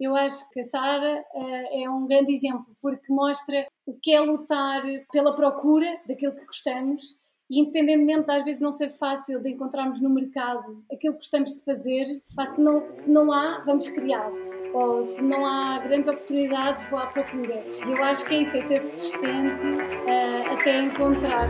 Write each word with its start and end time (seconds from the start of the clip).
Eu 0.00 0.14
acho 0.14 0.48
que 0.50 0.60
a 0.60 0.64
Sara 0.64 1.24
uh, 1.34 1.82
é 1.82 1.90
um 1.90 2.06
grande 2.06 2.32
exemplo 2.32 2.66
porque 2.80 3.12
mostra 3.12 3.66
o 3.84 3.94
que 3.94 4.12
é 4.12 4.20
lutar 4.20 4.82
pela 5.12 5.34
procura 5.34 6.00
daquilo 6.06 6.34
que 6.34 6.46
gostamos 6.46 7.16
e 7.50 7.60
independentemente 7.60 8.26
de 8.26 8.30
às 8.30 8.44
vezes 8.44 8.60
não 8.60 8.70
ser 8.70 8.90
fácil 8.90 9.40
de 9.40 9.50
encontrarmos 9.50 10.00
no 10.00 10.10
mercado 10.10 10.84
aquilo 10.92 11.14
que 11.14 11.20
gostamos 11.20 11.54
de 11.54 11.62
fazer, 11.62 12.06
pá, 12.36 12.44
se, 12.44 12.60
não, 12.60 12.90
se 12.90 13.10
não 13.10 13.32
há, 13.32 13.62
vamos 13.64 13.88
criar. 13.88 14.30
Ou 14.74 15.02
se 15.02 15.22
não 15.22 15.46
há 15.46 15.78
grandes 15.78 16.08
oportunidades, 16.10 16.84
vou 16.90 16.98
à 16.98 17.06
procura. 17.06 17.64
E 17.86 17.90
eu 17.90 18.04
acho 18.04 18.24
que 18.26 18.34
é 18.34 18.42
isso, 18.42 18.56
é 18.56 18.60
ser 18.60 18.80
persistente 18.80 19.64
uh, 19.66 20.52
até 20.52 20.82
encontrar. 20.82 21.48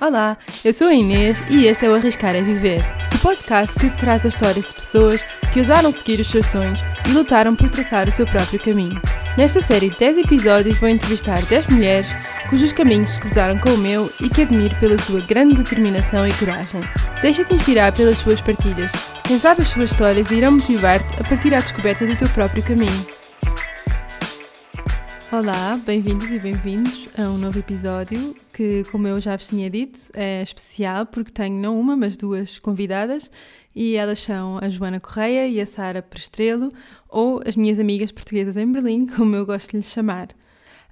Olá, 0.00 0.38
eu 0.64 0.72
sou 0.72 0.86
a 0.86 0.94
Inês 0.94 1.44
e 1.50 1.66
este 1.66 1.84
é 1.84 1.90
o 1.90 1.94
Arriscar 1.94 2.34
a 2.34 2.40
Viver, 2.40 2.82
o 3.14 3.18
podcast 3.18 3.78
que 3.78 3.90
traz 3.98 4.24
as 4.24 4.32
histórias 4.32 4.66
de 4.66 4.72
pessoas 4.72 5.22
que 5.52 5.58
ousaram 5.58 5.92
seguir 5.92 6.18
os 6.20 6.30
seus 6.30 6.46
sonhos 6.46 6.78
e 7.06 7.12
lutaram 7.12 7.54
por 7.54 7.68
traçar 7.68 8.08
o 8.08 8.12
seu 8.12 8.24
próprio 8.24 8.58
caminho. 8.58 8.98
Nesta 9.36 9.60
série 9.60 9.90
de 9.90 9.98
10 9.98 10.18
episódios 10.24 10.78
vou 10.78 10.88
entrevistar 10.88 11.42
10 11.42 11.66
mulheres 11.66 12.16
cujos 12.48 12.72
caminhos 12.72 13.10
se 13.10 13.20
cruzaram 13.20 13.58
com 13.58 13.74
o 13.74 13.76
meu 13.76 14.10
e 14.22 14.30
que 14.30 14.40
admiro 14.40 14.74
pela 14.76 14.98
sua 14.98 15.20
grande 15.20 15.56
determinação 15.56 16.26
e 16.26 16.32
coragem. 16.32 16.80
Deixa-te 17.20 17.52
inspirar 17.52 17.92
pelas 17.92 18.16
suas 18.16 18.40
partilhas. 18.40 18.90
Quem 19.24 19.38
sabe 19.38 19.60
as 19.60 19.68
suas 19.68 19.90
histórias 19.90 20.30
irão 20.30 20.52
motivar-te 20.52 21.20
a 21.20 21.28
partir 21.28 21.54
à 21.54 21.60
descoberta 21.60 22.06
do 22.06 22.16
teu 22.16 22.28
próprio 22.30 22.62
caminho. 22.62 23.19
Olá, 25.32 25.80
bem-vindos 25.86 26.28
e 26.28 26.40
bem-vindos 26.40 27.08
a 27.16 27.22
um 27.30 27.38
novo 27.38 27.56
episódio 27.56 28.34
que, 28.52 28.82
como 28.90 29.06
eu 29.06 29.20
já 29.20 29.36
vos 29.36 29.46
tinha 29.46 29.70
dito, 29.70 29.96
é 30.12 30.42
especial 30.42 31.06
porque 31.06 31.30
tenho 31.30 31.54
não 31.54 31.78
uma, 31.78 31.96
mas 31.96 32.16
duas 32.16 32.58
convidadas 32.58 33.30
e 33.72 33.94
elas 33.94 34.18
são 34.18 34.58
a 34.58 34.68
Joana 34.68 34.98
Correia 34.98 35.46
e 35.46 35.60
a 35.60 35.66
Sara 35.66 36.02
Prestrelo, 36.02 36.68
ou 37.08 37.40
as 37.46 37.54
minhas 37.54 37.78
amigas 37.78 38.10
portuguesas 38.10 38.56
em 38.56 38.72
Berlim, 38.72 39.06
como 39.06 39.36
eu 39.36 39.46
gosto 39.46 39.70
de 39.70 39.76
lhes 39.76 39.86
chamar. 39.86 40.30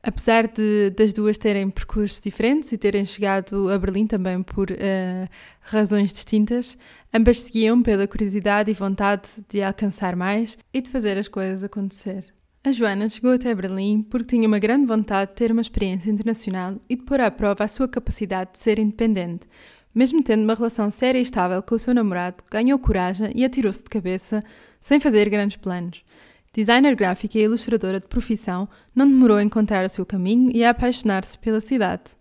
Apesar 0.04 0.46
de, 0.46 0.90
das 0.90 1.12
duas 1.12 1.36
terem 1.36 1.68
percursos 1.68 2.20
diferentes 2.20 2.70
e 2.70 2.78
terem 2.78 3.04
chegado 3.04 3.68
a 3.68 3.76
Berlim 3.76 4.06
também 4.06 4.40
por 4.40 4.70
uh, 4.70 5.28
razões 5.62 6.12
distintas, 6.12 6.78
ambas 7.12 7.40
seguiam 7.40 7.82
pela 7.82 8.06
curiosidade 8.06 8.70
e 8.70 8.74
vontade 8.74 9.30
de 9.48 9.60
alcançar 9.64 10.14
mais 10.14 10.56
e 10.72 10.80
de 10.80 10.90
fazer 10.90 11.18
as 11.18 11.26
coisas 11.26 11.64
acontecer. 11.64 12.37
A 12.68 12.70
Joana 12.70 13.08
chegou 13.08 13.32
até 13.32 13.54
Berlim 13.54 14.02
porque 14.02 14.36
tinha 14.36 14.46
uma 14.46 14.58
grande 14.58 14.84
vontade 14.84 15.30
de 15.30 15.36
ter 15.38 15.50
uma 15.50 15.62
experiência 15.62 16.10
internacional 16.10 16.74
e 16.86 16.96
de 16.96 17.02
pôr 17.02 17.18
à 17.18 17.30
prova 17.30 17.64
a 17.64 17.66
sua 17.66 17.88
capacidade 17.88 18.52
de 18.52 18.58
ser 18.58 18.78
independente. 18.78 19.46
Mesmo 19.94 20.22
tendo 20.22 20.44
uma 20.44 20.52
relação 20.52 20.90
séria 20.90 21.18
e 21.18 21.22
estável 21.22 21.62
com 21.62 21.76
o 21.76 21.78
seu 21.78 21.94
namorado, 21.94 22.44
ganhou 22.50 22.78
coragem 22.78 23.32
e 23.34 23.42
atirou-se 23.42 23.82
de 23.82 23.88
cabeça, 23.88 24.40
sem 24.78 25.00
fazer 25.00 25.30
grandes 25.30 25.56
planos. 25.56 26.04
Designer 26.52 26.94
gráfica 26.94 27.38
e 27.38 27.42
ilustradora 27.44 28.00
de 28.00 28.06
profissão, 28.06 28.68
não 28.94 29.08
demorou 29.08 29.38
a 29.38 29.42
encontrar 29.42 29.86
o 29.86 29.88
seu 29.88 30.04
caminho 30.04 30.50
e 30.54 30.62
a 30.62 30.68
apaixonar-se 30.68 31.38
pela 31.38 31.62
cidade. 31.62 32.18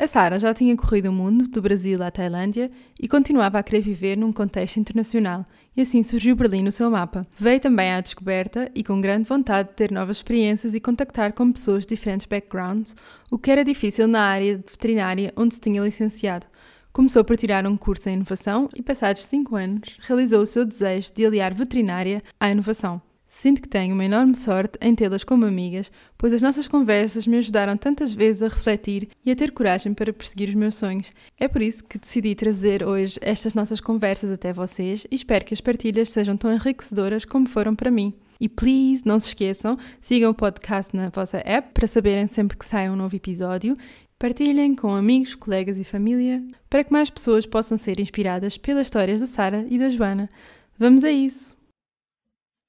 A 0.00 0.06
Sara 0.06 0.38
já 0.38 0.54
tinha 0.54 0.76
corrido 0.76 1.06
o 1.06 1.12
mundo, 1.12 1.48
do 1.48 1.60
Brasil 1.60 2.00
à 2.04 2.08
Tailândia, 2.08 2.70
e 3.00 3.08
continuava 3.08 3.58
a 3.58 3.62
querer 3.64 3.80
viver 3.80 4.16
num 4.16 4.32
contexto 4.32 4.76
internacional, 4.76 5.44
e 5.76 5.80
assim 5.80 6.04
surgiu 6.04 6.36
Berlim 6.36 6.62
no 6.62 6.70
seu 6.70 6.88
mapa. 6.88 7.22
Veio 7.36 7.58
também 7.58 7.90
à 7.90 8.00
descoberta 8.00 8.70
e 8.76 8.84
com 8.84 9.00
grande 9.00 9.28
vontade 9.28 9.70
de 9.70 9.74
ter 9.74 9.90
novas 9.90 10.18
experiências 10.18 10.72
e 10.72 10.80
contactar 10.80 11.32
com 11.32 11.50
pessoas 11.50 11.82
de 11.82 11.96
diferentes 11.96 12.26
backgrounds, 12.26 12.94
o 13.28 13.36
que 13.36 13.50
era 13.50 13.64
difícil 13.64 14.06
na 14.06 14.22
área 14.22 14.58
veterinária 14.58 15.32
onde 15.36 15.54
se 15.54 15.60
tinha 15.60 15.82
licenciado. 15.82 16.46
Começou 16.92 17.24
por 17.24 17.36
tirar 17.36 17.66
um 17.66 17.76
curso 17.76 18.08
em 18.08 18.14
inovação 18.14 18.68
e, 18.76 18.82
passados 18.82 19.24
cinco 19.24 19.56
anos, 19.56 19.98
realizou 20.06 20.42
o 20.42 20.46
seu 20.46 20.64
desejo 20.64 21.12
de 21.12 21.26
aliar 21.26 21.52
veterinária 21.52 22.22
à 22.38 22.48
inovação. 22.48 23.02
Sinto 23.38 23.62
que 23.62 23.68
tenho 23.68 23.94
uma 23.94 24.04
enorme 24.04 24.34
sorte 24.34 24.76
em 24.80 24.96
tê-las 24.96 25.22
como 25.22 25.46
amigas, 25.46 25.92
pois 26.18 26.32
as 26.32 26.42
nossas 26.42 26.66
conversas 26.66 27.24
me 27.24 27.36
ajudaram 27.36 27.76
tantas 27.76 28.12
vezes 28.12 28.42
a 28.42 28.48
refletir 28.48 29.08
e 29.24 29.30
a 29.30 29.36
ter 29.36 29.52
coragem 29.52 29.94
para 29.94 30.12
perseguir 30.12 30.48
os 30.48 30.56
meus 30.56 30.74
sonhos. 30.74 31.12
É 31.38 31.46
por 31.46 31.62
isso 31.62 31.84
que 31.84 32.00
decidi 32.00 32.34
trazer 32.34 32.82
hoje 32.82 33.16
estas 33.22 33.54
nossas 33.54 33.80
conversas 33.80 34.32
até 34.32 34.52
vocês 34.52 35.06
e 35.08 35.14
espero 35.14 35.44
que 35.44 35.54
as 35.54 35.60
partilhas 35.60 36.10
sejam 36.10 36.36
tão 36.36 36.52
enriquecedoras 36.52 37.24
como 37.24 37.48
foram 37.48 37.76
para 37.76 37.92
mim. 37.92 38.12
E 38.40 38.48
please, 38.48 39.02
não 39.06 39.20
se 39.20 39.28
esqueçam, 39.28 39.78
sigam 40.00 40.32
o 40.32 40.34
podcast 40.34 40.96
na 40.96 41.08
vossa 41.08 41.40
app 41.44 41.70
para 41.72 41.86
saberem 41.86 42.26
sempre 42.26 42.58
que 42.58 42.66
sai 42.66 42.90
um 42.90 42.96
novo 42.96 43.14
episódio. 43.14 43.74
Partilhem 44.18 44.74
com 44.74 44.96
amigos, 44.96 45.36
colegas 45.36 45.78
e 45.78 45.84
família 45.84 46.42
para 46.68 46.82
que 46.82 46.92
mais 46.92 47.08
pessoas 47.08 47.46
possam 47.46 47.78
ser 47.78 48.00
inspiradas 48.00 48.58
pelas 48.58 48.88
histórias 48.88 49.20
da 49.20 49.28
Sara 49.28 49.64
e 49.70 49.78
da 49.78 49.88
Joana. 49.88 50.28
Vamos 50.76 51.04
a 51.04 51.12
isso! 51.12 51.57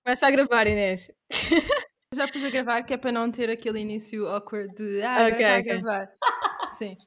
Começa 0.03 0.27
a 0.27 0.31
gravar, 0.31 0.67
Inês. 0.67 1.11
Já 2.13 2.27
pus 2.27 2.43
a 2.43 2.49
gravar, 2.49 2.83
que 2.83 2.93
é 2.93 2.97
para 2.97 3.11
não 3.11 3.29
ter 3.29 3.49
aquele 3.49 3.79
início 3.79 4.27
awkward 4.27 4.73
de 4.75 5.01
ah, 5.01 5.11
agora 5.13 5.33
okay, 5.35 5.45
está 5.45 5.59
okay. 5.59 5.71
a 5.71 5.75
gravar. 5.75 6.11
Sim. 6.71 6.97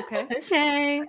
Ok? 0.00 0.18
Ok. 0.22 1.00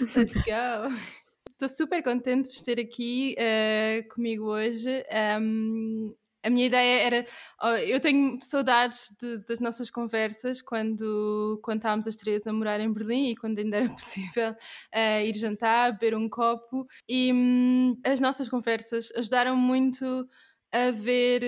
Let's 0.16 0.34
go. 0.34 1.20
Estou 1.50 1.68
super 1.68 2.02
contente 2.02 2.48
de 2.48 2.64
ter 2.64 2.80
aqui 2.80 3.36
uh, 3.38 4.08
comigo 4.14 4.46
hoje. 4.46 5.04
Um, 5.38 6.14
a 6.42 6.48
minha 6.48 6.66
ideia 6.66 7.02
era. 7.02 7.26
Oh, 7.62 7.76
eu 7.76 8.00
tenho 8.00 8.38
saudades 8.40 9.12
de, 9.20 9.38
das 9.46 9.60
nossas 9.60 9.90
conversas 9.90 10.62
quando, 10.62 11.60
quando 11.62 11.78
estávamos 11.78 12.06
as 12.06 12.16
três 12.16 12.46
a 12.46 12.52
morar 12.52 12.80
em 12.80 12.90
Berlim 12.90 13.30
e 13.30 13.36
quando 13.36 13.58
ainda 13.58 13.76
era 13.76 13.88
possível 13.90 14.52
uh, 14.52 15.20
ir 15.22 15.36
jantar, 15.36 15.92
beber 15.92 16.14
um 16.14 16.30
copo. 16.30 16.86
E 17.06 17.30
um, 17.30 18.00
as 18.04 18.20
nossas 18.20 18.48
conversas 18.48 19.12
ajudaram 19.14 19.54
muito 19.54 20.26
a 20.72 20.90
ver, 20.90 21.42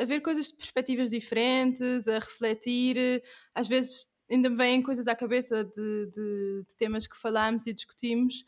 a 0.00 0.04
ver 0.04 0.20
coisas 0.20 0.48
de 0.48 0.54
perspectivas 0.54 1.10
diferentes, 1.10 2.06
a 2.08 2.18
refletir. 2.18 3.22
Às 3.54 3.68
vezes 3.68 4.06
ainda 4.30 4.50
me 4.50 4.56
vêm 4.56 4.82
coisas 4.82 5.06
à 5.06 5.14
cabeça 5.14 5.64
de, 5.64 6.06
de, 6.06 6.64
de 6.68 6.76
temas 6.76 7.06
que 7.06 7.16
falámos 7.16 7.66
e 7.66 7.72
discutimos, 7.72 8.44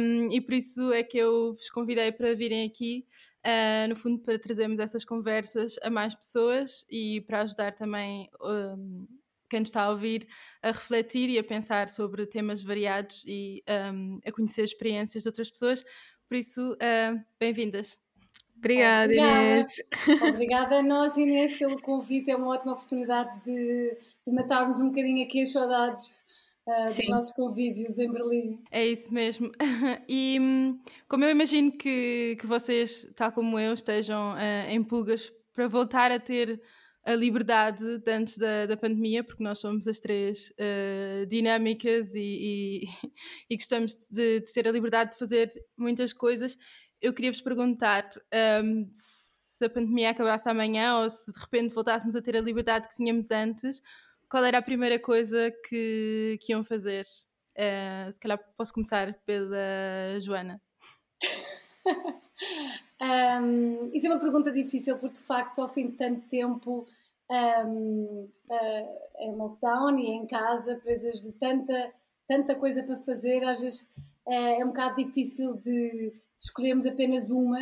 um, 0.00 0.30
e 0.30 0.40
por 0.40 0.54
isso 0.54 0.92
é 0.92 1.02
que 1.02 1.18
eu 1.18 1.54
vos 1.54 1.68
convidei 1.70 2.12
para 2.12 2.34
virem 2.34 2.64
aqui, 2.66 3.04
uh, 3.44 3.88
no 3.88 3.96
fundo, 3.96 4.20
para 4.20 4.38
trazermos 4.38 4.78
essas 4.78 5.04
conversas 5.04 5.76
a 5.82 5.90
mais 5.90 6.14
pessoas 6.14 6.84
e 6.88 7.20
para 7.22 7.42
ajudar 7.42 7.72
também. 7.72 8.28
Um, 8.40 9.06
quem 9.50 9.62
está 9.62 9.84
a 9.84 9.90
ouvir 9.90 10.28
a 10.62 10.68
refletir 10.68 11.30
e 11.30 11.38
a 11.38 11.42
pensar 11.42 11.88
sobre 11.88 12.26
temas 12.26 12.62
variados 12.62 13.24
e 13.26 13.64
um, 13.94 14.20
a 14.22 14.30
conhecer 14.30 14.62
experiências 14.62 15.22
de 15.22 15.28
outras 15.30 15.48
pessoas. 15.48 15.82
Por 16.28 16.36
isso, 16.36 16.72
uh, 16.74 17.24
bem-vindas. 17.40 18.07
Obrigada, 18.58 19.04
Obrigada, 19.04 19.40
Inês. 19.40 19.66
Obrigada 20.28 20.76
a 20.78 20.82
nós, 20.82 21.16
Inês, 21.16 21.54
pelo 21.54 21.80
convite. 21.80 22.30
É 22.30 22.36
uma 22.36 22.48
ótima 22.48 22.72
oportunidade 22.72 23.42
de, 23.44 23.96
de 24.26 24.32
matarmos 24.32 24.80
um 24.80 24.88
bocadinho 24.88 25.24
aqui 25.24 25.42
as 25.42 25.52
saudades 25.52 26.24
uh, 26.66 26.84
dos 26.84 27.08
nossos 27.08 27.32
convívios 27.32 27.98
em 27.98 28.10
Berlim. 28.10 28.62
É 28.70 28.86
isso 28.86 29.12
mesmo. 29.12 29.50
E 30.08 30.38
hum, 30.40 30.78
como 31.08 31.24
eu 31.24 31.30
imagino 31.30 31.70
que, 31.72 32.36
que 32.40 32.46
vocês, 32.46 33.08
tal 33.14 33.30
como 33.30 33.58
eu, 33.58 33.74
estejam 33.74 34.32
uh, 34.32 34.70
em 34.70 34.82
pulgas 34.82 35.32
para 35.54 35.68
voltar 35.68 36.10
a 36.10 36.18
ter 36.18 36.60
a 37.04 37.14
liberdade 37.14 37.98
de 37.98 38.12
antes 38.12 38.36
da, 38.36 38.66
da 38.66 38.76
pandemia, 38.76 39.24
porque 39.24 39.42
nós 39.42 39.58
somos 39.58 39.88
as 39.88 39.98
três 39.98 40.50
uh, 40.50 41.26
dinâmicas 41.26 42.14
e, 42.14 42.20
e, 42.20 42.84
e 43.48 43.56
gostamos 43.56 43.94
de, 44.10 44.40
de 44.40 44.52
ter 44.52 44.68
a 44.68 44.72
liberdade 44.72 45.12
de 45.12 45.18
fazer 45.18 45.50
muitas 45.76 46.12
coisas 46.12 46.58
eu 47.00 47.12
queria 47.12 47.30
vos 47.30 47.40
perguntar 47.40 48.08
um, 48.64 48.88
se 48.92 49.64
a 49.64 49.70
pandemia 49.70 50.10
acabasse 50.10 50.48
amanhã 50.48 50.98
ou 50.98 51.10
se 51.10 51.32
de 51.32 51.38
repente 51.38 51.74
voltássemos 51.74 52.14
a 52.16 52.22
ter 52.22 52.36
a 52.36 52.40
liberdade 52.40 52.88
que 52.88 52.94
tínhamos 52.94 53.30
antes, 53.30 53.82
qual 54.28 54.44
era 54.44 54.58
a 54.58 54.62
primeira 54.62 54.98
coisa 54.98 55.50
que, 55.68 56.38
que 56.40 56.52
iam 56.52 56.64
fazer? 56.64 57.06
Uh, 57.56 58.12
se 58.12 58.20
calhar 58.20 58.38
posso 58.56 58.72
começar 58.72 59.14
pela 59.26 60.20
Joana. 60.20 60.60
um, 63.02 63.90
isso 63.92 64.06
é 64.06 64.10
uma 64.10 64.20
pergunta 64.20 64.52
difícil 64.52 64.96
porque 64.98 65.18
de 65.18 65.24
facto 65.24 65.60
ao 65.60 65.68
fim 65.68 65.88
de 65.88 65.96
tanto 65.96 66.28
tempo 66.28 66.86
um, 67.30 68.28
uh, 68.48 68.98
em 69.18 69.34
lockdown 69.34 69.98
e 69.98 70.06
em 70.06 70.26
casa, 70.26 70.76
presas 70.76 71.22
de 71.22 71.32
tanta, 71.32 71.92
tanta 72.26 72.54
coisa 72.54 72.82
para 72.82 72.96
fazer, 72.98 73.42
às 73.44 73.60
vezes 73.60 73.92
uh, 74.26 74.32
é 74.32 74.64
um 74.64 74.68
bocado 74.68 74.96
difícil 74.96 75.54
de 75.56 76.12
escolhermos 76.38 76.86
apenas 76.86 77.30
uma, 77.30 77.58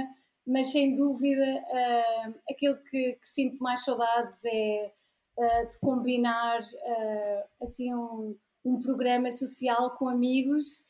mas 0.46 0.70
sem 0.70 0.94
dúvida 0.94 1.44
uh, 1.44 2.34
aquilo 2.48 2.76
que, 2.76 3.14
que, 3.14 3.26
sinto 3.26 3.62
mais 3.62 3.82
saudades 3.82 4.44
é 4.44 4.92
uh, 5.38 5.68
de 5.68 5.78
combinar 5.80 6.60
uh, 6.60 7.44
assim 7.62 7.92
um, 7.94 8.36
um, 8.64 8.78
programa 8.78 9.30
social 9.30 9.96
com 9.96 10.08
amigos, 10.08 10.84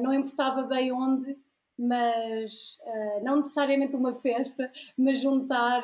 não 0.00 0.12
importava 0.12 0.64
bem 0.64 0.92
onde, 0.92 1.34
mas 1.78 2.76
não 3.22 3.36
necessariamente 3.36 3.96
uma 3.96 4.12
festa, 4.12 4.70
mas 4.98 5.18
juntar 5.18 5.82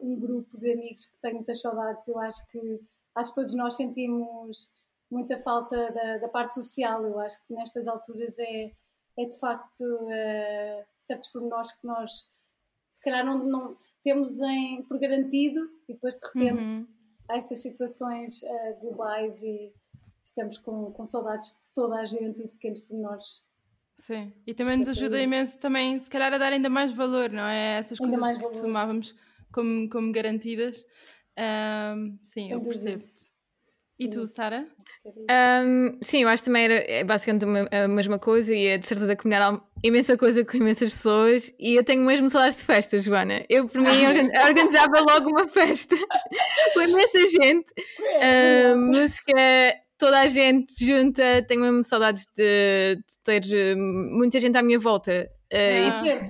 um 0.00 0.18
grupo 0.18 0.56
de 0.56 0.72
amigos 0.72 1.04
que 1.04 1.20
tenho 1.20 1.34
muitas 1.34 1.60
saudades. 1.60 2.08
Eu 2.08 2.18
acho 2.18 2.50
que 2.50 2.80
acho 3.14 3.30
que 3.30 3.34
todos 3.34 3.54
nós 3.54 3.76
sentimos 3.76 4.72
muita 5.10 5.38
falta 5.38 5.90
da, 5.92 6.18
da 6.18 6.28
parte 6.28 6.54
social. 6.54 7.04
Eu 7.04 7.18
acho 7.18 7.42
que 7.44 7.54
nestas 7.54 7.86
alturas 7.86 8.38
é, 8.38 8.72
é 9.18 9.26
de 9.26 9.38
facto 9.38 9.82
uh, 9.82 10.84
certos 10.96 11.28
pormenores 11.28 11.72
que 11.72 11.86
nós 11.86 12.10
se 12.88 13.02
calhar 13.02 13.24
não, 13.24 13.44
não 13.44 13.76
temos 14.02 14.40
em, 14.40 14.82
por 14.84 14.98
garantido 14.98 15.60
e 15.88 15.92
depois 15.92 16.14
de 16.14 16.26
repente 16.26 16.62
uhum. 16.62 16.86
há 17.28 17.36
estas 17.36 17.60
situações 17.60 18.42
uh, 18.42 18.80
globais 18.80 19.42
e 19.42 19.72
ficamos 20.24 20.58
com, 20.58 20.92
com 20.92 21.04
saudades 21.04 21.48
de 21.48 21.72
toda 21.74 21.96
a 21.96 22.06
gente 22.06 22.42
e 22.42 22.46
de 22.46 22.54
pequenos 22.54 22.80
pormenores. 22.80 23.42
Sim, 23.96 24.32
e 24.46 24.54
também 24.54 24.76
nos 24.76 24.88
ajuda 24.88 25.20
imenso 25.20 25.58
também, 25.58 25.98
se 25.98 26.08
calhar, 26.08 26.32
a 26.32 26.38
dar 26.38 26.52
ainda 26.52 26.70
mais 26.70 26.92
valor, 26.92 27.30
não 27.30 27.42
é? 27.42 27.78
Essas 27.78 28.00
ainda 28.00 28.16
coisas 28.16 28.46
que 28.46 28.60
tomávamos 28.60 29.14
como, 29.52 29.88
como 29.90 30.12
garantidas. 30.12 30.86
Um, 31.36 32.16
sim, 32.22 32.46
Sem 32.46 32.50
eu 32.52 32.60
percebo-te. 32.60 33.37
E 33.98 34.08
tu, 34.08 34.26
Sara? 34.28 34.64
Um, 35.04 35.98
sim, 36.00 36.22
eu 36.22 36.28
acho 36.28 36.42
que 36.42 36.48
também 36.48 36.64
era 36.64 36.74
é 36.74 37.02
basicamente 37.02 37.44
a 37.74 37.88
mesma 37.88 38.16
coisa 38.16 38.54
e 38.54 38.66
é 38.66 38.78
de 38.78 38.86
certeza 38.86 39.16
combinar 39.16 39.60
imensa 39.82 40.16
coisa 40.16 40.44
com 40.44 40.56
imensas 40.56 40.90
pessoas 40.90 41.52
e 41.58 41.74
eu 41.74 41.82
tenho 41.82 42.04
mesmo 42.04 42.30
salários 42.30 42.58
de 42.58 42.64
festa, 42.64 42.98
Joana. 42.98 43.44
Eu, 43.48 43.66
por 43.66 43.80
mim, 43.80 43.88
organizava 44.46 45.00
logo 45.00 45.30
uma 45.30 45.48
festa 45.48 45.96
com 46.74 46.82
imensa 46.82 47.26
gente, 47.26 47.72
uh, 47.72 48.76
música, 48.76 49.32
toda 49.98 50.20
a 50.20 50.28
gente 50.28 50.72
junta. 50.84 51.44
Tenho 51.48 51.62
mesmo 51.62 51.82
saudades 51.82 52.24
de, 52.36 52.96
de 52.96 53.18
ter 53.24 53.76
muita 53.76 54.38
gente 54.38 54.56
à 54.56 54.62
minha 54.62 54.78
volta. 54.78 55.28
Uh, 55.52 55.88
ah. 55.90 56.24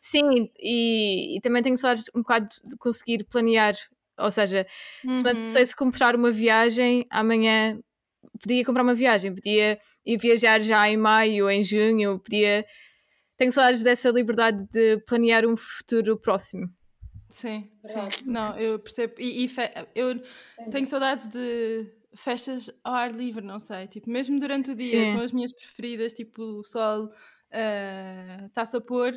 sim, 0.00 0.50
e, 0.58 1.36
e, 1.36 1.40
também 1.40 1.62
tenho 1.62 1.78
saudades 1.78 2.10
um 2.14 2.18
bocado 2.18 2.48
de 2.64 2.76
conseguir 2.76 3.24
planear 3.24 3.74
ou 4.18 4.30
seja, 4.30 4.66
uhum. 5.04 5.14
se 5.14 5.22
me 5.22 5.30
apetecesse 5.30 5.76
comprar 5.76 6.14
uma 6.14 6.30
viagem, 6.30 7.04
amanhã 7.10 7.78
podia 8.40 8.64
comprar 8.64 8.82
uma 8.82 8.94
viagem, 8.94 9.34
podia 9.34 9.78
ir 10.04 10.18
viajar 10.18 10.60
já 10.62 10.88
em 10.88 10.96
maio, 10.96 11.50
em 11.50 11.62
junho, 11.62 12.18
podia. 12.18 12.64
Tenho 13.36 13.52
saudades 13.52 13.82
dessa 13.82 14.10
liberdade 14.10 14.64
de 14.72 14.98
planear 15.06 15.46
um 15.46 15.56
futuro 15.56 16.18
próximo. 16.18 16.66
Sim, 17.30 17.70
sim. 17.84 18.24
Não, 18.26 18.58
eu 18.58 18.78
percebo. 18.78 19.14
E, 19.18 19.44
e 19.44 19.48
fe... 19.48 19.70
eu 19.94 20.14
sim. 20.14 20.70
tenho 20.70 20.86
saudades 20.86 21.28
de 21.28 21.86
festas 22.16 22.70
ao 22.82 22.94
ar 22.94 23.12
livre, 23.12 23.44
não 23.44 23.58
sei. 23.58 23.86
Tipo, 23.86 24.10
mesmo 24.10 24.40
durante 24.40 24.70
o 24.70 24.74
dia, 24.74 25.06
sim. 25.06 25.12
são 25.12 25.20
as 25.20 25.32
minhas 25.32 25.52
preferidas. 25.52 26.12
Tipo, 26.14 26.42
o 26.42 26.64
sol 26.64 27.12
está-se 28.46 28.76
uh, 28.76 28.80
a 28.80 28.82
pôr 28.82 29.12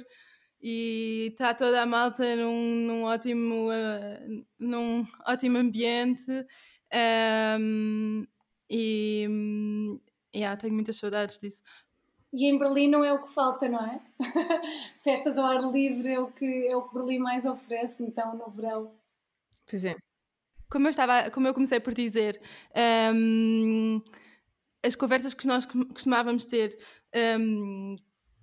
e 0.62 1.30
está 1.32 1.54
toda 1.54 1.82
a 1.82 1.86
malta 1.86 2.36
num, 2.36 2.76
num 2.88 3.04
ótimo, 3.04 3.70
uh, 3.70 4.46
num 4.60 5.06
ótimo 5.28 5.58
ambiente 5.58 6.32
um, 7.60 8.26
e 8.70 9.26
um, 9.30 10.00
yeah, 10.36 10.56
tenho 10.56 10.74
muitas 10.74 10.98
saudades 10.98 11.40
disso. 11.40 11.64
E 12.34 12.46
em 12.46 12.58
Berlim 12.58 12.88
não 12.88 13.04
é 13.04 13.12
o 13.12 13.24
que 13.24 13.34
falta, 13.34 13.68
não 13.68 13.86
é? 13.86 14.02
Festas 15.04 15.38
ao 15.38 15.48
ar 15.48 15.70
livre 15.72 16.08
é 16.08 16.20
o 16.20 16.32
que, 16.32 16.68
é 16.68 16.76
o 16.76 16.88
que 16.88 16.94
Berlim 16.94 17.20
mais 17.20 17.46
oferece, 17.46 18.04
então, 18.04 18.38
no 18.38 18.50
verão. 18.50 18.96
Pois 19.70 19.84
é. 19.84 19.96
Como 20.70 20.88
eu, 20.88 20.92
estava, 20.92 21.30
como 21.32 21.48
eu 21.48 21.54
comecei 21.54 21.82
por 21.82 21.94
dizer, 21.94 22.42
um, 23.14 24.02
as 24.82 24.96
conversas 24.96 25.34
que 25.34 25.46
nós 25.46 25.66
costumávamos 25.66 26.46
ter 26.46 26.78
um, 27.38 27.98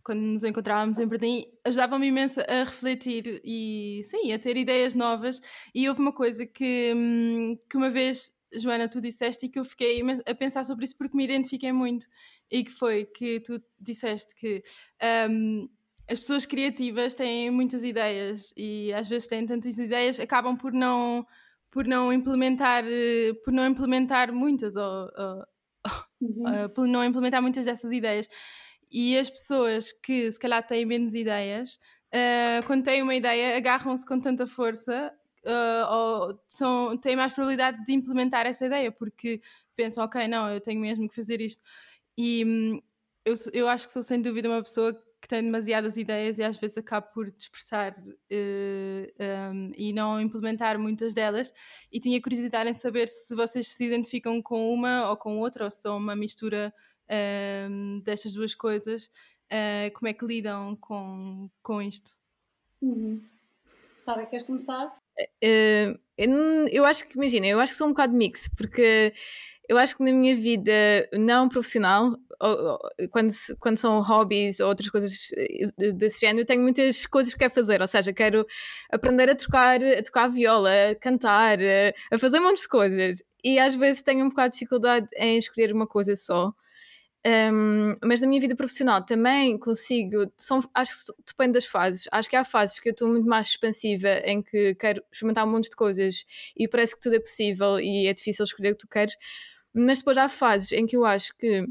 quando 0.09 0.23
nos 0.23 0.43
encontrávamos 0.43 0.99
em 0.99 1.07
Berlim, 1.07 1.45
ajudavam-me 1.67 2.07
imenso 2.07 2.41
a 2.41 2.65
refletir 2.65 3.43
e, 3.45 4.01
sim, 4.05 4.33
a 4.33 4.39
ter 4.39 4.57
ideias 4.57 4.95
novas. 4.95 5.39
E 5.75 5.87
houve 5.87 6.01
uma 6.01 6.15
coisa 6.15 6.47
que, 6.47 6.95
hum, 6.97 7.59
que 7.69 7.77
uma 7.77 7.91
vez, 7.91 8.33
Joana, 8.55 8.89
tu 8.89 9.03
disseste 9.03 9.45
e 9.45 9.49
que 9.51 9.59
eu 9.59 9.67
fiquei 9.67 10.01
a 10.27 10.35
pensar 10.35 10.65
sobre 10.65 10.87
isso 10.87 10.97
porque 10.97 11.15
me 11.15 11.25
identifiquei 11.25 11.73
muito. 11.73 12.07
E 12.51 12.65
que 12.65 12.71
foi 12.71 13.05
que 13.05 13.41
tu 13.41 13.63
disseste 13.79 14.35
que 14.35 14.63
um, 15.29 15.69
as 16.11 16.19
pessoas 16.21 16.47
criativas 16.47 17.13
têm 17.13 17.51
muitas 17.51 17.85
ideias 17.85 18.55
e 18.57 18.91
às 18.95 19.07
vezes 19.11 19.29
têm 19.29 19.45
tantas 19.45 19.77
ideias, 19.77 20.19
acabam 20.19 20.57
por 20.57 20.73
não 20.73 21.27
por 21.71 21.87
não 21.87 22.11
implementar 22.11 22.83
por 23.45 23.53
não 23.53 23.67
implementar 23.67 24.33
muitas 24.33 24.75
ou, 24.75 24.85
ou 24.85 25.47
uhum. 26.23 26.65
uh, 26.65 26.69
por 26.71 26.89
não 26.89 27.05
implementar 27.05 27.43
muitas 27.43 27.67
dessas 27.67 27.93
ideias 27.93 28.27
e 28.91 29.19
as 29.19 29.29
pessoas 29.31 29.93
que 29.93 30.31
se 30.31 30.39
calhar 30.39 30.67
têm 30.67 30.85
menos 30.85 31.15
ideias, 31.15 31.79
uh, 32.15 32.67
quando 32.67 32.85
têm 32.85 33.03
uma 33.03 33.15
ideia, 33.15 33.57
agarram-se 33.57 34.07
com 34.07 34.21
tanta 34.21 34.47
força 34.47 35.13
uh, 35.45 35.95
ou 35.95 36.41
são, 36.49 36.97
têm 36.97 37.17
mais 37.17 37.33
probabilidade 37.33 37.85
de 37.85 37.93
implementar 37.93 38.47
essa 38.47 38.67
ideia, 38.67 38.91
porque 38.93 39.41
pensam, 39.77 40.05
ok, 40.05 40.27
não, 40.29 40.51
eu 40.51 40.61
tenho 40.61 40.81
mesmo 40.81 41.09
que 41.09 41.15
fazer 41.15 41.41
isto. 41.41 41.63
E 42.17 42.45
um, 42.45 42.83
eu, 43.25 43.35
eu 43.53 43.69
acho 43.69 43.87
que 43.87 43.93
sou 43.93 44.03
sem 44.03 44.21
dúvida 44.21 44.49
uma 44.49 44.63
pessoa 44.63 44.95
que 45.21 45.29
tem 45.29 45.43
demasiadas 45.43 45.97
ideias 45.97 46.39
e 46.39 46.45
às 46.45 46.57
vezes 46.57 46.79
acabo 46.79 47.09
por 47.13 47.31
dispersar 47.33 47.93
uh, 47.93 48.15
eh, 48.31 49.51
um, 49.53 49.73
e 49.77 49.93
não 49.93 50.21
implementar 50.21 50.79
muitas 50.79 51.13
delas. 51.13 51.53
E 51.93 51.99
tinha 51.99 52.21
curiosidade 52.23 52.71
em 52.71 52.75
saber 52.75 53.09
se 53.09 53.35
vocês 53.35 53.69
se 53.69 53.85
identificam 53.85 54.41
com 54.41 54.73
uma 54.73 55.11
ou 55.11 55.17
com 55.17 55.39
outra, 55.39 55.65
ou 55.65 55.71
se 55.71 55.83
são 55.83 55.97
uma 55.97 56.15
mistura 56.15 56.73
uh, 57.11 58.01
destas 58.03 58.33
duas 58.33 58.55
coisas, 58.55 59.07
uh, 59.53 59.93
como 59.95 60.09
é 60.09 60.13
que 60.13 60.25
lidam 60.25 60.77
com, 60.77 61.51
com 61.63 61.83
isto? 61.83 62.11
Uhum. 62.81 63.23
Sara, 63.99 64.27
queres 64.27 64.47
começar? 64.47 64.87
Uh, 65.43 65.99
eu 66.71 66.85
acho 66.85 67.07
que, 67.07 67.17
imagina, 67.17 67.47
eu 67.47 67.61
acho 67.61 67.73
que 67.73 67.79
sou 67.79 67.89
um 67.89 67.91
bocado 67.91 68.15
mix, 68.15 68.49
porque 68.57 69.13
eu 69.69 69.77
acho 69.77 69.97
que 69.97 70.05
na 70.05 70.13
minha 70.13 70.37
vida 70.37 70.73
não 71.13 71.49
profissional, 71.49 72.17
quando, 73.11 73.33
quando 73.59 73.77
são 73.77 74.01
hobbies 74.01 74.61
ou 74.61 74.69
outras 74.69 74.89
coisas 74.89 75.29
desse 75.97 76.21
género, 76.21 76.41
eu 76.43 76.47
tenho 76.47 76.63
muitas 76.63 77.05
coisas 77.05 77.33
que 77.33 77.41
quero 77.41 77.53
fazer, 77.53 77.81
ou 77.81 77.87
seja, 77.87 78.13
quero 78.13 78.47
aprender 78.91 79.29
a 79.29 79.35
tocar, 79.35 79.83
a 79.83 80.03
tocar 80.03 80.29
viola, 80.29 80.71
a 80.91 80.95
cantar, 80.95 81.59
a 82.11 82.19
fazer 82.19 82.39
um 82.39 82.45
monte 82.45 82.63
de 82.63 82.69
coisas. 82.69 83.23
E 83.45 83.59
às 83.59 83.75
vezes 83.75 84.03
tenho 84.03 84.25
um 84.25 84.29
bocado 84.29 84.53
de 84.53 84.59
dificuldade 84.59 85.09
em 85.17 85.37
escolher 85.37 85.73
uma 85.73 85.87
coisa 85.87 86.17
só. 86.17 86.53
Um, 87.27 87.97
mas 88.05 88.21
na 88.21 88.27
minha 88.27 88.41
vida 88.41 88.55
profissional 88.55 89.05
também 89.05 89.59
consigo, 89.59 90.33
são, 90.37 90.63
acho 90.73 91.07
que 91.07 91.13
depende 91.27 91.53
das 91.53 91.67
fases. 91.67 92.09
Acho 92.13 92.31
que 92.31 92.37
há 92.37 92.45
fases 92.45 92.79
que 92.79 92.89
eu 92.89 92.93
estou 92.93 93.09
muito 93.09 93.29
mais 93.29 93.49
expansiva, 93.49 94.21
em 94.25 94.43
que 94.43 94.75
quero 94.77 95.03
experimentar 95.13 95.47
um 95.47 95.51
monte 95.51 95.69
de 95.69 95.77
coisas 95.77 96.25
e 96.57 96.69
parece 96.69 96.95
que 96.95 97.01
tudo 97.01 97.17
é 97.17 97.21
possível 97.21 97.81
e 97.81 98.07
é 98.07 98.15
difícil 98.15 98.45
escolher 98.45 98.73
o 98.73 98.77
que 98.77 98.87
tu 98.87 98.89
queres. 98.89 99.17
Mas 99.75 99.99
depois 99.99 100.17
há 100.17 100.29
fases 100.29 100.73
em 100.73 100.87
que 100.87 100.97
eu 100.97 101.05
acho 101.05 101.37
que 101.37 101.67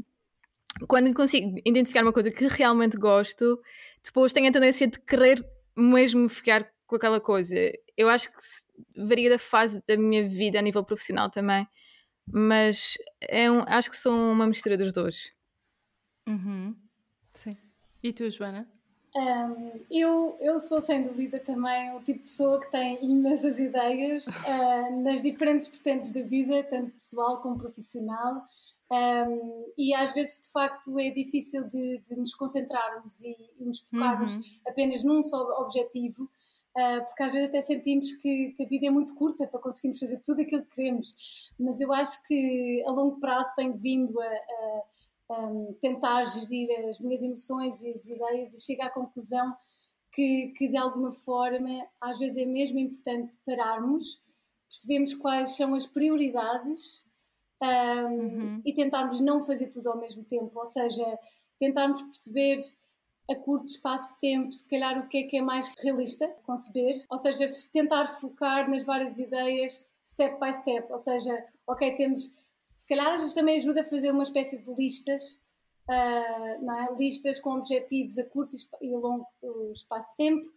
quando 0.86 1.12
consigo 1.14 1.58
identificar 1.64 2.02
uma 2.02 2.12
coisa 2.12 2.30
que 2.30 2.46
realmente 2.46 2.96
gosto, 2.96 3.60
depois 4.04 4.32
tenho 4.32 4.48
a 4.48 4.52
tendência 4.52 4.86
de 4.86 5.00
querer 5.00 5.44
mesmo 5.76 6.28
ficar 6.28 6.70
com 6.86 6.96
aquela 6.96 7.20
coisa. 7.20 7.56
Eu 7.96 8.08
acho 8.08 8.28
que 8.28 8.38
varia 8.96 9.30
da 9.30 9.38
fase 9.38 9.82
da 9.86 9.96
minha 9.96 10.26
vida 10.28 10.58
a 10.58 10.62
nível 10.62 10.84
profissional 10.84 11.30
também, 11.30 11.66
mas 12.30 12.96
é 13.20 13.50
um, 13.50 13.62
acho 13.66 13.90
que 13.90 13.96
são 13.96 14.32
uma 14.32 14.46
mistura 14.46 14.76
dos 14.76 14.92
dois. 14.92 15.32
Uhum. 16.28 16.76
Sim. 17.32 17.56
E 18.02 18.12
tu, 18.12 18.28
Joana? 18.30 18.68
Um, 19.16 19.80
eu, 19.90 20.36
eu 20.40 20.58
sou 20.58 20.80
sem 20.80 21.02
dúvida 21.02 21.40
também 21.40 21.90
o 21.96 22.00
tipo 22.00 22.18
de 22.18 22.28
pessoa 22.28 22.60
que 22.60 22.70
tem 22.70 23.02
imensas 23.04 23.58
ideias 23.58 24.26
uh, 24.26 25.02
nas 25.02 25.22
diferentes 25.22 25.66
vertentes 25.68 26.12
da 26.12 26.22
vida, 26.22 26.62
tanto 26.64 26.90
pessoal 26.90 27.40
como 27.40 27.56
profissional, 27.56 28.44
um, 28.90 29.72
e 29.76 29.94
às 29.94 30.12
vezes 30.12 30.40
de 30.42 30.52
facto 30.52 30.98
é 30.98 31.10
difícil 31.10 31.66
de, 31.66 31.98
de 31.98 32.16
nos 32.16 32.34
concentrarmos 32.34 33.22
e, 33.22 33.36
e 33.58 33.64
nos 33.64 33.80
focarmos 33.80 34.34
uhum. 34.36 34.42
apenas 34.66 35.02
num 35.04 35.22
só 35.22 35.42
objetivo, 35.62 36.24
uh, 36.24 37.04
porque 37.04 37.22
às 37.22 37.32
vezes 37.32 37.48
até 37.48 37.60
sentimos 37.62 38.12
que, 38.16 38.52
que, 38.56 38.62
a 38.62 38.68
vida 38.68 38.86
é 38.86 38.90
muito 38.90 39.14
curta 39.14 39.46
para 39.46 39.60
conseguirmos 39.60 39.98
fazer 39.98 40.20
tudo 40.24 40.42
aquilo 40.42 40.62
que 40.64 40.74
queremos, 40.74 41.16
mas 41.58 41.80
eu 41.80 41.92
acho 41.92 42.22
que 42.26 42.84
a 42.86 42.90
longo 42.90 43.18
prazo 43.20 43.54
tenho 43.56 43.74
vindo 43.74 44.20
a, 44.20 44.26
a 44.26 44.82
um, 45.30 45.74
tentar 45.80 46.22
gerir 46.24 46.88
as 46.88 47.00
minhas 47.00 47.22
emoções 47.22 47.82
e 47.82 47.90
as 47.90 48.06
ideias 48.06 48.54
e 48.54 48.60
chego 48.60 48.82
à 48.82 48.90
conclusão 48.90 49.54
que, 50.12 50.52
que 50.56 50.68
de 50.68 50.76
alguma 50.76 51.10
forma 51.10 51.86
às 52.00 52.18
vezes 52.18 52.38
é 52.38 52.46
mesmo 52.46 52.78
importante 52.78 53.36
pararmos, 53.44 54.20
percebemos 54.66 55.14
quais 55.14 55.56
são 55.56 55.74
as 55.74 55.86
prioridades 55.86 57.06
um, 57.60 57.66
uhum. 57.66 58.62
e 58.64 58.72
tentarmos 58.72 59.20
não 59.20 59.42
fazer 59.42 59.68
tudo 59.68 59.90
ao 59.90 59.98
mesmo 59.98 60.24
tempo, 60.24 60.52
ou 60.54 60.66
seja, 60.66 61.18
tentarmos 61.58 62.00
perceber 62.02 62.58
a 63.30 63.34
curto 63.34 63.66
espaço 63.66 64.14
de 64.14 64.20
tempo, 64.20 64.52
se 64.52 64.66
calhar 64.68 64.98
o 64.98 65.08
que 65.08 65.18
é 65.18 65.22
que 65.24 65.36
é 65.36 65.42
mais 65.42 65.70
realista 65.82 66.26
conceber, 66.44 66.94
ou 67.10 67.18
seja, 67.18 67.50
tentar 67.70 68.06
focar 68.06 68.70
nas 68.70 68.84
várias 68.84 69.18
ideias 69.18 69.90
step 70.02 70.38
by 70.40 70.52
step, 70.52 70.90
ou 70.90 70.98
seja, 70.98 71.44
ok, 71.66 71.94
temos 71.96 72.34
se 72.70 72.86
calhar 72.86 73.14
às 73.14 73.20
vezes 73.20 73.34
também 73.34 73.56
ajuda 73.56 73.80
a 73.80 73.88
fazer 73.88 74.10
uma 74.10 74.22
espécie 74.22 74.62
de 74.62 74.74
listas, 74.74 75.22
uh, 75.88 76.70
é? 76.70 76.94
listas 76.98 77.40
com 77.40 77.50
objetivos 77.54 78.18
a 78.18 78.24
curto 78.24 78.56
e 78.80 78.90
longo 78.90 79.26
espaço 79.72 80.10
de 80.10 80.16
tempo, 80.16 80.48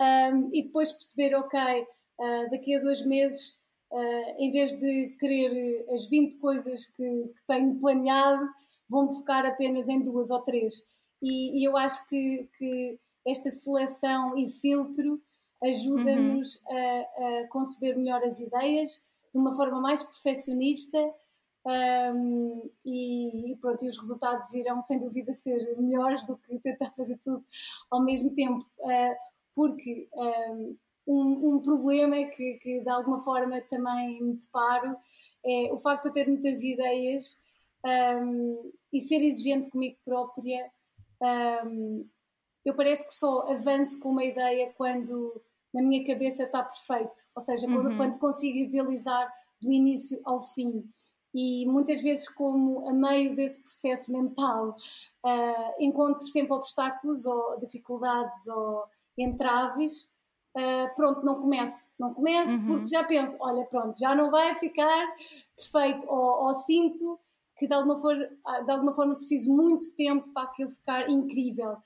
um, 0.00 0.48
e 0.52 0.64
depois 0.64 0.92
perceber, 0.92 1.34
ok, 1.34 1.60
uh, 1.60 2.50
daqui 2.50 2.74
a 2.74 2.80
dois 2.80 3.04
meses 3.04 3.60
uh, 3.90 4.34
em 4.38 4.50
vez 4.50 4.78
de 4.78 5.16
querer 5.18 5.86
as 5.90 6.06
20 6.08 6.38
coisas 6.38 6.86
que, 6.86 7.02
que 7.02 7.46
tenho 7.46 7.78
planeado, 7.78 8.48
vou-me 8.88 9.14
focar 9.14 9.44
apenas 9.46 9.88
em 9.88 10.02
duas 10.02 10.30
ou 10.30 10.40
três. 10.42 10.84
E, 11.22 11.60
e 11.60 11.64
eu 11.64 11.76
acho 11.76 12.06
que, 12.08 12.48
que, 12.56 12.98
esta 13.26 13.50
seleção 13.50 14.38
e 14.38 14.48
filtro 14.48 15.20
ajuda-nos 15.60 16.62
uhum. 16.70 16.78
a, 16.78 17.40
a, 17.42 17.48
conceber 17.48 17.98
melhor 17.98 18.22
as 18.22 18.38
ideias 18.38 19.04
de 19.32 19.38
uma 19.40 19.56
forma 19.56 19.80
mais 19.80 20.00
perfeccionista 20.00 20.96
um, 21.66 22.70
e, 22.84 23.52
e, 23.52 23.56
pronto, 23.56 23.84
e 23.84 23.88
os 23.88 23.98
resultados 23.98 24.54
irão 24.54 24.80
sem 24.80 25.00
dúvida 25.00 25.32
ser 25.32 25.76
melhores 25.78 26.24
do 26.24 26.36
que 26.36 26.58
tentar 26.60 26.92
fazer 26.92 27.18
tudo 27.18 27.44
ao 27.90 28.02
mesmo 28.02 28.32
tempo, 28.34 28.64
uh, 28.78 29.16
porque 29.52 30.08
um, 31.06 31.54
um, 31.54 31.60
problema 31.60 32.16
que, 32.24 32.54
que 32.54 32.80
de 32.80 32.88
alguma 32.88 33.20
forma 33.22 33.60
também 33.62 34.22
me 34.22 34.34
deparo 34.34 34.96
é 35.44 35.72
o 35.72 35.78
facto 35.78 36.04
de 36.04 36.08
eu 36.08 36.12
ter 36.12 36.30
muitas 36.30 36.62
ideias 36.62 37.40
um, 37.84 38.72
e 38.92 39.00
ser 39.00 39.24
exigente 39.24 39.70
comigo 39.70 39.96
própria. 40.04 40.70
Um, 41.64 42.06
eu 42.64 42.74
parece 42.74 43.06
que 43.06 43.14
só 43.14 43.48
avanço 43.50 44.00
com 44.00 44.10
uma 44.10 44.24
ideia 44.24 44.72
quando 44.76 45.40
na 45.72 45.82
minha 45.82 46.04
cabeça 46.04 46.44
está 46.44 46.62
perfeito, 46.62 47.20
ou 47.34 47.42
seja, 47.42 47.66
quando, 47.66 47.90
uhum. 47.90 47.96
quando 47.96 48.18
consigo 48.18 48.58
idealizar 48.58 49.32
do 49.60 49.72
início 49.72 50.20
ao 50.24 50.42
fim. 50.42 50.84
E 51.36 51.66
muitas 51.66 52.00
vezes, 52.00 52.28
como 52.30 52.88
a 52.88 52.92
meio 52.94 53.36
desse 53.36 53.62
processo 53.62 54.10
mental, 54.10 54.70
uh, 54.70 55.72
encontro 55.82 56.26
sempre 56.26 56.54
obstáculos 56.54 57.26
ou 57.26 57.58
dificuldades 57.58 58.46
ou 58.48 58.84
entraves 59.18 60.08
Uh, 60.56 60.88
pronto, 60.94 61.22
não 61.22 61.38
começo, 61.38 61.90
não 62.00 62.14
começo 62.14 62.54
uhum. 62.60 62.66
porque 62.66 62.86
já 62.86 63.04
penso, 63.04 63.36
olha, 63.40 63.62
pronto, 63.66 63.98
já 63.98 64.14
não 64.14 64.30
vai 64.30 64.54
ficar 64.54 65.06
perfeito, 65.54 66.06
ou, 66.08 66.46
ou, 66.46 66.54
sinto 66.54 67.20
que 67.58 67.66
de 67.66 67.74
alguma, 67.74 68.00
forma, 68.00 68.26
ah, 68.46 68.60
de 68.62 68.70
alguma 68.70 68.94
forma 68.94 69.16
preciso 69.16 69.54
muito 69.54 69.94
tempo 69.94 70.32
para 70.32 70.44
aquilo 70.44 70.70
ficar 70.70 71.10
incrível. 71.10 71.76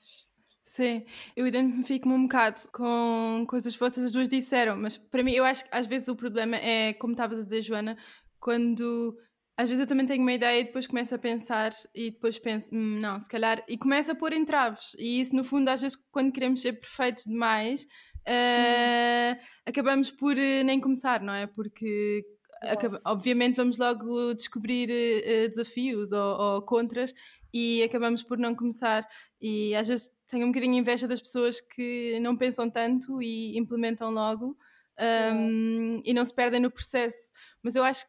Sim, 0.63 1.03
eu 1.35 1.45
identifico-me 1.45 2.13
um 2.13 2.23
bocado 2.23 2.61
com 2.71 3.43
coisas 3.45 3.73
que 3.73 3.79
vocês 3.79 4.05
as 4.05 4.11
duas 4.11 4.29
disseram, 4.29 4.77
mas 4.77 4.97
para 4.97 5.21
mim 5.21 5.33
eu 5.33 5.43
acho 5.43 5.65
que 5.65 5.69
às 5.75 5.85
vezes 5.85 6.07
o 6.07 6.15
problema 6.15 6.55
é, 6.55 6.93
como 6.93 7.11
estavas 7.11 7.39
a 7.39 7.43
dizer, 7.43 7.61
Joana, 7.61 7.97
quando 8.39 9.17
às 9.57 9.67
vezes 9.67 9.81
eu 9.81 9.87
também 9.87 10.05
tenho 10.05 10.21
uma 10.21 10.33
ideia 10.33 10.61
e 10.61 10.63
depois 10.63 10.87
começo 10.87 11.13
a 11.13 11.17
pensar 11.17 11.71
e 11.93 12.11
depois 12.11 12.39
penso, 12.39 12.73
hum, 12.73 12.99
não, 12.99 13.19
se 13.19 13.29
calhar, 13.29 13.63
e 13.67 13.77
começo 13.77 14.11
a 14.11 14.15
pôr 14.15 14.33
entraves. 14.33 14.95
E 14.97 15.19
isso, 15.21 15.35
no 15.35 15.43
fundo, 15.43 15.69
às 15.69 15.81
vezes, 15.81 15.97
quando 16.11 16.31
queremos 16.31 16.61
ser 16.61 16.73
perfeitos 16.73 17.23
demais, 17.25 17.83
uh, 18.27 19.39
acabamos 19.65 20.09
por 20.09 20.35
uh, 20.35 20.63
nem 20.63 20.79
começar, 20.79 21.21
não 21.21 21.33
é? 21.33 21.47
Porque 21.47 22.23
acaba, 22.61 23.01
obviamente 23.05 23.55
vamos 23.55 23.77
logo 23.77 24.33
descobrir 24.33 24.89
uh, 24.89 25.49
desafios 25.49 26.11
ou, 26.11 26.39
ou, 26.39 26.61
contras 26.61 27.13
e 27.53 27.83
acabamos 27.83 28.23
por 28.23 28.37
não 28.37 28.55
começar. 28.55 29.07
E 29.41 29.75
às 29.75 29.87
vezes 29.87 30.09
tenho 30.27 30.45
um 30.45 30.51
bocadinho 30.51 30.75
inveja 30.75 31.07
das 31.07 31.21
pessoas 31.21 31.59
que 31.59 32.19
não 32.21 32.37
pensam 32.37 32.69
tanto 32.69 33.21
e 33.21 33.57
implementam 33.57 34.11
logo 34.11 34.57
um, 35.33 36.01
e 36.05 36.13
não 36.13 36.23
se 36.23 36.33
perdem 36.33 36.59
no 36.59 36.71
processo. 36.71 37.31
Mas 37.61 37.75
eu 37.75 37.83
acho 37.83 38.05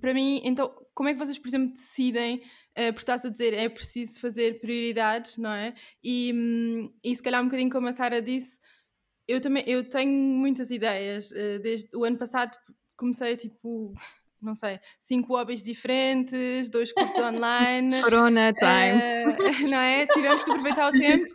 para 0.00 0.14
mim, 0.14 0.40
então, 0.44 0.74
como 0.94 1.08
é 1.08 1.12
que 1.12 1.18
vocês, 1.18 1.38
por 1.38 1.48
exemplo, 1.48 1.72
decidem? 1.72 2.42
Uh, 2.78 2.92
por 2.92 2.98
estás 2.98 3.24
a 3.24 3.30
dizer, 3.30 3.54
é 3.54 3.68
preciso 3.68 4.20
fazer 4.20 4.60
prioridades, 4.60 5.38
não 5.38 5.50
é? 5.50 5.74
E, 6.04 6.32
um, 6.34 6.92
e 7.02 7.16
se 7.16 7.22
calhar 7.22 7.40
um 7.40 7.46
bocadinho 7.46 7.70
como 7.70 7.88
a 7.88 7.92
Sara 7.92 8.20
disse, 8.20 8.58
eu 9.26 9.40
também 9.40 9.64
eu 9.66 9.88
tenho 9.88 10.12
muitas 10.12 10.70
ideias. 10.70 11.30
Uh, 11.30 11.58
desde 11.62 11.88
o 11.96 12.04
ano 12.04 12.16
passado 12.16 12.56
comecei 12.96 13.36
tipo, 13.36 13.94
não 14.40 14.54
sei, 14.54 14.78
cinco 15.00 15.34
hobbies 15.34 15.62
diferentes, 15.62 16.68
dois 16.68 16.92
cursos 16.92 17.18
online. 17.18 18.00
Corona 18.04 18.52
time. 18.52 19.64
Uh, 19.64 19.68
não 19.68 19.78
é? 19.78 20.06
Tivemos 20.06 20.44
que 20.44 20.50
aproveitar 20.50 20.92
o 20.92 20.92
tempo. 20.92 21.26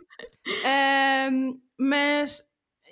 Uh, 0.48 1.60
mas, 1.78 2.42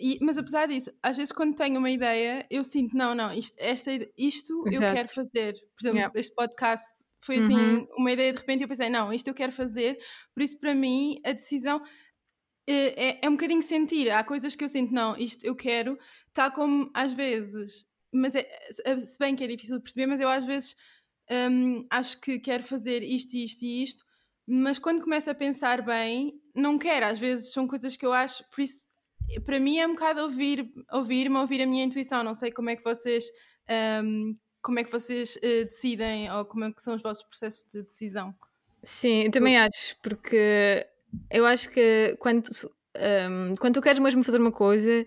e, 0.01 0.19
mas 0.21 0.39
apesar 0.39 0.67
disso, 0.67 0.91
às 1.03 1.17
vezes 1.17 1.33
quando 1.33 1.55
tenho 1.55 1.79
uma 1.79 1.91
ideia, 1.91 2.47
eu 2.51 2.65
sinto, 2.65 2.97
não, 2.97 3.15
não, 3.15 3.33
isto, 3.33 3.55
esta, 3.59 3.91
isto 4.17 4.65
eu 4.67 4.81
quero 4.81 5.09
fazer. 5.09 5.53
Por 5.53 5.83
exemplo, 5.83 5.99
yeah. 5.99 6.13
este 6.19 6.35
podcast 6.35 6.87
foi 7.23 7.37
assim, 7.39 7.55
uhum. 7.55 7.87
uma 7.99 8.13
ideia 8.13 8.33
de 8.33 8.39
repente 8.39 8.63
eu 8.63 8.69
pensei, 8.69 8.89
não, 8.89 9.13
isto 9.13 9.29
eu 9.29 9.35
quero 9.35 9.53
fazer. 9.53 9.99
Por 10.35 10.43
isso, 10.43 10.59
para 10.59 10.75
mim, 10.75 11.21
a 11.25 11.33
decisão 11.33 11.83
é, 12.67 13.09
é, 13.09 13.19
é, 13.23 13.29
um 13.29 13.33
bocadinho 13.33 13.63
sentir. 13.63 14.11
Há 14.11 14.25
coisas 14.25 14.57
que 14.57 14.65
eu 14.65 14.69
sinto, 14.69 14.93
não, 14.93 15.17
isto 15.17 15.45
eu 15.45 15.55
quero, 15.55 15.99
tal 16.33 16.51
como 16.51 16.91
às 16.95 17.13
vezes, 17.13 17.87
mas 18.13 18.35
é, 18.35 18.49
se 18.99 19.19
bem 19.19 19.37
que 19.37 19.45
é 19.45 19.47
difícil 19.47 19.77
de 19.77 19.83
perceber, 19.83 20.07
mas 20.07 20.21
eu 20.21 20.29
às 20.29 20.45
vezes 20.45 20.75
hum, 21.51 21.87
acho 21.91 22.21
que 22.21 22.39
quero 22.39 22.63
fazer 22.63 23.03
isto, 23.03 23.35
isto 23.35 23.63
e 23.65 23.83
isto, 23.83 24.05
mas 24.47 24.79
quando 24.79 25.03
começo 25.03 25.31
a 25.31 25.35
pensar 25.35 25.83
bem, 25.83 26.41
não 26.55 26.79
quero. 26.79 27.07
Às 27.07 27.19
vezes 27.19 27.53
são 27.53 27.69
coisas 27.69 27.97
que 27.97 28.05
eu 28.05 28.13
acho, 28.13 28.45
por 28.51 28.63
isso, 28.63 28.87
para 29.45 29.61
mim 29.61 29.79
é 29.79 29.87
um 29.87 29.93
bocado 29.93 30.23
ouvir, 30.23 30.71
ouvir-me, 30.93 31.37
ouvir 31.37 31.63
a 31.63 31.67
minha 31.67 31.85
intuição. 31.85 32.23
Não 32.25 32.35
sei 32.35 32.51
como 32.51 32.71
é 32.71 32.77
que 32.77 32.85
vocês. 32.85 33.25
Um, 34.03 34.37
como 34.63 34.79
é 34.79 34.85
que 34.85 34.91
vocês 34.93 35.37
uh, 35.37 35.65
decidem 35.65 36.31
ou 36.31 36.45
como 36.45 36.65
é 36.65 36.73
que 36.73 36.83
são 36.83 36.95
os 36.95 37.03
vossos 37.03 37.25
processos 37.25 37.65
de 37.73 37.83
decisão? 37.83 38.35
Sim, 38.83 39.25
eu 39.25 39.31
também 39.31 39.57
acho, 39.57 39.97
porque 40.03 40.87
eu 41.31 41.47
acho 41.47 41.71
que 41.71 42.17
quando, 42.19 42.49
um, 43.31 43.55
quando 43.59 43.75
tu 43.75 43.83
queres 43.83 43.99
mesmo 43.99 44.23
fazer 44.23 44.39
uma 44.39 44.53
coisa, 44.53 45.07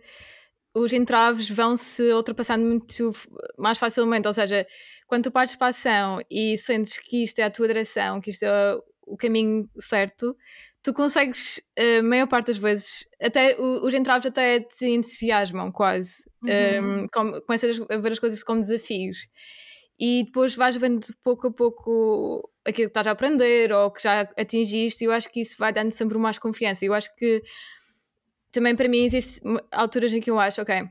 os 0.74 0.92
entraves 0.92 1.50
vão 1.50 1.78
se 1.78 2.12
ultrapassando 2.14 2.66
muito 2.66 3.12
mais 3.58 3.78
facilmente. 3.78 4.28
Ou 4.28 4.34
seja, 4.34 4.66
quando 5.08 5.26
tu 5.26 5.32
partes 5.32 5.56
para 5.56 5.68
a 5.68 5.70
ação 5.70 6.20
e 6.30 6.58
sentes 6.58 6.98
que 6.98 7.24
isto 7.24 7.40
é 7.40 7.44
a 7.44 7.52
tua 7.52 7.68
direção, 7.68 8.20
que 8.20 8.32
isto 8.32 8.44
é 8.44 8.78
o 9.06 9.18
caminho 9.18 9.70
certo, 9.80 10.36
tu 10.84 10.94
consegues, 10.94 11.62
a 11.78 12.04
maior 12.04 12.28
parte 12.28 12.48
das 12.48 12.58
vezes, 12.58 13.08
até 13.22 13.56
os 13.60 13.94
entraves 13.94 14.26
até 14.26 14.60
te 14.60 14.86
entusiasmam 14.86 15.72
quase. 15.72 16.30
Uhum. 16.44 17.04
Um, 17.04 17.42
começas 17.48 17.80
a 17.90 17.98
ver 17.98 18.12
as 18.12 18.20
coisas 18.20 18.44
como 18.44 18.60
desafios. 18.60 19.30
E 19.98 20.24
depois 20.26 20.56
vais 20.56 20.76
vendo 20.76 21.06
pouco 21.24 21.48
a 21.48 21.52
pouco 21.52 22.50
aquilo 22.66 22.88
que 22.88 22.90
estás 22.90 23.08
a 23.08 23.12
aprender 23.12 23.72
ou 23.72 23.92
que 23.92 24.04
já 24.04 24.22
atingiste, 24.38 25.04
e 25.04 25.08
eu 25.08 25.12
acho 25.12 25.30
que 25.30 25.40
isso 25.40 25.56
vai 25.58 25.72
dando 25.72 25.92
sempre 25.92 26.18
mais 26.18 26.38
confiança. 26.38 26.84
Eu 26.84 26.94
acho 26.94 27.16
que 27.16 27.42
também 28.52 28.76
para 28.76 28.90
mim 28.90 29.06
existem 29.06 29.58
alturas 29.72 30.14
em 30.14 30.20
que 30.20 30.30
eu 30.30 30.40
acho, 30.40 30.62
ok, 30.62 30.84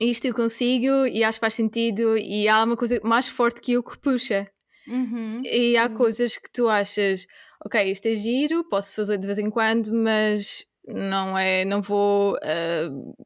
isto 0.00 0.26
eu 0.26 0.34
consigo 0.34 1.06
e 1.06 1.22
acho 1.22 1.38
que 1.38 1.44
faz 1.46 1.54
sentido 1.54 2.16
e 2.18 2.48
há 2.48 2.64
uma 2.64 2.76
coisa 2.76 3.00
mais 3.04 3.28
forte 3.28 3.60
que 3.60 3.72
eu 3.72 3.82
que 3.82 3.98
puxa. 3.98 4.50
Uhum, 4.86 5.40
e 5.44 5.78
há 5.78 5.88
sim. 5.88 5.94
coisas 5.94 6.36
que 6.36 6.50
tu 6.52 6.68
achas, 6.68 7.26
ok, 7.64 7.90
isto 7.90 8.06
é 8.06 8.14
giro, 8.14 8.64
posso 8.64 8.94
fazer 8.94 9.18
de 9.18 9.26
vez 9.26 9.38
em 9.38 9.50
quando, 9.50 9.92
mas 9.92 10.66
não 10.86 11.36
é, 11.36 11.64
não 11.64 11.80
vou 11.80 12.34
uh, 12.34 13.16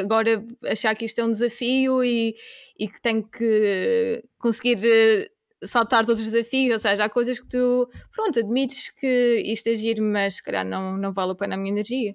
agora 0.00 0.44
achar 0.66 0.94
que 0.94 1.04
isto 1.04 1.20
é 1.20 1.24
um 1.24 1.30
desafio 1.30 2.02
e, 2.02 2.34
e 2.78 2.88
que 2.88 3.00
tenho 3.00 3.22
que 3.22 4.24
conseguir 4.38 4.78
uh, 4.78 5.66
saltar 5.66 6.04
todos 6.04 6.20
os 6.20 6.32
desafios, 6.32 6.72
ou 6.72 6.78
seja, 6.78 7.04
há 7.04 7.08
coisas 7.08 7.38
que 7.38 7.48
tu, 7.48 7.88
pronto, 8.12 8.38
admites 8.38 8.90
que 8.90 9.42
isto 9.46 9.68
é 9.68 9.74
giro, 9.74 10.02
mas 10.02 10.36
se 10.36 10.42
calhar 10.42 10.64
não, 10.64 10.96
não 10.96 11.12
vale 11.12 11.32
a 11.32 11.34
pena 11.34 11.54
a 11.54 11.58
minha 11.58 11.72
energia. 11.72 12.14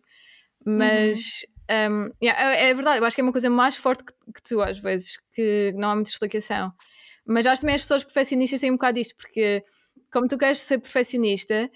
Mas 0.66 1.46
uhum. 1.70 2.06
um, 2.06 2.10
yeah, 2.24 2.56
é, 2.56 2.70
é, 2.70 2.74
verdade, 2.74 3.00
eu 3.00 3.06
acho 3.06 3.16
que 3.16 3.22
é 3.22 3.24
uma 3.24 3.34
coisa 3.34 3.50
mais 3.50 3.76
forte 3.76 4.04
que, 4.06 4.14
que, 4.34 4.44
tu, 4.44 4.62
às 4.62 4.80
vezes, 4.80 5.18
que 5.34 5.74
não 5.76 5.90
há 5.90 5.96
muita 5.96 6.10
explicação. 6.10 6.72
Mas 7.26 7.46
acho 7.46 7.62
também 7.62 7.76
as 7.76 7.82
pessoas 7.82 8.04
perfeccionistas 8.04 8.60
têm 8.60 8.72
um 8.72 8.76
bocado 8.76 8.98
disto, 8.98 9.16
porque 9.16 9.64
como 10.14 10.28
tu 10.28 10.38
queres 10.38 10.60
ser 10.60 10.78
perfeccionista, 10.80 11.70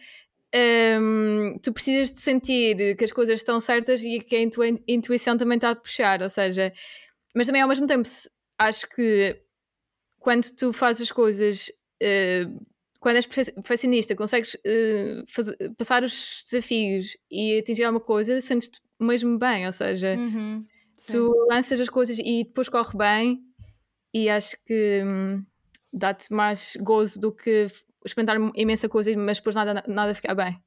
um, 1.01 1.57
tu 1.61 1.73
precisas 1.73 2.11
de 2.11 2.21
sentir 2.21 2.95
que 2.95 3.03
as 3.03 3.11
coisas 3.11 3.39
estão 3.39 3.59
certas 3.59 4.01
e 4.03 4.19
que 4.19 4.35
a 4.35 4.49
tua 4.49 4.67
intuição 4.87 5.37
também 5.37 5.57
está 5.57 5.71
a 5.71 5.75
puxar, 5.75 6.21
ou 6.21 6.29
seja, 6.29 6.71
mas 7.35 7.47
também 7.47 7.61
ao 7.61 7.67
mesmo 7.67 7.87
tempo 7.87 8.07
acho 8.59 8.87
que 8.89 9.41
quando 10.19 10.49
tu 10.55 10.71
fazes 10.71 11.03
as 11.03 11.11
coisas, 11.11 11.69
uh, 12.01 12.65
quando 12.99 13.17
és 13.17 13.25
perfeccionista, 13.25 14.15
consegues 14.15 14.55
uh, 14.55 15.23
fazer, 15.27 15.55
passar 15.77 16.03
os 16.03 16.43
desafios 16.49 17.17
e 17.29 17.59
atingir 17.59 17.83
alguma 17.83 18.03
coisa, 18.03 18.39
sentes-te 18.39 18.79
mesmo 18.99 19.37
bem, 19.37 19.65
ou 19.65 19.73
seja, 19.73 20.15
uhum, 20.15 20.65
tu 21.11 21.31
lanças 21.49 21.79
as 21.79 21.89
coisas 21.89 22.17
e 22.19 22.43
depois 22.43 22.69
corre 22.69 22.97
bem, 22.97 23.43
e 24.13 24.29
acho 24.29 24.57
que 24.65 25.03
hum, 25.05 25.45
dá-te 25.93 26.33
mais 26.33 26.75
gozo 26.81 27.19
do 27.19 27.31
que 27.31 27.67
experimentar 28.07 28.37
imensa 28.55 28.89
coisa, 28.89 29.15
mas 29.15 29.37
depois 29.37 29.55
nada, 29.55 29.83
nada 29.87 30.15
ficar 30.15 30.35
bem. 30.35 30.59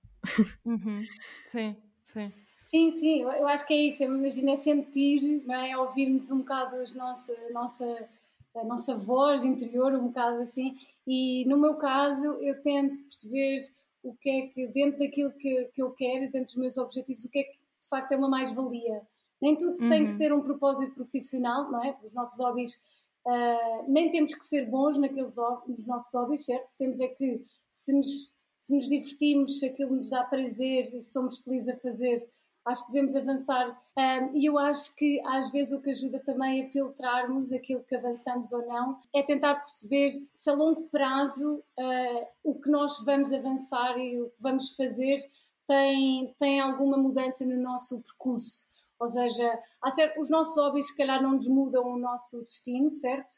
Uhum. 0.64 1.02
Sim, 1.49 1.76
sim. 2.04 2.28
Sim, 2.61 2.92
sim, 2.92 3.23
eu 3.23 3.49
acho 3.49 3.66
que 3.66 3.73
é 3.73 3.82
isso. 3.85 4.04
Eu 4.04 4.14
imagino 4.14 4.50
é 4.50 4.56
sentir, 4.56 5.42
não 5.47 5.54
é? 5.54 5.76
ouvirmos 5.78 6.30
um 6.30 6.38
bocado 6.38 6.76
as 6.76 6.92
nossa, 6.94 7.32
a 7.32 7.52
nossa 7.52 8.09
a 8.54 8.64
nossa 8.64 8.97
voz 8.97 9.44
interior, 9.44 9.94
um 9.94 10.09
bocado 10.09 10.42
assim. 10.42 10.76
E 11.06 11.44
no 11.47 11.56
meu 11.56 11.76
caso, 11.76 12.25
eu 12.40 12.61
tento 12.61 13.00
perceber 13.02 13.61
o 14.02 14.14
que 14.14 14.30
é 14.30 14.47
que, 14.49 14.66
dentro 14.68 14.99
daquilo 14.99 15.32
que, 15.32 15.64
que 15.73 15.82
eu 15.82 15.90
quero, 15.92 16.30
dentro 16.30 16.44
dos 16.44 16.56
meus 16.56 16.76
objetivos, 16.76 17.25
o 17.25 17.30
que 17.30 17.38
é 17.40 17.42
que 17.44 17.59
de 17.80 17.88
facto 17.88 18.12
é 18.12 18.16
uma 18.16 18.28
mais-valia. 18.28 19.02
Nem 19.40 19.56
tudo 19.56 19.80
uhum. 19.80 19.88
tem 19.88 20.04
que 20.04 20.12
uhum. 20.12 20.18
ter 20.18 20.32
um 20.32 20.42
propósito 20.42 20.94
profissional, 20.94 21.70
não 21.70 21.82
é? 21.82 21.97
Os 22.04 22.14
nossos 22.14 22.38
hobbies 22.38 22.82
Uh, 23.27 23.85
nem 23.89 24.11
temos 24.11 24.35
que 24.35 24.45
ser 24.45 24.67
bons 24.67 24.99
naqueles, 24.99 25.37
nos 25.67 25.87
nossos 25.87 26.12
hobbies, 26.15 26.45
certo? 26.45 26.77
Temos 26.79 27.00
é 27.00 27.09
que, 27.09 27.43
se 27.71 27.93
nos, 27.93 28.35
se 28.59 28.75
nos 28.75 28.89
divertimos, 28.89 29.59
se 29.59 29.67
aquilo 29.67 29.97
nos 29.97 30.11
dá 30.11 30.25
prazer 30.25 30.85
e 30.85 31.03
somos 31.03 31.39
felizes 31.41 31.69
a 31.69 31.77
fazer, 31.79 32.21
acho 32.65 32.87
que 32.87 32.93
devemos 32.93 33.17
avançar. 33.17 33.81
Um, 33.97 34.37
e 34.37 34.47
eu 34.47 34.59
acho 34.59 34.95
que 34.97 35.21
às 35.27 35.50
vezes 35.50 35.73
o 35.73 35.81
que 35.81 35.91
ajuda 35.91 36.21
também 36.21 36.62
a 36.62 36.71
filtrarmos 36.71 37.53
aquilo 37.53 37.85
que 37.85 37.95
avançamos 37.95 38.53
ou 38.53 38.67
não 38.67 38.99
é 39.15 39.23
tentar 39.23 39.57
perceber 39.57 40.12
se 40.33 40.50
a 40.50 40.55
longo 40.55 40.89
prazo 40.89 41.62
uh, 41.79 42.27
o 42.43 42.55
que 42.55 42.71
nós 42.71 43.03
vamos 43.05 43.33
avançar 43.33 43.99
e 43.99 44.21
o 44.21 44.31
que 44.31 44.43
vamos 44.43 44.75
fazer 44.75 45.19
tem, 45.67 46.35
tem 46.39 46.61
alguma 46.61 46.97
mudança 46.97 47.45
no 47.45 47.57
nosso 47.57 48.00
percurso. 48.00 48.70
Ou 49.00 49.09
seja, 49.09 49.59
certo, 49.95 50.21
os 50.21 50.28
nossos 50.28 50.54
hobbies 50.57 50.88
se 50.88 50.97
calhar 50.97 51.23
não 51.23 51.33
nos 51.33 51.49
mudam 51.49 51.85
o 51.87 51.99
nosso 51.99 52.42
destino, 52.42 52.90
certo? 52.90 53.35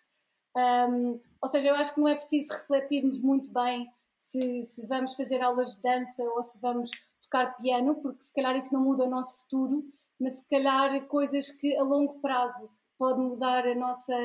Um, 0.57 1.21
ou 1.41 1.49
seja, 1.49 1.69
eu 1.69 1.77
acho 1.77 1.95
que 1.95 2.01
não 2.01 2.09
é 2.09 2.17
preciso 2.17 2.53
refletirmos 2.53 3.21
muito 3.23 3.53
bem 3.53 3.89
se, 4.19 4.63
se 4.63 4.87
vamos 4.89 5.15
fazer 5.15 5.41
aulas 5.41 5.77
de 5.77 5.83
dança 5.83 6.23
ou 6.25 6.43
se 6.43 6.61
vamos 6.61 6.91
tocar 7.23 7.57
piano, 7.57 7.95
porque 7.95 8.23
se 8.23 8.35
calhar 8.35 8.57
isso 8.57 8.75
não 8.75 8.83
muda 8.83 9.05
o 9.05 9.11
nosso 9.11 9.43
futuro, 9.43 9.85
mas 10.19 10.33
se 10.33 10.49
calhar 10.49 11.07
coisas 11.07 11.51
que 11.53 11.77
a 11.77 11.83
longo 11.83 12.21
prazo 12.21 12.69
podem 12.99 13.25
mudar 13.25 13.67
a 13.67 13.75
nossa, 13.75 14.17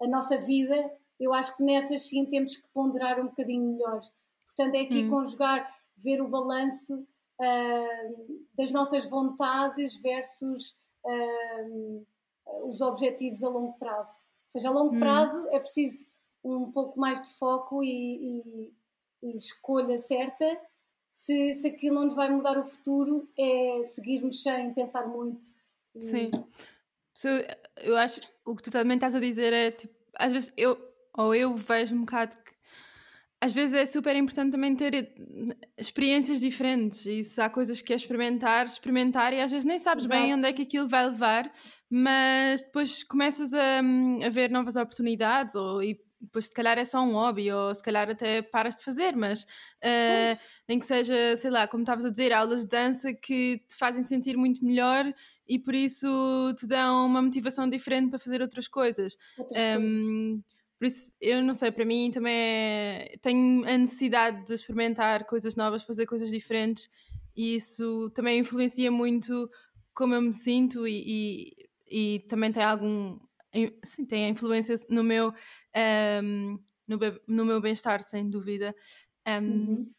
a 0.00 0.06
nossa 0.06 0.38
vida, 0.38 0.90
eu 1.20 1.32
acho 1.32 1.56
que 1.56 1.62
nessas 1.62 2.08
sim 2.08 2.24
temos 2.24 2.56
que 2.56 2.68
ponderar 2.72 3.20
um 3.20 3.26
bocadinho 3.26 3.72
melhor. 3.72 4.00
Portanto, 4.46 4.74
é 4.74 4.80
aqui 4.80 5.04
hum. 5.04 5.10
conjugar, 5.10 5.70
ver 5.96 6.20
o 6.20 6.28
balanço 6.28 7.06
uh, 7.42 8.46
das 8.54 8.70
nossas 8.70 9.08
vontades 9.08 9.96
versus 9.96 10.78
uh, 11.04 12.06
os 12.64 12.80
objetivos 12.80 13.42
a 13.42 13.48
longo 13.48 13.72
prazo. 13.78 14.24
Ou 14.24 14.48
seja, 14.48 14.68
a 14.68 14.72
longo 14.72 14.94
hum. 14.94 15.00
prazo 15.00 15.48
é 15.50 15.58
preciso 15.58 16.10
um 16.44 16.70
pouco 16.70 16.98
mais 16.98 17.22
de 17.22 17.28
foco 17.38 17.82
e, 17.82 18.42
e, 18.42 18.74
e 19.22 19.34
escolha 19.34 19.98
certa. 19.98 20.60
Se, 21.08 21.52
se 21.52 21.68
aquilo 21.68 22.04
nos 22.04 22.14
vai 22.14 22.30
mudar 22.30 22.58
o 22.58 22.64
futuro, 22.64 23.28
é 23.38 23.82
seguirmos 23.82 24.42
sem 24.42 24.72
pensar 24.72 25.06
muito. 25.06 25.44
Sim. 26.00 26.30
So, 27.14 27.28
eu 27.82 27.96
acho 27.96 28.20
o 28.44 28.56
que 28.56 28.62
tu 28.62 28.70
também 28.70 28.96
estás 28.96 29.14
a 29.14 29.20
dizer 29.20 29.52
é 29.52 29.70
tipo, 29.70 29.94
às 30.18 30.32
vezes 30.32 30.52
eu 30.56 30.78
ou 31.14 31.34
eu 31.34 31.54
vejo 31.54 31.94
um 31.94 32.00
bocado 32.00 32.36
às 33.42 33.52
vezes 33.52 33.74
é 33.74 33.84
super 33.84 34.14
importante 34.14 34.52
também 34.52 34.76
ter 34.76 34.94
eh, 34.94 35.12
experiências 35.76 36.38
diferentes 36.38 37.04
e 37.06 37.24
se 37.24 37.40
há 37.40 37.50
coisas 37.50 37.82
que 37.82 37.92
é 37.92 37.96
experimentar, 37.96 38.66
experimentar 38.66 39.32
e 39.32 39.40
às 39.40 39.50
vezes 39.50 39.64
nem 39.64 39.80
sabes 39.80 40.04
Exato. 40.04 40.20
bem 40.20 40.32
onde 40.32 40.46
é 40.46 40.52
que 40.52 40.62
aquilo 40.62 40.88
vai 40.88 41.08
levar, 41.08 41.52
mas 41.90 42.62
depois 42.62 43.02
começas 43.02 43.52
a, 43.52 43.80
a 44.24 44.28
ver 44.30 44.48
novas 44.48 44.76
oportunidades 44.76 45.56
ou, 45.56 45.82
e 45.82 46.00
depois 46.20 46.44
se 46.44 46.52
calhar 46.52 46.78
é 46.78 46.84
só 46.84 47.02
um 47.02 47.14
hobby 47.14 47.50
ou 47.50 47.74
se 47.74 47.82
calhar 47.82 48.08
até 48.08 48.42
paras 48.42 48.76
de 48.76 48.84
fazer, 48.84 49.16
mas 49.16 49.42
uh, 49.42 50.40
nem 50.68 50.78
que 50.78 50.86
seja, 50.86 51.36
sei 51.36 51.50
lá, 51.50 51.66
como 51.66 51.82
estavas 51.82 52.04
a 52.04 52.10
dizer, 52.10 52.32
aulas 52.32 52.60
de 52.60 52.68
dança 52.68 53.12
que 53.12 53.58
te 53.68 53.74
fazem 53.74 54.04
sentir 54.04 54.36
muito 54.36 54.64
melhor 54.64 55.12
e 55.48 55.58
por 55.58 55.74
isso 55.74 56.54
te 56.56 56.64
dão 56.64 57.06
uma 57.06 57.20
motivação 57.20 57.68
diferente 57.68 58.10
para 58.10 58.20
fazer 58.20 58.40
outras 58.40 58.68
coisas. 58.68 59.16
Outras 59.36 59.60
um, 59.80 60.40
coisas 60.40 60.51
por 60.82 60.86
isso, 60.86 61.14
eu 61.20 61.40
não 61.40 61.54
sei, 61.54 61.70
para 61.70 61.84
mim 61.84 62.10
também 62.10 62.34
é... 62.34 63.16
tenho 63.22 63.64
a 63.64 63.78
necessidade 63.78 64.44
de 64.44 64.52
experimentar 64.52 65.24
coisas 65.26 65.54
novas, 65.54 65.84
fazer 65.84 66.06
coisas 66.06 66.28
diferentes 66.28 66.90
e 67.36 67.54
isso 67.54 68.10
também 68.10 68.40
influencia 68.40 68.90
muito 68.90 69.48
como 69.94 70.12
eu 70.12 70.20
me 70.20 70.32
sinto 70.32 70.84
e, 70.84 71.04
e, 71.88 72.16
e 72.16 72.18
também 72.26 72.50
tem 72.50 72.64
algum. 72.64 73.16
Sim, 73.84 74.06
tem 74.06 74.28
influência 74.28 74.74
no 74.90 75.04
meu, 75.04 75.32
um, 76.20 76.58
no, 76.88 76.98
no, 77.28 77.44
meu 77.44 77.60
bem-estar, 77.60 78.02
sem 78.02 78.28
dúvida. 78.28 78.74
Um, 79.24 79.34
uhum. 79.40 79.90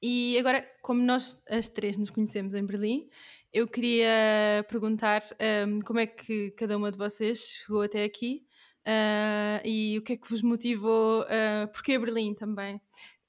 E 0.00 0.38
agora, 0.38 0.64
como 0.80 1.02
nós 1.02 1.42
as 1.48 1.68
três 1.68 1.96
nos 1.96 2.10
conhecemos 2.10 2.54
em 2.54 2.64
Berlim, 2.64 3.08
eu 3.52 3.66
queria 3.66 4.64
perguntar 4.68 5.22
um, 5.66 5.80
como 5.80 5.98
é 5.98 6.06
que 6.06 6.52
cada 6.52 6.76
uma 6.76 6.92
de 6.92 6.98
vocês 6.98 7.40
chegou 7.40 7.82
até 7.82 8.04
aqui 8.04 8.46
Uh, 8.86 9.60
e 9.64 9.98
o 9.98 10.02
que 10.02 10.14
é 10.14 10.16
que 10.16 10.28
vos 10.28 10.42
motivou? 10.42 11.22
Uh, 11.22 11.68
porquê 11.72 11.98
Berlim 11.98 12.34
também? 12.34 12.80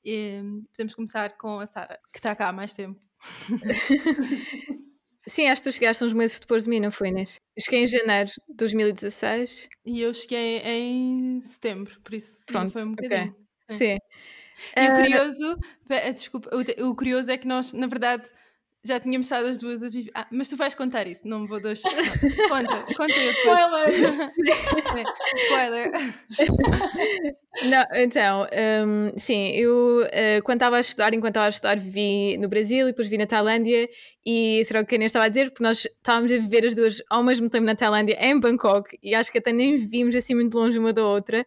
E, 0.04 0.42
podemos 0.72 0.96
começar 0.96 1.38
com 1.38 1.60
a 1.60 1.66
Sara, 1.66 2.00
que 2.12 2.20
está 2.20 2.36
cá 2.36 2.50
há 2.50 2.54
mais 2.54 2.74
tempo. 2.74 3.00
Sim, 5.28 5.48
acho 5.48 5.62
que 5.62 5.70
tu 5.70 5.74
chegaste 5.74 6.04
uns 6.04 6.14
meses 6.14 6.40
depois 6.40 6.64
de 6.64 6.70
mim, 6.70 6.80
não 6.80 6.92
foi, 6.92 7.10
Inês? 7.10 7.40
Eu 7.56 7.64
cheguei 7.64 7.84
em 7.84 7.88
janeiro 7.88 8.32
de 8.50 8.56
2016. 8.56 9.70
E 9.86 10.02
eu 10.02 10.14
cheguei 10.14 10.58
em 10.60 11.40
setembro, 11.42 12.02
por 12.02 12.16
isso 12.16 12.44
Pronto, 12.48 12.72
foi 12.72 12.84
um 12.84 12.96
bocadinho. 12.96 13.36
Okay. 13.70 13.78
Sim. 13.78 13.98
E 14.76 14.88
uh, 14.88 14.92
o 14.92 14.96
curioso, 14.96 15.58
desculpa, 16.16 16.50
o, 16.54 16.90
o 16.90 16.96
curioso 16.96 17.32
é 17.32 17.38
que 17.38 17.48
nós, 17.48 17.72
na 17.72 17.86
verdade, 17.88 18.28
já 18.84 19.00
tínhamos 19.00 19.28
estado 19.28 19.48
as 19.48 19.58
duas 19.58 19.84
a 19.84 19.90
viver. 19.90 20.12
Ah, 20.16 20.26
mas 20.32 20.50
tu 20.50 20.56
vais 20.56 20.74
contar 20.74 21.06
isso, 21.08 21.28
não 21.28 21.42
me 21.42 21.48
vou 21.48 21.60
deixar. 21.60 21.90
conta, 22.50 22.86
conta 22.96 23.14
eu 23.14 23.32
Spoiler! 23.32 24.32
Spoiler! 25.36 25.92
não, 27.64 27.86
então, 27.96 28.48
um, 28.88 29.20
sim, 29.20 29.52
eu 29.52 30.04
uh, 30.04 30.44
quando 30.44 30.58
estava 30.58 30.78
a 30.78 30.80
estudar, 30.80 31.14
enquanto 31.14 31.32
estava 31.32 31.46
a 31.46 31.50
estudar, 31.50 31.78
vivi 31.78 32.38
no 32.38 32.50
Brasil 32.50 32.88
e 32.88 32.92
depois 32.92 33.08
vi 33.08 33.18
na 33.18 33.28
Tailândia. 33.28 33.88
E 34.26 34.64
será 34.66 34.82
o 34.82 34.86
que 34.86 34.96
a 34.96 34.98
Inês 34.98 35.10
estava 35.10 35.26
a 35.26 35.30
dizer? 35.30 35.52
Porque 35.52 35.64
nós 35.64 35.86
estávamos 35.86 36.32
a 36.32 36.38
viver 36.38 36.66
as 36.66 36.74
duas 36.74 37.02
ao 37.10 37.24
mesmo 37.24 37.50
tempo 37.50 37.66
na 37.66 37.76
Tailândia, 37.76 38.18
em 38.20 38.40
Bangkok, 38.40 38.98
e 39.02 39.14
acho 39.14 39.32
que 39.32 39.38
até 39.38 39.52
nem 39.52 39.78
vimos 39.78 40.16
assim 40.16 40.34
muito 40.34 40.58
longe 40.58 40.80
uma 40.80 40.92
da 40.92 41.06
outra. 41.06 41.46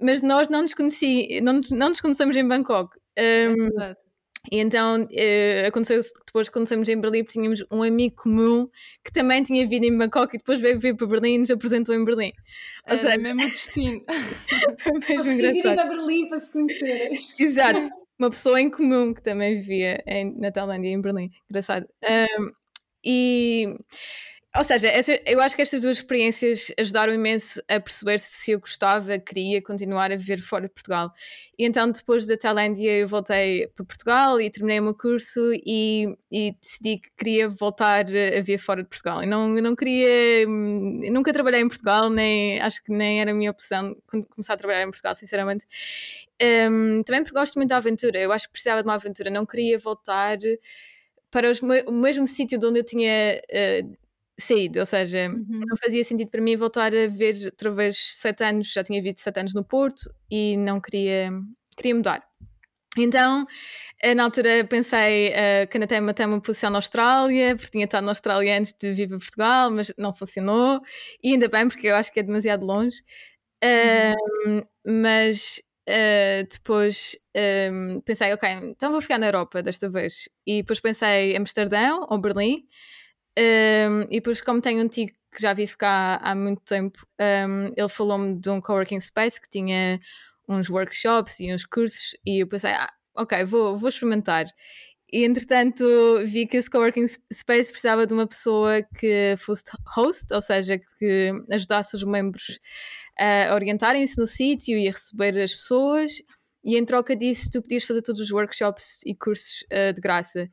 Mas 0.00 0.20
nós 0.20 0.48
não 0.48 0.62
nos, 0.62 0.74
conheci, 0.74 1.40
não, 1.40 1.60
não 1.70 1.90
nos 1.90 2.00
conhecemos 2.00 2.36
em 2.36 2.46
Bangkok. 2.46 2.96
Um, 3.16 3.22
é 3.22 3.46
verdade 3.54 4.11
e 4.50 4.58
então 4.58 5.04
uh, 5.04 5.66
aconteceu 5.66 6.02
que 6.02 6.20
depois, 6.26 6.48
quando 6.48 6.66
saímos 6.66 6.88
em 6.88 7.00
Berlim, 7.00 7.22
tínhamos 7.24 7.64
um 7.70 7.82
amigo 7.82 8.16
comum 8.16 8.68
que 9.04 9.12
também 9.12 9.42
tinha 9.42 9.66
vindo 9.66 9.84
em 9.84 9.96
Bangkok 9.96 10.34
e 10.34 10.38
depois 10.38 10.60
veio 10.60 10.80
vir 10.80 10.96
para 10.96 11.06
Berlim 11.06 11.34
e 11.34 11.38
nos 11.38 11.50
apresentou 11.50 11.94
em 11.94 12.04
Berlim. 12.04 12.32
Ou 12.90 12.98
seja, 12.98 13.16
mesmo 13.18 13.40
destino. 13.40 14.02
Foi 15.06 15.16
mesmo 15.16 15.30
engraçado. 15.30 15.56
ir 15.56 15.62
para 15.62 15.84
Berlim 15.84 16.28
para 16.28 16.40
se 16.40 16.52
conhecerem. 16.52 17.18
Exato. 17.38 17.78
Uma 18.18 18.30
pessoa 18.30 18.60
em 18.60 18.70
comum 18.70 19.14
que 19.14 19.22
também 19.22 19.54
vivia 19.56 20.02
em, 20.06 20.36
na 20.38 20.50
Tailândia 20.50 20.88
em 20.88 21.00
Berlim. 21.00 21.30
Engraçado. 21.48 21.86
Um, 22.02 22.50
e 23.04 23.74
ou 24.54 24.62
seja, 24.62 24.88
eu 25.24 25.40
acho 25.40 25.56
que 25.56 25.62
estas 25.62 25.80
duas 25.80 25.96
experiências 25.96 26.70
ajudaram 26.78 27.14
imenso 27.14 27.62
a 27.66 27.80
perceber 27.80 28.20
se 28.20 28.50
eu 28.50 28.60
gostava, 28.60 29.18
queria 29.18 29.62
continuar 29.62 30.12
a 30.12 30.16
viver 30.16 30.42
fora 30.42 30.68
de 30.68 30.74
Portugal. 30.74 31.10
E 31.58 31.64
então, 31.64 31.90
depois 31.90 32.26
da 32.26 32.36
Tailândia, 32.36 32.98
eu 32.98 33.08
voltei 33.08 33.66
para 33.68 33.82
Portugal 33.82 34.38
e 34.38 34.50
terminei 34.50 34.78
o 34.78 34.82
meu 34.82 34.94
curso 34.94 35.40
e, 35.54 36.14
e 36.30 36.54
decidi 36.60 36.98
que 36.98 37.08
queria 37.16 37.48
voltar 37.48 38.04
a 38.04 38.40
viver 38.40 38.58
fora 38.58 38.82
de 38.82 38.90
Portugal. 38.90 39.22
Eu 39.22 39.28
não, 39.28 39.48
não 39.48 39.74
queria. 39.74 40.46
Nunca 40.46 41.32
trabalhei 41.32 41.62
em 41.62 41.68
Portugal, 41.68 42.10
nem 42.10 42.60
acho 42.60 42.84
que 42.84 42.92
nem 42.92 43.22
era 43.22 43.30
a 43.30 43.34
minha 43.34 43.50
opção 43.50 43.96
começar 44.06 44.52
a 44.52 44.56
trabalhar 44.58 44.82
em 44.82 44.90
Portugal, 44.90 45.14
sinceramente. 45.14 45.64
Um, 46.70 47.02
também 47.04 47.22
porque 47.22 47.38
gosto 47.38 47.56
muito 47.56 47.70
da 47.70 47.78
aventura. 47.78 48.18
Eu 48.18 48.30
acho 48.30 48.48
que 48.48 48.52
precisava 48.52 48.82
de 48.82 48.88
uma 48.88 48.96
aventura. 48.96 49.30
Não 49.30 49.46
queria 49.46 49.78
voltar 49.78 50.36
para 51.30 51.48
os, 51.48 51.62
o 51.62 51.92
mesmo 51.92 52.26
sítio 52.26 52.58
de 52.58 52.66
onde 52.66 52.80
eu 52.80 52.84
tinha. 52.84 53.40
Uh, 53.50 54.01
saído, 54.38 54.80
ou 54.80 54.86
seja, 54.86 55.28
uhum. 55.28 55.60
não 55.66 55.76
fazia 55.76 56.04
sentido 56.04 56.30
para 56.30 56.40
mim 56.40 56.56
voltar 56.56 56.94
a 56.94 57.06
ver 57.08 57.36
outra 57.44 57.70
vez 57.70 57.96
sete 58.14 58.42
anos, 58.44 58.72
já 58.72 58.82
tinha 58.82 59.00
vivido 59.00 59.18
sete 59.18 59.40
anos 59.40 59.54
no 59.54 59.64
Porto 59.64 60.10
e 60.30 60.56
não 60.56 60.80
queria, 60.80 61.30
queria 61.76 61.94
mudar. 61.94 62.22
Então, 62.96 63.46
eh, 64.02 64.14
na 64.14 64.24
altura 64.24 64.64
pensei 64.64 65.30
uh, 65.30 65.66
que 65.68 65.78
ainda 65.78 66.10
até 66.10 66.26
uma 66.26 66.40
posição 66.40 66.70
na 66.70 66.78
Austrália, 66.78 67.56
porque 67.56 67.70
tinha 67.70 67.86
estado 67.86 68.04
na 68.04 68.10
Austrália 68.10 68.58
antes 68.58 68.74
de 68.78 68.92
vir 68.92 69.08
para 69.08 69.18
Portugal, 69.18 69.70
mas 69.70 69.92
não 69.96 70.14
funcionou, 70.14 70.80
e 71.22 71.32
ainda 71.32 71.48
bem, 71.48 71.68
porque 71.68 71.88
eu 71.88 71.94
acho 71.94 72.12
que 72.12 72.20
é 72.20 72.22
demasiado 72.22 72.66
longe. 72.66 73.02
Uhum. 73.64 74.58
Uh, 74.60 74.66
mas 74.86 75.62
uh, 75.88 76.46
depois 76.50 77.16
um, 77.72 78.00
pensei, 78.02 78.32
ok, 78.32 78.48
então 78.50 78.90
vou 78.92 79.00
ficar 79.00 79.18
na 79.18 79.28
Europa 79.28 79.62
desta 79.62 79.88
vez. 79.88 80.28
E 80.46 80.62
depois 80.62 80.80
pensei 80.80 81.36
Amsterdão 81.36 82.06
ou 82.10 82.18
Berlim. 82.18 82.66
Um, 83.38 84.02
e 84.02 84.16
depois, 84.16 84.42
como 84.42 84.60
tenho 84.60 84.84
um 84.84 84.88
tio 84.88 85.06
que 85.06 85.40
já 85.40 85.54
vi 85.54 85.66
ficar 85.66 86.20
há 86.22 86.34
muito 86.34 86.60
tempo, 86.62 87.06
um, 87.20 87.72
ele 87.76 87.88
falou-me 87.88 88.38
de 88.38 88.50
um 88.50 88.60
coworking 88.60 89.00
space 89.00 89.40
que 89.40 89.48
tinha 89.48 89.98
uns 90.48 90.68
workshops 90.68 91.40
e 91.40 91.52
uns 91.52 91.64
cursos, 91.64 92.14
e 92.26 92.42
eu 92.42 92.46
pensei, 92.46 92.72
ah, 92.72 92.92
ok, 93.16 93.44
vou, 93.44 93.78
vou 93.78 93.88
experimentar. 93.88 94.46
E 95.10 95.24
entretanto 95.24 95.84
vi 96.24 96.46
que 96.46 96.56
esse 96.56 96.70
coworking 96.70 97.06
space 97.32 97.70
precisava 97.70 98.06
de 98.06 98.14
uma 98.14 98.26
pessoa 98.26 98.82
que 98.98 99.34
fosse 99.38 99.64
host, 99.86 100.32
ou 100.32 100.40
seja, 100.40 100.78
que 100.78 101.32
ajudasse 101.50 101.96
os 101.96 102.04
membros 102.04 102.58
a 103.18 103.54
orientarem-se 103.54 104.18
no 104.18 104.26
sítio 104.26 104.78
e 104.78 104.88
a 104.88 104.92
receber 104.92 105.38
as 105.38 105.54
pessoas 105.54 106.12
e 106.64 106.76
em 106.76 106.84
troca 106.84 107.16
disso 107.16 107.50
tu 107.50 107.62
podias 107.62 107.84
fazer 107.84 108.02
todos 108.02 108.20
os 108.20 108.30
workshops 108.30 109.00
e 109.04 109.14
cursos 109.14 109.64
uh, 109.72 109.92
de 109.92 110.00
graça. 110.00 110.48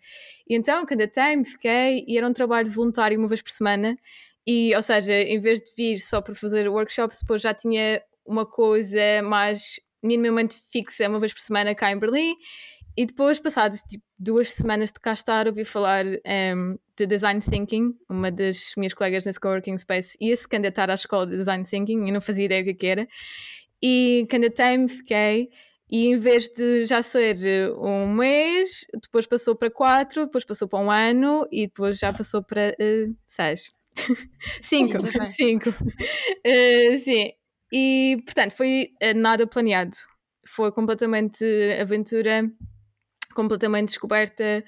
E 0.47 0.55
então 0.55 0.85
candidatei-me, 0.85 1.45
fiquei 1.45 2.03
e 2.07 2.17
era 2.17 2.27
um 2.27 2.33
trabalho 2.33 2.69
voluntário 2.69 3.17
uma 3.17 3.27
vez 3.27 3.41
por 3.41 3.51
semana. 3.51 3.97
E, 4.45 4.75
ou 4.75 4.81
seja, 4.81 5.13
em 5.13 5.39
vez 5.39 5.59
de 5.59 5.71
vir 5.77 5.99
só 5.99 6.21
para 6.21 6.33
fazer 6.33 6.67
workshops, 6.67 7.19
depois 7.21 7.41
já 7.41 7.53
tinha 7.53 8.01
uma 8.25 8.45
coisa 8.45 9.21
mais 9.23 9.79
minimamente 10.01 10.61
fixa 10.71 11.07
uma 11.07 11.19
vez 11.19 11.33
por 11.33 11.41
semana 11.41 11.75
cá 11.75 11.91
em 11.91 11.99
Berlim. 11.99 12.35
E 12.97 13.05
depois, 13.05 13.39
passados 13.39 13.81
tipo, 13.81 14.03
duas 14.17 14.51
semanas 14.51 14.91
de 14.91 14.99
cá 14.99 15.13
estar, 15.13 15.47
ouvi 15.47 15.63
falar 15.63 16.05
um, 16.05 16.77
de 16.97 17.05
Design 17.05 17.39
Thinking. 17.39 17.95
Uma 18.09 18.31
das 18.31 18.73
minhas 18.75 18.93
colegas 18.93 19.23
nesse 19.23 19.39
coworking 19.39 19.77
space 19.77 20.17
ia 20.19 20.35
se 20.35 20.47
candidatar 20.47 20.89
à 20.89 20.95
escola 20.95 21.27
de 21.27 21.37
Design 21.37 21.63
Thinking 21.63 22.07
e 22.07 22.11
não 22.11 22.19
fazia 22.19 22.45
ideia 22.45 22.61
o 22.61 22.75
que, 22.75 22.87
era. 22.87 23.07
E 23.81 24.25
candidatei-me, 24.29 24.89
fiquei. 24.89 25.49
E 25.89 26.07
em 26.07 26.17
vez 26.17 26.49
de 26.49 26.85
já 26.85 27.01
ser 27.01 27.35
um 27.77 28.07
mês, 28.13 28.85
depois 29.01 29.25
passou 29.25 29.55
para 29.55 29.71
quatro, 29.71 30.25
depois 30.25 30.45
passou 30.45 30.67
para 30.67 30.79
um 30.79 30.91
ano 30.91 31.47
e 31.51 31.65
depois 31.65 31.97
já 31.97 32.13
passou 32.13 32.43
para 32.43 32.75
uh, 32.79 33.15
seis. 33.25 33.71
cinco. 34.61 34.97
Cinco. 35.29 35.69
Uh, 35.69 36.97
sim. 37.03 37.31
E 37.71 38.17
portanto 38.25 38.53
foi 38.53 38.91
nada 39.15 39.47
planeado. 39.47 39.95
Foi 40.45 40.71
completamente 40.71 41.45
aventura 41.79 42.49
completamente 43.33 43.89
descoberta. 43.89 44.63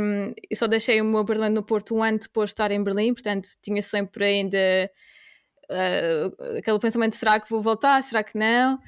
Um, 0.00 0.32
eu 0.50 0.56
só 0.56 0.66
deixei 0.66 1.00
o 1.00 1.04
meu 1.04 1.24
Berlim 1.24 1.50
no 1.50 1.62
Porto 1.62 1.94
um 1.94 2.02
ano 2.02 2.18
depois 2.18 2.50
de 2.50 2.54
estar 2.54 2.70
em 2.70 2.82
Berlim, 2.82 3.14
portanto 3.14 3.48
tinha 3.62 3.82
sempre 3.82 4.24
ainda 4.24 4.90
uh, 5.70 6.58
aquele 6.58 6.78
pensamento: 6.78 7.16
será 7.16 7.40
que 7.40 7.50
vou 7.50 7.62
voltar? 7.62 8.02
Será 8.02 8.22
que 8.22 8.38
não? 8.38 8.78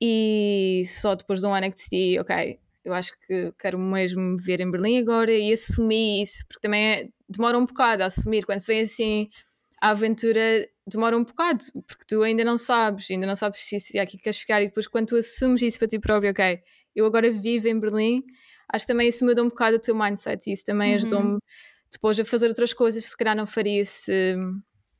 E 0.00 0.84
só 0.88 1.14
depois 1.14 1.40
de 1.40 1.46
um 1.46 1.54
ano 1.54 1.66
é 1.66 1.70
que 1.70 1.76
decidi: 1.76 2.18
ok, 2.18 2.58
eu 2.84 2.92
acho 2.92 3.12
que 3.26 3.52
quero 3.58 3.78
mesmo 3.78 4.36
viver 4.36 4.60
em 4.60 4.70
Berlim 4.70 4.98
agora 4.98 5.32
e 5.32 5.52
assumi 5.52 6.22
isso, 6.22 6.44
porque 6.46 6.60
também 6.60 6.86
é, 6.86 7.08
demora 7.28 7.58
um 7.58 7.64
bocado 7.64 8.02
a 8.02 8.06
assumir. 8.06 8.44
Quando 8.44 8.60
se 8.60 8.66
vem 8.66 8.82
assim 8.82 9.28
a 9.80 9.90
aventura, 9.90 10.68
demora 10.86 11.16
um 11.16 11.24
bocado, 11.24 11.64
porque 11.86 12.04
tu 12.06 12.22
ainda 12.22 12.44
não 12.44 12.58
sabes, 12.58 13.10
ainda 13.10 13.26
não 13.26 13.36
sabes 13.36 13.60
se 13.60 13.98
é 13.98 14.00
aqui 14.00 14.16
que 14.16 14.24
queres 14.24 14.38
ficar, 14.38 14.62
e 14.62 14.68
depois 14.68 14.86
quando 14.86 15.08
tu 15.08 15.16
assumes 15.16 15.62
isso 15.62 15.78
para 15.78 15.88
ti 15.88 15.98
próprio, 15.98 16.30
ok 16.30 16.60
eu 16.96 17.04
agora 17.04 17.30
vivo 17.30 17.68
em 17.68 17.78
Berlim, 17.78 18.24
acho 18.72 18.86
que 18.86 18.92
também 18.92 19.08
isso 19.08 19.24
muda 19.24 19.42
um 19.42 19.48
bocado 19.48 19.76
o 19.76 19.78
teu 19.78 19.94
mindset 19.94 20.48
e 20.48 20.54
isso 20.54 20.64
também 20.64 20.90
uhum. 20.90 20.96
ajudou-me 20.96 21.38
depois 21.92 22.18
a 22.18 22.24
fazer 22.24 22.48
outras 22.48 22.72
coisas 22.72 23.04
que 23.04 23.10
se 23.10 23.16
calhar 23.16 23.36
não 23.36 23.46
faria 23.46 23.84
se, 23.84 24.34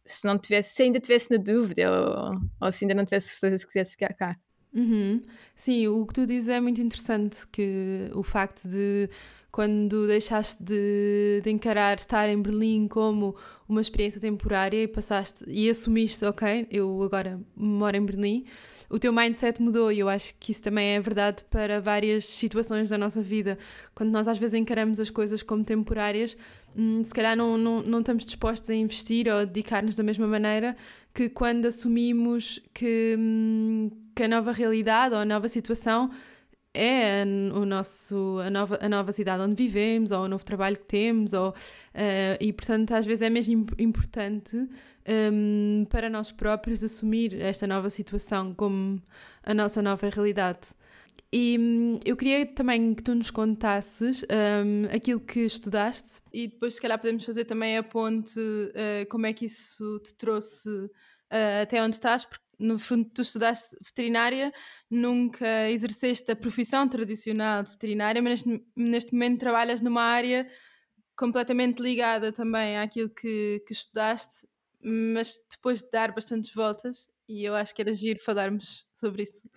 se 0.04 0.26
não 0.26 0.38
tivesse, 0.38 0.74
se 0.74 0.82
ainda 0.82 1.00
tivesse 1.00 1.30
na 1.30 1.38
dúvida 1.38 1.90
ou, 1.90 2.34
ou 2.60 2.70
se 2.70 2.84
ainda 2.84 2.94
não 2.94 3.04
tivesse 3.04 3.30
certeza 3.30 3.58
se 3.58 3.66
quisesse 3.66 3.92
ficar 3.92 4.12
cá. 4.12 4.36
Uhum. 4.76 5.22
Sim, 5.54 5.88
o 5.88 6.06
que 6.06 6.12
tu 6.12 6.26
dizes 6.26 6.50
é 6.50 6.60
muito 6.60 6.82
interessante, 6.82 7.46
que 7.50 8.10
o 8.14 8.22
facto 8.22 8.68
de 8.68 9.08
quando 9.50 10.06
deixaste 10.06 10.62
de, 10.62 11.40
de, 11.42 11.50
encarar 11.50 11.96
estar 11.96 12.28
em 12.28 12.42
Berlim 12.42 12.86
como 12.86 13.34
uma 13.66 13.80
experiência 13.80 14.20
temporária 14.20 14.82
e 14.82 14.86
passaste 14.86 15.44
e 15.48 15.70
assumiste, 15.70 16.26
ok, 16.26 16.68
eu 16.70 17.02
agora 17.02 17.40
moro 17.56 17.96
em 17.96 18.04
Berlim, 18.04 18.44
o 18.88 18.98
teu 18.98 19.12
mindset 19.12 19.60
mudou 19.60 19.90
e 19.90 19.98
eu 19.98 20.08
acho 20.08 20.34
que 20.38 20.52
isso 20.52 20.62
também 20.62 20.96
é 20.96 21.00
verdade 21.00 21.44
para 21.50 21.80
várias 21.80 22.24
situações 22.24 22.88
da 22.88 22.98
nossa 22.98 23.20
vida. 23.20 23.58
Quando 23.94 24.10
nós 24.10 24.28
às 24.28 24.38
vezes 24.38 24.54
encaramos 24.54 25.00
as 25.00 25.10
coisas 25.10 25.42
como 25.42 25.64
temporárias, 25.64 26.36
hum, 26.76 27.02
se 27.02 27.12
calhar 27.12 27.36
não, 27.36 27.58
não, 27.58 27.82
não 27.82 28.00
estamos 28.00 28.24
dispostos 28.24 28.70
a 28.70 28.74
investir 28.74 29.26
ou 29.28 29.40
a 29.40 29.44
dedicar-nos 29.44 29.94
da 29.94 30.02
mesma 30.02 30.26
maneira 30.26 30.76
que 31.12 31.28
quando 31.30 31.66
assumimos 31.66 32.60
que, 32.74 33.16
hum, 33.18 33.90
que 34.14 34.22
a 34.22 34.28
nova 34.28 34.52
realidade 34.52 35.14
ou 35.14 35.20
a 35.20 35.24
nova 35.24 35.48
situação 35.48 36.10
é 36.76 37.24
o 37.54 37.64
nosso, 37.64 38.38
a, 38.44 38.50
nova, 38.50 38.78
a 38.80 38.88
nova 38.88 39.12
cidade 39.12 39.42
onde 39.42 39.54
vivemos, 39.54 40.10
ou 40.10 40.24
o 40.24 40.28
novo 40.28 40.44
trabalho 40.44 40.76
que 40.76 40.84
temos, 40.84 41.32
ou, 41.32 41.50
uh, 41.50 41.54
e 42.40 42.52
portanto 42.52 42.92
às 42.92 43.06
vezes 43.06 43.22
é 43.22 43.30
mesmo 43.30 43.66
importante 43.78 44.56
um, 45.08 45.86
para 45.88 46.10
nós 46.10 46.32
próprios 46.32 46.82
assumir 46.82 47.40
esta 47.40 47.66
nova 47.66 47.88
situação 47.88 48.52
como 48.54 49.00
a 49.42 49.54
nossa 49.54 49.80
nova 49.80 50.08
realidade. 50.08 50.68
E 51.32 51.56
um, 51.58 51.98
eu 52.04 52.16
queria 52.16 52.46
também 52.46 52.94
que 52.94 53.02
tu 53.02 53.14
nos 53.14 53.30
contasses 53.30 54.22
um, 54.22 54.94
aquilo 54.94 55.20
que 55.20 55.40
estudaste 55.40 56.20
e 56.32 56.46
depois, 56.46 56.74
se 56.74 56.80
calhar, 56.80 56.98
podemos 56.98 57.24
fazer 57.24 57.44
também 57.44 57.76
a 57.76 57.82
ponte 57.82 58.38
uh, 58.38 59.06
como 59.10 59.26
é 59.26 59.32
que 59.32 59.46
isso 59.46 59.98
te 60.00 60.14
trouxe 60.14 60.68
uh, 60.68 61.62
até 61.62 61.82
onde 61.82 61.96
estás, 61.96 62.24
porque 62.24 62.45
no 62.58 62.78
fundo 62.78 63.08
tu 63.14 63.22
estudaste 63.22 63.76
veterinária, 63.84 64.52
nunca 64.90 65.70
exerceste 65.70 66.30
a 66.30 66.36
profissão 66.36 66.88
tradicional 66.88 67.62
de 67.62 67.70
veterinária, 67.70 68.22
mas 68.22 68.44
neste, 68.44 68.66
neste 68.74 69.12
momento 69.12 69.40
trabalhas 69.40 69.80
numa 69.80 70.02
área 70.02 70.48
completamente 71.16 71.80
ligada 71.80 72.32
também 72.32 72.78
àquilo 72.78 73.08
que, 73.08 73.62
que 73.66 73.72
estudaste, 73.72 74.46
mas 74.82 75.38
depois 75.50 75.82
de 75.82 75.90
dar 75.90 76.12
bastantes 76.12 76.52
voltas, 76.52 77.08
e 77.28 77.44
eu 77.44 77.54
acho 77.54 77.74
que 77.74 77.82
era 77.82 77.92
giro 77.92 78.20
falarmos 78.20 78.86
sobre 78.92 79.22
isso. 79.22 79.48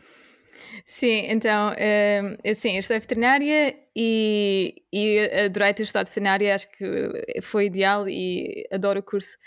Sim, 0.86 1.26
então, 1.28 1.72
um, 1.72 2.36
eu, 2.44 2.56
sim, 2.56 2.74
eu 2.74 2.80
estudei 2.80 3.00
veterinária 3.00 3.76
e, 3.96 4.84
e 4.92 5.20
adorei 5.46 5.74
ter 5.74 5.84
estudado 5.84 6.08
veterinária, 6.08 6.56
acho 6.56 6.70
que 6.72 7.42
foi 7.42 7.66
ideal 7.66 8.08
e 8.10 8.66
adoro 8.72 9.00
o 9.00 9.04
curso. 9.04 9.38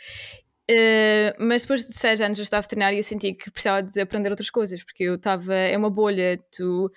Uh, 0.71 1.35
mas 1.41 1.63
depois 1.63 1.85
de 1.85 1.93
seis 1.93 2.21
anos 2.21 2.37
de 2.37 2.43
estudar 2.43 2.61
veterinária 2.61 2.97
eu 2.97 3.03
senti 3.03 3.35
que 3.35 3.51
precisava 3.51 3.83
de 3.83 4.01
aprender 4.01 4.31
outras 4.31 4.49
coisas, 4.49 4.83
porque 4.83 5.03
eu 5.05 5.17
estava, 5.17 5.55
é 5.55 5.77
uma 5.77 5.91
bolha, 5.91 6.39
tu 6.57 6.91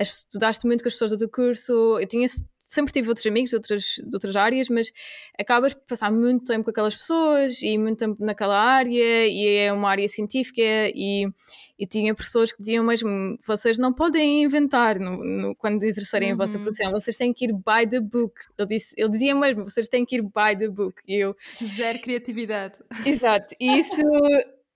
estudaste 0.00 0.66
muito 0.66 0.82
com 0.82 0.88
as 0.88 0.94
pessoas 0.94 1.10
do 1.10 1.18
teu 1.18 1.28
curso, 1.28 1.72
eu 2.00 2.06
tinha 2.06 2.26
sempre 2.70 2.92
tive 2.92 3.08
outros 3.08 3.26
amigos 3.26 3.50
de 3.50 3.56
outras, 3.56 3.82
de 3.98 4.14
outras 4.14 4.36
áreas, 4.36 4.68
mas 4.68 4.92
acabas 5.38 5.74
por 5.74 5.82
passar 5.86 6.12
muito 6.12 6.44
tempo 6.44 6.64
com 6.64 6.70
aquelas 6.70 6.94
pessoas 6.94 7.60
e 7.62 7.76
muito 7.76 7.98
tempo 7.98 8.24
naquela 8.24 8.56
área, 8.56 9.26
e 9.26 9.56
é 9.56 9.72
uma 9.72 9.90
área 9.90 10.08
científica, 10.08 10.62
e, 10.62 11.28
e 11.76 11.86
tinha 11.86 12.14
pessoas 12.14 12.52
que 12.52 12.58
diziam 12.58 12.84
mesmo: 12.84 13.36
vocês 13.44 13.76
não 13.76 13.92
podem 13.92 14.44
inventar 14.44 15.00
no, 15.00 15.16
no 15.16 15.56
quando 15.56 15.82
exercerem 15.82 16.28
uhum. 16.28 16.34
a 16.34 16.38
vossa 16.38 16.56
uhum. 16.56 16.62
profissão, 16.62 16.92
vocês 16.92 17.16
têm 17.16 17.32
que 17.32 17.46
ir 17.46 17.52
by 17.52 17.88
the 17.90 17.98
book. 18.00 18.34
Ele, 18.56 18.68
disse, 18.68 18.94
ele 18.96 19.10
dizia 19.10 19.34
mesmo: 19.34 19.64
vocês 19.64 19.88
têm 19.88 20.06
que 20.06 20.16
ir 20.16 20.22
by 20.22 20.56
the 20.56 20.68
book. 20.68 21.02
E 21.08 21.16
eu. 21.16 21.36
Zero 21.52 21.98
criatividade. 21.98 22.78
Exato, 23.04 23.54
e 23.58 23.78
isso. 23.80 24.00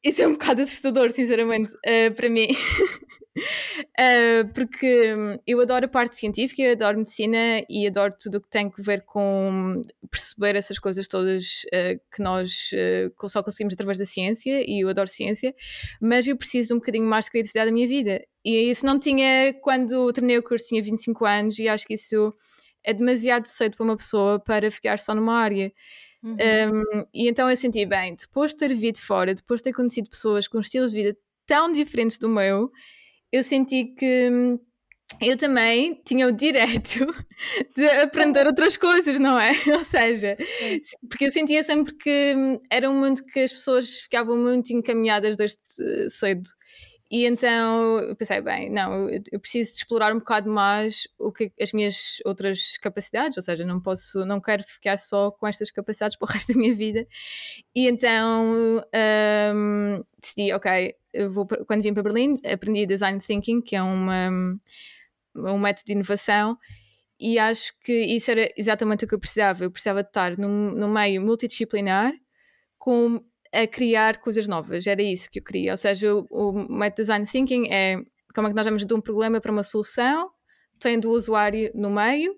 Isso 0.02 0.20
é 0.20 0.28
um 0.28 0.33
bocado 0.33 0.61
assustador, 0.61 1.11
sinceramente, 1.11 1.72
uh, 1.76 2.14
para 2.14 2.28
mim. 2.28 2.48
Uh, 3.37 4.49
porque 4.55 5.14
hum, 5.14 5.37
eu 5.47 5.61
adoro 5.61 5.87
a 5.87 5.88
parte 5.88 6.14
científica, 6.14 6.62
eu 6.62 6.73
adoro 6.73 6.99
medicina 6.99 7.64
e 7.68 7.87
adoro 7.87 8.14
tudo 8.20 8.38
o 8.38 8.40
que 8.40 8.49
tem 8.49 8.66
a 8.66 8.83
ver 8.83 9.03
com 9.03 9.83
perceber 10.11 10.55
essas 10.55 10.79
coisas 10.79 11.09
todas 11.09 11.64
uh, 11.66 12.01
que 12.14 12.23
nós 12.23 12.70
uh, 12.73 13.29
só 13.29 13.42
conseguimos 13.42 13.75
através 13.75 13.99
da 13.99 14.05
ciência 14.05 14.62
e 14.64 14.85
eu 14.85 14.88
adoro 14.88 15.09
ciência, 15.09 15.55
mas 16.01 16.29
eu 16.29 16.37
preciso 16.37 16.68
de 16.68 16.75
um 16.75 16.79
bocadinho 16.79 17.05
mais 17.07 17.25
de 17.25 17.33
criatividade 17.33 17.70
na 17.70 17.75
minha 17.75 17.88
vida. 17.88 18.25
E 18.44 18.70
isso 18.70 18.87
não 18.87 19.01
tinha 19.01 19.53
quando 19.62 20.12
terminei 20.12 20.38
o 20.38 20.42
curso, 20.42 20.68
tinha 20.68 20.83
25 20.83 21.25
anos 21.25 21.59
e 21.59 21.66
acho 21.66 21.87
que 21.87 21.94
isso 21.94 22.33
é 22.85 22.92
demasiado 22.92 23.47
cedo 23.47 23.77
para 23.77 23.85
uma 23.85 23.97
pessoa 23.97 24.38
para 24.38 24.70
ficar 24.70 24.99
só 24.99 25.14
numa 25.14 25.35
área. 25.35 25.73
Uhum. 26.23 26.37
Um, 26.37 27.05
e 27.12 27.29
então 27.29 27.51
eu 27.51 27.57
senti 27.57 27.85
bem, 27.85 28.14
depois 28.14 28.53
de 28.53 28.59
ter 28.59 28.68
vivido 28.68 28.99
fora, 28.99 29.35
depois 29.35 29.61
de 29.61 29.64
ter 29.64 29.73
conhecido 29.73 30.09
pessoas 30.09 30.47
com 30.47 30.61
estilos 30.61 30.92
de 30.92 31.03
vida 31.03 31.18
tão 31.47 31.70
diferentes 31.73 32.16
do 32.18 32.29
meu, 32.29 32.70
eu 33.35 33.42
senti 33.42 33.87
que 33.87 34.29
hum, 34.31 34.61
eu 35.20 35.37
também 35.37 36.01
tinha 36.05 36.29
o 36.29 36.33
direito 36.33 37.05
de 37.75 37.85
aprender 38.01 38.47
outras 38.47 38.77
coisas, 38.77 39.18
não 39.18 39.38
é? 39.40 39.51
Ou 39.77 39.85
seja, 39.85 40.37
porque 41.09 41.27
eu 41.27 41.31
sentia 41.33 41.64
sempre 41.64 41.94
que 41.94 42.35
hum, 42.37 42.61
era 42.70 42.88
um 42.88 43.01
mundo 43.01 43.25
que 43.25 43.40
as 43.40 43.53
pessoas 43.53 43.99
ficavam 44.01 44.37
muito 44.37 44.73
encaminhadas 44.73 45.37
desde 45.37 45.59
cedo. 46.09 46.49
E 47.14 47.27
então 47.27 48.00
eu 48.00 48.16
pensei, 48.16 48.40
bem, 48.40 48.68
não, 48.68 49.09
eu 49.09 49.38
preciso 49.38 49.70
de 49.70 49.79
explorar 49.79 50.12
um 50.12 50.18
bocado 50.18 50.50
mais 50.50 51.07
o 51.16 51.31
que 51.31 51.53
as 51.61 51.72
minhas 51.72 52.16
outras 52.24 52.77
capacidades, 52.79 53.37
ou 53.37 53.42
seja, 53.44 53.64
não 53.64 53.81
posso, 53.81 54.24
não 54.24 54.40
quero 54.40 54.64
ficar 54.64 54.96
só 54.98 55.31
com 55.31 55.46
estas 55.46 55.70
capacidades 55.70 56.16
para 56.18 56.27
o 56.27 56.33
resto 56.33 56.53
da 56.53 56.59
minha 56.59 56.74
vida. 56.74 57.07
E 57.72 57.87
então 57.87 58.81
um, 59.55 60.03
decidi, 60.20 60.53
ok, 60.53 60.92
eu 61.12 61.31
vou, 61.31 61.46
quando 61.46 61.85
vim 61.85 61.94
para 61.94 62.03
Berlim, 62.03 62.40
aprendi 62.53 62.85
Design 62.85 63.20
Thinking, 63.20 63.61
que 63.61 63.77
é 63.77 63.83
uma, 63.83 64.59
um 65.37 65.59
método 65.59 65.87
de 65.87 65.92
inovação, 65.92 66.59
e 67.20 67.38
acho 67.38 67.79
que 67.79 67.92
isso 67.92 68.29
era 68.33 68.53
exatamente 68.57 69.05
o 69.05 69.09
que 69.09 69.14
eu 69.14 69.20
precisava. 69.20 69.62
Eu 69.62 69.70
precisava 69.70 70.03
de 70.03 70.09
estar 70.09 70.37
num, 70.37 70.72
num 70.72 70.92
meio 70.92 71.22
multidisciplinar 71.22 72.12
com 72.77 73.24
a 73.62 73.67
criar 73.67 74.19
coisas 74.19 74.49
novas. 74.49 74.87
Era 74.87 75.03
isso 75.03 75.31
que 75.31 75.38
eu 75.38 75.45
queria. 75.45 75.73
Ou 75.73 75.77
seja, 75.77 76.14
o, 76.14 76.27
o 76.31 76.90
design 76.90 77.27
thinking 77.27 77.69
é 77.71 77.97
como 78.35 78.49
é 78.49 78.51
que 78.51 78.57
nós 78.57 78.64
vamos 78.64 78.85
de 78.85 78.93
um 78.93 79.01
problema 79.01 79.40
para 79.40 79.53
uma 79.53 79.62
solução, 79.62 80.31
tendo 80.81 81.09
o 81.09 81.12
usuário 81.12 81.71
no 81.75 81.88
meio, 81.88 82.37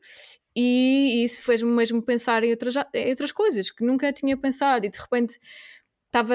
e 0.54 1.24
isso 1.24 1.42
fez-me 1.42 1.70
mesmo 1.70 2.02
pensar 2.02 2.44
em 2.44 2.50
outras, 2.50 2.74
em 2.94 3.10
outras 3.10 3.32
coisas 3.32 3.70
que 3.70 3.84
nunca 3.84 4.12
tinha 4.12 4.36
pensado, 4.36 4.86
e 4.86 4.90
de 4.90 4.98
repente 4.98 5.38
estava. 6.06 6.34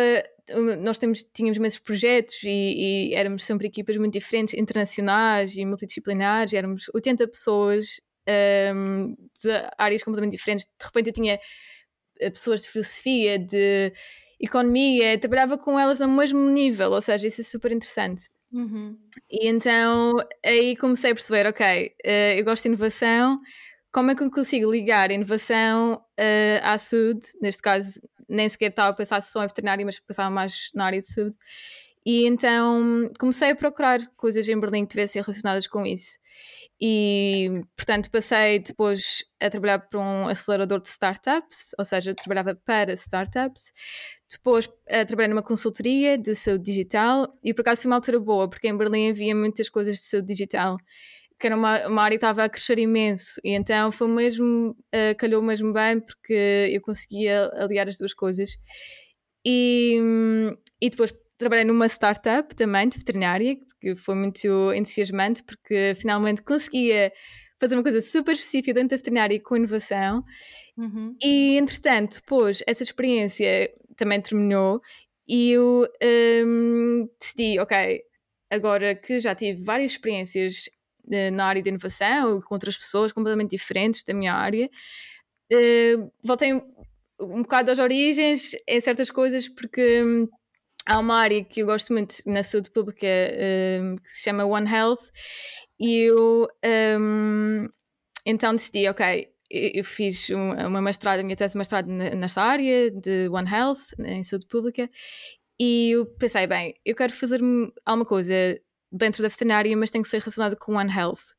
Nós 0.79 0.97
temos, 0.97 1.23
tínhamos 1.33 1.57
imensos 1.57 1.79
projetos 1.79 2.43
e, 2.43 3.09
e 3.09 3.15
éramos 3.15 3.43
sempre 3.43 3.67
equipas 3.67 3.95
muito 3.97 4.13
diferentes, 4.13 4.53
internacionais 4.53 5.55
e 5.55 5.65
multidisciplinares, 5.65 6.53
éramos 6.53 6.89
80 6.93 7.27
pessoas 7.27 8.01
um, 8.75 9.15
de 9.41 9.49
áreas 9.77 10.03
completamente 10.03 10.33
diferentes. 10.33 10.65
De 10.65 10.85
repente 10.85 11.07
eu 11.07 11.13
tinha 11.13 11.39
eh, 12.19 12.29
pessoas 12.29 12.61
de 12.63 12.69
filosofia, 12.69 13.39
de 13.39 13.93
economia, 14.41 15.17
trabalhava 15.17 15.57
com 15.57 15.79
elas 15.79 15.99
no 15.99 16.07
mesmo 16.07 16.39
nível, 16.49 16.91
ou 16.91 17.01
seja, 17.01 17.27
isso 17.27 17.41
é 17.41 17.43
super 17.43 17.71
interessante. 17.71 18.29
Uhum. 18.51 18.97
E 19.29 19.47
então 19.47 20.15
aí 20.43 20.75
comecei 20.75 21.11
a 21.11 21.15
perceber, 21.15 21.47
ok, 21.47 21.93
uh, 22.05 22.37
eu 22.37 22.43
gosto 22.43 22.63
de 22.63 22.69
inovação, 22.69 23.39
como 23.91 24.11
é 24.11 24.15
que 24.15 24.23
eu 24.23 24.31
consigo 24.31 24.71
ligar 24.71 25.11
inovação 25.11 25.93
uh, 25.93 26.59
à 26.63 26.77
saúde? 26.77 27.27
Neste 27.41 27.61
caso, 27.61 28.01
nem 28.27 28.47
sequer 28.47 28.69
estava 28.69 28.89
a 28.89 28.93
pensar 28.93 29.21
só 29.21 29.43
em 29.43 29.47
veterinária, 29.47 29.85
mas 29.85 29.99
pensava 29.99 30.29
mais 30.29 30.69
na 30.73 30.85
área 30.85 30.99
de 30.99 31.05
saúde. 31.05 31.37
E 32.05 32.25
então 32.25 33.11
comecei 33.19 33.51
a 33.51 33.55
procurar 33.55 33.99
coisas 34.15 34.47
em 34.47 34.59
Berlim 34.59 34.85
que 34.85 34.91
tivessem 34.91 35.21
relacionadas 35.21 35.67
com 35.67 35.85
isso. 35.85 36.19
E, 36.79 37.47
portanto, 37.75 38.09
passei 38.09 38.57
depois 38.57 39.23
a 39.39 39.51
trabalhar 39.51 39.79
para 39.79 39.99
um 39.99 40.27
acelerador 40.27 40.81
de 40.81 40.87
startups, 40.87 41.75
ou 41.77 41.85
seja, 41.85 42.15
trabalhava 42.15 42.55
para 42.55 42.93
startups. 42.93 43.71
Depois 44.31 44.69
a 44.89 45.05
trabalhar 45.05 45.27
numa 45.27 45.43
consultoria 45.43 46.17
de 46.17 46.33
saúde 46.33 46.63
digital. 46.63 47.37
E 47.43 47.53
por 47.53 47.61
acaso 47.61 47.81
foi 47.81 47.89
uma 47.91 47.97
altura 47.97 48.19
boa, 48.19 48.49
porque 48.49 48.67
em 48.67 48.77
Berlim 48.77 49.09
havia 49.09 49.35
muitas 49.35 49.69
coisas 49.69 49.95
de 49.95 50.03
saúde 50.03 50.27
digital, 50.27 50.77
que 51.37 51.47
era 51.47 51.55
uma, 51.55 51.87
uma 51.87 52.01
área 52.03 52.17
que 52.17 52.25
estava 52.25 52.45
a 52.45 52.49
crescer 52.49 52.79
imenso. 52.79 53.41
E 53.43 53.51
então 53.51 53.91
foi 53.91 54.07
mesmo, 54.07 54.71
uh, 54.71 55.15
calhou 55.17 55.41
mesmo 55.41 55.73
bem, 55.73 55.99
porque 55.99 56.69
eu 56.71 56.81
conseguia 56.81 57.51
aliar 57.55 57.89
as 57.89 57.97
duas 57.97 58.13
coisas. 58.13 58.57
E, 59.45 59.99
e 60.81 60.89
depois 60.89 61.13
trabalhei 61.37 61.65
numa 61.65 61.87
startup 61.87 62.55
também 62.55 62.87
de 62.87 62.97
veterinária, 62.99 63.57
que 63.81 63.95
foi 63.95 64.15
muito 64.15 64.71
entusiasmante, 64.73 65.43
porque 65.43 65.93
finalmente 65.97 66.41
conseguia 66.43 67.11
fazer 67.59 67.75
uma 67.75 67.83
coisa 67.83 68.01
super 68.01 68.33
específica 68.33 68.73
dentro 68.73 68.89
da 68.89 68.97
veterinária 68.97 69.39
com 69.39 69.55
inovação. 69.55 70.23
Uhum. 70.75 71.15
E 71.21 71.57
entretanto, 71.57 72.15
depois, 72.15 72.63
essa 72.65 72.81
experiência 72.81 73.71
também 73.95 74.21
terminou 74.21 74.81
e 75.27 75.51
eu 75.51 75.87
um, 76.45 77.07
decidi, 77.19 77.59
ok, 77.59 78.01
agora 78.49 78.95
que 78.95 79.19
já 79.19 79.33
tive 79.33 79.63
várias 79.63 79.91
experiências 79.91 80.69
uh, 81.05 81.31
na 81.31 81.45
área 81.45 81.61
de 81.61 81.69
inovação, 81.69 82.41
com 82.41 82.55
outras 82.55 82.77
pessoas 82.77 83.13
completamente 83.13 83.51
diferentes 83.51 84.03
da 84.03 84.13
minha 84.13 84.33
área, 84.33 84.69
uh, 85.53 86.11
voltei 86.23 86.53
um, 86.53 86.61
um 87.19 87.41
bocado 87.43 87.71
às 87.71 87.79
origens 87.79 88.55
em 88.67 88.81
certas 88.81 89.09
coisas, 89.09 89.47
porque 89.47 90.03
hum, 90.03 90.27
há 90.85 90.99
uma 90.99 91.15
área 91.15 91.43
que 91.43 91.61
eu 91.61 91.65
gosto 91.65 91.93
muito 91.93 92.15
na 92.25 92.43
saúde 92.43 92.71
pública 92.71 93.07
um, 93.81 93.95
que 93.97 94.09
se 94.09 94.23
chama 94.23 94.45
One 94.45 94.69
Health 94.69 95.11
e 95.79 95.97
eu 96.01 96.47
um, 96.99 97.69
então 98.25 98.55
decidi, 98.55 98.87
ok, 98.87 99.29
eu 99.51 99.83
fiz 99.83 100.29
uma 100.29 100.81
mestrado, 100.81 101.19
a 101.19 101.23
minha 101.23 101.35
tese 101.35 101.53
de 101.53 101.57
mestrado 101.57 101.87
nesta 101.87 102.41
área 102.41 102.89
de 102.89 103.27
One 103.29 103.49
Health, 103.49 103.93
em 103.99 104.23
saúde 104.23 104.47
pública, 104.47 104.89
e 105.59 105.91
eu 105.91 106.05
pensei, 106.05 106.47
bem, 106.47 106.73
eu 106.85 106.95
quero 106.95 107.13
fazer 107.13 107.39
alguma 107.85 108.05
coisa 108.05 108.33
dentro 108.91 109.21
da 109.21 109.29
veterinária, 109.29 109.75
mas 109.77 109.89
tem 109.89 110.01
que 110.01 110.07
ser 110.07 110.19
relacionado 110.19 110.55
com 110.57 110.75
One 110.75 110.91
Health, 110.91 111.35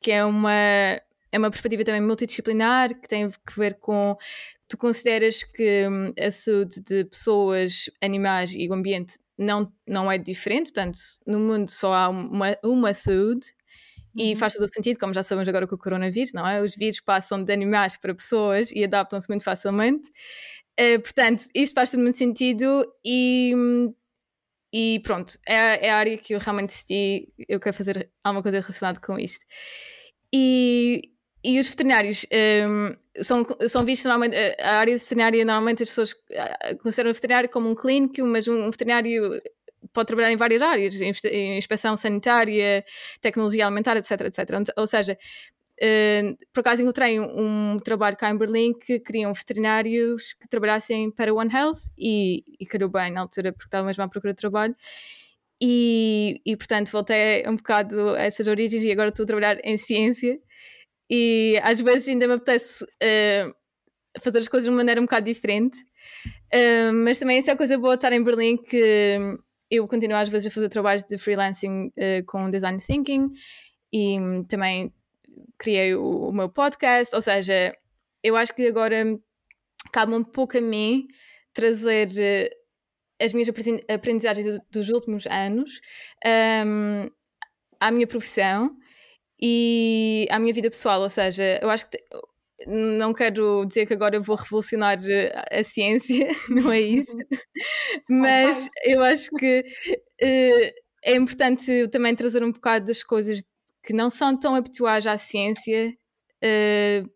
que 0.00 0.10
é 0.10 0.24
uma, 0.24 0.52
é 0.52 1.38
uma 1.38 1.50
perspectiva 1.50 1.84
também 1.84 2.00
multidisciplinar, 2.00 2.88
que 3.00 3.08
tem 3.08 3.30
que 3.30 3.56
ver 3.56 3.74
com 3.74 4.16
tu 4.68 4.76
consideras 4.76 5.42
que 5.42 5.86
hum, 5.88 6.12
a 6.18 6.30
saúde 6.30 6.80
de 6.80 7.04
pessoas, 7.04 7.90
animais 8.00 8.54
e 8.54 8.68
o 8.68 8.72
ambiente 8.72 9.18
não, 9.38 9.72
não 9.86 10.10
é 10.10 10.18
diferente, 10.18 10.72
portanto, 10.72 10.98
no 11.26 11.38
mundo 11.38 11.70
só 11.70 11.92
há 11.92 12.08
uma, 12.08 12.56
uma 12.64 12.94
saúde 12.94 13.54
e 14.14 14.32
uhum. 14.32 14.36
faz 14.36 14.54
todo 14.54 14.64
o 14.64 14.72
sentido, 14.72 14.98
como 14.98 15.14
já 15.14 15.22
sabemos 15.22 15.48
agora 15.48 15.66
com 15.66 15.74
o 15.74 15.78
coronavírus, 15.78 16.32
não 16.32 16.46
é? 16.46 16.62
Os 16.62 16.74
vírus 16.74 17.00
passam 17.00 17.42
de 17.42 17.52
animais 17.52 17.96
para 17.96 18.14
pessoas 18.14 18.70
e 18.72 18.84
adaptam-se 18.84 19.28
muito 19.28 19.44
facilmente. 19.44 20.08
Uh, 20.78 21.00
portanto, 21.00 21.44
isto 21.54 21.74
faz 21.74 21.90
todo 21.90 22.00
muito 22.00 22.16
sentido 22.16 22.84
e, 23.04 23.52
e 24.72 25.00
pronto, 25.00 25.38
é, 25.46 25.86
é, 25.86 25.90
a 25.90 25.96
área 25.96 26.16
que 26.18 26.34
eu 26.34 26.38
realmente 26.38 26.70
decidi, 26.70 27.32
eu 27.48 27.60
quero 27.60 27.76
fazer 27.76 28.10
alguma 28.24 28.42
coisa 28.42 28.60
relacionada 28.60 29.00
com 29.00 29.18
isto. 29.18 29.44
E, 30.32 31.12
e 31.44 31.58
os 31.58 31.68
veterinários 31.68 32.24
um, 32.32 33.22
são, 33.22 33.44
são 33.68 33.84
vistos 33.84 34.04
normalmente, 34.04 34.36
a 34.60 34.78
área 34.78 34.96
veterinária, 34.96 35.44
normalmente 35.44 35.82
as 35.82 35.88
pessoas 35.88 36.14
ah, 36.36 36.74
consideram 36.82 37.10
o 37.10 37.14
veterinário 37.14 37.50
como 37.50 37.68
um 37.68 37.74
clínico, 37.74 38.24
mas 38.24 38.48
um, 38.48 38.70
veterinário 38.70 39.42
pode 39.92 40.06
trabalhar 40.06 40.32
em 40.32 40.36
várias 40.36 40.62
áreas, 40.62 40.94
inspeção 41.00 41.96
sanitária, 41.96 42.84
tecnologia 43.20 43.66
alimentar, 43.66 43.96
etc, 43.96 44.22
etc. 44.22 44.72
Ou 44.76 44.86
seja, 44.86 45.18
uh, 45.80 46.38
por 46.52 46.60
acaso 46.60 46.82
encontrei 46.82 47.20
um, 47.20 47.78
trabalho 47.84 48.16
cá 48.16 48.30
em 48.30 48.36
Berlim 48.36 48.72
que 48.72 49.00
queriam 49.00 49.32
veterinários 49.32 50.34
que 50.34 50.48
trabalhassem 50.48 51.10
para 51.10 51.34
One 51.34 51.52
Health 51.52 51.90
e, 51.98 52.44
e 52.58 52.66
calhou 52.66 52.88
bem 52.88 53.12
na 53.12 53.20
altura 53.20 53.52
porque 53.52 53.66
estava 53.66 53.86
mesmo 53.86 54.02
à 54.02 54.08
procura 54.08 54.32
de 54.32 54.38
trabalho. 54.38 54.74
E, 55.64 56.40
e 56.44 56.56
portanto 56.56 56.90
voltei 56.90 57.44
um 57.46 57.54
bocado 57.54 58.10
a 58.16 58.22
essas 58.22 58.48
origens 58.48 58.82
e 58.82 58.90
agora 58.90 59.10
estou 59.10 59.22
a 59.22 59.26
trabalhar 59.28 59.60
em 59.62 59.78
ciência 59.78 60.36
e 61.08 61.60
às 61.62 61.80
vezes 61.80 62.08
ainda 62.08 62.26
me 62.26 62.34
apetece 62.34 62.82
uh, 62.84 63.54
fazer 64.20 64.38
as 64.38 64.48
coisas 64.48 64.64
de 64.64 64.70
uma 64.70 64.78
maneira 64.78 65.00
um 65.00 65.04
bocado 65.04 65.26
diferente. 65.26 65.78
Uh, 66.52 66.92
mas 67.04 67.18
também 67.18 67.38
essa 67.38 67.50
é 67.50 67.54
a 67.54 67.56
coisa 67.56 67.78
boa 67.78 67.96
de 67.96 67.98
estar 67.98 68.12
em 68.12 68.22
Berlim 68.22 68.56
que 68.56 69.18
eu 69.72 69.88
continuo 69.88 70.18
às 70.18 70.28
vezes 70.28 70.48
a 70.48 70.50
fazer 70.50 70.68
trabalhos 70.68 71.02
de 71.04 71.16
freelancing 71.16 71.86
uh, 71.86 72.24
com 72.26 72.50
design 72.50 72.78
thinking 72.78 73.32
e 73.90 74.18
também 74.46 74.92
criei 75.58 75.94
o, 75.94 76.28
o, 76.28 76.32
meu 76.32 76.50
podcast, 76.50 77.14
ou 77.14 77.22
seja, 77.22 77.74
eu 78.22 78.36
acho 78.36 78.54
que 78.54 78.66
agora 78.66 79.18
cabe 79.90 80.12
um 80.12 80.22
pouco 80.22 80.58
a 80.58 80.60
mim 80.60 81.06
trazer 81.54 82.08
as 83.20 83.32
minhas 83.32 83.48
aprendizagens 83.88 84.58
dos 84.70 84.90
últimos 84.90 85.26
anos 85.26 85.80
um, 86.66 87.06
à 87.80 87.90
minha 87.90 88.06
profissão 88.06 88.76
e 89.40 90.26
à 90.30 90.38
minha 90.38 90.52
vida 90.52 90.68
pessoal, 90.68 91.00
ou 91.00 91.08
seja, 91.08 91.58
eu 91.62 91.70
acho 91.70 91.88
que 91.88 91.98
não 92.66 93.12
quero 93.12 93.64
dizer 93.66 93.86
que 93.86 93.94
agora 93.94 94.16
eu 94.16 94.22
vou 94.22 94.36
revolucionar 94.36 94.98
eh, 95.08 95.32
a 95.50 95.62
ciência, 95.62 96.28
não 96.48 96.72
é 96.72 96.80
isso, 96.80 97.16
mas 98.08 98.68
eu 98.84 99.02
acho 99.02 99.30
que 99.30 99.64
uh, 100.22 100.70
é 101.04 101.14
importante 101.16 101.88
também 101.88 102.14
trazer 102.14 102.42
um 102.42 102.52
bocado 102.52 102.86
das 102.86 103.02
coisas 103.02 103.42
que 103.84 103.92
não 103.92 104.10
são 104.10 104.38
tão 104.38 104.54
habituais 104.54 105.06
à 105.06 105.18
ciência 105.18 105.92
uh, 106.44 107.10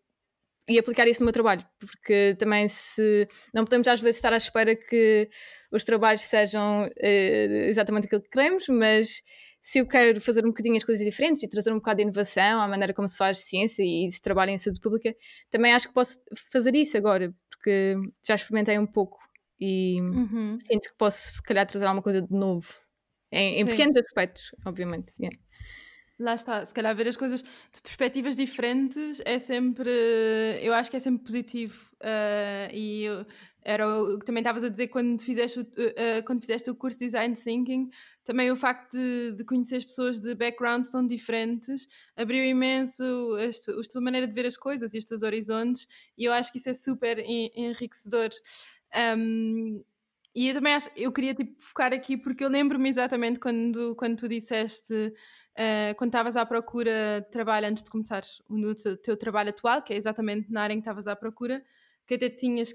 e 0.69 0.77
aplicar 0.77 1.07
isso 1.07 1.21
no 1.21 1.25
meu 1.25 1.33
trabalho, 1.33 1.65
porque 1.79 2.35
também 2.37 2.67
se 2.67 3.27
não 3.53 3.63
podemos 3.63 3.87
às 3.87 4.01
vezes 4.01 4.17
estar 4.17 4.33
à 4.33 4.37
espera 4.37 4.75
que 4.75 5.29
os 5.71 5.83
trabalhos 5.83 6.23
sejam 6.23 6.89
exatamente 7.69 8.05
aquilo 8.05 8.21
que 8.21 8.29
queremos, 8.29 8.65
mas 8.67 9.21
se 9.61 9.79
eu 9.79 9.87
quero 9.87 10.21
fazer 10.21 10.45
um 10.45 10.49
bocadinho 10.49 10.77
as 10.77 10.83
coisas 10.83 11.03
diferentes 11.03 11.43
e 11.43 11.49
trazer 11.49 11.71
um 11.71 11.75
bocado 11.75 11.97
de 11.97 12.03
inovação 12.03 12.61
à 12.61 12.67
maneira 12.67 12.93
como 12.93 13.07
se 13.07 13.17
faz 13.17 13.39
ciência 13.39 13.83
e 13.83 14.09
se 14.11 14.21
trabalha 14.21 14.51
em 14.51 14.57
saúde 14.57 14.79
pública, 14.79 15.15
também 15.49 15.73
acho 15.73 15.87
que 15.87 15.93
posso 15.93 16.19
fazer 16.51 16.75
isso 16.75 16.97
agora, 16.97 17.33
porque 17.49 17.95
já 18.25 18.35
experimentei 18.35 18.77
um 18.79 18.85
pouco 18.85 19.17
e 19.59 19.99
uhum. 20.01 20.57
sinto 20.59 20.89
que 20.89 20.97
posso, 20.97 21.35
se 21.35 21.43
calhar, 21.43 21.65
trazer 21.65 21.85
alguma 21.85 22.03
coisa 22.03 22.21
de 22.21 22.31
novo, 22.31 22.67
em, 23.31 23.59
em 23.59 23.65
pequenos 23.65 23.97
aspectos, 23.97 24.55
obviamente. 24.65 25.13
Yeah. 25.19 25.37
Lá 26.19 26.33
está, 26.33 26.65
se 26.65 26.73
calhar 26.73 26.95
ver 26.95 27.07
as 27.07 27.15
coisas 27.17 27.43
de 27.43 27.81
perspectivas 27.81 28.35
diferentes 28.35 29.21
é 29.23 29.37
sempre, 29.37 29.91
eu 30.61 30.73
acho 30.73 30.89
que 30.89 30.97
é 30.97 30.99
sempre 30.99 31.23
positivo. 31.23 31.91
Uh, 32.01 32.73
e 32.73 33.03
eu, 33.03 33.25
era 33.67 33.85
o 34.01 34.17
que 34.17 34.25
também 34.25 34.39
estavas 34.39 34.63
a 34.63 34.69
dizer 34.69 34.87
quando 34.87 35.21
fizeste, 35.21 35.59
o, 35.59 35.63
uh, 35.63 36.23
quando 36.25 36.39
fizeste 36.39 36.69
o 36.69 36.75
curso 36.75 36.97
de 36.97 37.05
Design 37.05 37.35
Thinking, 37.35 37.89
também 38.23 38.49
o 38.49 38.55
facto 38.55 38.97
de, 38.97 39.33
de 39.33 39.43
conhecer 39.43 39.75
as 39.75 39.83
pessoas 39.83 40.21
de 40.21 40.33
backgrounds 40.35 40.89
tão 40.89 41.05
diferentes 41.05 41.85
abriu 42.15 42.45
imenso 42.45 43.03
a, 43.35 43.79
a 43.79 43.83
tua 43.91 43.99
maneira 43.99 44.25
de 44.25 44.33
ver 44.33 44.45
as 44.45 44.55
coisas 44.55 44.93
e 44.93 44.97
os 44.97 45.05
teus 45.05 45.21
horizontes, 45.21 45.85
e 46.17 46.23
eu 46.23 46.31
acho 46.31 46.49
que 46.49 46.59
isso 46.59 46.69
é 46.69 46.73
super 46.73 47.19
enriquecedor. 47.19 48.29
Um, 49.17 49.83
e 50.33 50.47
eu 50.47 50.53
também 50.53 50.73
acho, 50.73 50.89
eu 50.95 51.11
queria 51.11 51.33
tipo, 51.33 51.61
focar 51.61 51.93
aqui 51.93 52.15
porque 52.15 52.45
eu 52.45 52.49
lembro-me 52.49 52.87
exatamente 52.87 53.37
quando, 53.37 53.97
quando 53.97 54.15
tu 54.15 54.29
disseste, 54.29 54.93
uh, 54.93 55.93
quando 55.97 56.11
estavas 56.11 56.37
à 56.37 56.45
procura 56.45 57.19
de 57.19 57.29
trabalho 57.31 57.67
antes 57.67 57.83
de 57.83 57.91
começar 57.91 58.23
o 58.49 58.75
teu, 58.75 58.95
teu 58.95 59.17
trabalho 59.17 59.49
atual, 59.49 59.81
que 59.81 59.91
é 59.91 59.97
exatamente 59.97 60.49
na 60.49 60.61
área 60.61 60.73
em 60.73 60.77
que 60.77 60.83
estavas 60.83 61.05
à 61.05 61.17
procura, 61.17 61.61
que 62.07 62.13
até 62.13 62.29
tinhas 62.29 62.71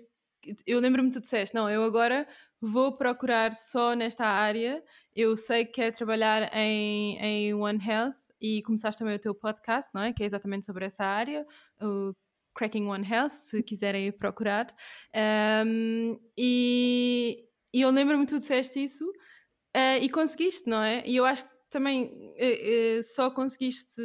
eu 0.66 0.80
lembro-me 0.80 1.08
que 1.10 1.18
tu 1.18 1.20
disseste, 1.20 1.54
não, 1.54 1.68
eu 1.68 1.82
agora 1.82 2.26
vou 2.60 2.96
procurar 2.96 3.54
só 3.54 3.94
nesta 3.94 4.24
área, 4.24 4.82
eu 5.14 5.36
sei 5.36 5.64
que 5.64 5.72
quero 5.72 5.96
trabalhar 5.96 6.54
em, 6.54 7.18
em 7.18 7.54
One 7.54 7.78
Health 7.84 8.16
e 8.40 8.62
começaste 8.62 8.98
também 8.98 9.16
o 9.16 9.18
teu 9.18 9.34
podcast, 9.34 9.90
não 9.94 10.02
é? 10.02 10.12
Que 10.12 10.22
é 10.22 10.26
exatamente 10.26 10.66
sobre 10.66 10.84
essa 10.84 11.04
área, 11.04 11.46
o 11.80 12.14
Cracking 12.54 12.86
One 12.86 13.08
Health, 13.08 13.30
se 13.30 13.62
quiserem 13.62 14.10
procurar. 14.12 14.66
Um, 15.64 16.18
e, 16.36 17.44
e 17.72 17.80
eu 17.80 17.90
lembro-me 17.90 18.24
que 18.26 18.32
tu 18.32 18.38
disseste 18.38 18.82
isso 18.82 19.08
uh, 19.08 19.98
e 20.00 20.08
conseguiste, 20.08 20.68
não 20.68 20.82
é? 20.82 21.02
E 21.06 21.16
eu 21.16 21.24
acho 21.24 21.44
que 21.44 21.50
também 21.70 22.04
uh, 22.04 22.98
uh, 22.98 23.02
só 23.02 23.30
conseguiste 23.30 24.02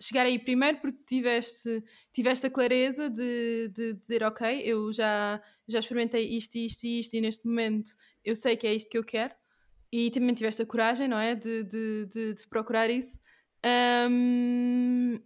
chegar 0.00 0.26
aí 0.26 0.38
primeiro 0.38 0.78
porque 0.78 0.98
tiveste, 1.06 1.82
tiveste 2.12 2.46
a 2.46 2.50
clareza 2.50 3.08
de, 3.08 3.68
de 3.68 3.94
dizer 3.94 4.22
ok, 4.22 4.62
eu 4.64 4.92
já, 4.92 5.40
já 5.66 5.78
experimentei 5.78 6.26
isto, 6.36 6.56
isto 6.56 6.84
e 6.84 7.00
isto 7.00 7.14
e 7.14 7.20
neste 7.20 7.46
momento 7.46 7.92
eu 8.24 8.34
sei 8.34 8.56
que 8.56 8.66
é 8.66 8.74
isto 8.74 8.90
que 8.90 8.98
eu 8.98 9.04
quero 9.04 9.34
e 9.92 10.10
também 10.10 10.34
tiveste 10.34 10.62
a 10.62 10.66
coragem, 10.66 11.08
não 11.08 11.18
é? 11.18 11.34
De, 11.34 11.62
de, 11.64 12.06
de, 12.06 12.34
de 12.34 12.46
procurar 12.48 12.90
isso 12.90 13.20
um, 14.10 15.18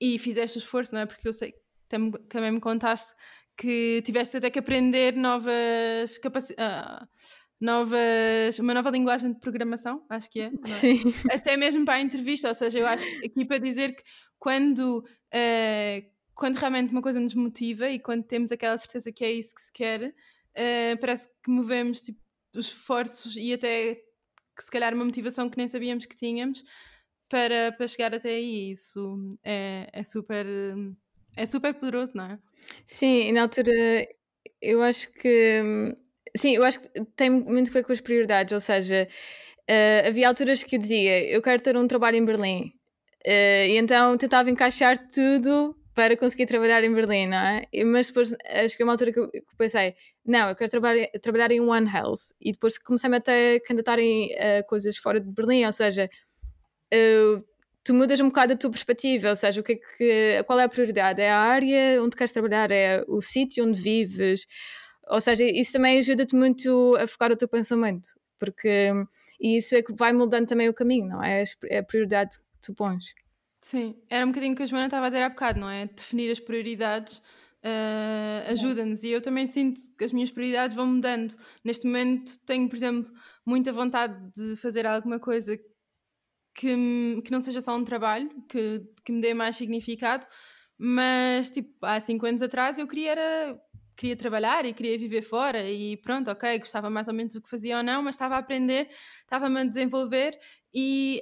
e 0.00 0.18
fizeste 0.18 0.58
o 0.58 0.60
esforço, 0.60 0.94
não 0.94 1.00
é? 1.00 1.06
Porque 1.06 1.26
eu 1.26 1.32
sei, 1.32 1.54
também, 1.88 2.12
também 2.28 2.52
me 2.52 2.60
contaste 2.60 3.14
que 3.56 4.02
tiveste 4.04 4.36
até 4.36 4.50
que 4.50 4.58
aprender 4.58 5.14
novas 5.16 6.18
capacidades. 6.18 7.02
Uh, 7.02 7.08
novas, 7.60 8.58
uma 8.58 8.72
nova 8.72 8.90
linguagem 8.90 9.32
de 9.32 9.40
programação, 9.40 10.04
acho 10.08 10.30
que 10.30 10.40
é, 10.40 10.46
é, 10.46 10.66
Sim. 10.66 11.02
Até 11.30 11.56
mesmo 11.56 11.84
para 11.84 11.94
a 11.94 12.00
entrevista, 12.00 12.48
ou 12.48 12.54
seja, 12.54 12.78
eu 12.78 12.86
acho 12.86 13.06
aqui 13.24 13.44
para 13.44 13.58
dizer 13.58 13.94
que 13.94 14.02
quando, 14.38 14.98
uh, 14.98 16.10
quando 16.34 16.56
realmente 16.56 16.92
uma 16.92 17.02
coisa 17.02 17.18
nos 17.18 17.34
motiva 17.34 17.88
e 17.88 17.98
quando 17.98 18.24
temos 18.24 18.52
aquela 18.52 18.78
certeza 18.78 19.10
que 19.10 19.24
é 19.24 19.32
isso 19.32 19.54
que 19.54 19.60
se 19.60 19.72
quer, 19.72 20.02
uh, 20.08 21.00
parece 21.00 21.28
que 21.42 21.50
movemos 21.50 22.02
tipo, 22.02 22.20
os 22.56 22.66
esforços 22.66 23.36
e 23.36 23.52
até 23.52 23.94
que 24.56 24.64
se 24.64 24.70
calhar 24.70 24.94
uma 24.94 25.04
motivação 25.04 25.48
que 25.50 25.56
nem 25.56 25.68
sabíamos 25.68 26.06
que 26.06 26.16
tínhamos 26.16 26.62
para, 27.28 27.72
para 27.72 27.86
chegar 27.86 28.14
até 28.14 28.30
aí. 28.30 28.70
Isso 28.70 29.28
é, 29.44 29.88
é 29.92 30.02
super 30.02 30.46
é 31.36 31.46
super 31.46 31.72
poderoso, 31.74 32.16
não 32.16 32.24
é? 32.24 32.38
Sim, 32.84 33.28
e 33.28 33.32
na 33.32 33.42
altura 33.42 33.72
eu 34.60 34.82
acho 34.82 35.12
que 35.12 35.96
sim, 36.38 36.54
eu 36.56 36.64
acho 36.64 36.80
que 36.80 36.88
tem 37.16 37.28
muito 37.30 37.70
a 37.70 37.72
ver 37.72 37.84
com 37.84 37.92
as 37.92 38.00
prioridades, 38.00 38.52
ou 38.52 38.60
seja, 38.60 39.08
uh, 39.68 40.08
havia 40.08 40.28
alturas 40.28 40.62
que 40.62 40.76
eu 40.76 40.80
dizia 40.80 41.28
eu 41.30 41.42
quero 41.42 41.62
ter 41.62 41.76
um 41.76 41.86
trabalho 41.86 42.16
em 42.16 42.24
Berlim. 42.24 42.72
Uh, 43.26 43.66
e 43.68 43.76
então 43.76 44.16
tentava 44.16 44.50
encaixar 44.50 44.96
tudo 45.08 45.76
para 45.94 46.16
conseguir 46.16 46.46
trabalhar 46.46 46.82
em 46.84 46.94
Berlim, 46.94 47.26
não 47.26 47.36
é? 47.36 47.62
Mas 47.84 48.06
depois 48.06 48.32
acho 48.64 48.76
que 48.76 48.82
é 48.82 48.86
uma 48.86 48.92
altura 48.92 49.12
que 49.12 49.18
eu 49.18 49.30
pensei, 49.58 49.94
não, 50.24 50.48
eu 50.48 50.54
quero 50.54 50.70
trabalhar, 50.70 51.08
trabalhar 51.20 51.50
em 51.50 51.60
One 51.60 51.90
Health. 51.92 52.32
E 52.40 52.52
depois 52.52 52.78
comecei-me 52.78 53.16
até 53.16 53.56
a 53.56 53.60
candidatar 53.60 53.98
em 53.98 54.26
uh, 54.26 54.66
coisas 54.68 54.96
fora 54.96 55.20
de 55.20 55.28
Berlim, 55.28 55.64
ou 55.64 55.72
seja, 55.72 56.08
tu 57.84 57.94
mudas 57.94 58.20
um 58.20 58.26
bocado 58.28 58.52
a 58.52 58.56
tua 58.56 58.70
perspectiva, 58.70 59.30
ou 59.30 59.36
seja, 59.36 59.60
o 59.60 59.64
que 59.64 59.72
é 59.72 59.76
que, 59.76 60.44
qual 60.44 60.60
é 60.60 60.64
a 60.64 60.68
prioridade? 60.68 61.20
É 61.20 61.30
a 61.30 61.38
área 61.38 62.02
onde 62.02 62.16
queres 62.16 62.32
trabalhar? 62.32 62.70
É 62.70 63.02
o 63.08 63.20
sítio 63.20 63.64
onde 63.64 63.80
vives? 63.80 64.46
Ou 65.10 65.20
seja, 65.20 65.44
isso 65.44 65.72
também 65.72 65.98
ajuda-te 65.98 66.34
muito 66.34 66.96
a 66.96 67.06
focar 67.06 67.32
o 67.32 67.36
teu 67.36 67.48
pensamento, 67.48 68.10
porque 68.38 68.92
e 69.40 69.56
isso 69.56 69.74
é 69.76 69.82
que 69.82 69.92
vai 69.94 70.12
mudando 70.12 70.48
também 70.48 70.68
o 70.68 70.74
caminho, 70.74 71.08
não 71.08 71.22
é? 71.22 71.44
É 71.66 71.78
a 71.78 71.82
prioridade 71.82 72.38
que 72.38 72.44
tu 72.62 72.74
pões. 72.74 73.14
Sim, 73.60 73.96
era 74.08 74.24
um 74.24 74.28
bocadinho 74.28 74.52
o 74.52 74.56
que 74.56 74.62
a 74.62 74.66
Joana 74.66 74.86
estava 74.86 75.06
a 75.06 75.08
dizer 75.08 75.22
há 75.22 75.28
bocado, 75.28 75.60
não 75.60 75.70
é? 75.70 75.86
Definir 75.86 76.30
as 76.30 76.40
prioridades 76.40 77.18
uh, 77.18 78.50
ajuda-nos 78.50 79.02
e 79.04 79.10
eu 79.10 79.20
também 79.20 79.46
sinto 79.46 79.80
que 79.96 80.04
as 80.04 80.12
minhas 80.12 80.30
prioridades 80.30 80.76
vão 80.76 80.86
mudando. 80.86 81.34
Neste 81.64 81.86
momento 81.86 82.38
tenho, 82.46 82.68
por 82.68 82.76
exemplo, 82.76 83.10
muita 83.44 83.72
vontade 83.72 84.16
de 84.32 84.56
fazer 84.56 84.86
alguma 84.86 85.18
coisa 85.18 85.58
que, 86.54 87.22
que 87.24 87.30
não 87.30 87.40
seja 87.40 87.60
só 87.60 87.76
um 87.76 87.84
trabalho, 87.84 88.30
que, 88.48 88.82
que 89.04 89.12
me 89.12 89.20
dê 89.20 89.34
mais 89.34 89.56
significado, 89.56 90.26
mas 90.76 91.50
tipo, 91.50 91.70
há 91.82 91.98
cinco 92.00 92.26
anos 92.26 92.42
atrás 92.42 92.78
eu 92.78 92.86
queria 92.86 93.12
era 93.12 93.60
queria 93.98 94.16
trabalhar 94.16 94.64
e 94.64 94.72
queria 94.72 94.96
viver 94.96 95.22
fora 95.22 95.68
e 95.68 95.96
pronto, 95.96 96.30
ok, 96.30 96.60
gostava 96.60 96.88
mais 96.88 97.08
ou 97.08 97.14
menos 97.14 97.34
do 97.34 97.42
que 97.42 97.50
fazia 97.50 97.78
ou 97.78 97.82
não, 97.82 98.00
mas 98.00 98.14
estava 98.14 98.36
a 98.36 98.38
aprender, 98.38 98.88
estava-me 99.22 99.60
a 99.60 99.64
desenvolver 99.64 100.38
e 100.72 101.20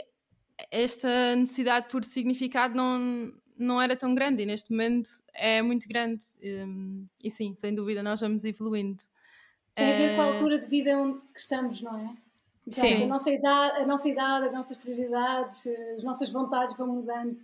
esta 0.70 1.34
necessidade 1.36 1.88
por 1.88 2.04
significado 2.04 2.76
não, 2.76 3.32
não 3.56 3.80
era 3.80 3.96
tão 3.96 4.14
grande 4.14 4.42
e 4.42 4.46
neste 4.46 4.70
momento 4.70 5.08
é 5.32 5.62
muito 5.62 5.88
grande 5.88 6.22
um, 6.44 7.06
e 7.24 7.30
sim, 7.30 7.54
sem 7.56 7.74
dúvida 7.74 8.02
nós 8.02 8.20
vamos 8.20 8.44
evoluindo. 8.44 9.02
Tem 9.74 9.92
a 9.92 9.96
ver 9.96 10.16
com 10.16 10.22
a 10.22 10.26
eh, 10.26 10.32
altura 10.32 10.58
de 10.58 10.66
vida 10.68 10.98
onde 10.98 11.18
estamos, 11.34 11.80
não 11.80 11.98
é? 11.98 12.14
Sim. 12.68 13.04
A 13.04 13.06
nossa, 13.06 13.30
idade, 13.30 13.80
a 13.80 13.86
nossa 13.86 14.08
idade, 14.08 14.46
as 14.46 14.52
nossas 14.52 14.76
prioridades, 14.76 15.66
as 15.96 16.02
nossas 16.02 16.30
vontades 16.30 16.76
vão 16.76 16.88
mudando. 16.88 17.36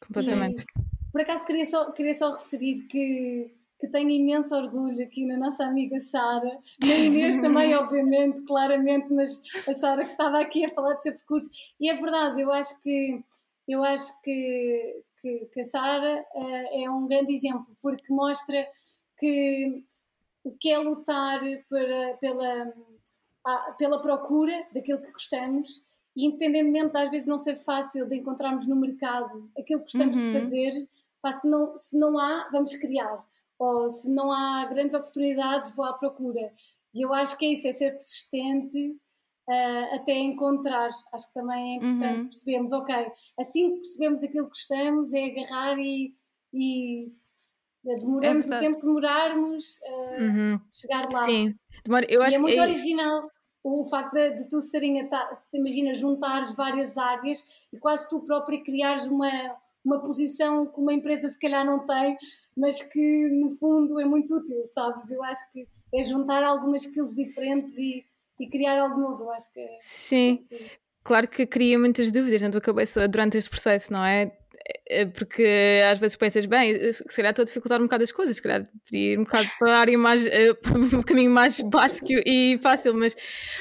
Completamente. 0.00 0.60
Sim. 0.60 0.66
Por 1.10 1.20
acaso 1.20 1.44
queria 1.44 1.66
só, 1.66 1.90
queria 1.90 2.14
só 2.14 2.32
referir 2.32 2.82
que, 2.86 3.50
que 3.78 3.88
tenho 3.88 4.10
imenso 4.10 4.54
orgulho 4.54 5.02
aqui 5.04 5.24
na 5.24 5.36
nossa 5.36 5.64
amiga 5.64 5.98
Sara, 6.00 6.58
na 6.82 6.94
Inês 6.94 7.36
também, 7.42 7.74
obviamente, 7.74 8.42
claramente, 8.42 9.12
mas 9.12 9.42
a 9.68 9.74
Sara 9.74 10.04
que 10.04 10.12
estava 10.12 10.40
aqui 10.40 10.64
a 10.64 10.70
falar 10.70 10.94
do 10.94 11.00
seu 11.00 11.12
percurso. 11.12 11.48
E 11.80 11.88
é 11.88 11.94
verdade, 11.94 12.42
eu 12.42 12.52
acho 12.52 12.80
que, 12.80 13.22
eu 13.66 13.84
acho 13.84 14.20
que, 14.22 15.02
que, 15.20 15.48
que 15.52 15.60
a 15.60 15.64
Sara 15.64 16.24
uh, 16.34 16.82
é 16.82 16.90
um 16.90 17.06
grande 17.06 17.34
exemplo, 17.34 17.76
porque 17.80 18.12
mostra 18.12 18.66
que 19.18 19.84
o 20.44 20.52
que 20.52 20.70
é 20.70 20.78
lutar 20.78 21.40
para, 21.68 22.16
pela 22.20 22.72
pela 23.76 24.00
procura 24.00 24.66
daquilo 24.72 25.00
que 25.00 25.12
gostamos 25.12 25.82
e 26.14 26.26
independentemente 26.26 26.92
de 26.92 26.98
às 26.98 27.10
vezes 27.10 27.28
não 27.28 27.38
ser 27.38 27.56
fácil 27.56 28.06
de 28.06 28.16
encontrarmos 28.16 28.66
no 28.66 28.76
mercado 28.76 29.50
aquilo 29.58 29.80
que 29.80 29.92
gostamos 29.92 30.16
uhum. 30.16 30.22
de 30.22 30.32
fazer, 30.32 30.88
pá, 31.22 31.32
se, 31.32 31.48
não, 31.48 31.76
se 31.76 31.96
não 31.96 32.18
há, 32.18 32.48
vamos 32.50 32.74
criar. 32.76 33.24
Ou 33.58 33.88
se 33.88 34.12
não 34.12 34.30
há 34.32 34.66
grandes 34.66 34.94
oportunidades, 34.94 35.74
vou 35.74 35.84
à 35.84 35.92
procura. 35.92 36.52
E 36.94 37.02
eu 37.02 37.12
acho 37.12 37.36
que 37.36 37.46
é 37.46 37.52
isso, 37.52 37.66
é 37.66 37.72
ser 37.72 37.90
persistente 37.90 38.96
uh, 39.48 39.94
até 39.94 40.12
encontrar. 40.12 40.90
Acho 41.12 41.26
que 41.28 41.34
também 41.34 41.74
é 41.74 41.76
importante 41.76 42.18
uhum. 42.18 42.22
percebermos, 42.28 42.72
ok, 42.72 42.94
assim 43.38 43.70
que 43.70 43.80
percebemos 43.80 44.22
aquilo 44.22 44.44
que 44.44 44.50
gostamos, 44.50 45.12
é 45.12 45.24
agarrar 45.24 45.78
e, 45.78 46.14
e 46.52 47.06
demoramos 47.84 48.50
é 48.50 48.56
o 48.56 48.60
tempo 48.60 48.76
que 48.76 48.86
demorarmos 48.86 49.80
uh, 49.82 50.22
uhum. 50.22 50.60
chegar 50.70 51.08
lá. 51.10 51.22
Sim, 51.22 51.54
Demora, 51.84 52.06
eu 52.08 52.22
acho 52.22 52.32
e 52.32 52.34
é 52.36 52.38
muito 52.38 52.58
é 52.58 52.62
original 52.62 53.28
o 53.62 53.84
facto 53.84 54.14
de, 54.14 54.30
de 54.36 54.48
tu 54.48 54.60
serem, 54.60 55.08
imagina, 55.52 55.92
juntares 55.94 56.54
várias 56.54 56.96
áreas 56.96 57.44
e 57.72 57.78
quase 57.78 58.08
tu 58.08 58.20
própria 58.20 58.62
criares 58.62 59.06
uma, 59.06 59.30
uma 59.84 60.00
posição 60.00 60.66
que 60.66 60.80
uma 60.80 60.92
empresa 60.92 61.28
se 61.28 61.38
calhar 61.38 61.64
não 61.64 61.84
tem, 61.86 62.16
mas 62.58 62.82
que 62.82 63.28
no 63.28 63.50
fundo 63.50 64.00
é 64.00 64.04
muito 64.04 64.34
útil, 64.36 64.64
sabes? 64.74 65.10
Eu 65.10 65.22
acho 65.22 65.50
que 65.52 65.66
é 65.94 66.02
juntar 66.02 66.42
algumas 66.42 66.84
skills 66.84 67.14
diferentes 67.14 67.76
e, 67.78 68.04
e 68.40 68.48
criar 68.48 68.78
algo 68.78 69.00
novo, 69.00 69.24
eu 69.24 69.30
acho 69.30 69.50
que 69.52 69.60
é, 69.60 69.78
Sim, 69.80 70.46
é 70.50 70.58
claro 71.02 71.28
que 71.28 71.46
cria 71.46 71.78
muitas 71.78 72.12
dúvidas 72.12 72.42
na 72.42 72.50
tua 72.50 72.60
cabeça 72.60 73.08
durante 73.08 73.38
este 73.38 73.48
processo, 73.48 73.92
não 73.92 74.04
é? 74.04 74.30
É, 74.90 75.06
porque 75.06 75.80
às 75.90 75.98
vezes 75.98 76.16
pensas, 76.16 76.44
bem, 76.44 76.92
se 76.92 77.02
calhar 77.04 77.30
estou 77.30 77.42
a 77.42 77.46
dificultar 77.46 77.80
um 77.80 77.84
bocado 77.84 78.04
as 78.04 78.12
coisas, 78.12 78.36
se 78.36 78.42
calhar 78.42 78.68
podia 78.84 79.12
ir 79.12 79.18
um 79.18 79.24
bocado 79.24 79.48
para 79.58 79.72
a 79.72 79.78
área 79.78 79.96
mais, 79.96 80.26
eh, 80.26 80.52
para 80.60 80.76
um 80.76 81.02
caminho 81.02 81.30
mais 81.30 81.60
básico 81.62 82.08
e 82.10 82.58
fácil, 82.62 82.92
mas 82.92 83.16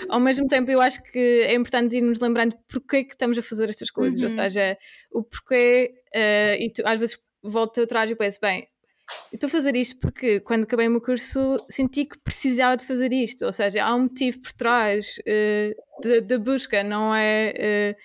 ao 0.09 0.19
mesmo 0.19 0.47
tempo 0.47 0.69
eu 0.69 0.81
acho 0.81 1.01
que 1.03 1.19
é 1.19 1.53
importante 1.53 1.95
irmos 1.95 2.19
lembrando 2.19 2.57
porque 2.67 2.97
é 2.97 3.03
que 3.05 3.13
estamos 3.13 3.37
a 3.37 3.41
fazer 3.41 3.69
estas 3.69 3.89
coisas, 3.89 4.19
uhum. 4.19 4.25
ou 4.25 4.31
seja, 4.31 4.77
o 5.11 5.23
porquê, 5.23 5.93
uh, 6.13 6.61
e 6.61 6.71
tu, 6.73 6.81
às 6.85 6.99
vezes 6.99 7.17
volto 7.41 7.81
atrás 7.81 8.09
e 8.09 8.15
penso, 8.15 8.39
bem, 8.41 8.67
estou 9.31 9.47
a 9.47 9.51
fazer 9.51 9.75
isto 9.75 9.97
porque 9.99 10.39
quando 10.39 10.63
acabei 10.63 10.87
o 10.87 10.91
meu 10.91 11.01
curso 11.01 11.55
senti 11.69 12.05
que 12.05 12.17
precisava 12.19 12.77
de 12.77 12.85
fazer 12.85 13.11
isto, 13.13 13.45
ou 13.45 13.51
seja, 13.51 13.83
há 13.83 13.95
um 13.95 14.03
motivo 14.03 14.41
por 14.41 14.53
trás 14.53 15.17
uh, 15.19 16.21
da 16.21 16.37
busca, 16.37 16.83
não 16.83 17.13
é. 17.15 17.95
Uh, 17.95 18.01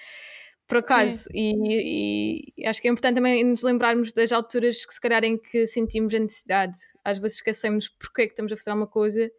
por 0.72 0.78
acaso. 0.78 1.28
E, 1.34 2.52
e, 2.56 2.66
acho 2.66 2.80
que 2.80 2.88
é 2.88 2.90
importante 2.90 3.16
também 3.16 3.44
nos 3.44 3.62
lembrarmos 3.62 4.10
das 4.10 4.32
alturas 4.32 4.86
que 4.86 4.94
se 4.94 5.00
calhar 5.00 5.22
em 5.22 5.36
que 5.36 5.66
sentimos 5.66 6.14
a 6.14 6.18
necessidade. 6.18 6.78
Às 7.04 7.18
vezes 7.18 7.36
esquecemos 7.36 7.88
porque 7.88 8.22
é 8.22 8.26
que 8.26 8.32
estamos 8.32 8.52
a 8.52 8.56
fazer 8.56 8.72
uma 8.72 8.86
coisa 8.86 9.30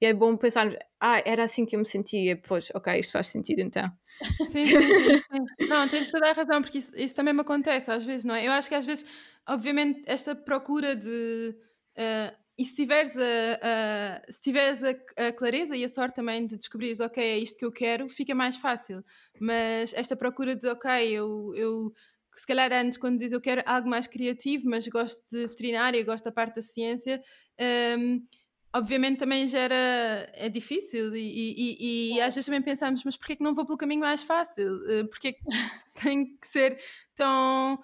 e 0.00 0.06
é 0.06 0.12
bom 0.12 0.36
pensarmos, 0.36 0.74
ah, 0.98 1.22
era 1.24 1.44
assim 1.44 1.64
que 1.64 1.76
eu 1.76 1.78
me 1.78 1.86
sentia, 1.86 2.36
pois, 2.36 2.70
ok, 2.74 2.98
isto 2.98 3.12
faz 3.12 3.28
sentido 3.28 3.60
então. 3.60 3.88
Sim, 4.44 4.70
sim, 4.70 4.92
sim, 4.92 5.18
sim. 5.30 5.46
Não, 5.68 5.88
tens 5.88 6.08
toda 6.08 6.28
a 6.30 6.32
razão, 6.32 6.60
porque 6.62 6.78
isso, 6.78 6.92
isso, 6.96 7.14
também 7.14 7.32
me 7.32 7.40
acontece 7.40 7.90
às 7.90 8.04
vezes, 8.04 8.24
não 8.24 8.34
é? 8.34 8.46
Eu 8.46 8.52
acho 8.52 8.68
que 8.68 8.74
às 8.74 8.84
vezes, 8.84 9.04
obviamente, 9.48 10.02
esta 10.06 10.34
procura 10.34 10.96
de 10.96 11.54
uh, 11.96 12.42
e 12.58 12.64
se 12.64 12.74
tiveres, 12.74 13.16
a, 13.16 13.20
a, 13.62 14.32
se 14.32 14.42
tiveres 14.42 14.84
a, 14.84 14.90
a, 15.28 15.32
clareza 15.32 15.76
e 15.76 15.84
a 15.84 15.88
sorte 15.88 16.16
também 16.16 16.46
de 16.46 16.56
descobrires, 16.56 17.00
ok, 17.00 17.22
é 17.22 17.38
isto 17.38 17.58
que 17.58 17.64
eu 17.64 17.72
quero, 17.72 18.08
fica 18.08 18.34
mais 18.34 18.56
fácil. 18.56 19.04
Mas 19.40 19.92
esta 19.94 20.14
procura 20.14 20.54
de, 20.54 20.68
ok, 20.68 20.90
eu, 21.10 21.52
eu 21.56 21.92
se 22.36 22.46
calhar 22.46 22.72
antes, 22.72 22.98
quando 22.98 23.18
dizes 23.18 23.32
eu 23.32 23.40
quero 23.40 23.62
algo 23.66 23.88
mais 23.88 24.06
criativo, 24.06 24.68
mas 24.68 24.86
gosto 24.88 25.24
de 25.30 25.46
veterinária, 25.46 26.04
gosto 26.04 26.24
da 26.24 26.32
parte 26.32 26.56
da 26.56 26.62
ciência, 26.62 27.22
um, 27.98 28.22
obviamente 28.74 29.18
também 29.18 29.46
gera. 29.46 29.74
é 30.34 30.48
difícil. 30.48 31.14
E, 31.14 31.20
e, 31.20 32.14
e, 32.14 32.20
às 32.20 32.34
vezes 32.34 32.46
também 32.46 32.62
pensamos, 32.62 33.04
mas 33.04 33.16
porquê 33.16 33.36
que 33.36 33.42
não 33.42 33.54
vou 33.54 33.66
pelo 33.66 33.78
caminho 33.78 34.00
mais 34.00 34.22
fácil? 34.22 34.76
Uh, 34.76 35.08
porquê 35.08 35.34
que 35.34 35.42
tem 36.02 36.36
que 36.36 36.46
ser 36.46 36.78
tão. 37.14 37.78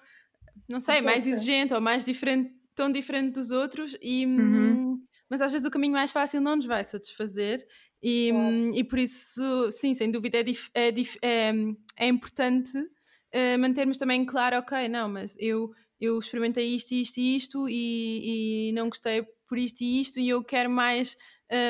não 0.67 0.79
sei, 0.79 1.01
mais 1.01 1.27
exigente 1.27 1.73
ou 1.73 1.81
mais 1.81 2.05
diferente 2.05 2.59
tão 2.79 2.89
diferente 2.89 3.33
dos 3.33 3.51
outros 3.51 3.97
e 4.01 4.25
uhum. 4.25 4.93
Hum, 4.93 5.03
mas 5.29 5.41
às 5.41 5.51
vezes 5.51 5.67
o 5.67 5.69
caminho 5.69 5.91
mais 5.91 6.13
fácil 6.13 6.39
não 6.39 6.55
nos 6.55 6.65
vai 6.65 6.81
satisfazer 6.81 7.61
e, 8.01 8.31
hum, 8.33 8.71
e 8.73 8.85
por 8.85 8.97
isso 8.97 9.69
sim, 9.69 9.93
sem 9.93 10.09
dúvida 10.09 10.37
é, 10.37 10.43
dif, 10.43 10.69
é, 10.73 10.89
dif, 10.89 11.17
é, 11.21 11.51
é 11.97 12.07
importante 12.07 12.77
uh, 12.77 13.59
mantermos 13.59 13.97
também 13.97 14.25
claro, 14.25 14.59
ok, 14.59 14.87
não, 14.87 15.09
mas 15.09 15.35
eu, 15.39 15.71
eu 15.99 16.17
experimentei 16.17 16.73
isto, 16.73 16.93
isto 16.93 17.17
e 17.19 17.35
isto 17.35 17.67
e, 17.67 18.69
e 18.69 18.71
não 18.71 18.87
gostei 18.87 19.27
por 19.49 19.57
isto 19.57 19.81
e 19.81 19.99
isto 19.99 20.19
e 20.19 20.29
eu 20.29 20.43
quero 20.43 20.69
mais, 20.69 21.17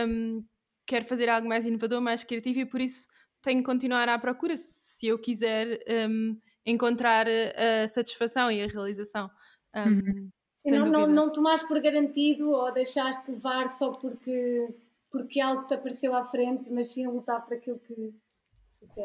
um, 0.08 0.44
quero 0.86 1.06
fazer 1.06 1.30
algo 1.30 1.48
mais 1.48 1.66
inovador, 1.66 2.02
mais 2.02 2.24
criativo 2.24 2.60
e 2.60 2.66
por 2.66 2.82
isso 2.82 3.08
tenho 3.42 3.60
que 3.60 3.66
continuar 3.66 4.10
à 4.10 4.20
procura 4.20 4.56
se 4.58 5.08
eu 5.08 5.18
quiser 5.18 5.80
um, 6.10 6.38
encontrar 6.66 7.26
a 7.26 7.88
satisfação 7.88 8.52
e 8.52 8.62
a 8.62 8.68
realização. 8.68 9.32
Um, 9.74 9.90
uhum. 9.90 10.30
Sim, 10.56 10.72
não, 10.72 10.86
não, 10.86 11.08
não 11.08 11.32
tomares 11.32 11.64
por 11.64 11.80
garantido 11.80 12.52
ou 12.52 12.74
deixaste 12.74 13.32
levar 13.32 13.70
só 13.70 13.94
porque, 13.94 14.68
porque 15.10 15.40
algo 15.40 15.66
te 15.66 15.74
apareceu 15.74 16.14
à 16.14 16.26
frente, 16.26 16.70
mas 16.70 16.90
sim 16.90 17.08
lutar 17.08 17.42
por 17.46 17.54
aquilo 17.54 17.80
que, 17.80 18.14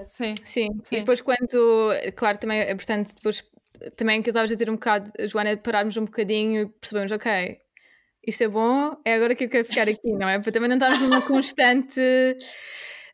Sim, 0.07 0.35
sim, 0.45 0.69
sim. 0.85 0.97
E 0.97 0.99
depois 1.01 1.21
quando, 1.21 1.91
claro, 2.17 2.39
também 2.39 2.61
é 2.61 2.73
importante 2.73 3.15
depois 3.15 3.45
também 3.97 4.23
que 4.23 4.29
eu 4.29 4.33
estava 4.33 4.45
a 4.45 4.49
dizer 4.49 4.71
um 4.71 4.75
bocado, 4.75 5.11
Joana, 5.27 5.57
pararmos 5.57 5.97
um 5.97 6.05
bocadinho 6.05 6.63
e 6.63 6.67
percebemos, 6.67 7.13
ok, 7.13 7.61
isto 8.27 8.43
é 8.43 8.49
bom, 8.49 8.97
é 9.05 9.15
agora 9.15 9.35
que 9.35 9.45
eu 9.45 9.49
quero 9.49 9.65
ficar 9.65 9.89
aqui, 9.89 10.13
não 10.13 10.29
é? 10.29 10.39
Para 10.39 10.53
também 10.53 10.69
não 10.69 10.77
estarmos 10.77 11.01
numa 11.01 11.23
constante. 11.23 12.01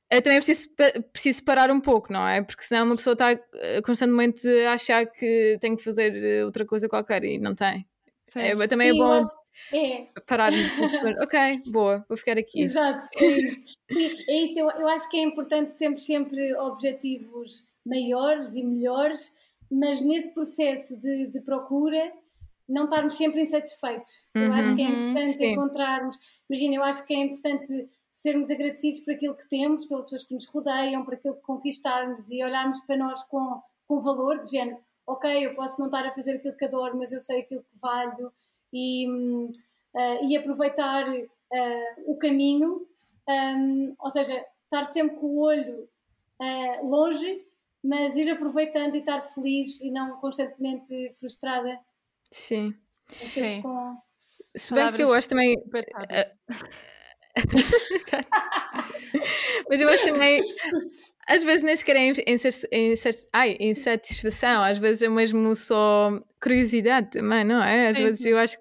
É, 0.09 0.21
também 0.21 0.39
é 0.39 0.41
preciso, 0.41 0.69
preciso 1.13 1.45
parar 1.45 1.71
um 1.71 1.81
pouco, 1.81 2.13
não 2.13 2.27
é? 2.27 2.43
Porque 2.43 2.65
senão 2.65 2.85
uma 2.85 2.97
pessoa 2.97 3.13
está 3.13 3.31
eh, 3.31 3.81
constantemente 3.85 4.49
a 4.65 4.73
achar 4.73 5.07
que 5.07 5.57
tem 5.61 5.77
que 5.77 5.85
fazer 5.85 6.13
eh, 6.17 6.45
outra 6.45 6.67
coisa 6.67 6.89
qualquer 6.89 7.23
e 7.23 7.39
não 7.39 7.55
tem. 7.55 7.87
É, 8.37 8.67
também 8.67 8.89
é 8.89 8.93
Sim, 8.93 9.01
é 9.01 9.03
bom 9.03 9.23
é. 9.73 10.07
parar 10.27 10.53
e 10.53 10.69
perceber, 10.71 11.17
ok, 11.23 11.63
boa, 11.67 12.05
vou 12.09 12.17
ficar 12.17 12.39
aqui. 12.39 12.61
Exato, 12.61 13.05
é 13.19 13.25
isso. 13.25 13.61
Sim, 13.91 14.17
é 14.29 14.43
isso. 14.43 14.59
Eu, 14.59 14.71
eu 14.71 14.89
acho 14.89 15.09
que 15.11 15.17
é 15.17 15.23
importante 15.23 15.77
termos 15.77 16.05
sempre 16.05 16.55
objetivos 16.55 17.65
maiores 17.85 18.55
e 18.55 18.63
melhores, 18.63 19.35
mas 19.71 20.01
nesse 20.01 20.35
processo 20.35 21.01
de, 21.01 21.29
de 21.29 21.41
procura 21.41 22.13
não 22.71 22.85
estarmos 22.85 23.17
sempre 23.17 23.43
insatisfeitos. 23.43 24.27
Uhum, 24.37 24.45
eu 24.45 24.53
acho 24.55 24.75
que 24.77 24.83
é 24.83 24.89
uhum, 24.89 25.01
importante 25.01 25.33
sim. 25.33 25.53
encontrarmos. 25.53 26.19
Imagina, 26.49 26.75
eu 26.77 26.85
acho 26.85 27.05
que 27.05 27.15
é 27.15 27.19
importante 27.19 27.89
sermos 28.11 28.51
agradecidos 28.51 29.01
por 29.01 29.15
aquilo 29.15 29.35
que 29.35 29.49
temos, 29.49 29.87
pelas 29.87 30.07
pessoas 30.07 30.25
que 30.25 30.35
nos 30.35 30.47
rodeiam, 30.47 31.05
por 31.05 31.15
aquilo 31.15 31.35
que 31.35 31.43
conquistarmos 31.43 32.31
e 32.31 32.43
olharmos 32.43 32.81
para 32.81 32.97
nós 32.97 33.23
com, 33.25 33.61
com 33.87 34.01
valor, 34.01 34.41
de 34.43 34.51
género, 34.51 34.79
ok, 35.07 35.47
eu 35.47 35.55
posso 35.55 35.81
não 35.81 35.87
estar 35.87 36.07
a 36.07 36.13
fazer 36.13 36.37
aquilo 36.37 36.57
que 36.57 36.65
adoro, 36.65 36.97
mas 36.97 37.13
eu 37.13 37.21
sei 37.21 37.41
aquilo 37.41 37.63
que 37.63 37.79
valho 37.81 38.33
e, 38.73 39.09
uh, 39.09 40.25
e 40.29 40.37
aproveitar 40.37 41.09
uh, 41.09 41.31
o 42.07 42.17
caminho, 42.17 42.87
um, 43.29 43.95
ou 43.99 44.11
seja, 44.11 44.45
estar 44.65 44.85
sempre 44.85 45.17
com 45.17 45.27
o 45.27 45.41
olho 45.41 45.89
uh, 46.41 46.87
longe, 46.87 47.45
mas 47.83 48.17
ir 48.17 48.31
aproveitando 48.31 48.95
e 48.95 48.99
estar 48.99 49.23
feliz 49.23 49.81
e 49.81 49.91
não 49.91 50.17
constantemente 50.19 51.13
frustrada. 51.19 51.79
Sim. 52.31 52.75
Sim. 53.27 53.63
Com... 53.63 53.97
Se 54.17 54.75
bem 54.75 54.93
que 54.93 55.03
eu 55.03 55.13
acho 55.13 55.29
também. 55.29 55.57
Mas 59.69 59.81
eu 59.81 59.89
acho 59.89 60.05
também, 60.05 60.43
às 61.29 61.43
vezes 61.45 61.63
nem 61.63 61.77
sequer 61.77 61.97
é 61.97 62.13
insatisfação, 63.61 64.63
às 64.63 64.79
vezes 64.79 65.03
é 65.03 65.09
mesmo 65.09 65.55
só 65.55 66.11
curiosidade 66.43 67.11
também, 67.11 67.45
não 67.45 67.63
é? 67.63 67.89
Às 67.89 67.97
Sim. 67.97 68.05
vezes 68.05 68.27
eu 68.27 68.37
acho 68.37 68.59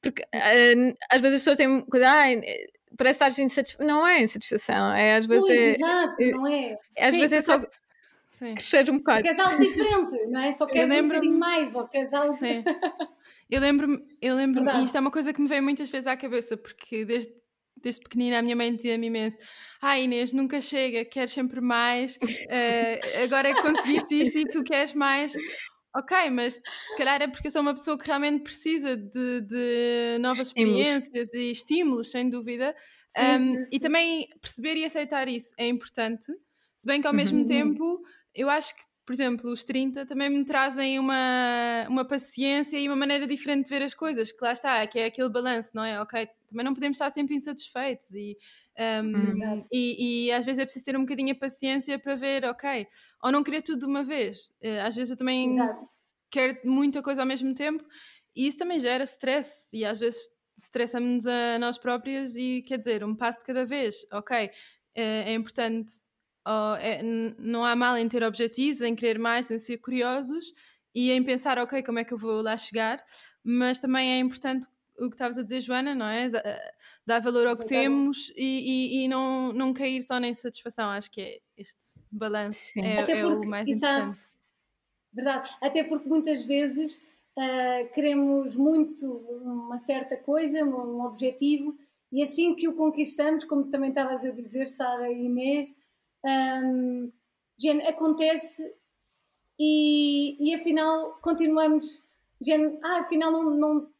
porque 0.00 0.22
uh, 0.22 0.96
às 1.10 1.20
vezes 1.20 1.36
as 1.36 1.40
pessoas 1.42 1.56
têm 1.56 1.84
ah, 2.04 2.26
parece 2.96 3.24
estar 3.24 3.42
insatisfação. 3.42 3.86
Não 3.86 4.06
é 4.06 4.22
insatisfação, 4.22 4.92
é 4.92 5.16
às 5.16 5.26
vezes. 5.26 5.46
Pois, 5.46 5.58
é, 5.58 5.74
exato, 5.74 6.22
é, 6.22 6.30
não 6.30 6.46
é? 6.46 6.78
Às 6.98 7.10
Sim, 7.10 7.20
vezes 7.20 7.32
é 7.32 7.40
só. 7.40 7.60
Sim. 8.40 8.54
Crescer 8.54 8.90
um 8.90 8.96
bocado. 8.96 9.18
Só 9.18 9.22
queres 9.22 9.38
algo 9.38 9.62
diferente, 9.62 10.26
não 10.28 10.40
é? 10.40 10.52
Só 10.52 10.66
queres 10.66 10.90
um 10.90 11.08
bocadinho 11.08 11.38
mais, 11.38 11.74
ou 11.74 11.86
queres 11.86 12.12
algo. 12.14 12.32
Sim. 12.32 12.62
Eu 13.50 13.60
lembro-me, 13.60 13.98
eu 14.22 14.36
lembro 14.36 14.62
e 14.62 14.84
isto 14.84 14.96
é 14.96 15.00
uma 15.00 15.10
coisa 15.10 15.32
que 15.32 15.42
me 15.42 15.48
vem 15.48 15.60
muitas 15.60 15.88
vezes 15.88 16.06
à 16.06 16.16
cabeça, 16.16 16.56
porque 16.56 17.04
desde, 17.04 17.34
desde 17.76 18.00
pequenina 18.00 18.38
a 18.38 18.42
minha 18.42 18.54
mãe 18.54 18.72
dizia-me 18.72 19.08
imenso: 19.08 19.36
Ah, 19.82 19.98
Inês, 19.98 20.32
nunca 20.32 20.60
chega, 20.60 21.04
queres 21.04 21.32
sempre 21.32 21.60
mais, 21.60 22.16
uh, 22.16 23.24
agora 23.24 23.48
é 23.48 23.52
que 23.52 23.60
conseguiste 23.60 24.22
isto 24.22 24.38
e 24.38 24.44
tu 24.48 24.62
queres 24.62 24.94
mais. 24.94 25.34
Ok, 25.96 26.30
mas 26.30 26.54
se 26.54 26.96
calhar 26.96 27.20
é 27.20 27.26
porque 27.26 27.48
eu 27.48 27.50
sou 27.50 27.60
uma 27.60 27.74
pessoa 27.74 27.98
que 27.98 28.06
realmente 28.06 28.44
precisa 28.44 28.96
de, 28.96 29.40
de 29.40 30.18
novas 30.20 30.46
estímulos. 30.46 30.78
experiências 30.78 31.34
e 31.34 31.50
estímulos, 31.50 32.10
sem 32.12 32.30
dúvida. 32.30 32.72
Sim, 33.08 33.22
um, 33.24 33.54
sim. 33.56 33.64
E 33.72 33.80
também 33.80 34.28
perceber 34.40 34.76
e 34.76 34.84
aceitar 34.84 35.26
isso 35.26 35.52
é 35.58 35.66
importante, 35.66 36.26
se 36.80 36.86
bem 36.86 37.00
que 37.00 37.08
ao 37.08 37.12
mesmo 37.12 37.40
uhum. 37.40 37.46
tempo 37.46 38.00
eu 38.34 38.48
acho 38.50 38.74
que, 38.74 38.82
por 39.04 39.12
exemplo, 39.12 39.50
os 39.50 39.64
30 39.64 40.06
também 40.06 40.30
me 40.30 40.44
trazem 40.44 40.98
uma, 40.98 41.86
uma 41.88 42.04
paciência 42.04 42.78
e 42.78 42.86
uma 42.88 42.96
maneira 42.96 43.26
diferente 43.26 43.64
de 43.64 43.70
ver 43.70 43.82
as 43.82 43.94
coisas, 43.94 44.30
que 44.30 44.44
lá 44.44 44.52
está, 44.52 44.86
que 44.86 44.98
é 44.98 45.06
aquele 45.06 45.28
balanço, 45.28 45.70
não 45.74 45.84
é? 45.84 46.00
Ok, 46.00 46.28
também 46.48 46.64
não 46.64 46.74
podemos 46.74 46.96
estar 46.96 47.10
sempre 47.10 47.34
insatisfeitos 47.34 48.14
e 48.14 48.36
um, 48.80 49.64
e, 49.70 50.28
e, 50.28 50.32
às 50.32 50.44
vezes 50.44 50.60
é 50.60 50.64
preciso 50.64 50.84
ter 50.86 50.96
um 50.96 51.00
bocadinho 51.00 51.32
a 51.32 51.38
paciência 51.38 51.98
para 51.98 52.14
ver, 52.14 52.44
ok, 52.46 52.86
ou 53.22 53.30
não 53.30 53.42
querer 53.42 53.62
tudo 53.62 53.80
de 53.80 53.86
uma 53.86 54.02
vez. 54.02 54.50
Uh, 54.62 54.86
às 54.86 54.96
vezes 54.96 55.10
eu 55.10 55.16
também 55.16 55.50
Exato. 55.50 55.88
quero 56.30 56.58
muita 56.64 57.02
coisa 57.02 57.20
ao 57.20 57.26
mesmo 57.26 57.54
tempo 57.54 57.84
e 58.34 58.46
isso 58.46 58.56
também 58.56 58.80
gera 58.80 59.04
stress 59.04 59.76
e 59.76 59.84
às 59.84 60.00
vezes 60.00 60.30
estressamos 60.56 61.26
a 61.26 61.58
nós 61.58 61.78
próprias 61.78 62.36
e 62.36 62.62
quer 62.62 62.78
dizer, 62.78 63.04
um 63.04 63.14
passo 63.14 63.40
de 63.40 63.44
cada 63.44 63.66
vez, 63.66 64.06
ok, 64.12 64.46
uh, 64.46 64.50
é 64.94 65.34
importante, 65.34 65.92
oh, 66.46 66.76
é, 66.76 67.02
não 67.38 67.64
há 67.64 67.74
mal 67.74 67.96
em 67.96 68.08
ter 68.08 68.22
objetivos, 68.22 68.80
em 68.80 68.94
querer 68.94 69.18
mais, 69.18 69.50
em 69.50 69.58
ser 69.58 69.78
curiosos 69.78 70.52
e 70.94 71.10
em 71.12 71.22
pensar, 71.22 71.58
ok, 71.58 71.82
como 71.82 71.98
é 71.98 72.04
que 72.04 72.12
eu 72.12 72.18
vou 72.18 72.42
lá 72.42 72.56
chegar, 72.56 73.04
mas 73.42 73.80
também 73.80 74.12
é 74.12 74.18
importante 74.18 74.66
o 74.98 75.08
que 75.08 75.14
estavas 75.14 75.38
a 75.38 75.42
dizer, 75.42 75.62
Joana, 75.62 75.94
não 75.94 76.06
é? 76.06 76.30
Dar 77.06 77.20
valor 77.20 77.46
ao 77.46 77.56
que 77.56 77.64
temos 77.64 78.30
e, 78.36 78.98
e, 79.00 79.04
e, 79.04 79.08
não, 79.08 79.52
não 79.52 79.72
cair 79.72 80.02
só 80.02 80.20
na 80.20 80.28
insatisfação. 80.28 80.90
Acho 80.90 81.10
que 81.10 81.20
é 81.22 81.40
este 81.56 81.98
balanço 82.10 82.78
é, 82.78 83.10
é, 83.10 83.26
o 83.26 83.40
mais 83.46 83.66
exato. 83.68 84.08
importante. 84.08 84.28
Verdade, 85.12 85.50
até 85.60 85.82
porque 85.82 86.08
muitas 86.08 86.44
vezes 86.44 86.98
uh, 87.36 87.92
queremos 87.94 88.54
muito 88.56 89.06
uma 89.42 89.78
certa 89.78 90.16
coisa, 90.16 90.62
um 90.64 91.02
objetivo, 91.02 91.76
e 92.12 92.22
assim 92.22 92.54
que 92.54 92.68
o 92.68 92.74
conquistamos, 92.74 93.42
como 93.42 93.68
também 93.68 93.88
estavas 93.88 94.24
a 94.24 94.30
dizer, 94.30 94.66
Sara 94.66 95.10
e 95.10 95.24
Inês, 95.24 95.74
um, 96.24 97.12
acontece 97.88 98.62
e, 99.58 100.36
e 100.40 100.54
afinal 100.54 101.18
continuamos, 101.20 102.02
gente, 102.40 102.78
ah, 102.82 103.00
afinal 103.00 103.30
não, 103.30 103.50
não 103.50 103.90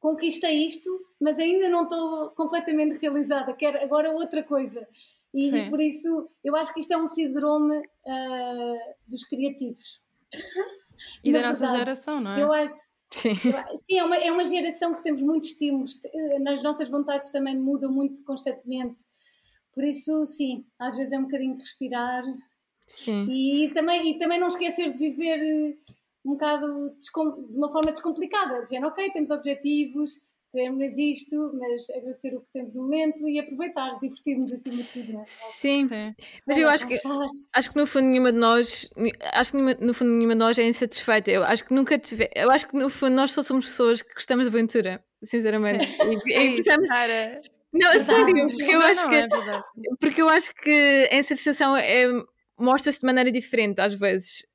conquistei 0.00 0.64
isto, 0.64 0.88
mas 1.20 1.38
ainda 1.38 1.68
não 1.68 1.82
estou 1.82 2.30
completamente 2.30 2.98
realizada, 3.00 3.52
quero 3.54 3.82
agora 3.82 4.12
outra 4.12 4.42
coisa. 4.42 4.86
E, 5.34 5.50
e, 5.50 5.68
por 5.68 5.80
isso 5.80 6.30
eu 6.42 6.56
acho 6.56 6.72
que 6.72 6.80
isto 6.80 6.92
é 6.92 6.96
um 6.96 7.06
síndrome 7.06 7.76
uh, 7.76 8.94
dos 9.06 9.24
criativos. 9.24 10.00
E 11.22 11.30
da 11.30 11.42
nossa 11.42 11.66
geração, 11.68 12.22
não 12.22 12.32
é? 12.32 12.42
Eu 12.42 12.50
acho. 12.50 12.74
Sim, 13.10 13.36
eu, 13.44 13.52
sim 13.84 13.98
é, 13.98 14.02
uma, 14.02 14.16
é 14.16 14.32
uma 14.32 14.44
geração 14.44 14.94
que 14.94 15.02
temos 15.02 15.20
muitos 15.20 15.50
estímulos, 15.50 16.00
nas 16.40 16.62
nossas 16.62 16.88
vontades 16.88 17.30
também 17.30 17.54
mudam 17.54 17.92
muito 17.92 18.24
constantemente. 18.24 19.04
Por 19.76 19.84
isso, 19.84 20.24
sim, 20.24 20.64
às 20.78 20.96
vezes 20.96 21.12
é 21.12 21.18
um 21.18 21.24
bocadinho 21.24 21.58
respirar. 21.58 22.22
Sim. 22.88 23.28
E 23.30 23.68
também, 23.74 24.12
e 24.12 24.18
também 24.18 24.40
não 24.40 24.48
esquecer 24.48 24.90
de 24.90 24.96
viver 24.96 25.76
um 26.24 26.30
bocado 26.32 26.96
de 27.50 27.58
uma 27.58 27.70
forma 27.70 27.92
descomplicada, 27.92 28.64
dizendo 28.64 28.86
ok, 28.86 29.10
temos 29.10 29.30
objetivos, 29.30 30.12
queremos 30.50 30.96
isto, 30.96 31.52
mas 31.52 31.90
agradecer 31.90 32.34
o 32.34 32.40
que 32.40 32.52
temos 32.54 32.74
no 32.74 32.84
momento 32.84 33.28
e 33.28 33.38
aproveitar, 33.38 33.98
divertir-nos 33.98 34.50
acima 34.50 34.82
de 34.82 34.88
tudo. 34.88 35.12
Não 35.12 35.20
é? 35.20 35.24
Sim, 35.26 35.86
Sim. 35.88 36.14
mas 36.46 36.56
eu 36.56 36.68
acho 36.70 36.86
que, 36.86 36.98
acho 37.52 37.70
que 37.70 37.76
no 37.76 37.86
fundo 37.86 38.06
nenhuma 38.06 38.32
de 38.32 38.38
nós, 38.38 38.88
acho 39.34 39.52
que 39.52 39.58
no 39.58 39.92
fundo 39.92 40.10
nenhuma 40.10 40.32
de 40.32 40.38
nós 40.38 40.58
é 40.58 40.66
insatisfeita. 40.66 41.30
Eu 41.30 41.44
acho 41.44 41.66
que 41.66 41.74
nunca 41.74 41.98
tive, 41.98 42.30
eu 42.34 42.50
acho 42.50 42.66
que 42.66 42.76
no 42.76 42.88
fundo 42.88 43.14
nós 43.14 43.32
só 43.32 43.42
somos 43.42 43.66
pessoas 43.66 44.00
que 44.00 44.14
gostamos 44.14 44.48
de 44.48 44.56
aventura, 44.56 45.04
sinceramente. 45.22 45.84
Sim. 45.84 46.18
E, 46.26 46.32
e, 46.32 46.60
é 47.12 47.55
Não, 47.78 47.90
a 47.90 48.00
sério, 48.00 48.48
porque 48.48 48.74
eu 48.74 48.80
acho 48.80 49.02
não, 49.02 49.08
que 49.10 49.16
é 49.16 49.28
porque 50.00 50.22
eu 50.22 50.28
acho 50.28 50.54
que 50.54 51.08
a 51.10 51.16
insatisfação 51.16 51.76
é, 51.76 52.06
mostra-se 52.58 53.00
de 53.00 53.06
maneira 53.06 53.30
diferente 53.30 53.80
às 53.80 53.94
vezes. 53.94 54.46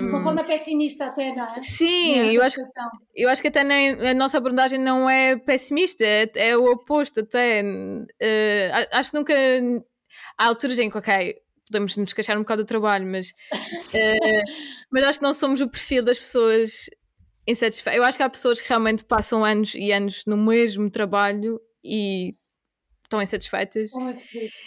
Um, 0.00 0.08
uma 0.08 0.22
forma 0.22 0.42
pessimista 0.42 1.06
até, 1.06 1.32
não 1.34 1.54
é? 1.54 1.60
Sim, 1.60 2.32
eu 2.32 2.42
acho, 2.42 2.60
eu 3.14 3.28
acho 3.28 3.40
que 3.40 3.48
até 3.48 3.62
nem, 3.62 3.90
a 4.08 4.14
nossa 4.14 4.38
abordagem 4.38 4.80
não 4.80 5.08
é 5.08 5.36
pessimista, 5.36 6.04
é, 6.04 6.28
é 6.34 6.56
o 6.56 6.64
oposto 6.64 7.20
até. 7.20 7.62
Uh, 7.62 8.88
acho 8.92 9.10
que 9.12 9.16
nunca 9.16 9.34
há 10.36 10.46
alturas 10.46 10.78
em 10.78 10.90
que, 10.90 10.98
ok, 10.98 11.36
podemos 11.70 11.96
nos 11.96 12.12
queixar 12.12 12.36
um 12.36 12.40
bocado 12.40 12.64
do 12.64 12.66
trabalho, 12.66 13.06
mas, 13.06 13.28
uh, 13.28 14.42
mas 14.90 15.04
acho 15.04 15.18
que 15.20 15.24
não 15.24 15.34
somos 15.34 15.60
o 15.60 15.68
perfil 15.68 16.02
das 16.02 16.18
pessoas 16.18 16.90
insatisfeitas. 17.46 17.96
Eu 17.98 18.04
acho 18.04 18.18
que 18.18 18.24
há 18.24 18.30
pessoas 18.30 18.60
que 18.60 18.68
realmente 18.68 19.04
passam 19.04 19.44
anos 19.44 19.74
e 19.74 19.92
anos 19.92 20.24
no 20.26 20.36
mesmo 20.36 20.90
trabalho 20.90 21.60
e 21.84 22.34
estão 23.14 23.22
insatisfeitas. 23.22 23.90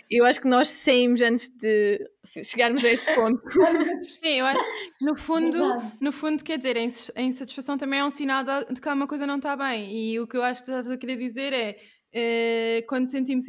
Eu 0.10 0.26
acho 0.26 0.42
que 0.42 0.48
nós 0.48 0.70
saímos 0.70 1.22
antes 1.22 1.50
de 1.50 2.10
chegarmos 2.44 2.84
a 2.84 2.90
esse 2.90 3.14
ponto. 3.14 3.42
Sim, 4.02 4.40
eu 4.40 4.46
acho 4.46 4.64
no 5.02 5.16
fundo, 5.16 5.60
no 6.00 6.12
fundo, 6.12 6.44
quer 6.44 6.58
dizer, 6.58 6.78
a 6.78 7.22
insatisfação 7.22 7.78
também 7.78 8.00
é 8.00 8.06
um 8.06 8.10
sinal 8.10 8.44
de 8.44 8.80
que 8.80 8.88
alguma 8.88 9.08
coisa 9.08 9.28
não 9.28 9.38
está 9.38 9.56
bem. 9.56 9.94
E 9.96 10.20
o 10.20 10.28
que 10.28 10.38
eu 10.38 10.44
acho 10.44 10.64
que 10.64 10.72
estás 10.72 10.90
a 10.90 10.98
querer 10.98 11.18
dizer 11.18 11.54
é, 11.54 11.78
é 12.14 12.86
quando 12.88 13.08
sentimos 13.08 13.46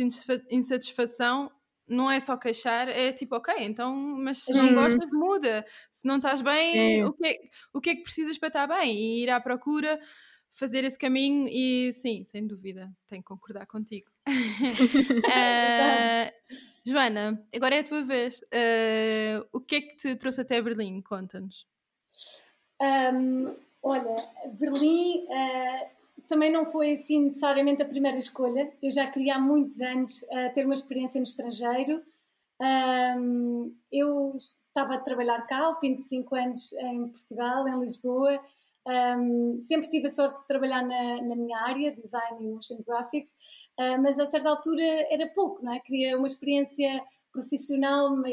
insatisfação, 0.51 1.51
não 1.89 2.11
é 2.11 2.21
só 2.21 2.37
queixar, 2.37 2.89
é 2.89 3.13
tipo, 3.13 3.37
ok, 3.37 3.55
então, 3.61 3.97
mas 3.97 4.39
se 4.39 4.53
não 4.53 4.75
gostas, 4.75 5.11
muda. 5.11 5.65
Se 5.91 6.07
não 6.07 6.17
estás 6.17 6.43
bem, 6.43 7.05
o 7.05 7.13
que, 7.13 7.27
é, 7.27 7.39
o 7.73 7.81
que 7.81 7.91
é 7.91 7.95
que 7.95 8.03
precisas 8.03 8.39
para 8.39 8.49
estar 8.49 8.67
bem? 8.67 8.95
E 8.95 9.23
ir 9.23 9.31
à 9.31 9.41
procura, 9.41 9.99
fazer 10.51 10.85
esse 10.85 10.99
caminho 10.99 11.49
e 11.49 11.93
sim, 11.93 12.25
sem 12.25 12.47
dúvida, 12.47 12.93
tenho 13.07 13.23
que 13.23 13.29
concordar 13.29 13.67
contigo. 13.67 14.11
Uh, 14.29 16.33
Joana, 16.85 17.47
agora 17.55 17.74
é 17.74 17.81
a 17.81 17.85
tua 17.85 18.03
vez. 18.03 18.41
Uh, 18.43 19.47
o 19.53 19.61
que 19.61 19.76
é 19.76 19.81
que 19.81 19.97
te 19.97 20.16
trouxe 20.16 20.41
até 20.41 20.61
Berlim? 20.61 21.01
Conta-nos. 21.03 21.66
Um, 22.81 23.55
olha, 23.83 24.16
Berlim 24.59 25.24
uh, 25.24 26.29
também 26.29 26.53
não 26.53 26.66
foi 26.66 26.93
assim 26.93 27.24
necessariamente 27.24 27.83
a 27.83 27.87
primeira 27.87 28.16
escolha. 28.16 28.72
Eu 28.83 28.91
já 28.91 29.11
queria 29.11 29.37
há 29.37 29.39
muitos 29.39 29.81
anos 29.81 30.24
ter 30.55 30.64
uma 30.64 30.74
experiência 30.74 31.18
no 31.18 31.24
estrangeiro. 31.24 32.03
Um, 32.61 33.76
eu 33.93 34.35
estava 34.37 34.95
a 34.95 35.01
trabalhar 35.01 35.47
cá 35.47 35.61
ao 35.61 35.79
fim 35.79 35.95
de 35.95 36.03
cinco 36.03 36.35
anos 36.35 36.72
em 36.72 37.09
Portugal, 37.09 37.68
em 37.68 37.81
Lisboa. 37.81 38.41
Um, 38.87 39.61
sempre 39.61 39.91
tive 39.91 40.07
a 40.07 40.11
sorte 40.11 40.41
de 40.41 40.47
trabalhar 40.47 40.83
na, 40.83 41.22
na 41.22 41.37
minha 41.37 41.59
área, 41.59 41.95
design 41.95 42.43
e 42.43 42.47
motion 42.47 42.79
graphics, 42.87 43.35
uh, 43.79 44.03
mas 44.03 44.18
a 44.18 44.26
certa 44.26 44.49
altura 44.49 44.83
era 45.11 45.26
pouco, 45.29 45.64
não 45.64 45.72
é? 45.72 45.81
Queria 45.81 46.16
uma 46.16 46.26
experiência 46.26 47.03
profissional 47.33 48.12
uh, 48.12 48.24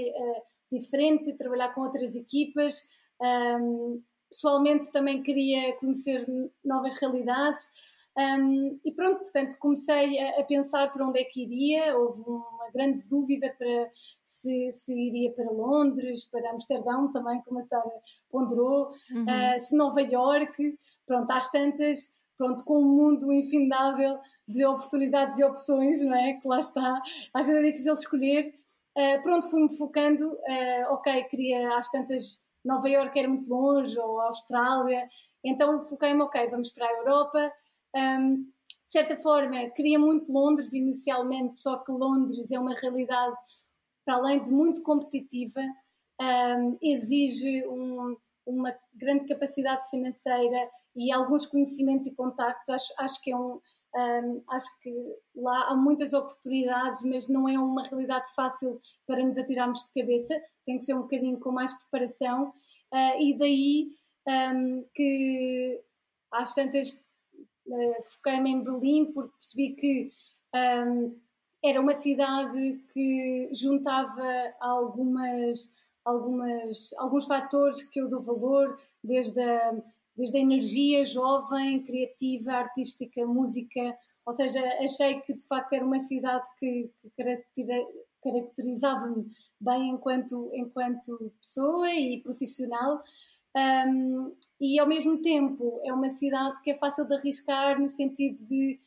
diferente, 0.72 1.38
trabalhar 1.38 1.74
com 1.74 1.82
outras 1.82 2.16
equipas. 2.16 2.90
Um, 3.22 4.02
pessoalmente 4.30 4.92
também 4.92 5.22
queria 5.22 5.74
conhecer 5.78 6.26
novas 6.64 6.96
realidades. 6.98 7.70
Um, 8.18 8.80
e 8.86 8.94
pronto, 8.94 9.20
portanto, 9.20 9.58
comecei 9.60 10.18
a, 10.20 10.40
a, 10.40 10.44
pensar 10.46 10.92
para 10.92 11.06
onde 11.06 11.20
é 11.20 11.24
que 11.26 11.44
iria. 11.44 11.98
Houve 11.98 12.22
uma 12.22 12.70
grande 12.74 13.06
dúvida 13.10 13.54
para 13.58 13.90
se, 14.24 14.72
se 14.72 14.98
iria 14.98 15.32
para 15.34 15.52
Londres, 15.52 16.26
para 16.26 16.50
Amsterdão 16.52 17.10
também, 17.10 17.42
como 17.42 17.60
a 17.60 17.64
Sara 17.64 17.92
ponderou, 18.30 18.92
uhum. 19.12 19.26
uh, 19.26 19.60
se 19.60 19.76
Nova 19.76 20.02
York. 20.02 20.78
Pronto, 21.06 21.30
às 21.32 21.52
tantas, 21.52 22.14
pronto, 22.38 22.64
com 22.64 22.80
um 22.80 22.96
mundo 22.96 23.32
infindável 23.34 24.18
de 24.48 24.66
oportunidades 24.66 25.40
e 25.40 25.44
opções, 25.44 26.04
não 26.06 26.16
é? 26.16 26.34
Que 26.34 26.48
lá 26.48 26.60
está. 26.60 27.02
Às 27.34 27.48
vezes 27.48 27.62
é 27.62 27.72
difícil 27.72 27.94
escolher. 27.94 28.54
Uh, 28.98 29.22
pronto, 29.22 29.50
fui-me 29.50 29.78
focando. 29.78 30.34
Uh, 30.34 30.94
ok, 30.94 31.24
queria 31.26 31.78
às 31.78 31.90
tantas 31.90 32.44
Nova 32.66 32.90
York 32.90 33.18
era 33.18 33.28
muito 33.28 33.48
longe, 33.48 33.98
ou 34.00 34.20
Austrália, 34.22 35.08
então 35.44 35.80
foquei-me, 35.82 36.22
ok, 36.24 36.48
vamos 36.48 36.70
para 36.70 36.88
a 36.88 36.94
Europa. 36.94 37.54
Um, 37.96 38.44
de 38.44 38.92
certa 38.92 39.16
forma, 39.16 39.70
queria 39.70 40.00
muito 40.00 40.34
Londres 40.34 40.74
inicialmente, 40.74 41.56
só 41.56 41.78
que 41.78 41.92
Londres 41.92 42.52
é 42.52 42.60
uma 42.60 42.74
realidade, 42.74 43.36
para 44.04 44.16
além 44.16 44.42
de 44.42 44.52
muito 44.52 44.82
competitiva, 44.82 45.62
um, 46.20 46.78
exige 46.82 47.68
um, 47.68 48.18
uma 48.46 48.76
grande 48.94 49.26
capacidade 49.28 49.88
financeira 49.90 50.70
e 50.96 51.12
alguns 51.12 51.46
conhecimentos 51.46 52.08
e 52.08 52.16
contactos. 52.16 52.70
Acho, 52.70 52.94
acho 53.00 53.22
que 53.22 53.32
é 53.32 53.38
um, 53.38 53.60
um, 53.96 54.44
acho 54.50 54.80
que 54.82 54.92
lá 55.36 55.70
há 55.70 55.76
muitas 55.76 56.14
oportunidades, 56.14 57.02
mas 57.04 57.30
não 57.30 57.48
é 57.48 57.58
uma 57.58 57.84
realidade 57.84 58.28
fácil 58.36 58.80
para 59.08 59.24
nos 59.24 59.38
atirarmos 59.38 59.86
de 59.86 60.02
cabeça, 60.02 60.36
tem 60.66 60.78
que 60.78 60.86
ser 60.86 60.96
um 60.96 61.04
bocadinho 61.04 61.40
com 61.40 61.52
mais 61.52 61.74
preparação, 61.74 62.50
uh, 62.94 63.22
e 63.22 63.38
daí 63.38 63.92
um, 64.28 64.86
que 64.94 65.82
às 66.32 66.54
tantas 66.54 67.06
uh, 67.68 68.04
foquei-me 68.14 68.52
em 68.52 68.64
Berlim 68.64 69.14
porque 69.14 69.32
percebi 69.32 69.76
que 69.76 70.12
um, 70.54 71.18
era 71.64 71.80
uma 71.80 71.94
cidade 71.94 72.84
que 72.94 73.50
juntava 73.54 74.24
algumas, 74.60 75.74
algumas, 76.04 76.94
alguns 76.98 77.26
fatores 77.26 77.88
que 77.90 78.00
eu 78.00 78.10
dou 78.10 78.22
valor, 78.22 78.78
desde 79.04 79.42
a 79.42 79.74
desde 80.16 80.38
a 80.38 80.42
energia 80.42 81.04
jovem, 81.04 81.84
criativa, 81.84 82.54
artística, 82.54 83.26
música, 83.26 83.98
ou 84.26 84.34
seja, 84.34 84.60
achei 84.84 85.20
que 85.22 85.34
de 85.34 85.44
facto 85.44 85.74
era 85.74 85.86
uma 85.86 86.00
cidade 86.00 86.46
que, 86.58 86.90
que 87.00 87.12
caracterizava-me 88.24 89.30
bem 89.60 89.90
enquanto, 89.90 90.50
enquanto 90.54 91.32
pessoa 91.40 91.92
e 91.92 92.22
profissional. 92.22 93.04
Um, 93.56 94.34
e 94.60 94.80
ao 94.80 94.88
mesmo 94.88 95.22
tempo 95.22 95.80
é 95.86 95.94
uma 95.94 96.10
cidade 96.10 96.60
que 96.62 96.72
é 96.72 96.76
fácil 96.76 97.06
de 97.06 97.14
arriscar 97.14 97.80
no 97.80 97.88
sentido 97.88 98.38
de, 98.38 98.80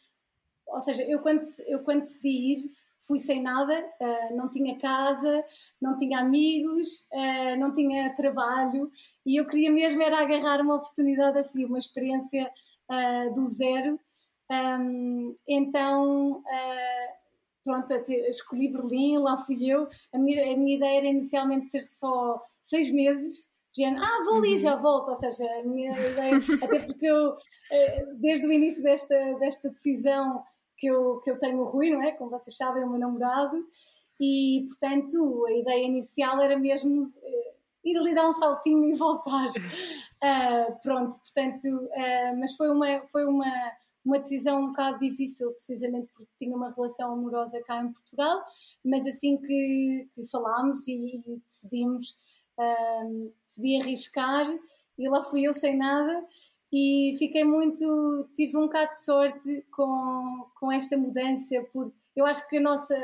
ou 0.66 0.80
seja, 0.80 1.02
eu 1.04 1.20
quando, 1.20 1.40
eu 1.68 1.78
quando 1.80 2.00
decidi 2.00 2.28
ir 2.28 2.70
fui 3.00 3.18
sem 3.18 3.42
nada, 3.42 3.74
uh, 4.00 4.36
não 4.36 4.46
tinha 4.48 4.78
casa, 4.78 5.44
não 5.80 5.96
tinha 5.96 6.18
amigos, 6.18 7.08
uh, 7.12 7.58
não 7.58 7.72
tinha 7.72 8.14
trabalho 8.14 8.90
e 9.24 9.36
eu 9.36 9.46
queria 9.46 9.70
mesmo 9.70 10.02
era 10.02 10.20
agarrar 10.20 10.60
uma 10.60 10.74
oportunidade 10.74 11.38
assim, 11.38 11.64
uma 11.64 11.78
experiência 11.78 12.50
uh, 12.90 13.32
do 13.32 13.44
zero. 13.44 13.98
Então, 15.46 16.42
pronto, 17.62 17.92
escolhi 18.30 18.68
Berlim, 18.68 19.18
lá 19.18 19.36
fui 19.36 19.70
eu. 19.70 19.86
A 20.10 20.18
minha, 20.18 20.54
a 20.54 20.56
minha 20.56 20.76
ideia 20.76 20.96
era 21.00 21.06
inicialmente 21.06 21.68
ser 21.68 21.82
só 21.82 22.42
seis 22.62 22.90
meses. 22.90 23.46
Dizendo, 23.70 24.00
ah, 24.02 24.24
vou 24.24 24.36
ali, 24.36 24.52
uhum. 24.52 24.56
já 24.56 24.74
volto. 24.74 25.10
Ou 25.10 25.14
seja, 25.14 25.44
a 25.44 25.62
minha 25.64 25.90
ideia, 25.90 26.36
até 26.62 26.78
porque 26.78 27.04
eu, 27.04 27.36
desde 28.20 28.46
o 28.46 28.52
início 28.52 28.82
desta, 28.82 29.34
desta 29.34 29.68
decisão, 29.68 30.42
que 30.78 30.86
eu, 30.86 31.20
que 31.20 31.30
eu 31.30 31.38
tenho 31.38 31.58
o 31.58 31.64
Rui, 31.64 31.90
não 31.90 32.02
é? 32.02 32.12
Como 32.12 32.30
vocês 32.30 32.56
sabem, 32.56 32.82
é 32.82 32.86
o 32.86 32.88
meu 32.88 32.98
namorado, 32.98 33.66
e 34.20 34.64
portanto 34.68 35.46
a 35.46 35.52
ideia 35.52 35.84
inicial 35.84 36.40
era 36.40 36.58
mesmo 36.58 37.02
uh, 37.02 37.54
ir 37.84 37.96
ali 37.96 38.14
dar 38.14 38.28
um 38.28 38.32
saltinho 38.32 38.84
e 38.84 38.94
voltar. 38.94 39.48
Uh, 39.50 40.78
pronto, 40.82 41.18
portanto, 41.18 41.64
uh, 41.66 42.38
mas 42.38 42.54
foi 42.56 42.70
uma, 42.70 43.06
foi 43.06 43.26
uma, 43.26 43.72
uma 44.04 44.18
decisão 44.18 44.62
um 44.62 44.68
bocado 44.68 45.00
difícil, 45.00 45.50
precisamente 45.52 46.08
porque 46.12 46.30
tinha 46.38 46.56
uma 46.56 46.72
relação 46.72 47.12
amorosa 47.12 47.60
cá 47.64 47.82
em 47.82 47.92
Portugal, 47.92 48.40
mas 48.84 49.06
assim 49.06 49.36
que, 49.36 50.08
que 50.14 50.26
falámos 50.26 50.86
e, 50.86 51.22
e 51.26 51.42
decidimos, 51.44 52.16
decidi 53.46 53.80
arriscar, 53.80 54.46
e 54.98 55.08
lá 55.08 55.22
fui 55.22 55.46
eu 55.46 55.52
sem 55.52 55.76
nada 55.76 56.24
e 56.72 57.16
fiquei 57.18 57.44
muito, 57.44 58.28
tive 58.34 58.56
um 58.56 58.62
bocado 58.66 58.90
de 58.92 59.04
sorte 59.04 59.66
com, 59.74 60.46
com 60.58 60.70
esta 60.70 60.96
mudança, 60.96 61.56
porque 61.72 61.96
eu 62.14 62.26
acho 62.26 62.48
que 62.48 62.58
a 62.58 62.60
nossa, 62.60 62.96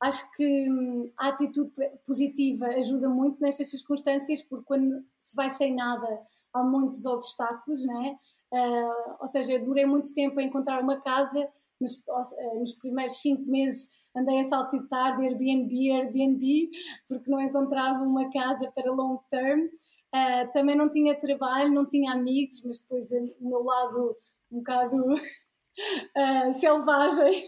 acho 0.00 0.32
que 0.34 0.70
hum, 0.70 1.10
a 1.18 1.28
atitude 1.28 1.72
positiva 2.06 2.66
ajuda 2.66 3.08
muito 3.08 3.40
nestas 3.40 3.70
circunstâncias, 3.70 4.42
porque 4.42 4.64
quando 4.64 5.04
se 5.18 5.34
vai 5.34 5.50
sem 5.50 5.74
nada 5.74 6.06
há 6.52 6.62
muitos 6.62 7.04
obstáculos, 7.06 7.84
não 7.86 8.04
é? 8.04 8.18
Uh, 8.52 9.16
ou 9.20 9.26
seja, 9.26 9.58
demorei 9.58 9.86
muito 9.86 10.12
tempo 10.14 10.38
a 10.38 10.42
encontrar 10.42 10.82
uma 10.82 11.00
casa, 11.00 11.48
nos, 11.80 11.98
uh, 12.06 12.58
nos 12.60 12.72
primeiros 12.74 13.16
cinco 13.16 13.50
meses 13.50 13.90
andei 14.14 14.40
a 14.40 14.44
saltitar 14.44 15.16
de 15.16 15.24
Airbnb 15.24 15.90
Airbnb, 15.90 16.70
porque 17.08 17.30
não 17.30 17.40
encontrava 17.40 18.04
uma 18.04 18.30
casa 18.30 18.70
para 18.72 18.92
long 18.92 19.18
term. 19.30 19.66
Uh, 20.14 20.52
também 20.52 20.76
não 20.76 20.90
tinha 20.90 21.18
trabalho, 21.18 21.72
não 21.72 21.86
tinha 21.86 22.12
amigos, 22.12 22.62
mas 22.62 22.80
depois 22.80 23.10
o 23.40 23.48
meu 23.48 23.62
lado 23.64 24.14
um 24.50 24.58
bocado 24.58 24.96
uh, 25.10 26.52
selvagem 26.52 27.46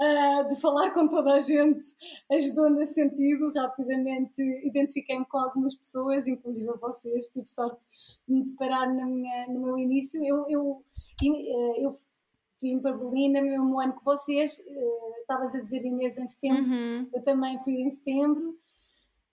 uh, 0.00 0.46
de 0.50 0.60
falar 0.60 0.90
com 0.90 1.06
toda 1.06 1.34
a 1.34 1.38
gente 1.38 1.84
ajudou 2.32 2.70
nesse 2.70 2.94
sentido. 2.94 3.48
Rapidamente 3.54 4.42
identifiquei-me 4.64 5.24
com 5.26 5.38
algumas 5.38 5.76
pessoas, 5.76 6.26
inclusive 6.26 6.76
vocês. 6.80 7.26
Tive 7.28 7.46
sorte 7.46 7.86
de 8.26 8.34
me 8.34 8.44
deparar 8.44 8.92
minha, 8.92 9.46
no 9.46 9.60
meu 9.60 9.78
início. 9.78 10.20
Eu, 10.24 10.46
eu, 10.48 10.84
eu 11.76 11.94
vim 12.60 12.80
para 12.80 12.96
Berlim 12.96 13.32
no 13.32 13.42
mesmo 13.42 13.80
ano 13.80 13.96
que 13.96 14.04
vocês. 14.04 14.58
Estavas 15.20 15.54
a 15.54 15.58
dizer 15.58 15.84
Inês 15.84 16.18
em 16.18 16.26
setembro, 16.26 16.72
uhum. 16.72 17.10
eu 17.14 17.22
também 17.22 17.62
fui 17.62 17.74
em 17.74 17.88
setembro. 17.88 18.58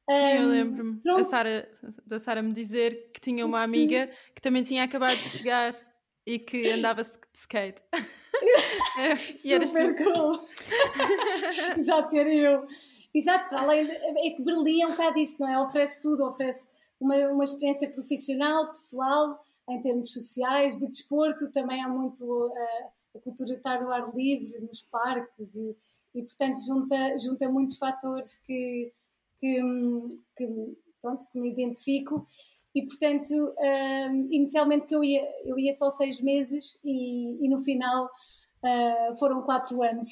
Sim, 0.10 0.16
um, 0.16 0.42
eu 0.42 0.48
lembro-me 0.48 1.02
da 1.02 1.24
Sara, 1.24 1.72
da 2.06 2.20
Sara 2.20 2.42
me 2.42 2.54
dizer 2.54 3.12
que 3.14 3.20
tinha 3.20 3.46
uma 3.46 3.62
amiga 3.62 4.08
sim. 4.08 4.32
que 4.36 4.42
também 4.42 4.64
tinha 4.64 4.84
acabado 4.84 5.16
de 5.16 5.30
chegar 5.30 5.76
e 6.26 6.40
que 6.40 6.70
andava 6.70 7.04
de 7.04 7.12
skate. 7.34 7.82
era, 8.98 9.68
Super 9.68 9.96
cool! 10.04 10.48
Exato, 11.78 12.16
era 12.16 12.34
eu. 12.34 12.68
Exato, 13.14 13.50
para 13.50 13.62
além 13.62 13.86
de, 13.86 13.92
é 13.92 14.32
que 14.32 14.44
Berlim 14.44 14.82
é 14.82 14.88
um 14.88 14.92
bocado 14.92 15.18
isso, 15.20 15.38
não 15.40 15.50
é? 15.50 15.60
Oferece 15.60 16.02
tudo, 16.02 16.26
oferece 16.26 16.72
uma, 17.00 17.16
uma 17.30 17.44
experiência 17.44 17.90
profissional, 17.90 18.68
pessoal, 18.68 19.42
em 19.70 19.82
termos 19.82 20.14
sociais, 20.14 20.78
de 20.78 20.88
desporto, 20.88 21.52
também 21.52 21.84
há 21.84 21.90
muito 21.90 22.24
uh, 22.24 22.88
a 23.16 23.20
cultura 23.20 23.52
de 23.52 23.58
estar 23.58 23.82
no 23.82 23.92
ar 23.92 24.04
livre, 24.16 24.60
nos 24.62 24.84
parques 24.84 25.56
e, 25.56 25.76
e 26.16 26.24
portanto 26.24 26.60
junta, 26.66 27.18
junta 27.18 27.50
muitos 27.50 27.78
fatores 27.78 28.36
que, 28.46 28.94
que, 29.40 29.62
que, 30.36 30.48
pronto, 31.02 31.26
que 31.32 31.40
me 31.40 31.52
identifico 31.52 32.26
e 32.76 32.86
portanto 32.86 33.32
uh, 33.32 34.28
inicialmente 34.30 34.86
que 34.86 34.96
eu 34.96 35.04
ia, 35.04 35.28
eu 35.46 35.58
ia 35.58 35.74
só 35.74 35.90
seis 35.90 36.22
meses 36.22 36.80
e, 36.84 37.44
e 37.44 37.50
no 37.50 37.60
final 37.60 38.06
uh, 38.06 39.16
foram 39.18 39.42
quatro 39.42 39.82
anos. 39.82 40.10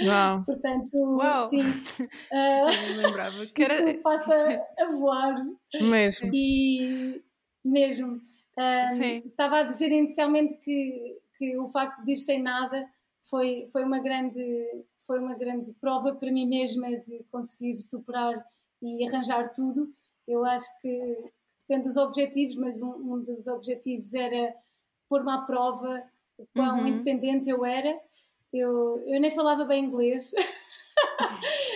Uau. 0.00 0.44
Portanto, 0.46 0.96
Uau. 0.96 1.48
sim. 1.48 1.62
Uh, 1.62 2.70
Já 2.70 2.88
me 2.88 3.02
lembrava 3.02 3.46
que 3.46 3.62
era... 3.62 3.90
Isto 3.90 4.02
passa 4.02 4.64
a 4.78 4.86
voar. 4.92 5.34
Mesmo. 5.80 6.30
E 6.32 7.22
mesmo. 7.64 8.20
Sim. 8.96 9.22
Estava 9.26 9.60
a 9.60 9.62
dizer 9.64 9.90
inicialmente 9.90 10.54
que, 10.58 11.18
que 11.36 11.58
o 11.58 11.66
facto 11.68 12.02
de 12.04 12.12
ir 12.12 12.16
sem 12.16 12.40
nada 12.40 12.88
foi, 13.28 13.66
foi, 13.72 13.84
uma 13.84 13.98
grande, 13.98 14.40
foi 15.06 15.18
uma 15.18 15.34
grande 15.34 15.72
prova 15.74 16.14
para 16.14 16.30
mim 16.32 16.46
mesma 16.46 16.88
de 16.98 17.24
conseguir 17.30 17.76
superar 17.78 18.44
e 18.82 19.08
arranjar 19.08 19.52
tudo. 19.52 19.92
Eu 20.26 20.44
acho 20.44 20.66
que 20.80 21.30
depende 21.60 21.88
dos 21.88 21.96
objetivos, 21.96 22.56
mas 22.56 22.82
um, 22.82 22.90
um 23.14 23.22
dos 23.22 23.46
objetivos 23.46 24.12
era 24.14 24.54
pôr-me 25.08 25.30
à 25.32 25.38
prova 25.38 26.02
o 26.38 26.46
quão 26.54 26.80
Uhum. 26.80 26.88
independente 26.88 27.48
eu 27.48 27.64
era. 27.64 27.98
Eu, 28.52 29.02
eu 29.06 29.20
nem 29.20 29.30
falava 29.30 29.64
bem 29.64 29.84
inglês. 29.84 30.32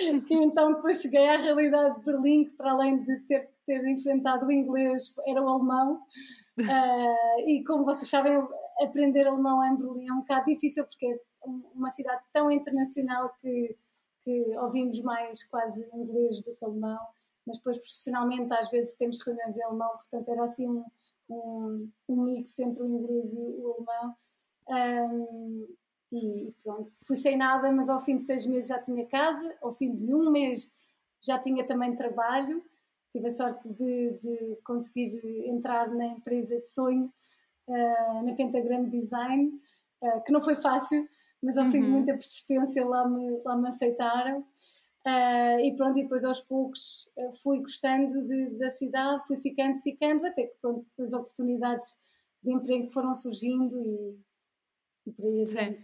E 0.03 0.20
então 0.35 0.74
depois 0.74 1.01
cheguei 1.01 1.28
à 1.28 1.37
realidade 1.37 1.99
de 1.99 2.05
Berlim, 2.05 2.45
que 2.45 2.51
para 2.57 2.72
além 2.72 3.03
de 3.03 3.20
ter, 3.20 3.49
ter 3.66 3.87
enfrentado 3.89 4.47
o 4.47 4.53
inglês, 4.53 5.14
era 5.26 5.43
o 5.43 5.49
alemão. 5.49 6.01
Ah, 6.68 7.37
e 7.47 7.64
como 7.64 7.87
vocês 7.87 8.11
sabem, 8.11 8.37
aprender 8.83 9.26
alemão 9.26 9.64
em 9.64 9.76
Berlim 9.78 10.09
é 10.09 10.12
um 10.12 10.18
bocado 10.20 10.45
difícil, 10.45 10.85
porque 10.85 11.07
é 11.07 11.18
uma 11.45 11.91
cidade 11.91 12.22
tão 12.32 12.51
internacional 12.51 13.34
que, 13.41 13.76
que 14.22 14.57
ouvimos 14.59 15.01
mais 15.01 15.45
quase 15.45 15.88
inglês 15.95 16.41
do 16.43 16.55
que 16.55 16.64
alemão. 16.64 16.99
Mas 17.47 17.57
depois, 17.59 17.78
profissionalmente, 17.78 18.53
às 18.53 18.70
vezes 18.70 18.95
temos 18.95 19.20
reuniões 19.20 19.57
em 19.57 19.62
alemão, 19.62 19.91
portanto 19.91 20.28
era 20.28 20.45
assim 20.45 20.68
um, 20.68 20.84
um, 21.28 21.91
um 22.09 22.22
mix 22.22 22.59
entre 22.59 22.82
o 22.82 22.86
inglês 22.86 23.34
e 23.34 23.38
o 23.38 23.74
alemão. 23.74 24.16
Ahm, 24.68 25.66
e 26.12 26.53
pronto, 26.62 26.93
fui 27.07 27.16
sem 27.16 27.36
nada, 27.36 27.70
mas 27.70 27.88
ao 27.88 28.05
fim 28.05 28.16
de 28.16 28.24
seis 28.24 28.45
meses 28.47 28.68
já 28.68 28.80
tinha 28.80 29.07
casa, 29.07 29.55
ao 29.62 29.70
fim 29.72 29.95
de 29.95 30.12
um 30.12 30.30
mês 30.30 30.72
já 31.22 31.38
tinha 31.38 31.64
também 31.64 31.95
trabalho. 31.95 32.62
Tive 33.11 33.26
a 33.26 33.30
sorte 33.30 33.68
de, 33.68 34.11
de 34.18 34.59
conseguir 34.64 35.20
entrar 35.47 35.88
na 35.88 36.07
empresa 36.07 36.61
de 36.61 36.68
sonho, 36.68 37.12
ah, 37.68 38.22
na 38.24 38.32
Pentagram 38.34 38.88
Design, 38.88 39.53
ah, 40.03 40.20
que 40.20 40.32
não 40.32 40.41
foi 40.41 40.57
fácil, 40.57 41.09
mas 41.43 41.57
ao 41.59 41.66
fim 41.66 41.80
de 41.80 41.86
Uhum. 41.86 41.93
muita 41.93 42.12
persistência 42.12 42.84
lá 42.86 43.09
me, 43.09 43.41
lá 43.45 43.57
me 43.57 43.68
aceitaram. 43.68 44.45
Ah, 45.05 45.61
e 45.61 45.74
pronto, 45.76 45.99
e 45.99 46.03
depois 46.03 46.24
aos 46.24 46.41
poucos 46.43 47.09
ah, 47.18 47.32
fui 47.43 47.61
gostando 47.61 48.24
de- 48.26 48.59
da 48.59 48.68
cidade, 48.70 49.26
fui 49.26 49.38
ficando, 49.41 49.80
ficando, 49.80 50.26
até 50.26 50.45
que 50.47 50.57
pronto, 50.61 50.84
depois 50.91 51.12
oportunidades 51.14 51.99
de 52.43 52.53
emprego 52.53 52.88
foram 52.91 53.14
surgindo 53.14 53.80
e, 53.82 54.18
e 55.07 55.12
por 55.12 55.24
aí 55.26 55.47
Sim. 55.47 55.76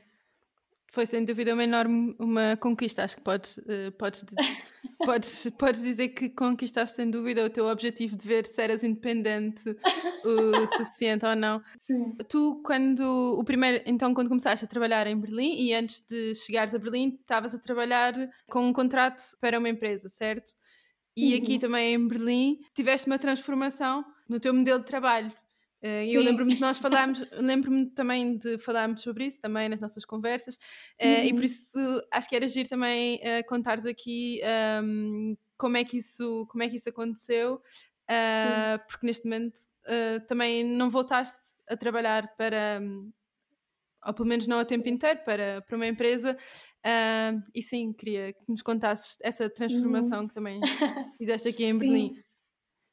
Foi 0.96 1.04
sem 1.04 1.26
dúvida 1.26 1.52
uma 1.52 1.62
enorme 1.62 2.16
uma 2.18 2.56
conquista. 2.56 3.04
Acho 3.04 3.16
que 3.16 3.22
podes, 3.22 3.58
eh, 3.68 3.90
podes, 3.90 4.24
podes, 5.04 5.50
podes 5.58 5.82
dizer 5.82 6.08
que 6.08 6.30
conquistaste 6.30 6.96
sem 6.96 7.10
dúvida 7.10 7.44
o 7.44 7.50
teu 7.50 7.66
objetivo 7.66 8.16
de 8.16 8.26
ver 8.26 8.46
se 8.46 8.58
eras 8.62 8.82
independente 8.82 9.76
o 10.24 10.66
suficiente 10.74 11.26
ou 11.26 11.36
não. 11.36 11.62
Sim. 11.76 12.16
Tu, 12.30 12.62
quando 12.64 13.02
o 13.38 13.44
primeiro, 13.44 13.84
então, 13.84 14.14
quando 14.14 14.28
começaste 14.28 14.64
a 14.64 14.68
trabalhar 14.68 15.06
em 15.06 15.20
Berlim 15.20 15.56
e 15.60 15.74
antes 15.74 16.02
de 16.08 16.34
chegares 16.34 16.74
a 16.74 16.78
Berlim, 16.78 17.18
estavas 17.20 17.54
a 17.54 17.58
trabalhar 17.58 18.14
com 18.48 18.66
um 18.66 18.72
contrato 18.72 19.22
para 19.38 19.58
uma 19.58 19.68
empresa, 19.68 20.08
certo? 20.08 20.54
E 21.14 21.34
aqui 21.34 21.52
Uhum. 21.52 21.58
também 21.58 21.92
em 21.94 22.08
Berlim 22.08 22.58
tiveste 22.74 23.06
uma 23.06 23.18
transformação 23.18 24.02
no 24.26 24.40
teu 24.40 24.54
modelo 24.54 24.78
de 24.78 24.86
trabalho. 24.86 25.30
Eh, 25.86 26.06
E 26.06 26.14
eu 26.14 26.22
lembro-me 26.22 26.54
de 26.54 26.60
nós 26.60 26.78
falarmos, 26.78 27.22
lembro-me 27.32 27.90
também 27.90 28.36
de 28.38 28.58
falarmos 28.58 29.02
sobre 29.02 29.26
isso 29.26 29.40
também 29.40 29.68
nas 29.68 29.80
nossas 29.80 30.04
conversas, 30.04 30.58
eh, 30.98 31.26
e 31.28 31.34
por 31.34 31.44
Uhum. 31.44 31.44
isso 31.44 31.64
acho 32.12 32.28
que 32.28 32.36
era 32.36 32.48
giro 32.48 32.68
também 32.68 33.20
eh, 33.22 33.42
contares 33.44 33.86
aqui 33.86 34.40
ahm, 34.44 35.34
como, 35.56 35.76
é 35.76 35.84
que 35.84 35.96
isso, 35.98 36.46
como 36.50 36.62
é 36.64 36.68
que 36.68 36.76
isso 36.76 36.88
aconteceu, 36.88 37.60
ah, 38.08 38.80
porque 38.88 39.06
neste 39.06 39.24
momento 39.24 39.58
ah, 39.86 40.20
também 40.28 40.64
não 40.64 40.90
voltaste 40.90 41.56
a 41.68 41.76
trabalhar 41.76 42.34
para, 42.36 42.80
hum, 42.82 43.12
ou 44.06 44.14
pelo 44.14 44.28
menos 44.28 44.46
não 44.46 44.58
a 44.60 44.64
tempo 44.64 44.88
Sim. 44.88 44.90
inteiro, 44.90 45.20
para, 45.24 45.62
para 45.62 45.76
uma 45.76 45.86
empresa, 45.86 46.36
ah, 46.84 47.32
e 47.54 47.62
sim, 47.62 47.92
queria 47.92 48.32
que 48.34 48.44
nos 48.48 48.62
contasses 48.62 49.18
essa 49.22 49.50
transformação 49.50 50.28
que 50.28 50.34
também 50.34 50.68
fizeste 51.18 51.48
aqui 51.48 51.64
em 51.64 51.78
Sim. 51.78 51.78
Berlim. 51.78 52.16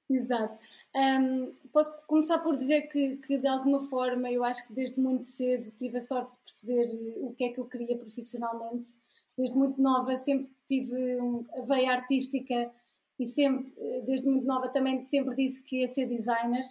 Exato. 0.09 0.59
Ahm, 0.95 1.51
posso 1.71 1.91
começar 2.05 2.37
por 2.39 2.55
dizer 2.55 2.83
que, 2.83 3.17
que, 3.17 3.37
de 3.37 3.47
alguma 3.47 3.81
forma, 3.89 4.29
eu 4.31 4.43
acho 4.43 4.67
que 4.67 4.73
desde 4.73 4.99
muito 4.99 5.23
cedo 5.25 5.71
tive 5.71 5.97
a 5.97 5.99
sorte 5.99 6.33
de 6.33 6.37
perceber 6.39 6.85
eh, 6.85 7.15
o 7.19 7.33
que 7.33 7.45
é 7.45 7.49
que 7.49 7.59
eu 7.59 7.65
queria 7.65 7.97
profissionalmente. 7.97 8.89
Desde 9.35 9.55
muito 9.57 9.81
nova 9.81 10.15
sempre 10.15 10.51
tive 10.67 11.19
um- 11.19 11.45
a 11.57 11.61
veia 11.61 11.93
artística 11.93 12.71
e 13.19 13.25
sempre, 13.25 13.73
eh, 13.77 14.01
desde 14.05 14.27
muito 14.29 14.45
nova, 14.45 14.69
também 14.69 15.01
sempre 15.03 15.35
disse 15.35 15.63
que 15.63 15.77
ia 15.81 15.87
ser 15.87 16.05
designer. 16.07 16.63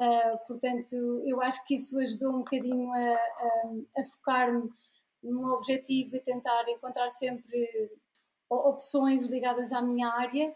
Ah, 0.00 0.38
portanto, 0.48 0.94
eu 1.24 1.40
acho 1.42 1.64
que 1.66 1.74
isso 1.74 1.98
ajudou 2.00 2.30
um 2.34 2.38
bocadinho 2.38 2.92
a, 2.92 3.14
a, 3.14 4.00
a 4.00 4.04
focar-me 4.04 4.68
num 5.22 5.52
objetivo 5.52 6.16
e 6.16 6.20
tentar 6.20 6.68
encontrar 6.68 7.10
sempre 7.10 7.90
o- 8.48 8.68
opções 8.70 9.26
ligadas 9.26 9.72
à 9.72 9.80
minha 9.82 10.08
área. 10.08 10.54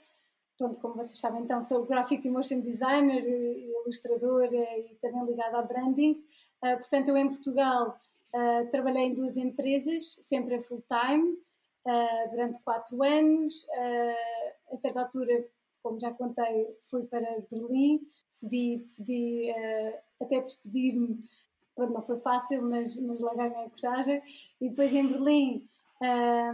Pronto, 0.56 0.78
como 0.78 0.94
vocês 0.94 1.18
sabem, 1.18 1.42
então 1.42 1.60
sou 1.60 1.84
graphic 1.84 2.28
motion 2.28 2.60
designer, 2.60 3.24
eh, 3.26 3.58
ilustradora 3.84 4.54
e 4.78 4.96
também 5.02 5.24
ligada 5.24 5.58
a 5.58 5.62
branding. 5.62 6.22
Ah, 6.62 6.76
portanto, 6.76 7.08
eu 7.08 7.16
em 7.16 7.28
Portugal 7.28 7.98
ah, 8.32 8.64
trabalhei 8.70 9.04
em 9.04 9.14
duas 9.14 9.36
empresas, 9.36 10.14
sempre 10.22 10.54
a 10.54 10.62
full 10.62 10.82
time, 10.88 11.36
ah, 11.86 12.26
durante 12.30 12.60
quatro 12.60 13.02
anos. 13.02 13.66
A 14.72 14.76
certa 14.76 15.00
altura, 15.00 15.44
como 15.82 16.00
já 16.00 16.12
contei, 16.12 16.68
fui 16.90 17.04
para 17.04 17.42
Berlim, 17.50 18.00
decidi, 18.28 19.52
até 20.20 20.40
despedir-me. 20.40 21.22
Pronto, 21.74 21.92
não 21.92 22.02
foi 22.02 22.18
fácil, 22.18 22.62
mas, 22.62 22.96
mas 23.02 23.20
lá 23.20 23.34
ganhei 23.34 23.68
coragem. 23.70 24.22
E 24.60 24.68
depois 24.70 24.94
em 24.94 25.06
Berlim. 25.08 25.68
ah, 26.00 26.52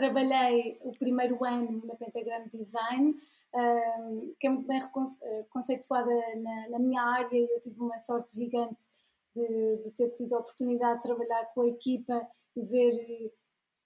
trabalhei 0.00 0.78
o 0.80 0.92
primeiro 0.92 1.44
ano 1.44 1.82
na 1.84 1.94
Pentagram 1.94 2.48
Design, 2.50 3.14
que 4.38 4.46
é 4.46 4.50
muito 4.50 4.66
bem 4.66 4.78
eh, 4.78 5.44
conceituada 5.50 6.10
na, 6.70 6.78
minha 6.78 7.02
área 7.02 7.36
e 7.36 7.42
eu 7.42 7.60
tive 7.60 7.78
uma 7.80 7.98
sorte 7.98 8.34
gigante 8.36 8.82
de, 9.34 9.76
de 9.84 9.90
ter 9.90 10.08
tido 10.10 10.34
a 10.34 10.38
oportunidade 10.38 10.96
de 10.96 11.02
trabalhar 11.02 11.44
com 11.52 11.62
a 11.62 11.66
equipa 11.66 12.26
e 12.56 12.62
ver 12.62 13.32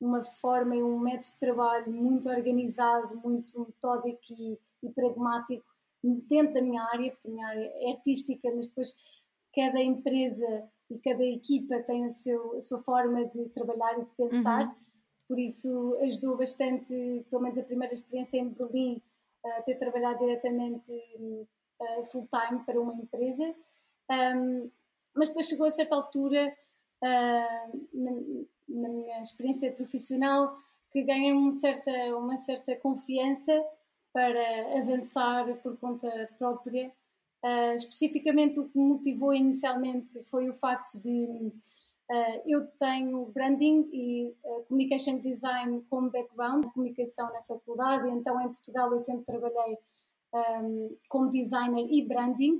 uma 0.00 0.22
forma 0.22 0.76
e 0.76 0.82
um 0.82 1.00
método 1.00 1.32
de 1.32 1.38
trabalho 1.40 1.90
muito 1.90 2.28
organizado, 2.28 3.16
muito 3.16 3.58
metódico 3.58 4.20
e, 4.38 4.58
e 4.84 4.90
pragmático 4.90 5.64
dentro 6.28 6.54
da 6.54 6.62
minha 6.62 6.82
área, 6.82 7.10
porque 7.10 7.28
a 7.28 7.30
minha 7.30 7.48
área 7.48 7.72
é 7.76 7.90
artística, 7.90 8.52
mas 8.54 8.68
depois 8.68 8.94
cada 9.52 9.80
empresa 9.80 10.68
e 10.90 10.98
cada 10.98 11.24
equipa 11.24 11.82
tem 11.82 12.04
a, 12.04 12.08
seu, 12.08 12.54
a 12.54 12.60
sua 12.60 12.82
forma 12.84 13.24
de 13.24 13.48
trabalhar 13.48 13.98
e 13.98 14.04
de 14.04 14.12
pensar. 14.12 14.66
Uhum. 14.66 14.84
Por 15.26 15.38
isso 15.38 15.96
ajudou 16.02 16.36
bastante, 16.36 17.24
pelo 17.30 17.42
menos 17.42 17.58
a 17.58 17.62
primeira 17.62 17.94
experiência 17.94 18.38
em 18.38 18.48
Berlim, 18.48 19.00
a 19.44 19.62
ter 19.62 19.76
trabalhado 19.76 20.18
diretamente 20.18 20.92
uh, 20.92 22.04
full 22.06 22.28
time 22.28 22.62
para 22.64 22.80
uma 22.80 22.94
empresa. 22.94 23.54
Mas 25.14 25.28
depois 25.28 25.46
chegou 25.46 25.66
a 25.66 25.70
certa 25.70 25.94
altura, 25.94 26.54
na, 27.02 28.88
minha 28.88 29.20
experiência 29.20 29.72
profissional, 29.72 30.58
que 30.90 31.02
ganhei 31.02 31.32
uma 31.32 31.52
certa, 31.52 31.90
uma 32.16 32.36
certa 32.36 32.76
confiança 32.76 33.64
para 34.12 34.78
avançar 34.78 35.56
por 35.56 35.76
conta 35.78 36.30
própria. 36.38 36.92
Uh, 37.42 37.74
especificamente 37.74 38.58
o 38.58 38.68
que 38.68 38.78
me 38.78 38.84
motivou 38.84 39.34
inicialmente 39.34 40.22
foi 40.24 40.48
o 40.48 40.54
facto 40.54 40.98
de 40.98 41.52
eu 42.44 42.66
tenho 42.78 43.26
branding 43.26 43.88
e 43.92 44.34
uh, 44.44 44.64
communication 44.68 45.18
design 45.20 45.82
como 45.88 46.10
background, 46.10 46.66
comunicação 46.66 47.32
na 47.32 47.40
faculdade, 47.42 48.08
então 48.10 48.38
em 48.40 48.48
Portugal 48.48 48.92
eu 48.92 48.98
sempre 48.98 49.24
trabalhei 49.24 49.78
um, 50.34 50.96
como 51.08 51.30
designer 51.30 51.86
e 51.90 52.06
branding, 52.06 52.58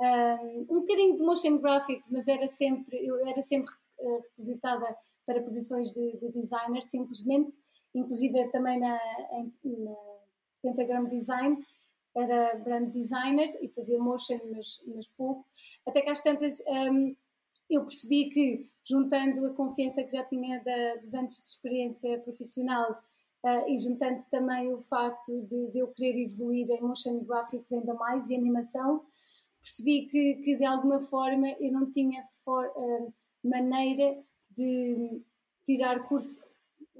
um, 0.00 0.66
um 0.70 0.80
bocadinho 0.80 1.14
de 1.14 1.22
motion 1.22 1.58
graphics, 1.58 2.10
mas 2.10 2.26
era 2.26 2.46
sempre, 2.46 3.06
eu 3.06 3.26
era 3.26 3.42
sempre 3.42 3.70
uh, 3.98 4.20
requisitada 4.30 4.96
para 5.26 5.42
posições 5.42 5.92
de, 5.92 6.16
de, 6.16 6.30
designer, 6.30 6.82
simplesmente, 6.82 7.56
inclusive 7.94 8.48
também 8.50 8.80
na, 8.80 8.98
em, 9.32 9.52
na 9.84 9.96
Pentagram 10.62 11.04
Design, 11.04 11.62
era 12.16 12.56
brand 12.56 12.90
designer 12.90 13.56
e 13.60 13.68
fazia 13.68 13.98
motion, 13.98 14.40
mas, 14.50 14.82
mas 14.86 15.06
pouco, 15.08 15.46
até 15.86 16.00
que 16.00 16.10
às 16.10 16.22
tantas. 16.22 16.60
Um, 16.66 17.14
eu 17.70 17.84
percebi 17.84 18.28
que, 18.28 18.68
juntando 18.84 19.46
a 19.46 19.54
confiança 19.54 20.02
que 20.02 20.16
já 20.16 20.24
tinha 20.24 20.62
da, 20.62 20.96
dos 20.96 21.14
anos 21.14 21.36
de 21.36 21.42
experiência 21.42 22.18
profissional 22.20 23.00
uh, 23.44 23.68
e 23.68 23.78
juntando 23.78 24.18
também 24.28 24.72
o 24.72 24.80
facto 24.82 25.40
de, 25.46 25.70
de, 25.70 25.78
eu 25.78 25.88
querer 25.88 26.24
evoluir 26.24 26.68
em 26.70 26.80
motion 26.82 27.22
graphics 27.24 27.72
ainda 27.72 27.94
mais 27.94 28.28
e 28.28 28.34
animação, 28.34 29.04
percebi 29.60 30.08
que, 30.08 30.34
que 30.36 30.56
de 30.56 30.64
alguma 30.64 31.00
forma 31.00 31.48
eu 31.60 31.72
não 31.72 31.90
tinha 31.90 32.24
for, 32.44 32.66
uh, 32.66 33.14
maneira 33.44 34.18
de 34.50 35.22
tirar 35.64 36.08
curso, 36.08 36.44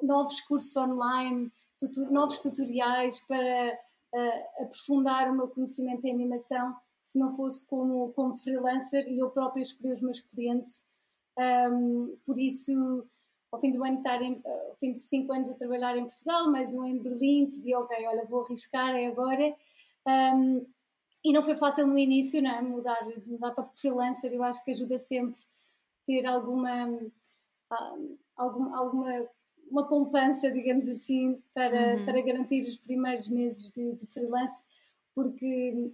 novos 0.00 0.40
cursos 0.42 0.76
online, 0.76 1.50
tutu, 1.78 2.12
novos 2.12 2.38
tutoriais 2.38 3.18
para 3.26 3.78
uh, 4.14 4.62
aprofundar 4.62 5.28
o 5.28 5.34
meu 5.36 5.48
conhecimento 5.48 6.04
em 6.04 6.12
animação 6.12 6.76
se 7.11 7.18
não 7.18 7.30
fosse 7.30 7.66
como, 7.66 8.12
como 8.12 8.34
freelancer 8.34 9.04
e 9.08 9.18
eu 9.18 9.30
própria 9.30 9.62
escolher 9.62 9.92
os 9.92 10.02
meus 10.02 10.20
clientes. 10.20 10.86
Um, 11.36 12.16
por 12.24 12.38
isso, 12.38 13.04
ao 13.50 13.61
fim 13.61 13.72
do 13.72 13.84
ano 13.84 13.98
estar 13.98 14.22
em, 14.22 14.40
ao 14.44 14.76
fim 14.76 14.94
de 14.94 15.02
cinco 15.02 15.32
anos 15.32 15.50
a 15.50 15.54
trabalhar 15.54 15.96
em 15.96 16.06
Portugal, 16.06 16.50
mais 16.50 16.72
um 16.74 16.84
em 16.84 16.98
Berlim, 16.98 17.46
decidi, 17.46 17.74
ok, 17.74 18.06
olha, 18.06 18.24
vou 18.26 18.44
arriscar, 18.44 18.94
é 18.94 19.06
agora. 19.06 19.54
Um, 20.06 20.64
e 21.24 21.32
não 21.32 21.42
foi 21.42 21.56
fácil 21.56 21.86
no 21.86 21.98
início, 21.98 22.40
não 22.40 22.50
é? 22.50 22.62
mudar, 22.62 23.04
mudar 23.26 23.50
para 23.50 23.68
freelancer, 23.74 24.32
eu 24.32 24.42
acho 24.44 24.64
que 24.64 24.70
ajuda 24.70 24.96
sempre 24.96 25.38
ter 26.06 26.24
alguma, 26.26 26.88
alguma, 28.36 28.78
alguma 28.78 29.28
uma 29.70 29.86
poupança, 29.86 30.50
digamos 30.50 30.88
assim, 30.88 31.40
para, 31.54 31.96
uhum. 31.96 32.04
para 32.04 32.20
garantir 32.22 32.62
os 32.62 32.76
primeiros 32.76 33.28
meses 33.28 33.70
de, 33.70 33.92
de 33.92 34.06
freelance, 34.06 34.64
porque 35.14 35.92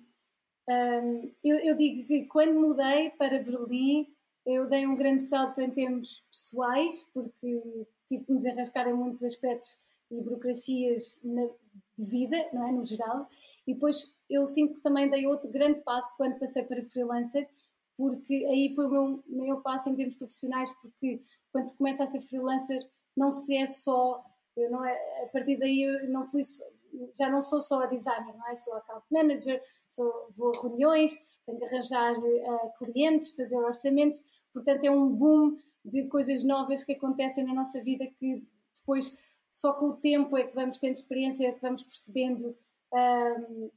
um, 0.68 1.30
eu, 1.44 1.56
eu, 1.58 1.74
digo 1.76 2.06
que 2.06 2.24
quando 2.24 2.60
mudei 2.60 3.10
para 3.10 3.42
Berlim, 3.42 4.06
eu 4.44 4.66
dei 4.66 4.86
um 4.86 4.96
grande 4.96 5.24
salto 5.24 5.60
em 5.60 5.70
termos 5.70 6.24
pessoais, 6.30 7.08
porque 7.14 7.86
tive 8.06 8.24
que 8.24 8.32
me 8.32 8.38
desenrascar 8.38 8.88
em 8.88 8.94
muitos 8.94 9.22
aspectos 9.22 9.78
e 10.10 10.20
burocracias 10.20 11.20
na, 11.22 11.48
de 11.96 12.04
vida, 12.04 12.36
não 12.52 12.66
é? 12.68 12.72
No 12.72 12.84
geral. 12.84 13.28
E 13.66 13.74
depois 13.74 14.16
eu 14.30 14.46
sinto 14.46 14.74
que 14.74 14.80
também 14.80 15.10
dei 15.10 15.26
outro 15.26 15.50
grande 15.50 15.80
passo 15.80 16.16
quando 16.16 16.38
passei 16.38 16.62
para 16.62 16.84
freelancer, 16.84 17.48
porque 17.96 18.46
aí 18.48 18.72
foi 18.74 18.86
o 18.86 18.90
meu 18.90 19.24
maior 19.28 19.62
passo 19.62 19.88
em 19.88 19.94
termos 19.94 20.16
profissionais, 20.16 20.70
porque 20.80 21.22
quando 21.50 21.66
se 21.66 21.78
começa 21.78 22.04
a 22.04 22.06
ser 22.06 22.20
freelancer, 22.20 22.86
não 23.16 23.30
se 23.30 23.56
é 23.56 23.66
só. 23.66 24.24
Eu 24.56 24.70
não 24.70 24.84
é, 24.84 25.24
a 25.24 25.26
partir 25.28 25.56
daí 25.58 25.82
eu 25.82 26.08
não 26.08 26.24
fui 26.24 26.42
já 27.14 27.28
não 27.28 27.40
sou 27.40 27.60
só 27.60 27.82
a 27.82 27.86
designer, 27.86 28.36
não 28.36 28.48
é? 28.48 28.54
Sou 28.54 28.74
account 28.74 29.04
manager, 29.10 29.62
sou, 29.86 30.28
vou 30.36 30.52
a 30.54 30.60
reuniões, 30.60 31.12
tenho 31.46 31.58
que 31.58 31.64
arranjar 31.64 32.14
uh, 32.14 32.72
clientes, 32.78 33.34
fazer 33.36 33.56
orçamentos, 33.56 34.24
portanto 34.52 34.84
é 34.84 34.90
um 34.90 35.08
boom 35.08 35.56
de 35.84 36.04
coisas 36.08 36.44
novas 36.44 36.82
que 36.82 36.92
acontecem 36.92 37.44
na 37.44 37.54
nossa 37.54 37.80
vida 37.82 38.06
que 38.18 38.44
depois 38.74 39.16
só 39.50 39.72
com 39.74 39.90
o 39.90 39.96
tempo 39.96 40.36
é 40.36 40.44
que 40.44 40.54
vamos 40.54 40.78
tendo 40.78 40.96
experiência, 40.96 41.48
é 41.48 41.52
que 41.52 41.62
vamos 41.62 41.82
percebendo 41.82 42.56
um, 42.92 43.70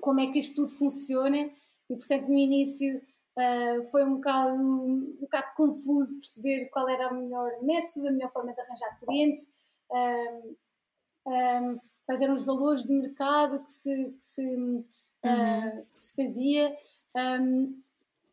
como 0.00 0.20
é 0.20 0.30
que 0.30 0.38
isto 0.38 0.54
tudo 0.54 0.72
funciona 0.72 1.50
e 1.88 1.96
portanto 1.96 2.28
no 2.28 2.36
início 2.36 3.02
uh, 3.36 3.82
foi 3.90 4.04
um 4.04 4.16
bocado, 4.16 4.54
um 4.54 5.16
bocado 5.20 5.52
confuso 5.56 6.18
perceber 6.18 6.66
qual 6.66 6.88
era 6.88 7.12
o 7.12 7.16
melhor 7.16 7.50
método, 7.62 8.08
a 8.08 8.10
melhor 8.10 8.30
forma 8.30 8.52
de 8.52 8.60
arranjar 8.60 9.00
clientes. 9.00 9.52
Um, 9.90 11.80
quais 12.06 12.20
eram 12.22 12.34
os 12.34 12.44
valores 12.44 12.84
de 12.84 12.92
mercado 12.92 13.62
que 13.64 13.72
se, 13.72 14.04
que 14.04 14.24
se, 14.24 14.46
uhum. 14.46 14.78
uh, 14.78 15.86
que 15.94 16.02
se 16.02 16.16
fazia. 16.16 16.76
Um, 17.16 17.82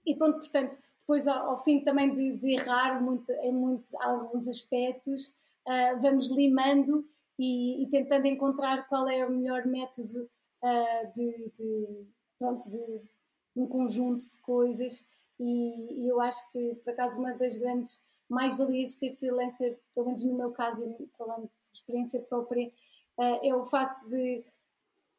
e 0.05 0.15
pronto, 0.15 0.37
portanto, 0.37 0.77
depois 0.99 1.27
ao, 1.27 1.51
ao 1.51 1.63
fim 1.63 1.81
também 1.81 2.13
de, 2.13 2.37
de, 2.37 2.53
errar 2.53 3.01
muito, 3.01 3.31
em 3.31 3.51
muitos, 3.51 3.93
alguns 3.95 4.47
aspectos, 4.47 5.29
uh, 5.67 5.99
vamos 5.99 6.29
limando 6.29 7.05
e, 7.37 7.83
e, 7.83 7.87
tentando 7.87 8.27
encontrar 8.27 8.87
qual 8.87 9.09
é 9.09 9.25
o 9.25 9.31
melhor 9.31 9.65
método 9.65 10.29
uh, 10.61 11.11
de, 11.13 11.49
de, 11.57 12.05
pronto, 12.37 12.69
de, 12.69 13.01
um 13.55 13.67
conjunto 13.67 14.29
de 14.29 14.37
coisas. 14.37 15.05
E, 15.39 16.03
e, 16.03 16.07
eu 16.07 16.21
acho 16.21 16.51
que, 16.51 16.75
por 16.75 16.93
acaso, 16.93 17.19
uma 17.19 17.33
das 17.33 17.57
grandes 17.57 18.03
mais-valias 18.29 18.89
de 18.89 18.95
ser 18.95 19.15
freelancer, 19.15 19.77
pelo 19.93 20.07
menos 20.07 20.23
no 20.23 20.35
meu 20.35 20.51
caso, 20.51 20.95
falando 21.17 21.47
por 21.47 21.73
experiência 21.73 22.19
própria, 22.21 22.69
é 23.19 23.55
o 23.55 23.63
facto 23.63 24.07
de, 24.07 24.43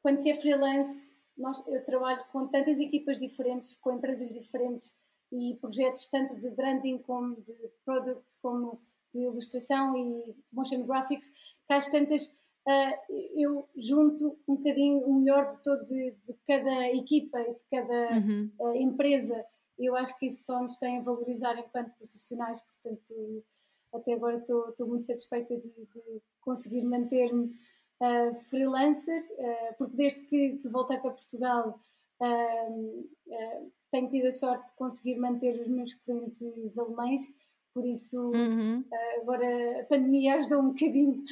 quando 0.02 0.18
se 0.18 0.30
é 0.30 0.34
freelance, 0.34 1.14
nós, 1.36 1.66
eu 1.66 1.82
trabalho 1.82 2.24
com 2.32 2.46
tantas 2.46 2.78
equipas 2.78 3.18
diferentes, 3.18 3.76
com 3.80 3.92
empresas 3.92 4.28
diferentes 4.28 4.96
e 5.32 5.56
projetos 5.60 6.08
tanto 6.08 6.38
de 6.38 6.48
branding 6.50 6.98
como 6.98 7.40
de 7.40 7.54
product, 7.84 8.40
como 8.40 8.80
de 9.12 9.22
ilustração 9.22 9.96
e 9.96 10.36
motion 10.52 10.86
graphics, 10.86 11.32
que 11.66 11.74
às 11.74 11.90
tantas 11.90 12.36
uh, 12.68 13.14
eu 13.34 13.68
junto 13.76 14.38
um 14.46 14.56
bocadinho 14.56 14.98
o 14.98 15.14
melhor 15.20 15.48
de, 15.48 15.62
todo, 15.62 15.84
de, 15.84 16.12
de 16.12 16.34
cada 16.46 16.88
equipa 16.90 17.40
e 17.40 17.54
de 17.54 17.64
cada 17.70 18.18
uhum. 18.18 18.50
uh, 18.60 18.74
empresa. 18.76 19.44
Eu 19.76 19.96
acho 19.96 20.16
que 20.18 20.26
isso 20.26 20.44
só 20.44 20.60
nos 20.62 20.76
tem 20.78 20.98
a 20.98 21.02
valorizar 21.02 21.58
enquanto 21.58 21.96
profissionais, 21.96 22.60
portanto, 22.60 23.44
até 23.92 24.12
agora 24.12 24.38
estou 24.38 24.86
muito 24.86 25.04
satisfeita 25.04 25.56
de, 25.56 25.68
de 25.68 26.22
conseguir 26.40 26.84
manter-me 26.84 27.56
uh, 28.04 28.34
freelancer, 28.50 29.22
uh, 29.38 29.74
porque 29.78 29.96
desde 29.96 30.22
que, 30.26 30.58
que, 30.58 30.68
voltei 30.68 30.98
para 30.98 31.10
Portugal 31.10 31.80
uh, 32.20 33.10
tenho 33.90 34.08
tido 34.08 34.26
a 34.26 34.32
sorte 34.32 34.70
de 34.70 34.76
conseguir 34.76 35.16
manter 35.16 35.60
os 35.60 35.68
meus 35.68 35.94
clientes 35.94 36.78
alemães, 36.78 37.22
por 37.72 37.84
isso 37.84 38.30
uhum. 38.30 38.84
agora 39.20 39.80
a 39.80 39.84
pandemia 39.84 40.34
ajudou 40.34 40.60
um 40.60 40.68
bocadinho 40.68 41.24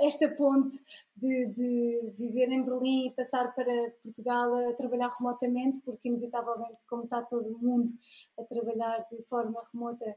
esta 0.00 0.26
ponte 0.30 0.72
de, 1.14 1.46
de, 1.48 2.10
viver 2.16 2.50
em 2.50 2.62
Berlim 2.62 3.08
e 3.08 3.14
passar 3.14 3.54
para 3.54 3.90
Portugal 4.02 4.54
a 4.54 4.72
trabalhar 4.72 5.08
remotamente, 5.08 5.80
porque 5.80 6.08
inevitavelmente, 6.08 6.78
como 6.88 7.04
está 7.04 7.20
todo 7.22 7.46
o 7.46 7.58
mundo 7.58 7.90
a 8.38 8.42
trabalhar 8.44 9.06
de 9.10 9.22
forma 9.24 9.62
remota, 9.70 10.16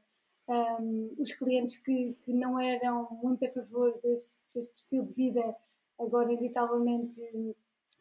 um, 0.49 1.13
os 1.17 1.33
clientes 1.33 1.77
que, 1.77 2.15
que, 2.23 2.33
não 2.33 2.59
eram 2.59 3.07
muito 3.21 3.45
a 3.45 3.49
favor 3.49 3.99
desse, 4.01 4.43
deste 4.53 4.75
estilo 4.75 5.05
de 5.05 5.13
vida 5.13 5.55
agora 5.99 6.31
inevitavelmente 6.31 7.21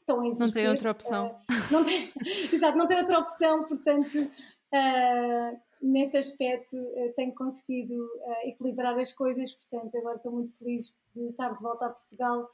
estão 0.00 0.20
a 0.20 0.26
existir. 0.26 0.44
Não 0.44 0.52
tem 0.52 0.68
outra 0.68 0.90
opção. 0.90 1.26
Uh, 1.28 1.72
não 1.72 1.84
tem, 1.84 2.12
exato, 2.52 2.78
não 2.78 2.86
tem 2.86 2.98
outra 2.98 3.18
opção, 3.18 3.64
portanto, 3.64 4.18
uh, 4.18 5.60
nesse 5.82 6.16
aspecto 6.16 6.76
uh, 6.76 7.12
tenho 7.16 7.34
conseguido 7.34 8.08
equilibrar 8.44 8.98
as 8.98 9.12
coisas, 9.12 9.52
portanto, 9.52 9.96
agora 9.96 10.16
estou 10.16 10.32
muito 10.32 10.56
feliz 10.58 10.96
de 11.14 11.28
estar 11.28 11.54
de 11.54 11.62
volta 11.62 11.86
a 11.86 11.90
Portugal 11.90 12.50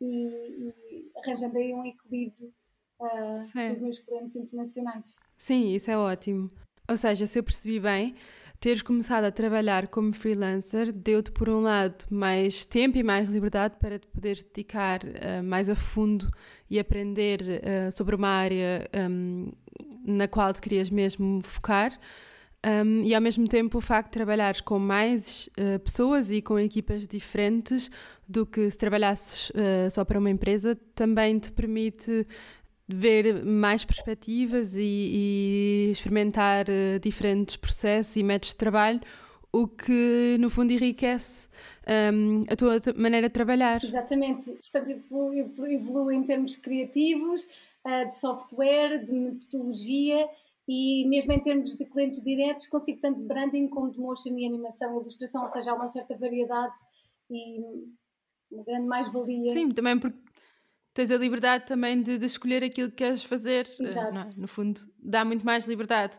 e, 0.00 0.06
e 0.06 1.10
arranjando 1.16 1.58
aí 1.58 1.74
um 1.74 1.84
equilíbrio 1.84 2.52
com 2.98 3.72
os 3.72 3.80
meus 3.80 3.98
clientes 3.98 4.36
internacionais. 4.36 5.16
Sim, 5.36 5.74
isso 5.74 5.90
é 5.90 5.98
ótimo. 5.98 6.48
Ou 6.88 6.96
seja, 6.96 7.26
se 7.26 7.36
eu 7.36 7.42
percebi 7.42 7.80
bem, 7.80 8.14
teres 8.62 8.80
começado 8.80 9.24
a 9.24 9.32
trabalhar 9.32 9.88
como 9.88 10.12
freelancer 10.12 10.92
deu-te, 10.92 11.32
por 11.32 11.48
um 11.48 11.62
lado, 11.62 12.04
mais 12.08 12.64
tempo 12.64 12.96
e 12.96 13.02
mais 13.02 13.28
liberdade 13.28 13.74
para 13.76 13.98
te 13.98 14.06
poderes 14.06 14.44
dedicar 14.44 15.00
uh, 15.02 15.42
mais 15.42 15.68
a 15.68 15.74
fundo 15.74 16.30
e 16.70 16.78
aprender 16.78 17.42
uh, 17.42 17.90
sobre 17.90 18.14
uma 18.14 18.28
área 18.28 18.88
um, 19.10 19.50
na 20.06 20.28
qual 20.28 20.52
te 20.52 20.60
querias 20.60 20.90
mesmo 20.90 21.42
focar. 21.42 21.92
Um, 22.64 23.02
e 23.02 23.12
ao 23.12 23.20
mesmo 23.20 23.48
tempo 23.48 23.78
o 23.78 23.80
facto 23.80 24.10
de 24.10 24.12
trabalhares 24.12 24.60
com 24.60 24.78
mais 24.78 25.48
uh, 25.58 25.80
pessoas 25.80 26.30
e 26.30 26.40
com 26.40 26.56
equipas 26.56 27.08
diferentes 27.08 27.90
do 28.28 28.46
que 28.46 28.70
se 28.70 28.78
trabalhasses 28.78 29.50
uh, 29.50 29.90
só 29.90 30.04
para 30.04 30.20
uma 30.20 30.30
empresa 30.30 30.78
também 30.94 31.40
te 31.40 31.50
permite 31.50 32.24
ver 32.94 33.44
mais 33.44 33.84
perspectivas 33.84 34.74
e, 34.76 34.80
e 34.80 35.90
experimentar 35.92 36.66
uh, 36.68 36.98
diferentes 37.00 37.56
processos 37.56 38.16
e 38.16 38.22
métodos 38.22 38.50
de 38.50 38.56
trabalho, 38.56 39.00
o 39.52 39.68
que 39.68 40.36
no 40.40 40.48
fundo 40.48 40.72
enriquece 40.72 41.48
um, 42.14 42.42
a 42.48 42.56
tua 42.56 42.78
maneira 42.96 43.28
de 43.28 43.34
trabalhar. 43.34 43.82
Exatamente, 43.84 44.50
portanto 44.50 44.90
evolui, 44.90 45.38
evolui 45.74 46.14
em 46.16 46.22
termos 46.22 46.56
criativos, 46.56 47.44
uh, 47.84 48.08
de 48.08 48.16
software, 48.16 49.04
de 49.04 49.12
metodologia 49.12 50.26
e 50.66 51.06
mesmo 51.08 51.32
em 51.32 51.40
termos 51.40 51.76
de 51.76 51.84
clientes 51.84 52.22
diretos 52.22 52.66
consigo 52.66 53.00
tanto 53.00 53.20
branding 53.22 53.68
como 53.68 53.90
de 53.90 53.98
motion 53.98 54.38
e 54.38 54.46
animação 54.46 54.96
e 54.96 55.00
ilustração, 55.00 55.42
ou 55.42 55.48
seja, 55.48 55.72
há 55.72 55.74
uma 55.74 55.88
certa 55.88 56.16
variedade 56.16 56.76
e 57.30 57.60
uma 58.50 58.64
grande 58.64 58.86
mais-valia. 58.86 59.50
Sim, 59.50 59.70
também 59.70 59.98
porque 59.98 60.18
tens 60.94 61.10
a 61.10 61.16
liberdade 61.16 61.66
também 61.66 62.02
de, 62.02 62.18
de 62.18 62.26
escolher 62.26 62.62
aquilo 62.62 62.90
que 62.90 62.96
queres 62.96 63.22
fazer. 63.22 63.66
Eh, 63.80 63.82
Exato. 63.82 64.18
Uh, 64.18 64.40
no 64.40 64.48
fundo, 64.48 64.80
dá 64.98 65.24
muito 65.24 65.44
mais 65.44 65.66
liberdade. 65.66 66.18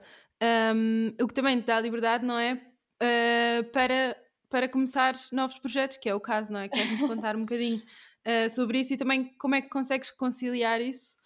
Um, 0.76 1.14
o 1.22 1.28
que 1.28 1.34
também 1.34 1.60
te 1.62 1.68
dá 1.68 1.80
liberdade, 1.80 2.26
não 2.26 2.38
é? 2.38 2.54
Uh, 3.02 3.64
para, 3.72 4.18
para 4.50 4.68
começar 4.68 5.16
novos 5.32 5.60
projetos, 5.60 5.98
que 5.98 6.10
é 6.10 6.16
o 6.16 6.20
caso, 6.20 6.52
não 6.52 6.60
é? 6.60 6.68
Queres-nos 6.68 7.08
contar 7.08 7.36
um 7.36 7.42
bocadinho 7.46 7.78
uh, 7.82 8.50
sobre 8.50 8.80
isso 8.80 8.94
e 8.94 8.98
também 8.98 9.26
como 9.38 9.56
é 9.56 9.62
que 9.62 9.70
consegues 9.70 10.12
conciliar 10.12 10.82
isso 10.82 11.18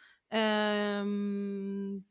um, 1.06 2.02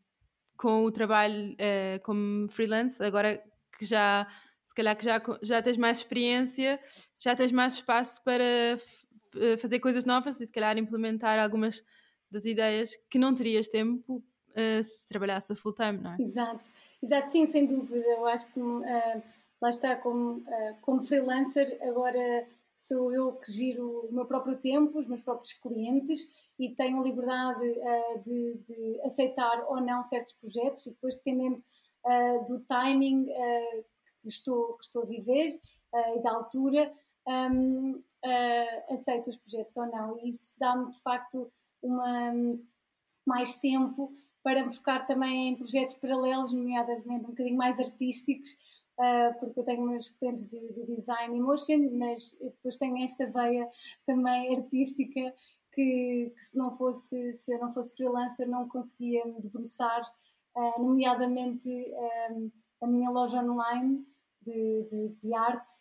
com 0.57 0.84
o 0.84 0.91
trabalho 0.91 1.55
como 2.03 2.49
freelance, 2.49 3.03
agora 3.03 3.43
que 3.78 3.84
já 3.84 4.26
se 4.64 4.74
calhar 4.74 4.97
que 4.97 5.05
já, 5.05 5.22
já 5.43 5.62
tens 5.62 5.76
mais 5.76 5.99
experiência, 5.99 6.80
já 7.20 7.37
tens 7.37 7.53
mais 7.53 7.74
espaço 7.74 8.22
para 8.24 8.45
fazer 9.59 9.80
coisas 9.80 10.05
novas 10.05 10.41
e 10.41 10.47
se 10.47 10.53
calhar 10.53 10.76
implementar 10.78 11.39
algumas 11.39 11.82
das 12.30 12.45
ideias 12.45 12.91
que 13.09 13.18
não 13.18 13.34
terias 13.34 13.68
tempo 13.68 14.22
uh, 14.57 14.82
se 14.82 15.07
trabalhasse 15.07 15.53
a 15.53 15.57
full 15.57 15.72
time, 15.72 15.99
não 15.99 16.12
é? 16.12 16.16
Exato, 16.18 16.66
exato, 17.03 17.28
sim, 17.28 17.47
sem 17.47 17.66
dúvida. 17.66 18.05
Eu 18.07 18.26
acho 18.26 18.53
que 18.53 18.61
uh, 18.61 19.22
lá 19.61 19.70
está, 19.70 19.97
como, 19.97 20.39
uh, 20.39 20.76
como 20.80 21.03
freelancer, 21.03 21.78
agora 21.82 22.47
sou 22.72 23.12
eu 23.12 23.32
que 23.32 23.51
giro 23.53 24.07
o 24.09 24.12
meu 24.12 24.26
próprio 24.26 24.57
tempo, 24.57 24.99
os 24.99 25.07
meus 25.07 25.20
próprios 25.20 25.53
clientes 25.55 26.32
e 26.59 26.74
tenho 26.74 27.01
a 27.01 27.05
liberdade 27.05 27.74
de, 28.22 28.55
de, 28.66 29.01
aceitar 29.03 29.64
ou 29.68 29.80
não 29.80 30.03
certos 30.03 30.32
projetos 30.32 30.87
e 30.87 30.91
depois 30.91 31.14
dependendo 31.14 31.57
do 32.47 32.61
timing 32.61 33.26
que 34.22 34.28
estou, 34.28 34.74
que 34.74 34.84
estou 34.84 35.03
a 35.03 35.07
viver 35.07 35.49
e 36.16 36.22
da 36.22 36.32
altura, 36.32 36.93
um, 37.27 37.93
uh, 37.93 38.93
aceito 38.95 39.31
os 39.31 39.37
projetos 39.37 39.77
ou 39.77 39.87
não. 39.87 40.18
E 40.18 40.29
isso 40.29 40.57
dá-me, 40.59 40.91
de 40.91 41.01
facto, 41.01 41.51
uma, 41.83 42.33
mais 43.27 43.57
tempo 43.57 44.12
para 44.43 44.64
me 44.64 44.72
focar 44.72 45.05
também 45.05 45.49
em 45.49 45.57
projetos 45.57 45.97
paralelos, 45.97 46.53
nomeadamente 46.53 47.24
um 47.24 47.31
bocadinho 47.31 47.57
mais 47.57 47.81
artísticos, 47.81 48.51
uh, 48.97 49.39
porque 49.41 49.59
eu 49.59 49.64
tenho 49.64 49.83
meus 49.83 50.09
clientes 50.11 50.47
de, 50.47 50.61
de, 50.72 50.85
design 50.85 51.37
e 51.37 51.41
motion, 51.41 51.91
mas 51.99 52.39
depois 52.41 52.77
tenho 52.77 53.03
esta 53.03 53.27
veia 53.27 53.68
também 54.05 54.57
artística 54.57 55.35
que, 55.72 56.31
que, 56.33 56.41
se 56.41 56.57
não 56.57 56.70
fosse, 56.77 57.33
se 57.35 57.53
eu 57.53 57.59
não 57.59 57.72
fosse 57.72 57.97
freelancer, 57.97 58.49
não 58.49 58.68
conseguia 58.68 59.24
me 59.24 59.41
debruçar, 59.41 60.03
uh, 60.55 60.81
nomeadamente 60.81 61.68
um, 62.31 62.51
a 62.83 62.87
minha 62.87 63.11
loja 63.11 63.43
online, 63.43 64.07
de, 64.43 64.87
de, 64.89 65.09
de 65.09 65.35
arte, 65.35 65.72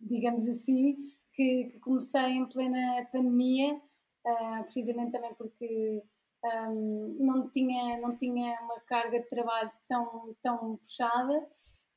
digamos 0.00 0.48
assim, 0.48 0.96
que, 1.32 1.64
que, 1.64 1.78
comecei 1.80 2.30
em 2.30 2.46
plena 2.46 3.06
pandemia, 3.12 3.74
uh, 3.74 4.62
precisamente 4.62 5.12
também 5.12 5.34
porque 5.34 6.02
um, 6.44 7.16
não, 7.20 7.48
tinha, 7.50 8.00
não 8.00 8.16
tinha 8.16 8.58
uma 8.62 8.80
carga 8.80 9.20
de 9.20 9.28
trabalho 9.28 9.70
tão, 9.88 10.34
tão 10.40 10.76
puxada 10.76 11.46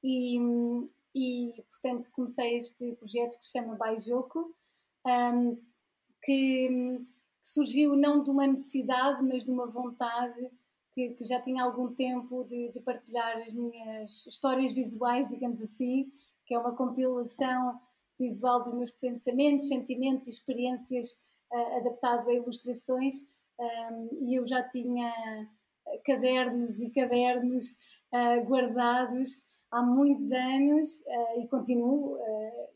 e, 0.03 0.37
e 1.15 1.63
portanto 1.69 2.09
comecei 2.13 2.57
este 2.57 2.93
projeto 2.95 3.37
que 3.37 3.45
se 3.45 3.51
chama 3.51 3.75
Baijoco, 3.75 4.53
um, 5.05 5.55
que, 6.23 6.67
que, 6.67 7.07
surgiu 7.41 7.95
não 7.95 8.21
de 8.21 8.29
uma 8.29 8.45
necessidade, 8.45 9.23
mas 9.23 9.43
de 9.43 9.51
uma 9.51 9.67
vontade 9.67 10.51
que, 10.93 11.09
que 11.11 11.23
já 11.23 11.41
tinha 11.41 11.63
algum 11.63 11.93
tempo 11.93 12.43
de, 12.43 12.69
de, 12.69 12.79
partilhar 12.81 13.37
as 13.37 13.53
minhas 13.53 14.25
histórias 14.27 14.73
visuais, 14.73 15.27
digamos 15.29 15.61
assim, 15.61 16.09
que 16.49 16.55
é 16.55 16.57
uma 16.57 16.75
compilação 16.75 17.79
visual 18.19 18.59
dos 18.59 18.73
meus 18.73 18.91
pensamentos, 18.91 19.67
sentimentos 19.67 20.27
e 20.27 20.31
experiências 20.31 21.23
uh, 21.53 21.77
adaptado 21.77 22.27
a 22.27 22.33
ilustrações. 22.33 23.13
Um, 23.59 24.09
e 24.27 24.33
eu 24.33 24.43
já 24.43 24.67
tinha 24.67 25.13
cadernos 26.03 26.79
e 26.79 26.89
cadernos 26.89 27.65
uh, 28.11 28.43
guardados 28.47 29.47
há 29.69 29.83
muitos 29.83 30.31
anos 30.31 30.89
uh, 31.01 31.41
e 31.41 31.47
continuo, 31.47 32.17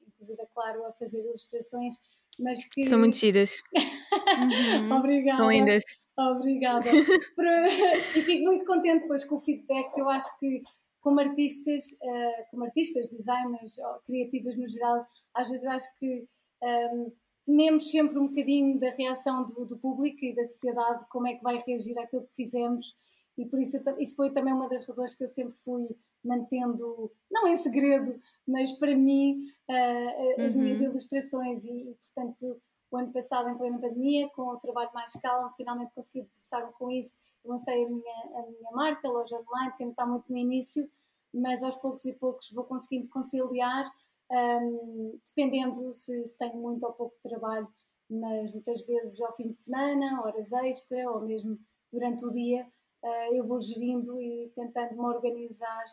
inclusive, 0.08 0.40
é 0.40 0.46
claro, 0.54 0.86
a 0.86 0.94
fazer 0.94 1.26
ilustrações, 1.26 1.96
mas 2.40 2.64
que... 2.66 2.86
São 2.86 3.00
muito 3.00 3.18
giras. 3.18 3.60
uhum. 3.74 4.98
Obrigada. 4.98 5.38
São 5.38 5.52
lindas. 5.52 5.84
Obrigada. 6.16 6.90
e 8.16 8.22
fico 8.22 8.44
muito 8.44 8.66
contente 8.66 9.02
depois 9.02 9.24
com 9.24 9.36
o 9.36 9.40
feedback. 9.40 9.98
Eu 9.98 10.08
acho 10.10 10.38
que 10.38 10.62
como 11.04 11.20
artistas, 11.20 11.92
uh, 12.02 12.50
como 12.50 12.64
artistas, 12.64 13.08
designers 13.10 13.78
ou 13.78 14.00
criativas 14.06 14.58
no 14.58 14.68
geral, 14.68 15.06
às 15.34 15.50
vezes 15.50 15.66
eu 15.66 15.72
acho 15.72 16.00
que 16.00 16.26
um, 16.62 16.68
ehm, 16.68 17.12
tememos 17.44 17.92
sempre 17.92 18.18
um 18.18 18.28
bocadinho 18.28 18.80
da 18.80 18.90
reação 18.90 19.46
do, 19.46 19.66
do, 19.66 19.78
público 19.78 20.24
e 20.24 20.34
da 20.34 20.46
sociedade, 20.46 21.06
como 21.10 21.28
é 21.28 21.36
que 21.36 21.44
vai 21.44 21.58
reagir 21.68 22.00
àquilo 22.00 22.26
que 22.26 22.34
fizemos, 22.34 22.96
e 23.38 23.46
por 23.46 23.60
isso 23.60 23.78
isso 24.00 24.16
foi 24.16 24.32
também 24.32 24.54
uma 24.54 24.70
das 24.70 24.88
razões 24.88 25.14
que 25.14 25.26
eu 25.26 25.28
sempre 25.28 25.56
fui 25.66 25.90
mantendo, 26.24 27.12
não 27.30 27.46
em 27.48 27.58
segredo, 27.58 28.18
mas 28.48 28.72
para 28.72 28.96
mim, 28.96 29.46
uh, 29.70 30.42
as 30.42 30.54
uhum. 30.54 30.62
minhas 30.62 30.80
ilustrações, 30.80 31.66
e, 31.66 31.90
e 31.90 31.96
portanto 31.96 32.62
o 32.90 32.98
ano 32.98 33.12
passado, 33.12 33.50
em 33.50 33.58
plena 33.58 33.80
pandemia, 33.80 34.30
com 34.30 34.44
o 34.44 34.58
trabalho 34.58 34.92
mais 34.94 35.12
calmo, 35.14 35.52
finalmente 35.58 35.92
consegui 35.94 36.22
debruçar-me 36.22 36.72
com 36.74 36.92
isso. 36.92 37.18
Lancei 37.46 37.84
a 37.84 37.90
minha, 37.90 38.40
a 38.40 38.46
minha 38.50 38.72
marca, 38.72 39.08
a 39.08 39.12
loja 39.12 39.36
online, 39.36 39.74
que 39.76 39.84
ainda 39.84 39.94
está 39.94 40.06
muito 40.06 40.32
no 40.32 40.38
início, 40.38 40.90
mas 41.34 41.64
aos 41.64 41.76
poucos 41.76 42.06
e 42.06 42.14
poucos 42.14 42.52
vou 42.52 42.64
conseguindo 42.64 43.10
conciliar, 43.10 43.92
um, 44.32 45.20
dependendo 45.26 45.94
se, 45.94 46.24
se, 46.24 46.38
tenho 46.38 46.56
muito 46.56 46.86
ou 46.86 46.94
pouco 46.94 47.16
trabalho, 47.22 47.68
mas 48.10 48.54
muitas 48.54 48.82
vezes 48.82 49.20
ao 49.22 49.36
fim 49.36 49.52
de 49.52 49.58
semana, 49.58 50.22
horas 50.22 50.52
extra, 50.54 51.10
ou 51.12 51.22
mesmo 51.22 51.60
durante 51.92 52.26
o 52.26 52.30
dia, 52.30 52.66
uh, 53.04 53.36
eu 53.36 53.44
vou 53.44 53.60
gerindo 53.60 54.20
e 54.22 54.52
tentando 54.56 54.94
me 54.94 55.06
organizar. 55.06 55.86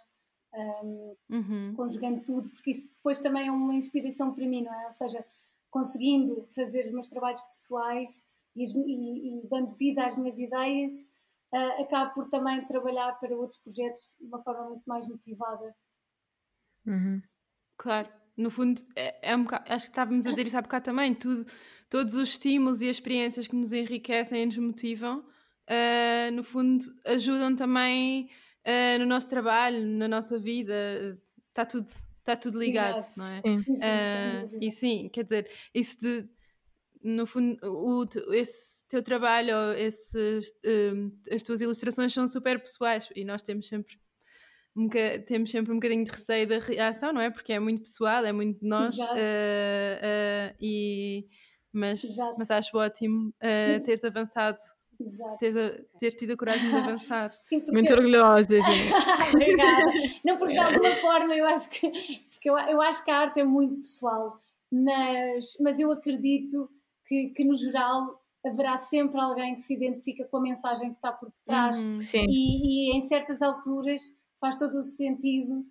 Um, 0.53 1.15
uhum. 1.31 1.75
conjugando 1.77 2.25
tudo, 2.25 2.51
porque 2.51 2.73
isso 2.73 2.91
depois 2.93 3.21
também 3.21 3.47
é 3.47 3.53
uma 3.53 3.73
inspiração 3.73 4.35
para 4.35 4.45
mim, 4.45 4.65
não 4.65 4.75
é? 4.75 4.87
Ou 4.87 4.91
seja, 4.91 5.25
conseguindo 5.71 6.45
fazer 6.51 6.87
os 6.87 6.91
meus 6.91 7.07
trabalhos 7.07 7.41
pessoais 7.43 8.25
e, 8.57 8.65
e, 8.65 9.39
e 9.39 9.47
dando 9.47 9.73
vida 9.75 10.05
às 10.05 10.17
minhas 10.17 10.41
ideias, 10.41 10.93
uh, 11.53 11.83
acabo 11.83 12.15
por 12.15 12.29
também 12.29 12.65
trabalhar 12.65 13.19
para 13.19 13.35
outros 13.37 13.61
projetos 13.61 14.15
de 14.19 14.27
uma 14.27 14.43
forma 14.43 14.69
muito 14.69 14.85
mais 14.87 15.07
motivada. 15.09 15.75
Uhum. 16.87 17.23
Claro, 17.77 18.09
no 18.37 18.51
fundo, 18.51 18.81
é, 18.97 19.31
é 19.31 19.37
um 19.37 19.45
bocado, 19.45 19.65
acho 19.73 19.87
que 19.87 19.91
estávamos 19.91 20.27
a 20.27 20.31
dizer 20.31 20.47
isso 20.47 20.59
há 20.59 20.63
bocado 20.63 20.85
também, 20.85 21.15
tudo, 21.15 21.45
todos 21.89 22.15
os 22.15 22.31
estímulos 22.31 22.81
e 22.81 22.89
as 22.89 22.97
experiências 22.97 23.47
que 23.47 23.57
nos 23.57 23.73
enriquecem 23.73 24.43
e 24.43 24.47
nos 24.47 24.59
motivam, 24.59 25.21
uh, 25.21 26.31
no 26.33 26.43
fundo, 26.43 26.85
ajudam 27.07 27.55
também 27.55 28.31
uh, 28.67 28.99
no 28.99 29.07
nosso 29.07 29.29
trabalho, 29.29 29.85
na 29.85 30.09
nossa 30.09 30.39
vida, 30.39 31.19
está 31.49 31.65
tudo 31.65 31.91
está 32.21 32.37
tudo 32.37 32.59
ligado, 32.59 33.03
não 33.17 33.25
é? 33.25 33.41
Sim. 33.41 33.63
sim, 33.63 33.75
sim 33.75 34.59
e 34.61 34.71
sim, 34.71 35.09
quer 35.09 35.25
dizer, 35.25 35.51
isso 35.75 35.99
de 36.01 36.29
no 37.03 37.27
fundo, 37.27 37.59
o, 37.65 38.07
esse 38.33 38.87
teu 38.87 39.03
trabalho, 39.03 39.73
esse, 39.77 40.41
um, 40.95 41.11
as 41.33 41.43
tuas 41.43 41.61
ilustrações 41.61 42.13
são 42.13 42.27
super 42.29 42.61
pessoais 42.61 43.09
e 43.15 43.25
nós 43.25 43.43
temos 43.43 43.69
sempre 43.69 43.99
um 44.77 44.89
temos 45.27 45.51
sempre 45.51 45.73
um 45.73 45.77
bocadinho 45.77 46.05
de 46.05 46.11
receio 46.11 46.47
da 46.47 46.59
reação, 46.59 47.13
não 47.13 47.21
é? 47.21 47.31
Porque 47.31 47.53
é 47.53 47.59
muito 47.59 47.83
pessoal, 47.83 48.25
é 48.25 48.33
muito 48.33 48.61
de 48.61 48.69
nós. 48.69 48.97
Uh, 48.97 49.03
uh, 49.03 50.57
e, 50.61 51.27
mas, 51.73 52.03
mas 52.39 52.51
acho 52.51 52.77
ótimo 52.77 53.29
uh, 53.29 53.83
teres 53.83 54.05
avançado 54.05 54.59
Exato. 55.01 55.39
Teres, 55.39 55.55
teres 55.99 56.15
tido 56.15 56.33
a 56.33 56.37
coragem 56.37 56.69
de 56.69 56.77
avançar. 56.77 57.33
Sim, 57.33 57.61
porque... 57.61 57.73
Muito 57.73 57.93
orgulhosa, 57.93 58.49
gente. 58.61 58.93
Obrigada. 59.35 59.93
Não, 60.25 60.37
porque 60.37 60.53
de 60.53 60.59
alguma 60.59 60.91
forma 60.91 61.35
eu 61.35 61.47
acho 61.47 61.71
que, 61.71 61.91
porque 62.31 62.51
eu, 62.51 62.59
eu 62.59 62.81
acho 62.83 63.05
que 63.05 63.11
a 63.11 63.19
arte 63.19 63.41
é 63.41 63.45
muito 63.45 63.77
pessoal, 63.77 64.39
mas, 64.71 65.57
mas 65.61 65.81
eu 65.81 65.91
acredito 65.91 66.71
que, 67.11 67.31
que 67.31 67.45
no 67.45 67.57
geral 67.57 68.23
haverá 68.47 68.77
sempre 68.77 69.21
alguém 69.21 69.57
que 69.57 69.63
se 69.63 69.75
identifica 69.75 70.25
com 70.27 70.37
a 70.37 70.41
mensagem 70.41 70.91
que 70.91 70.97
está 70.97 71.11
por 71.11 71.29
detrás 71.29 71.77
uhum, 71.83 71.99
e, 72.29 72.93
e, 72.93 72.97
em 72.97 73.01
certas 73.01 73.43
alturas 73.43 74.17
faz 74.39 74.57
todo 74.57 74.79
o 74.79 74.83
sentido 74.83 75.67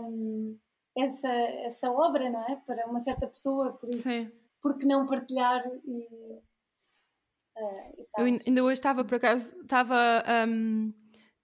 um, 0.00 0.56
essa, 0.96 1.28
essa 1.28 1.90
obra, 1.90 2.30
não 2.30 2.40
é? 2.48 2.56
Para 2.64 2.86
uma 2.86 3.00
certa 3.00 3.26
pessoa, 3.26 3.72
por 3.72 3.90
isso, 3.90 4.04
Sim. 4.04 4.30
porque 4.60 4.86
não 4.86 5.04
partilhar 5.04 5.62
e 5.84 6.40
Uh, 7.54 8.06
eu 8.16 8.24
ainda 8.24 8.64
hoje 8.64 8.72
estava, 8.72 9.04
por 9.04 9.16
acaso, 9.16 9.54
estava 9.60 10.24
um, 10.48 10.90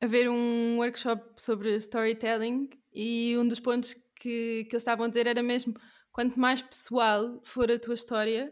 a 0.01 0.07
ver 0.07 0.27
um 0.31 0.79
workshop 0.79 1.23
sobre 1.37 1.77
storytelling 1.77 2.71
e 2.95 3.37
um 3.37 3.47
dos 3.47 3.61
pontos 3.61 3.93
que, 3.93 4.65
que 4.65 4.71
eles 4.71 4.77
estavam 4.77 5.05
a 5.05 5.09
dizer 5.09 5.27
era 5.27 5.43
mesmo 5.43 5.75
quanto 6.11 6.41
mais 6.41 6.63
pessoal 6.63 7.39
for 7.45 7.71
a 7.71 7.79
tua 7.79 7.93
história, 7.93 8.51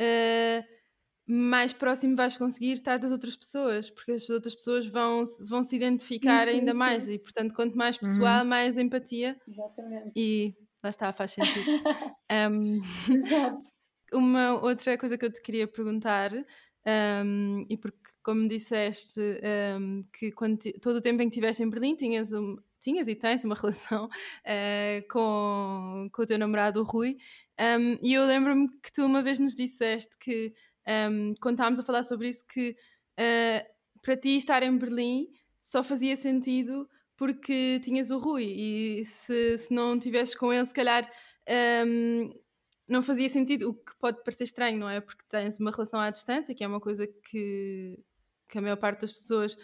uh, 0.00 0.64
mais 1.26 1.72
próximo 1.72 2.16
vais 2.16 2.36
conseguir 2.36 2.72
estar 2.72 2.98
das 2.98 3.12
outras 3.12 3.36
pessoas, 3.36 3.90
porque 3.90 4.12
as 4.12 4.28
outras 4.30 4.54
pessoas 4.54 4.86
vão, 4.86 5.22
vão 5.46 5.62
se 5.62 5.76
identificar 5.76 6.46
sim, 6.46 6.52
sim, 6.52 6.58
ainda 6.60 6.72
sim. 6.72 6.78
mais 6.78 7.08
e, 7.08 7.18
portanto, 7.18 7.54
quanto 7.54 7.76
mais 7.76 7.96
uhum. 7.96 8.00
pessoal, 8.00 8.42
uhum. 8.42 8.48
mais 8.48 8.78
empatia. 8.78 9.38
Exatamente. 9.46 10.12
E 10.16 10.54
lá 10.82 10.90
está, 10.90 11.12
faz 11.12 11.32
sentido. 11.32 11.70
um, 12.50 12.80
Exato. 13.12 13.58
Uma 14.10 14.54
outra 14.62 14.96
coisa 14.96 15.18
que 15.18 15.26
eu 15.26 15.30
te 15.30 15.42
queria 15.42 15.68
perguntar 15.68 16.32
um, 17.22 17.66
e 17.68 17.76
porque, 17.76 17.98
como 18.22 18.48
disseste, 18.48 19.20
um, 19.78 20.02
que 20.18 20.32
quando 20.32 20.58
todo 20.80 20.96
o 20.96 21.00
tempo 21.00 21.20
em 21.22 21.28
que 21.28 21.34
estiveste 21.34 21.62
em 21.62 21.68
Berlim 21.68 21.94
tinhas, 21.94 22.32
um, 22.32 22.56
tinhas 22.80 23.08
e 23.08 23.14
tens 23.14 23.44
uma 23.44 23.54
relação 23.60 24.06
uh, 24.06 25.08
com, 25.10 26.08
com 26.10 26.22
o 26.22 26.26
teu 26.26 26.38
namorado, 26.38 26.80
o 26.80 26.84
Rui, 27.60 27.98
e 28.02 28.12
eu 28.14 28.24
lembro-me 28.24 28.68
que 28.80 28.92
tu 28.92 29.04
uma 29.04 29.22
vez 29.22 29.38
nos 29.38 29.54
disseste 29.54 30.16
que, 30.18 30.54
quando 31.40 31.54
estávamos 31.54 31.80
a 31.80 31.84
falar 31.84 32.02
sobre 32.04 32.28
isso, 32.28 32.44
que 32.46 32.76
uh, 33.18 34.00
para 34.00 34.16
ti 34.16 34.36
estar 34.36 34.62
em 34.62 34.76
Berlim 34.76 35.28
só 35.60 35.82
fazia 35.82 36.16
sentido 36.16 36.88
porque 37.16 37.80
tinhas 37.82 38.10
o 38.10 38.18
Rui 38.18 38.44
e 38.44 39.04
se, 39.04 39.58
se 39.58 39.74
não 39.74 39.98
tivesses 39.98 40.36
com 40.36 40.52
ele, 40.52 40.64
se 40.64 40.72
calhar 40.72 41.10
um, 41.84 42.32
não 42.88 43.02
fazia 43.02 43.28
sentido, 43.28 43.70
o 43.70 43.74
que 43.74 43.92
pode 43.98 44.22
parecer 44.22 44.44
estranho, 44.44 44.78
não 44.78 44.88
é? 44.88 45.00
Porque 45.00 45.22
tens 45.28 45.58
uma 45.58 45.70
relação 45.70 46.00
à 46.00 46.10
distância, 46.10 46.54
que 46.54 46.64
é 46.64 46.66
uma 46.66 46.80
coisa 46.80 47.06
que, 47.06 47.98
que 48.48 48.58
a 48.58 48.62
maior 48.62 48.76
parte 48.76 49.00
das 49.00 49.12
pessoas 49.12 49.56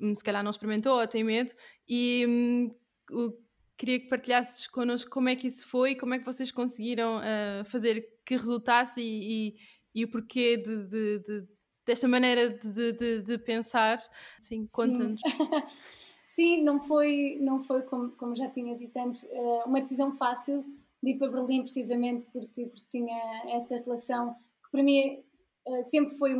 hum, 0.00 0.14
se 0.14 0.22
calhar 0.22 0.42
não 0.42 0.50
experimentou 0.50 0.98
ou 0.98 1.06
tem 1.06 1.24
medo, 1.24 1.52
e 1.88 2.26
hum, 2.28 2.74
o, 3.10 3.32
queria 3.76 4.00
que 4.00 4.08
partilhasses 4.08 4.66
connosco 4.66 5.10
como 5.10 5.28
é 5.28 5.36
que 5.36 5.46
isso 5.46 5.66
foi, 5.68 5.94
como 5.94 6.14
é 6.14 6.18
que 6.18 6.24
vocês 6.24 6.50
conseguiram 6.50 7.18
uh, 7.18 7.64
fazer 7.66 8.08
que 8.24 8.36
resultasse 8.36 9.00
e, 9.00 9.48
e, 9.48 9.56
e 9.94 10.04
o 10.04 10.10
porquê 10.10 10.56
de, 10.56 10.84
de, 10.86 11.18
de, 11.20 11.48
desta 11.84 12.08
maneira 12.08 12.50
de, 12.50 13.38
pensar. 13.38 13.98
Sim, 14.40 14.66
conta-nos. 14.72 15.20
Sim. 16.26 16.62
não 16.64 16.80
foi, 16.82 17.38
não 17.40 17.62
foi 17.62 17.82
como, 17.82 18.10
como 18.12 18.34
já 18.34 18.50
tinha 18.50 18.76
dito 18.76 18.96
antes, 18.98 19.24
eh, 19.24 19.62
uma 19.64 19.80
decisão 19.80 20.12
fácil 20.16 20.64
de 21.02 21.10
ir 21.10 21.18
para 21.18 21.30
Berlim 21.30 21.62
precisamente 21.62 22.26
porque, 22.32 22.66
porque 22.66 22.86
tinha 22.90 23.16
essa 23.54 23.76
relação 23.78 24.34
que 24.64 24.70
para 24.72 24.82
mim 24.82 25.22
eh, 25.66 25.82
sempre 25.82 26.14
foi, 26.16 26.34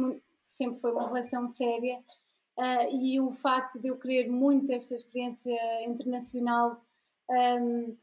sempre 0.47 0.81
foi 0.81 0.93
uma 0.93 1.07
relação 1.07 1.47
séria 1.47 2.03
e 2.91 3.21
o 3.21 3.31
facto 3.33 3.79
de 3.79 3.89
eu 3.89 3.99
querer 3.99 4.31
muito 4.31 4.73
esta 4.73 4.95
experiência 4.95 5.55
internacional 5.85 6.86
um, 7.31 7.35
ehm, 7.35 7.97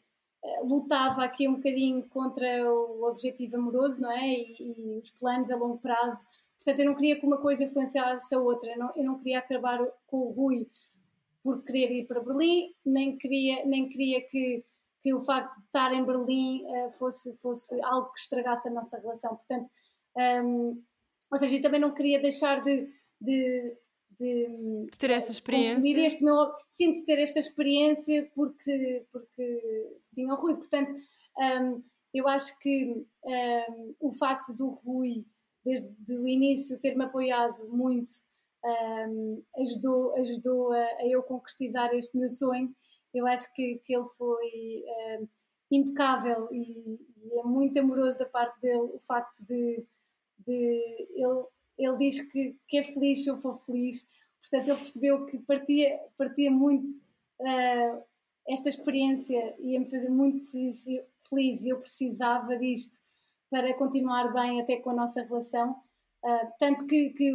lutava 0.64 1.24
aqui 1.24 1.48
um 1.48 1.56
bocadinho 1.56 2.04
contra 2.10 2.70
o 2.70 3.04
objetivo 3.06 3.58
amoroso, 3.58 4.02
não 4.02 4.12
é? 4.12 4.28
E, 4.28 4.56
e, 4.60 5.00
os 5.00 5.10
planos 5.12 5.50
a 5.52 5.56
longo 5.56 5.78
prazo. 5.78 6.26
Portanto, 6.58 6.80
eu 6.80 6.86
não 6.86 6.96
queria 6.96 7.20
que 7.20 7.26
uma 7.26 7.38
coisa 7.38 7.64
influenciasse 7.64 8.34
a 8.36 8.40
outra. 8.40 8.72
Eu 8.72 8.80
não, 8.80 8.92
eu 8.96 9.04
não 9.04 9.18
queria 9.18 9.40
acabar 9.40 9.80
com 10.08 10.18
o 10.18 10.30
Rui 10.30 10.68
por 11.44 11.64
querer 11.64 11.92
ir 11.92 12.08
para 12.08 12.22
Berlim, 12.22 12.74
nem 12.86 13.18
queria, 13.18 13.66
nem 13.66 13.90
queria 13.90 14.22
que, 14.22 14.64
que 15.02 15.14
o 15.14 15.20
facto 15.20 15.54
de 15.58 15.66
estar 15.66 15.94
em 15.94 16.06
Berlim 16.06 16.64
uh, 16.66 16.92
fosse, 16.92 17.36
fosse 17.38 17.80
algo 17.82 18.12
que 18.12 18.20
estragasse 18.20 18.70
a 18.70 18.72
nossa 18.72 18.98
relação. 18.98 19.36
Portanto, 19.36 19.70
um, 20.46 20.82
ou 21.30 21.38
seja, 21.38 21.58
eu 21.58 21.62
também 21.62 21.82
não 21.82 21.94
queria 21.94 22.22
deixar 22.22 22.64
de, 22.64 22.90
de, 23.20 23.76
de, 24.18 24.88
de 24.92 24.98
ter 24.98 25.12
essa 25.12 25.32
experiência. 25.32 26.06
Este 26.06 26.24
meu, 26.24 26.36
sim, 26.70 26.92
de 26.92 27.06
ter 27.06 27.20
esta 27.20 27.40
experiência 27.40 28.30
porque, 28.36 29.06
porque 29.12 29.98
tinha 30.14 30.34
o 30.34 30.38
Rui. 30.38 30.56
Portanto, 30.56 30.94
um, 31.38 31.82
eu 32.14 32.28
acho 32.28 32.58
que 32.60 33.06
um, 33.24 33.96
o 34.00 34.12
facto 34.14 34.54
do 34.56 34.70
Rui, 34.70 35.26
desde 35.66 36.18
o 36.18 36.28
início, 36.28 36.80
ter-me 36.80 37.06
apoiado 37.06 37.68
muito 37.70 38.12
um, 38.64 39.44
ajudou, 39.58 40.16
ajudou 40.16 40.74
a, 40.74 40.78
a, 40.78 41.08
eu 41.08 41.22
concretizar 41.24 41.94
este 41.94 42.18
meu 42.18 42.30
sonho. 42.30 42.74
Eu 43.14 43.28
acho 43.28 43.52
que, 43.54 43.82
que 43.84 43.96
ele 43.96 44.08
foi 44.18 44.84
um, 45.20 45.28
impecável 45.72 46.48
e, 46.52 47.00
e, 47.18 47.40
é 47.40 47.44
muito 47.44 47.78
amoroso 47.80 48.20
da 48.20 48.26
parte 48.26 48.60
dele 48.62 48.80
o 48.94 49.00
facto 49.08 49.46
de, 49.46 49.86
de 50.40 51.08
ele, 51.16 51.46
ele 51.78 51.98
diz 51.98 52.22
que, 52.32 52.56
que 52.68 52.78
é 52.78 52.84
feliz 52.84 53.24
se 53.24 53.30
eu 53.30 53.38
for 53.38 53.60
feliz, 53.60 54.08
portanto 54.40 54.68
ele 54.68 54.78
percebeu 54.78 55.26
que 55.26 55.38
partia, 55.40 56.00
partia 56.18 56.52
muito 56.52 56.88
uh, 56.88 58.04
esta 58.48 58.70
experiência 58.70 59.56
ia-me 59.60 59.90
fazer 59.90 60.10
muito 60.10 60.50
feliz, 60.52 60.86
feliz 61.30 61.64
e 61.64 61.70
eu 61.70 61.80
precisava 61.80 62.58
disto 62.58 62.98
para 63.50 63.74
continuar 63.76 64.34
bem 64.34 64.62
até 64.62 64.78
com 64.78 64.90
a 64.90 64.96
nossa 64.96 65.22
relação. 65.24 65.72
Uh, 66.24 66.52
tanto 66.58 66.88
que, 66.88 67.12
que 67.12 67.34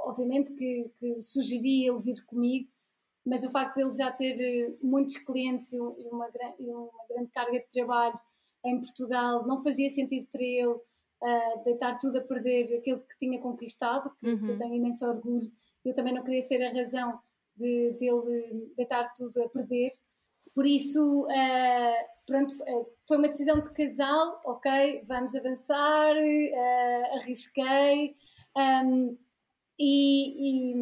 obviamente 0.00 0.52
que, 0.54 0.90
que 0.98 1.20
sugeri 1.20 1.86
ele 1.86 2.00
vir 2.00 2.24
comigo, 2.26 2.68
mas 3.24 3.44
o 3.44 3.50
facto 3.50 3.76
de 3.76 3.82
ele 3.82 3.92
já 3.92 4.10
ter 4.10 4.40
eh, 4.40 4.74
muitos 4.82 5.16
clientes 5.18 5.72
e 5.72 5.78
uma, 5.78 6.28
e 6.58 6.70
uma 6.70 6.90
grande 7.08 7.30
carga 7.30 7.58
de 7.58 7.66
trabalho 7.72 8.18
em 8.64 8.80
Portugal 8.80 9.46
não 9.46 9.62
fazia 9.62 9.88
sentido 9.88 10.26
para 10.30 10.42
ele 10.42 10.74
uh, 11.22 11.62
deitar 11.64 11.98
tudo 11.98 12.18
a 12.18 12.22
perder 12.22 12.78
aquilo 12.78 13.00
que 13.00 13.18
tinha 13.18 13.38
conquistado, 13.38 14.10
que, 14.18 14.26
uhum. 14.26 14.38
que 14.38 14.50
eu 14.50 14.56
tenho 14.56 14.74
imenso 14.74 15.06
orgulho. 15.06 15.50
Eu 15.84 15.94
também 15.94 16.14
não 16.14 16.22
queria 16.22 16.42
ser 16.42 16.62
a 16.62 16.72
razão 16.72 17.18
de 17.56 17.92
dele 17.92 18.72
deitar 18.76 19.12
tudo 19.14 19.42
a 19.42 19.48
perder. 19.48 19.90
Por 20.54 20.66
isso, 20.66 21.26
uh, 21.26 22.06
pronto, 22.26 22.54
foi 23.06 23.16
uma 23.18 23.28
decisão 23.28 23.60
de 23.60 23.70
casal, 23.72 24.40
ok, 24.44 25.02
vamos 25.06 25.34
avançar, 25.36 26.16
uh, 26.16 27.14
arrisquei. 27.14 28.16
Um, 28.56 29.16
e, 29.78 30.72
e 30.72 30.74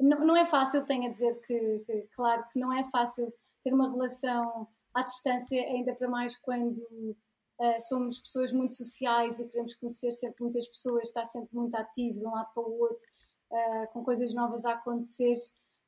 não, 0.00 0.26
não, 0.26 0.36
é 0.36 0.44
fácil, 0.44 0.84
tenho 0.84 1.06
a 1.06 1.12
dizer 1.12 1.40
que, 1.40 1.78
que, 1.86 2.08
claro, 2.14 2.44
que 2.52 2.58
não 2.58 2.72
é 2.72 2.84
fácil 2.90 3.32
ter 3.62 3.72
uma 3.72 3.90
relação 3.90 4.66
à 4.92 5.02
distância, 5.02 5.62
ainda 5.62 5.94
para 5.94 6.08
mais 6.08 6.36
quando 6.36 7.16
uh, 7.60 7.80
somos 7.80 8.18
pessoas 8.18 8.52
muito 8.52 8.74
sociais 8.74 9.38
e 9.38 9.46
queremos 9.48 9.74
conhecer 9.74 10.10
sempre 10.12 10.42
muitas 10.42 10.66
pessoas, 10.66 11.04
estar 11.04 11.24
sempre 11.24 11.54
muito 11.54 11.74
ativo 11.76 12.18
de 12.18 12.26
um 12.26 12.30
lado 12.30 12.52
para 12.52 12.62
o 12.62 12.80
outro, 12.80 13.06
uh, 13.52 13.92
com 13.92 14.02
coisas 14.02 14.34
novas 14.34 14.64
a 14.64 14.72
acontecer. 14.72 15.36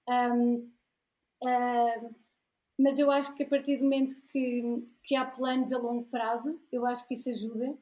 Um, 0.08 0.70
uh, 1.42 2.14
mas 2.78 2.98
eu 2.98 3.10
acho 3.10 3.34
que 3.34 3.42
a 3.42 3.48
partir 3.48 3.78
do 3.78 3.84
momento 3.84 4.14
que, 4.28 4.86
que 5.02 5.16
há 5.16 5.24
planos 5.24 5.72
a 5.72 5.78
longo 5.78 6.04
prazo, 6.04 6.60
eu 6.70 6.86
acho 6.86 7.06
que 7.08 7.14
isso 7.14 7.30
ajuda. 7.30 7.76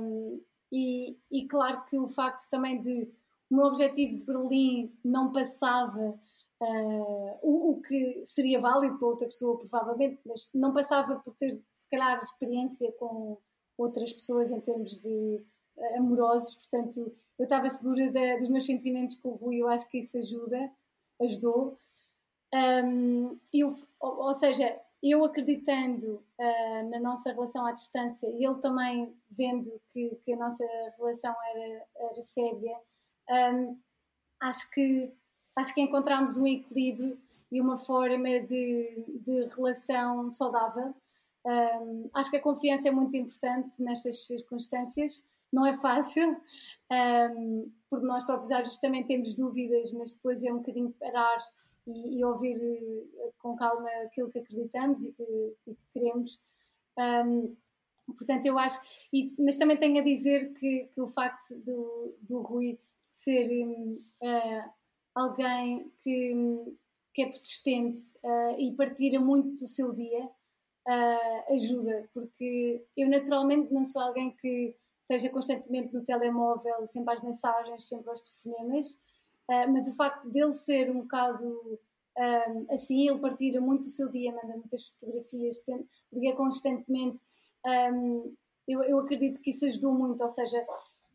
Um, 0.00 0.42
e, 0.70 1.18
e 1.30 1.46
claro 1.46 1.84
que 1.86 1.98
o 1.98 2.06
facto 2.06 2.48
também 2.50 2.80
de 2.80 3.10
o 3.50 3.56
meu 3.56 3.66
objetivo 3.66 4.16
de 4.16 4.24
Berlim 4.24 4.92
não 5.02 5.32
passava 5.32 6.20
uh, 6.60 7.38
o, 7.42 7.72
o, 7.72 7.80
que 7.80 8.24
seria 8.24 8.60
válido 8.60 8.98
para 8.98 9.08
outra 9.08 9.26
pessoa, 9.26 9.58
provavelmente, 9.58 10.20
mas 10.24 10.50
não 10.54 10.72
passava 10.72 11.16
por 11.16 11.34
ter, 11.34 11.62
se 11.72 11.88
calhar, 11.88 12.18
experiência 12.18 12.90
com 12.92 13.38
outras 13.76 14.12
pessoas 14.12 14.50
em 14.50 14.60
termos 14.60 14.98
de 15.00 15.44
uh, 15.76 15.98
amorosos, 15.98 16.56
portanto, 16.56 17.14
eu 17.38 17.44
estava 17.44 17.68
segura 17.68 18.10
dos 18.36 18.48
meus 18.48 18.66
sentimentos 18.66 19.14
com 19.16 19.30
o 19.30 19.36
Rui, 19.36 19.56
eu 19.58 19.68
acho 19.68 19.88
que 19.88 19.98
isso 19.98 20.18
ajuda, 20.18 20.70
ajudou. 21.22 21.78
Um, 22.52 23.38
eu, 23.52 23.72
ou, 24.00 24.24
ou, 24.24 24.34
seja, 24.34 24.76
eu 25.00 25.24
acreditando 25.24 26.24
uh, 26.38 26.90
na 26.90 26.98
nossa 26.98 27.30
relação 27.30 27.64
à 27.64 27.72
distância 27.72 28.26
e 28.28 28.44
ele 28.44 28.58
também 28.58 29.14
vendo 29.30 29.80
que, 29.90 30.16
que 30.24 30.32
a 30.32 30.36
nossa 30.36 30.64
relação 30.96 31.34
era, 31.54 31.86
era 32.10 32.22
séria, 32.22 32.76
um, 33.30 33.78
acho 34.40 34.68
que 34.70 35.12
acho 35.58 35.74
que 35.74 35.80
encontramos 35.80 36.36
um 36.36 36.46
equilíbrio 36.46 37.18
e 37.50 37.60
uma 37.60 37.78
forma 37.78 38.40
de, 38.40 39.04
de 39.24 39.44
relação 39.56 40.30
saudável. 40.30 40.94
Um, 41.44 42.08
acho 42.14 42.30
que 42.30 42.36
a 42.36 42.42
confiança 42.42 42.88
é 42.88 42.90
muito 42.90 43.16
importante 43.16 43.82
nestas 43.82 44.26
circunstâncias. 44.26 45.24
Não 45.50 45.64
é 45.64 45.72
fácil, 45.72 46.36
um, 47.36 47.70
porque 47.88 48.06
nós 48.06 48.22
próprios 48.24 48.50
às 48.50 48.58
vezes 48.58 48.80
também 48.80 49.04
temos 49.04 49.34
dúvidas, 49.34 49.90
mas 49.92 50.12
depois 50.12 50.44
é 50.44 50.52
um 50.52 50.58
bocadinho 50.58 50.94
parar 51.00 51.38
e, 51.86 52.18
e 52.18 52.24
ouvir 52.24 52.56
uh, 52.56 53.32
com 53.38 53.56
calma 53.56 53.88
aquilo 54.04 54.30
que 54.30 54.40
acreditamos 54.40 55.04
e 55.04 55.12
que, 55.12 55.56
e 55.66 55.74
que 55.74 55.82
queremos. 55.94 56.38
Um, 56.98 57.56
portanto, 58.08 58.44
eu 58.44 58.58
acho, 58.58 58.78
e, 59.10 59.32
mas 59.38 59.56
também 59.56 59.78
tenho 59.78 59.98
a 60.00 60.04
dizer 60.04 60.52
que, 60.52 60.88
que 60.92 61.00
o 61.00 61.08
facto 61.08 61.54
do, 61.56 62.14
do 62.20 62.40
Rui 62.42 62.78
ser 63.08 63.48
uh, 63.64 64.77
alguém 65.14 65.92
que, 66.00 66.34
que, 67.14 67.22
é 67.22 67.26
persistente 67.26 68.00
uh, 68.22 68.58
e 68.58 68.74
partilha 68.76 69.20
muito 69.20 69.56
do 69.56 69.68
seu 69.68 69.92
dia 69.92 70.24
uh, 70.24 71.52
ajuda, 71.52 72.08
porque 72.12 72.84
eu 72.96 73.08
naturalmente 73.08 73.72
não 73.72 73.84
sou 73.84 74.02
alguém 74.02 74.30
que 74.36 74.76
esteja 75.02 75.30
constantemente 75.30 75.94
no 75.94 76.04
telemóvel, 76.04 76.86
sempre 76.88 77.14
às 77.14 77.22
mensagens, 77.22 77.88
sempre 77.88 78.10
aos 78.10 78.20
telefonemas, 78.20 79.00
mas 79.72 79.88
o 79.88 79.96
facto 79.96 80.28
dele 80.28 80.52
ser 80.52 80.90
um 80.90 81.00
bocado 81.00 81.80
assim, 82.70 83.08
ele 83.08 83.18
partilha 83.18 83.58
muito 83.58 83.84
do 83.84 83.88
seu 83.88 84.10
dia, 84.10 84.32
manda 84.32 84.56
muitas 84.56 84.88
fotografias, 84.88 85.64
liga 86.12 86.36
constantemente. 86.36 87.22
Um, 87.64 88.34
eu, 88.66 88.82
eu 88.82 88.98
acredito 88.98 89.40
que 89.40 89.50
isso 89.50 89.64
ajudou 89.64 89.92
muito, 89.94 90.22
ou 90.22 90.28
seja, 90.28 90.64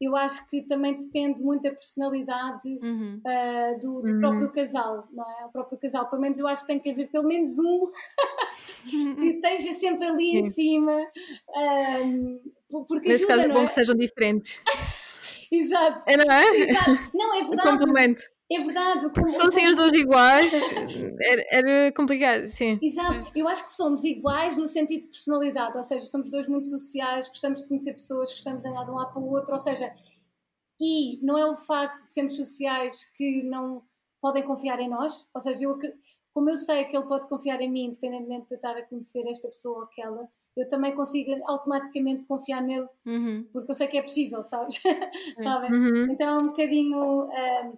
eu 0.05 0.15
acho 0.15 0.49
que 0.49 0.61
também 0.63 0.97
depende 0.97 1.41
muito 1.41 1.63
da 1.63 1.69
personalidade 1.69 2.67
uhum. 2.81 3.21
uh, 3.25 3.79
do, 3.79 4.01
do 4.01 4.11
uhum. 4.11 4.19
próprio 4.19 4.51
casal, 4.51 5.07
não 5.11 5.23
é? 5.23 5.45
O 5.45 5.49
próprio 5.49 5.77
casal, 5.77 6.09
pelo 6.09 6.21
menos 6.21 6.39
eu 6.39 6.47
acho 6.47 6.61
que 6.61 6.67
tem 6.67 6.79
que 6.79 6.89
haver 6.89 7.09
pelo 7.09 7.27
menos 7.27 7.57
um 7.59 7.91
que 9.15 9.25
esteja 9.25 9.71
sempre 9.73 10.05
ali 10.05 10.31
Sim. 10.31 10.37
em 10.37 10.43
cima, 10.43 11.01
porque 12.87 13.09
Nesse 13.09 13.23
ajuda, 13.23 13.35
caso 13.35 13.45
é 13.49 13.53
bom 13.53 13.61
é? 13.61 13.65
que 13.65 13.71
sejam 13.71 13.95
diferentes. 13.95 14.61
Exato. 15.51 16.03
É, 16.07 16.17
não 16.17 16.33
é? 16.33 16.57
Exato. 16.57 16.91
Não, 17.13 17.35
é 17.35 17.43
verdade. 17.45 17.69
complemento. 17.69 18.23
É 18.53 18.59
verdade. 18.59 19.09
Porque 19.11 19.29
se 19.29 19.41
fossem 19.41 19.67
os 19.67 19.75
dois 19.75 19.93
iguais, 19.93 20.51
era, 21.19 21.45
era, 21.49 21.91
complicado, 21.93 22.47
sim. 22.47 22.77
Exato. 22.81 23.31
Eu 23.35 23.47
acho 23.47 23.65
que 23.65 23.73
somos 23.73 24.03
iguais 24.03 24.57
no 24.57 24.67
sentido 24.67 25.03
de 25.03 25.07
personalidade, 25.07 25.75
ou 25.75 25.83
seja, 25.83 26.05
somos 26.05 26.29
dois 26.29 26.47
muito 26.47 26.67
sociais, 26.67 27.27
gostamos 27.27 27.61
de 27.61 27.67
conhecer 27.67 27.93
pessoas, 27.93 28.31
gostamos 28.31 28.61
de 28.61 28.69
andar 28.69 28.85
de 28.85 28.91
um 28.91 28.95
lado 28.95 29.11
para 29.11 29.21
o 29.21 29.31
outro, 29.31 29.53
ou 29.53 29.59
seja, 29.59 29.91
e 30.79 31.19
não 31.25 31.37
é 31.37 31.45
o 31.49 31.55
facto 31.55 32.05
de 32.05 32.13
sermos 32.13 32.35
sociais 32.35 33.05
que 33.15 33.41
não 33.43 33.83
podem 34.21 34.43
confiar 34.43 34.79
em 34.79 34.89
nós, 34.89 35.27
ou 35.33 35.41
seja, 35.41 35.65
eu, 35.65 35.77
como 36.33 36.49
eu 36.49 36.55
sei 36.55 36.85
que 36.85 36.95
ele 36.95 37.07
pode 37.07 37.27
confiar 37.27 37.59
em 37.61 37.71
mim, 37.71 37.85
independentemente 37.85 38.47
de 38.47 38.53
eu 38.53 38.57
estar 38.57 38.77
a 38.77 38.83
conhecer 38.83 39.27
esta 39.27 39.47
pessoa 39.47 39.79
ou 39.79 39.83
aquela, 39.83 40.29
eu 40.55 40.67
também 40.67 40.95
consigo 40.95 41.31
automaticamente 41.45 42.25
confiar 42.25 42.61
nele, 42.61 42.87
uhum. 43.05 43.47
porque 43.51 43.71
eu 43.71 43.75
sei 43.75 43.87
que 43.87 43.97
é 43.97 44.01
possível, 44.01 44.43
sabes? 44.43 44.81
Sabem? 45.41 45.71
Uhum. 45.71 46.11
Então 46.11 46.29
é 46.29 46.43
um 46.43 46.47
bocadinho 46.47 47.23
uh, 47.23 47.77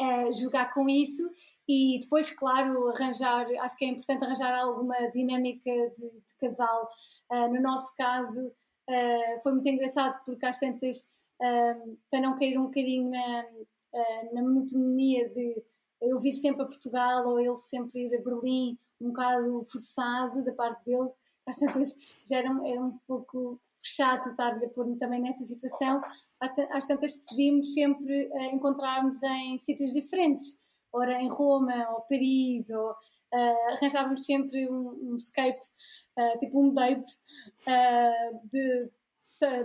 uh, 0.00 0.32
jogar 0.32 0.72
com 0.72 0.88
isso 0.88 1.22
e 1.68 1.98
depois, 2.00 2.30
claro, 2.30 2.88
arranjar, 2.88 3.46
acho 3.60 3.76
que 3.76 3.84
é 3.84 3.88
importante 3.88 4.24
arranjar 4.24 4.56
alguma 4.58 4.94
dinâmica 5.10 5.70
de, 5.96 6.10
de 6.10 6.34
casal. 6.40 6.88
Uh, 7.30 7.48
no 7.52 7.60
nosso 7.60 7.94
caso, 7.96 8.52
foi 9.42 9.52
muito 9.52 9.68
engraçado 9.68 10.22
porque 10.24 10.46
às 10.46 10.60
tantas, 10.60 11.12
para 12.08 12.20
não 12.20 12.36
cair 12.36 12.56
um 12.56 12.66
bocadinho 12.66 13.10
na, 13.10 13.44
na 14.32 14.42
monotonia 14.42 15.28
de 15.28 15.60
eu 16.00 16.20
vir 16.20 16.30
sempre 16.30 16.62
a 16.62 16.66
Portugal 16.66 17.26
ou 17.26 17.40
ele 17.40 17.56
sempre 17.56 18.06
ir 18.06 18.14
a 18.14 18.22
Berlim, 18.22 18.78
um 19.00 19.08
bocado 19.08 19.64
forçado 19.64 20.44
da 20.44 20.52
parte 20.52 20.84
dele, 20.84 21.10
às 21.46 21.58
tantas 21.58 21.96
já 22.24 22.38
era, 22.38 22.48
era 22.64 22.80
um 22.80 22.98
pouco 23.06 23.60
chato 23.82 24.28
estar-lhe 24.30 24.64
a 24.64 24.68
pôr-me 24.68 24.96
também 24.98 25.20
nessa 25.20 25.44
situação. 25.44 26.00
Às 26.40 26.86
tantas 26.86 27.14
decidimos 27.14 27.72
sempre 27.72 28.28
uh, 28.28 28.54
encontrarmos 28.54 29.22
em 29.22 29.56
sítios 29.56 29.92
diferentes, 29.92 30.60
ora 30.92 31.20
em 31.20 31.28
Roma 31.28 31.88
ou 31.92 32.02
Paris, 32.02 32.70
ou 32.70 32.90
uh, 32.90 33.72
arranjávamos 33.72 34.24
sempre 34.24 34.68
um, 34.70 35.12
um 35.12 35.14
Skype, 35.14 35.60
uh, 36.18 36.38
tipo 36.38 36.60
um 36.60 36.72
date 36.72 37.08
de 38.50 38.90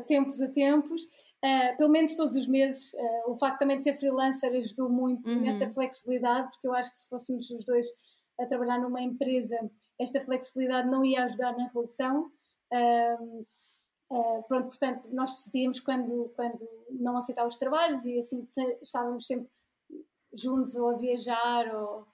tempos 0.07 0.41
a 0.41 0.47
tempos. 0.49 1.03
Uh, 1.43 1.75
pelo 1.75 1.89
menos 1.89 2.15
todos 2.15 2.35
os 2.35 2.47
meses. 2.47 2.93
Uh, 2.93 3.31
o 3.31 3.35
facto 3.35 3.59
também 3.59 3.77
de 3.77 3.83
ser 3.83 3.95
freelancer 3.95 4.51
ajudou 4.53 4.89
muito 4.89 5.31
uhum. 5.31 5.41
nessa 5.41 5.67
flexibilidade, 5.71 6.47
porque 6.49 6.67
eu 6.67 6.73
acho 6.73 6.91
que 6.91 6.99
se 6.99 7.09
fôssemos 7.09 7.49
os 7.49 7.65
dois 7.65 7.87
a 8.39 8.45
trabalhar 8.45 8.77
numa 8.79 9.01
empresa, 9.01 9.57
esta 9.99 10.23
flexibilidade 10.23 10.87
não 10.87 11.03
ia 11.03 11.25
ajudar 11.25 11.57
na 11.57 11.67
relação. 11.67 12.31
Uh, 14.11 14.43
pronto, 14.45 14.67
portanto, 14.67 15.07
nós 15.13 15.35
decidíamos 15.35 15.79
quando, 15.79 16.33
quando 16.35 16.67
não 16.89 17.17
aceitar 17.17 17.47
os 17.47 17.55
trabalhos 17.55 18.03
e 18.03 18.17
assim 18.17 18.45
estávamos 18.81 19.25
sempre 19.25 19.47
juntos 20.33 20.75
ou 20.75 20.89
a 20.89 20.97
viajar 20.97 21.73
ou, 21.73 22.05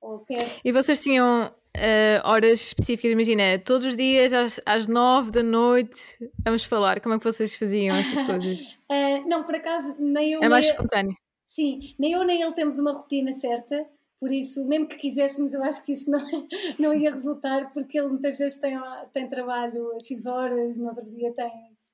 ou 0.00 0.18
perto. 0.20 0.62
E 0.64 0.72
vocês 0.72 1.00
tinham 1.00 1.46
uh, 1.46 2.28
horas 2.28 2.60
específicas, 2.60 3.12
imagina, 3.12 3.56
todos 3.64 3.86
os 3.86 3.96
dias 3.96 4.32
às, 4.32 4.60
às 4.66 4.88
nove 4.88 5.30
da 5.30 5.44
noite, 5.44 6.18
vamos 6.44 6.64
falar, 6.64 7.00
como 7.00 7.14
é 7.14 7.18
que 7.20 7.24
vocês 7.24 7.56
faziam 7.56 7.94
essas 7.94 8.22
coisas? 8.26 8.60
uh, 8.60 9.28
não, 9.28 9.44
por 9.44 9.54
acaso, 9.54 9.94
nem 9.96 10.32
eu. 10.32 10.42
É 10.42 10.48
mais 10.48 10.64
nem 10.64 10.74
espontâneo. 10.74 11.16
Sim, 11.44 11.94
nem 12.00 12.12
eu 12.14 12.24
nem 12.24 12.42
ele 12.42 12.52
temos 12.52 12.80
uma 12.80 12.92
rotina 12.92 13.32
certa, 13.32 13.86
por 14.24 14.32
isso, 14.32 14.66
mesmo 14.66 14.88
que 14.88 14.96
quiséssemos, 14.96 15.52
eu 15.52 15.62
acho 15.62 15.84
que 15.84 15.92
isso 15.92 16.10
não, 16.10 16.18
não 16.80 16.94
ia 16.94 17.10
resultar, 17.10 17.70
porque 17.74 17.98
ele 17.98 18.08
muitas 18.08 18.38
vezes 18.38 18.58
tem, 18.58 18.74
tem 19.12 19.28
trabalho 19.28 19.92
a 19.92 20.00
X 20.00 20.24
horas, 20.24 20.78
no 20.78 20.88
outro 20.88 21.04
dia 21.10 21.30
tem 21.34 21.52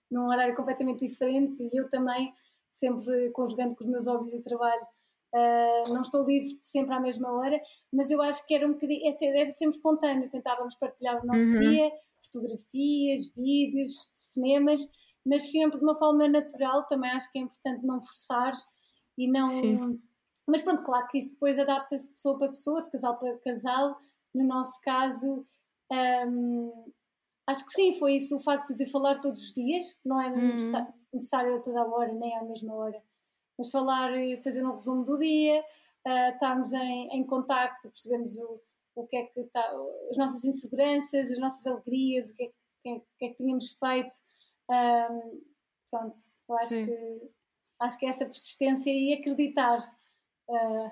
num 0.09 0.29
horário 0.29 0.55
completamente 0.55 1.05
diferente, 1.05 1.61
e 1.61 1.77
eu 1.77 1.89
também, 1.89 2.33
sempre 2.71 3.31
conjugando 3.31 3.75
com 3.75 3.83
os 3.83 3.91
meus 3.91 4.07
hobbies 4.07 4.33
e 4.33 4.41
trabalho 4.43 4.87
Uh, 5.33 5.93
não 5.93 6.01
estou 6.01 6.27
livre 6.27 6.59
sempre 6.61 6.93
à 6.93 6.99
mesma 6.99 7.33
hora, 7.33 7.57
mas 7.93 8.11
eu 8.11 8.21
acho 8.21 8.45
que 8.49 8.53
era 8.53 8.67
um 8.67 8.73
bocadinho, 8.73 9.01
era 9.07 9.53
sempre 9.53 9.77
espontâneo, 9.77 10.29
tentávamos 10.29 10.75
partilhar 10.75 11.23
o 11.23 11.25
nosso 11.25 11.45
uhum. 11.45 11.61
dia, 11.61 11.93
fotografias, 12.21 13.29
vídeos, 13.37 14.09
telefonemas, 14.09 14.91
mas 15.25 15.49
sempre 15.53 15.79
de 15.79 15.85
uma 15.85 15.95
forma 15.95 16.27
natural, 16.29 16.85
também 16.85 17.13
acho 17.13 17.31
que 17.31 17.39
é 17.39 17.43
importante 17.43 17.87
não 17.87 18.01
forçar 18.01 18.55
e 19.17 19.31
não. 19.31 19.45
Sim. 19.45 20.01
Mas 20.51 20.63
pronto, 20.63 20.83
claro 20.83 21.07
que 21.09 21.19
isto 21.19 21.33
depois 21.33 21.59
adapta-se 21.59 22.07
de 22.07 22.13
pessoa 22.13 22.39
para 22.39 22.49
pessoa, 22.49 22.83
de 22.83 22.91
casal 22.91 23.19
para 23.19 23.39
casal. 23.39 23.99
No 24.35 24.45
nosso 24.45 24.81
caso, 24.83 25.47
um, 26.29 26.93
acho 27.47 27.67
que 27.67 27.73
sim, 27.73 27.99
foi 27.99 28.15
isso 28.15 28.37
o 28.37 28.43
facto 28.43 28.75
de 28.75 28.87
falar 28.87 29.21
todos 29.21 29.41
os 29.41 29.53
dias, 29.53 29.99
não 30.05 30.21
é 30.21 30.29
uhum. 30.29 30.55
necessário 31.13 31.57
a 31.57 31.61
toda 31.61 31.81
a 31.81 31.87
hora, 31.87 32.13
nem 32.13 32.37
à 32.37 32.45
mesma 32.45 32.75
hora 32.75 33.03
mas 33.61 33.71
falar 33.71 34.17
e 34.17 34.43
fazer 34.43 34.65
um 34.65 34.73
resumo 34.73 35.05
do 35.05 35.19
dia, 35.19 35.61
uh, 36.07 36.33
estarmos 36.33 36.73
em, 36.73 37.09
em 37.09 37.27
contacto, 37.27 37.91
percebemos 37.91 38.39
o, 38.39 38.59
o 38.95 39.07
que 39.07 39.17
é 39.19 39.27
que 39.27 39.41
está, 39.41 39.63
as 40.11 40.17
nossas 40.17 40.45
inseguranças, 40.45 41.31
as 41.31 41.39
nossas 41.39 41.67
alegrias, 41.67 42.31
o 42.31 42.37
que 42.37 42.45
é, 42.45 42.47
que, 42.83 42.89
é, 42.89 43.01
que, 43.19 43.25
é 43.27 43.29
que 43.29 43.35
tínhamos 43.35 43.77
feito. 43.77 44.17
Um, 44.71 45.43
pronto, 45.91 46.21
eu 46.49 46.55
acho 46.57 46.69
que, 46.71 47.31
acho 47.81 47.99
que 47.99 48.07
é 48.07 48.09
essa 48.09 48.25
persistência 48.25 48.91
e 48.91 49.13
acreditar. 49.13 49.79
Uh, 50.51 50.91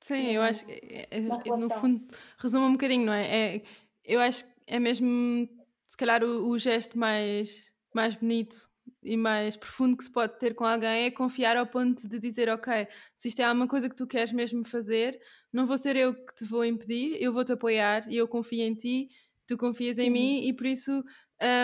Sim, 0.00 0.32
eu 0.32 0.42
acho 0.42 0.66
que 0.66 0.72
é, 1.10 1.20
no 1.20 1.70
fundo 1.70 2.06
resume 2.38 2.66
um 2.66 2.72
bocadinho, 2.72 3.06
não 3.06 3.12
é? 3.12 3.56
é? 3.56 3.62
Eu 4.04 4.20
acho 4.20 4.44
que 4.44 4.52
é 4.66 4.78
mesmo 4.78 5.48
se 5.88 5.96
calhar 5.96 6.22
o, 6.22 6.48
o 6.50 6.58
gesto 6.58 6.98
mais, 6.98 7.72
mais 7.94 8.14
bonito 8.14 8.68
e 9.02 9.16
mais 9.16 9.56
profundo 9.56 9.96
que 9.96 10.04
se 10.04 10.12
pode 10.12 10.38
ter 10.38 10.54
com 10.54 10.64
alguém 10.64 11.06
é 11.06 11.10
confiar 11.10 11.56
ao 11.56 11.66
ponto 11.66 12.06
de 12.06 12.18
dizer, 12.18 12.48
ok, 12.50 12.86
se 13.16 13.28
isto 13.28 13.40
é 13.40 13.44
alguma 13.44 13.66
coisa 13.66 13.88
que 13.88 13.96
tu 13.96 14.06
queres 14.06 14.32
mesmo 14.32 14.64
fazer, 14.64 15.18
não 15.52 15.66
vou 15.66 15.78
ser 15.78 15.96
eu 15.96 16.14
que 16.14 16.34
te 16.34 16.44
vou 16.44 16.64
impedir, 16.64 17.16
eu 17.20 17.32
vou-te 17.32 17.52
apoiar 17.52 18.06
e 18.08 18.16
eu 18.16 18.28
confio 18.28 18.60
em 18.60 18.74
ti, 18.74 19.08
tu 19.46 19.56
confias 19.56 19.96
Sim. 19.96 20.04
em 20.04 20.10
mim 20.10 20.48
e 20.48 20.52
por 20.52 20.66
isso 20.66 21.02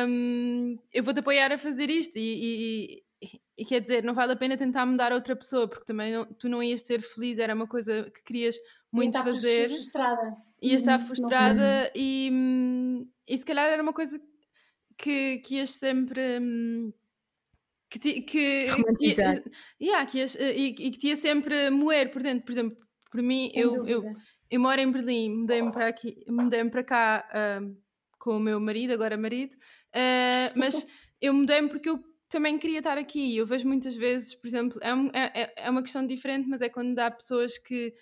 um, 0.09 0.77
eu 0.93 1.03
vou-te 1.05 1.21
apoiar 1.21 1.53
a 1.53 1.59
fazer 1.59 1.91
isto 1.91 2.17
e, 2.17 2.23
e, 2.23 3.03
e, 3.61 3.65
quer 3.67 3.79
dizer, 3.79 4.03
não 4.03 4.15
vale 4.15 4.33
a 4.33 4.37
pena 4.37 4.57
tentar 4.57 4.87
mudar 4.87 5.13
outra 5.13 5.37
pessoa 5.37 5.69
porque 5.69 5.85
também 5.85 6.15
não, 6.15 6.25
tu 6.25 6.49
não 6.49 6.63
ias 6.63 6.81
ser 6.81 7.03
feliz, 7.03 7.39
era 7.39 7.55
uma 7.55 7.67
coisa 7.67 8.11
que 8.11 8.23
querias 8.23 8.57
muito 8.91 9.19
e 9.19 9.23
fazer. 9.23 9.69
frustrada. 9.69 10.37
Ias 10.63 10.81
estar 10.81 10.99
frustrada 10.99 11.93
e, 11.95 13.07
e 13.29 13.37
se 13.37 13.45
calhar 13.45 13.67
era 13.67 13.83
uma 13.83 13.93
coisa 13.93 14.19
que, 14.97 15.43
que 15.45 15.57
ias 15.57 15.73
sempre... 15.73 16.41
Hum, 16.41 16.91
que, 17.91 17.99
te, 17.99 18.23
que, 18.23 18.69
Romantizar. 18.69 19.43
Que, 19.43 19.51
yeah, 19.79 20.07
que 20.07 20.19
ias, 20.21 20.37
e, 20.37 20.69
e, 20.69 20.91
que 20.93 20.99
te 20.99 21.09
ia 21.09 21.17
sempre 21.17 21.69
moer 21.69 22.11
por 22.11 22.23
dentro. 22.23 22.47
Por 22.47 22.53
exemplo, 22.53 22.79
por 23.11 23.21
mim, 23.21 23.51
eu, 23.55 23.87
eu, 23.87 24.17
eu, 24.51 24.59
moro 24.59 24.81
em 24.81 24.91
Berlim, 24.91 25.41
mudei-me 25.41 25.71
para 25.71 25.89
aqui, 25.89 26.25
mudei-me 26.27 26.71
para 26.71 26.83
cá 26.83 27.29
uh, 27.61 27.77
com 28.19 28.39
o 28.39 28.41
meu 28.41 28.59
marido, 28.59 28.95
agora 28.95 29.19
marido, 29.19 29.55
uh, 29.55 30.53
mas 30.57 30.87
eu 31.21 31.35
mudei-me 31.35 31.69
porque 31.69 31.91
eu 31.91 32.03
também 32.31 32.57
queria 32.59 32.79
estar 32.79 32.97
aqui. 32.97 33.37
Eu 33.37 33.45
vejo 33.45 33.67
muitas 33.67 33.95
vezes, 33.97 34.35
por 34.35 34.47
exemplo, 34.47 34.79
é, 34.81 34.95
um, 34.95 35.09
é, 35.09 35.43
é, 35.43 35.55
é 35.57 35.71
uma 35.71 35.83
questão 35.83 36.07
diferente, 36.07 36.49
mas 36.49 36.63
é 36.63 36.69
quando 36.69 36.99
há 36.99 37.11
pessoas 37.11 37.59
que, 37.59 37.93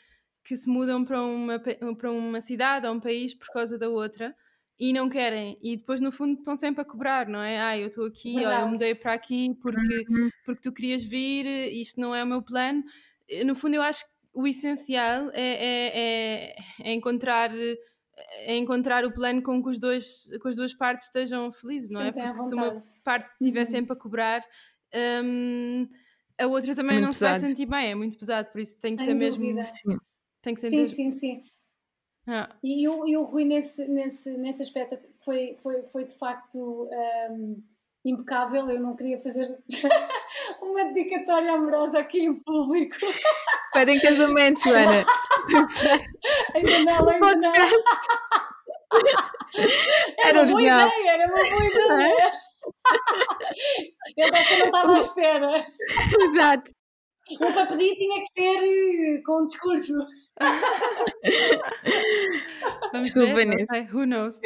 que 0.45 0.57
se 0.57 0.69
mudam 0.69 1.05
para 1.05 1.21
uma, 1.23 1.59
para 1.59 2.13
uma 2.13 2.41
cidade 2.41 2.87
ou 2.87 2.95
um 2.95 3.01
país 3.01 3.35
por 3.35 3.49
causa 3.53 3.79
da 3.79 3.89
outra 3.89 4.35
e 4.79 4.93
não 4.93 5.09
querem. 5.09 5.59
E 5.63 5.77
depois, 5.79 6.01
no 6.01 6.13
fundo, 6.13 6.35
estão 6.35 6.55
sempre 6.55 6.83
a 6.83 6.85
cobrar, 6.85 7.27
não 7.27 7.43
é? 7.43 7.59
Ah, 7.59 7.79
eu 7.79 7.89
estou 7.89 8.07
aqui, 8.07 8.37
olha, 8.37 8.61
eu 8.61 8.69
mudei 8.69 8.95
para 8.95 9.15
aqui 9.15 9.49
porque, 9.61 10.05
uhum. 10.09 10.29
porque 10.45 10.61
tu 10.61 10.73
querias 10.73 11.03
vir, 11.03 11.47
isto 11.73 11.99
não 12.01 12.15
é 12.15 12.23
o 12.23 12.27
meu 12.27 12.43
plano. 12.43 12.85
Eh, 13.29 13.45
no 13.45 13.55
fundo, 13.55 13.75
eu 13.75 13.83
acho 13.83 14.05
que 14.05 14.11
o 14.35 14.47
essencial 14.47 15.31
é, 15.33 15.41
é, 15.41 15.93
é, 15.95 16.57
é 16.85 16.93
encontrar 16.93 17.51
é 18.31 18.57
encontrar 18.57 19.05
o 19.05 19.13
plano 19.13 19.43
com 19.43 19.63
que, 19.63 19.71
os 19.71 19.79
dois, 19.79 20.29
com 20.41 20.49
as 20.49 20.57
duas 20.57 20.75
partes 20.75 21.07
estejam 21.07 21.53
felizes, 21.53 21.91
não 21.91 22.01
Sim, 22.01 22.09
é? 22.09 22.13
Porque 22.13 22.49
se 22.49 22.55
uma 22.55 22.77
parte 23.05 23.31
estiver 23.41 23.61
uhum. 23.61 23.67
sempre 23.67 23.93
a 23.93 23.97
cobrar, 23.97 24.45
um, 25.25 25.89
a 26.39 26.47
outra 26.47 26.75
também 26.75 26.95
muito 26.95 27.05
não 27.05 27.11
pesado. 27.11 27.35
se 27.35 27.41
vai 27.41 27.49
sentir 27.51 27.67
bem, 27.67 27.91
é 27.91 27.95
muito 27.95 28.19
pesado, 28.19 28.51
por 28.51 28.61
isso 28.61 28.81
tem 28.81 28.97
que 28.97 29.05
Sem 29.05 29.19
ser 29.19 29.31
dúvida. 29.31 29.55
mesmo. 29.55 30.01
Tem 30.43 30.55
que 30.55 30.61
ser 30.61 30.71
sim, 30.71 30.77
mesmo. 30.79 30.95
sim, 30.95 31.11
sim. 31.11 31.45
Ah. 32.27 32.55
E, 32.63 32.87
o, 32.87 33.07
e 33.07 33.17
o 33.17 33.25
Rui, 33.25 33.45
nesse, 33.45 33.89
nesse, 33.89 34.31
nesse 34.37 34.63
aspecto, 34.63 34.99
foi, 35.21 35.57
foi, 35.63 35.83
foi 35.85 36.05
de 36.05 36.15
facto 36.15 36.89
um, 37.31 37.63
impecável. 38.05 38.69
Eu 38.69 38.81
não 38.81 38.95
queria 38.95 39.19
fazer 39.19 39.59
uma 40.61 40.93
dedicatória 40.93 41.53
amorosa 41.53 41.99
aqui 41.99 42.21
em 42.21 42.35
público. 42.35 42.97
Pedem 43.73 43.99
casamento, 43.99 44.61
Joana. 44.61 45.05
ainda 46.55 46.79
não, 46.85 47.09
ainda 47.09 47.37
não. 47.37 47.55
Era, 47.55 47.71
era 50.25 50.43
uma 50.43 50.51
boa 50.51 50.63
ideia, 50.63 51.11
era 51.11 51.27
uma 51.27 51.37
boa 51.37 51.67
ideia. 51.67 52.33
Eu 54.17 54.31
não 54.31 54.39
estava 54.67 54.97
à 54.97 54.99
espera. 54.99 55.65
Exato. 56.21 56.71
O 57.33 57.53
para 57.53 57.67
pedir 57.67 57.97
tinha 57.97 58.21
que 58.21 58.27
ser 58.29 58.59
eh, 58.59 59.23
com 59.25 59.43
um 59.43 59.45
discurso. 59.45 59.93
Desculpa, 62.93 63.35
Vanessa. 63.35 63.87
Who 63.93 64.07
knows? 64.07 64.41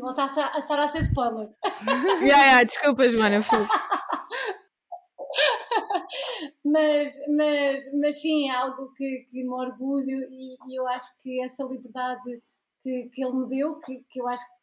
Voltar 0.00 0.24
a 0.24 0.60
Sara 0.60 0.84
a 0.84 0.88
ser 0.88 1.02
spoiler. 1.02 1.48
yeah, 2.20 2.44
yeah, 2.44 2.64
desculpa, 2.64 3.08
Joana. 3.08 3.40
mas, 6.64 7.20
mas, 7.28 7.92
mas 7.94 8.20
sim, 8.20 8.48
é 8.48 8.54
algo 8.54 8.92
que, 8.94 9.26
que 9.30 9.42
me 9.42 9.50
orgulho 9.50 10.28
e, 10.30 10.56
e, 10.68 10.78
eu 10.78 10.86
acho 10.88 11.20
que 11.22 11.42
essa 11.42 11.64
liberdade 11.64 12.42
que, 12.80 13.08
que 13.10 13.24
ele 13.24 13.34
me 13.34 13.48
deu, 13.48 13.78
que, 13.80 14.04
que 14.10 14.20
eu 14.20 14.28
acho 14.28 14.44
que 14.44 14.58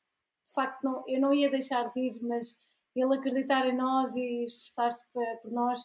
de 0.46 0.54
facto 0.54 0.84
não, 0.84 1.04
eu 1.08 1.20
não 1.20 1.34
ia 1.34 1.50
deixar 1.50 1.92
de 1.92 2.00
ir, 2.00 2.20
mas 2.24 2.60
ele 2.96 3.16
acreditar 3.16 3.68
em 3.68 3.76
nós 3.76 4.16
e 4.16 4.44
esforçar-se 4.44 5.12
por 5.12 5.52
nós 5.52 5.80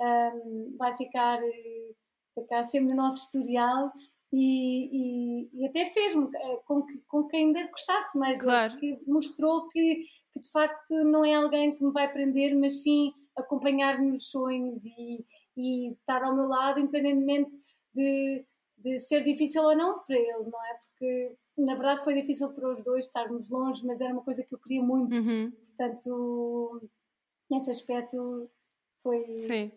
um, 0.00 0.76
vai 0.78 0.96
ficar 0.96 1.38
ficar 2.34 2.64
sempre 2.64 2.90
no 2.90 2.96
nosso 2.96 3.18
historial 3.18 3.90
e, 4.32 4.90
e, 4.92 5.60
e 5.62 5.66
até 5.66 5.86
fez-me 5.86 6.28
eh, 6.34 6.60
com 6.66 6.82
que, 6.82 6.98
com 7.08 7.26
que 7.26 7.36
ainda 7.36 7.66
gostasse 7.68 8.18
mais 8.18 8.38
claro. 8.38 8.76
dele, 8.76 8.96
porque 8.96 9.10
mostrou 9.10 9.68
que, 9.68 10.04
que 10.32 10.40
de 10.40 10.50
facto 10.50 10.94
não 11.04 11.24
é 11.24 11.34
alguém 11.34 11.74
que 11.74 11.82
me 11.82 11.92
vai 11.92 12.12
prender, 12.12 12.54
mas 12.54 12.82
sim 12.82 13.12
acompanhar-me 13.36 14.12
nos 14.12 14.30
sonhos 14.30 14.84
e, 14.84 15.24
e 15.56 15.92
estar 15.92 16.22
ao 16.22 16.34
meu 16.34 16.46
lado, 16.46 16.80
independentemente 16.80 17.54
de, 17.94 18.44
de 18.78 18.98
ser 18.98 19.22
difícil 19.22 19.62
ou 19.62 19.76
não 19.76 20.00
para 20.00 20.16
ele, 20.16 20.50
não 20.50 20.64
é? 20.64 20.74
Porque 20.74 21.32
na 21.56 21.74
verdade 21.74 22.04
foi 22.04 22.14
difícil 22.14 22.50
para 22.50 22.70
os 22.70 22.82
dois 22.82 23.06
estarmos 23.06 23.48
longe, 23.48 23.86
mas 23.86 24.00
era 24.00 24.12
uma 24.12 24.22
coisa 24.22 24.44
que 24.44 24.54
eu 24.54 24.58
queria 24.58 24.82
muito, 24.82 25.16
uhum. 25.16 25.50
portanto, 25.50 26.82
nesse 27.50 27.70
aspecto 27.70 28.50
foi, 28.98 29.38
Sim. 29.38 29.72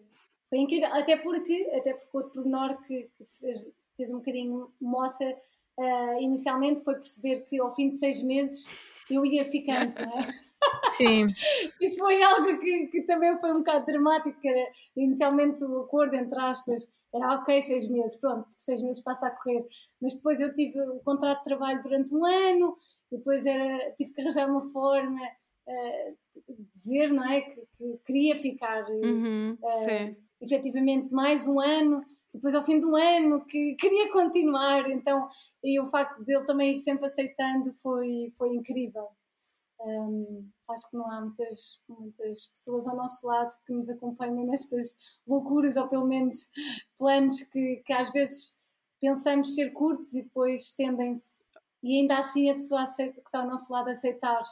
foi 0.49 0.59
incrível. 0.59 0.93
Até 0.93 1.15
porque, 1.15 1.71
até 1.73 1.93
porque 1.93 2.17
outro 2.17 2.41
pormenor 2.41 2.81
que, 2.81 3.09
que 3.15 3.25
fez, 3.25 3.65
fez 3.95 4.11
um 4.11 4.17
bocadinho 4.17 4.71
moça 4.81 5.25
uh, 5.77 6.21
inicialmente 6.21 6.83
foi 6.83 6.95
perceber 6.95 7.41
que 7.45 7.59
ao 7.59 7.73
fim 7.73 7.89
de 7.89 7.95
seis 7.95 8.21
meses 8.21 8.67
eu 9.09 9.25
ia 9.25 9.45
ficando, 9.45 9.95
não 9.95 10.19
é? 10.19 10.27
Sim. 10.91 11.27
Isso 11.81 11.97
foi 11.99 12.21
algo 12.21 12.57
que, 12.59 12.87
que 12.87 13.01
também 13.03 13.37
foi 13.39 13.51
um 13.51 13.59
bocado 13.59 13.85
dramático, 13.85 14.39
que 14.39 14.47
era 14.47 14.71
inicialmente 14.95 15.63
o 15.63 15.81
acordo, 15.81 16.15
entre 16.15 16.39
aspas, 16.39 16.91
era 17.13 17.35
ok, 17.35 17.61
seis 17.61 17.87
meses, 17.89 18.19
pronto, 18.19 18.47
seis 18.57 18.81
meses 18.81 19.01
passa 19.01 19.27
a 19.27 19.31
correr. 19.31 19.65
Mas 20.01 20.15
depois 20.15 20.39
eu 20.39 20.53
tive 20.53 20.79
o 20.81 20.99
contrato 20.99 21.39
de 21.39 21.45
trabalho 21.45 21.81
durante 21.81 22.13
um 22.13 22.25
ano, 22.25 22.77
depois 23.11 23.45
era, 23.45 23.91
tive 23.97 24.11
que 24.11 24.21
arranjar 24.21 24.49
uma 24.49 24.61
forma 24.71 25.19
uh, 25.19 26.17
de 26.47 26.63
dizer, 26.75 27.07
não 27.11 27.29
é, 27.29 27.41
que, 27.41 27.55
que 27.55 27.99
queria 28.05 28.35
ficar 28.35 28.85
uhum, 28.89 29.57
uh, 29.59 30.15
efetivamente 30.41 31.11
mais 31.11 31.47
um 31.47 31.59
ano, 31.59 32.03
depois 32.31 32.53
ao 32.53 32.63
fim 32.63 32.79
do 32.79 32.95
ano 32.95 33.43
que 33.45 33.75
queria 33.79 34.11
continuar, 34.11 34.89
então 34.91 35.27
e 35.63 35.79
o 35.79 35.87
facto 35.87 36.23
dele 36.23 36.45
também 36.45 36.71
ir 36.71 36.75
sempre 36.75 37.07
aceitando 37.07 37.73
foi, 37.75 38.31
foi 38.37 38.49
incrível. 38.55 39.07
Um, 39.81 40.49
acho 40.69 40.89
que 40.89 40.97
não 40.97 41.09
há 41.09 41.21
muitas, 41.21 41.81
muitas 41.87 42.47
pessoas 42.47 42.85
ao 42.87 42.97
nosso 42.97 43.25
lado 43.25 43.49
que 43.65 43.71
nos 43.71 43.89
acompanhem 43.89 44.45
nestas 44.45 44.97
loucuras, 45.25 45.77
ou 45.77 45.87
pelo 45.87 46.05
menos 46.05 46.51
planos 46.97 47.43
que, 47.43 47.77
que 47.85 47.93
às 47.93 48.11
vezes 48.11 48.57
pensamos 48.99 49.55
ser 49.55 49.71
curtos 49.71 50.13
e 50.13 50.23
depois 50.23 50.73
tendem-se. 50.73 51.39
E 51.81 51.97
ainda 51.97 52.17
assim 52.17 52.49
a 52.49 52.53
pessoa 52.53 52.81
aceita, 52.81 53.21
que 53.21 53.27
está 53.27 53.39
ao 53.39 53.47
nosso 53.47 53.71
lado 53.71 53.89
aceitar. 53.89 54.43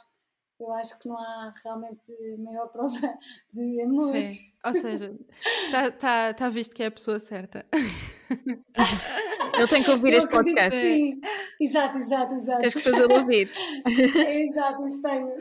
Eu 0.58 0.72
acho 0.72 0.98
que 0.98 1.06
não 1.06 1.16
há 1.16 1.52
realmente 1.62 2.10
maior 2.38 2.66
prova 2.72 3.18
de 3.52 3.82
amor. 3.82 4.24
Sim. 4.24 4.52
Ou 4.64 4.72
seja, 4.72 5.18
está 5.66 5.90
tá, 5.90 6.34
tá 6.34 6.48
visto 6.48 6.74
que 6.74 6.82
é 6.82 6.86
a 6.86 6.90
pessoa 6.90 7.20
certa. 7.20 7.66
Eu 9.58 9.68
tenho 9.68 9.84
que 9.84 9.90
ouvir 9.90 10.12
eu 10.12 10.18
este 10.18 10.30
podcast. 10.30 10.80
Sim, 10.80 11.20
exato, 11.60 11.98
exato, 11.98 12.34
exato. 12.34 12.60
Tens 12.60 12.74
que 12.74 12.80
fazê-lo 12.80 13.14
ouvir. 13.14 13.50
exato, 13.86 14.84
isso 14.84 15.02
tenho. 15.02 15.32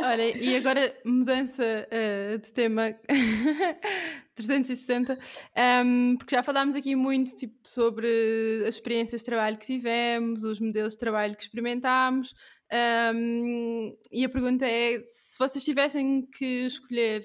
Olha, 0.00 0.36
e 0.36 0.56
agora 0.56 0.94
mudança 1.04 1.62
uh, 1.64 2.38
de 2.38 2.52
tema 2.52 2.94
360, 4.34 5.14
um, 5.14 5.16
ehm, 5.54 6.16
porque 6.16 6.36
já 6.36 6.42
falámos 6.42 6.74
aqui 6.74 6.94
muito 6.94 7.34
tipo, 7.34 7.56
sobre 7.62 8.06
as 8.66 8.74
experiências 8.74 9.22
de 9.22 9.24
trabalho 9.24 9.58
que 9.58 9.66
tivemos, 9.66 10.44
os 10.44 10.60
modelos 10.60 10.92
de 10.92 10.98
trabalho 10.98 11.36
que 11.36 11.42
experimentámos. 11.42 12.34
Um, 12.72 12.76
ehm, 12.76 13.96
e 14.12 14.24
a 14.24 14.28
pergunta 14.28 14.66
é: 14.66 15.02
se 15.04 15.38
vocês 15.38 15.64
tivessem 15.64 16.26
que 16.26 16.66
escolher 16.66 17.22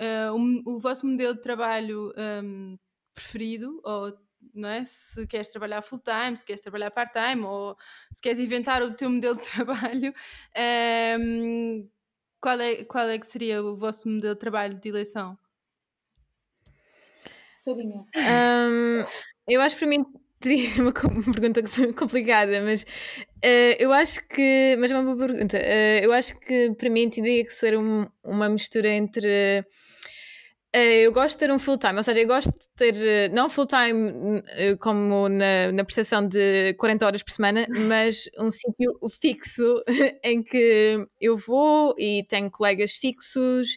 uh, 0.00 0.34
um, 0.34 0.62
o 0.66 0.78
vosso 0.78 1.06
modelo 1.06 1.34
de 1.34 1.42
trabalho 1.42 2.12
um, 2.16 2.20
ehm, 2.20 2.78
preferido, 3.14 3.80
ou 3.84 4.12
não 4.54 4.68
é? 4.68 4.84
Se 4.84 5.26
queres 5.26 5.48
trabalhar 5.48 5.82
full 5.82 6.00
time, 6.00 6.36
se 6.36 6.44
queres 6.44 6.60
trabalhar 6.60 6.90
part 6.90 7.12
time, 7.12 7.44
ou 7.44 7.76
se 8.12 8.20
queres 8.22 8.38
inventar 8.38 8.82
o 8.82 8.92
teu 8.94 9.10
modelo 9.10 9.36
de 9.36 9.42
trabalho, 9.50 10.14
um, 11.20 11.88
qual, 12.40 12.60
é, 12.60 12.84
qual 12.84 13.08
é 13.08 13.18
que 13.18 13.26
seria 13.26 13.62
o 13.62 13.76
vosso 13.76 14.08
modelo 14.08 14.34
de 14.34 14.40
trabalho 14.40 14.74
de 14.78 14.88
eleição? 14.88 15.38
Sarinha. 17.58 18.06
Um, 18.16 19.04
eu 19.46 19.60
acho 19.60 19.76
que 19.76 19.80
para 19.80 19.88
mim 19.88 20.04
teria 20.40 20.68
uma, 20.80 20.92
pergunta 20.92 21.62
complicada, 21.96 22.60
mas 22.62 22.82
uh, 22.82 23.76
eu 23.78 23.92
acho 23.92 24.26
que. 24.26 24.76
Mas 24.78 24.90
é 24.90 24.98
uma 24.98 25.14
boa 25.14 25.28
pergunta. 25.28 25.58
Uh, 25.58 26.04
eu 26.04 26.12
acho 26.12 26.38
que 26.40 26.72
para 26.72 26.88
mim 26.90 27.08
teria 27.10 27.44
que 27.44 27.52
ser 27.52 27.78
um, 27.78 28.06
uma 28.24 28.48
mistura 28.48 28.88
entre 28.88 29.28
eh, 29.28 29.64
eu 30.72 31.12
gosto 31.12 31.32
de 31.32 31.38
ter 31.40 31.52
um 31.52 31.58
full-time, 31.58 31.96
ou 31.96 32.02
seja, 32.02 32.20
eu 32.20 32.28
gosto 32.28 32.50
de 32.50 32.68
ter, 32.76 32.96
eh, 32.96 33.28
não 33.30 33.50
full-time 33.50 34.40
eh, 34.50 34.76
como 34.76 35.28
na, 35.28 35.72
na 35.72 35.84
percepção 35.84 36.26
de 36.26 36.74
40 36.74 37.06
horas 37.06 37.22
por 37.24 37.32
semana, 37.32 37.66
mas 37.88 38.30
um 38.38 38.50
sítio 38.52 38.96
fixo 39.10 39.82
em 40.22 40.42
que 40.42 41.04
eu 41.20 41.36
vou 41.36 41.92
e 41.98 42.24
tenho 42.28 42.48
colegas 42.50 42.92
fixos 42.92 43.68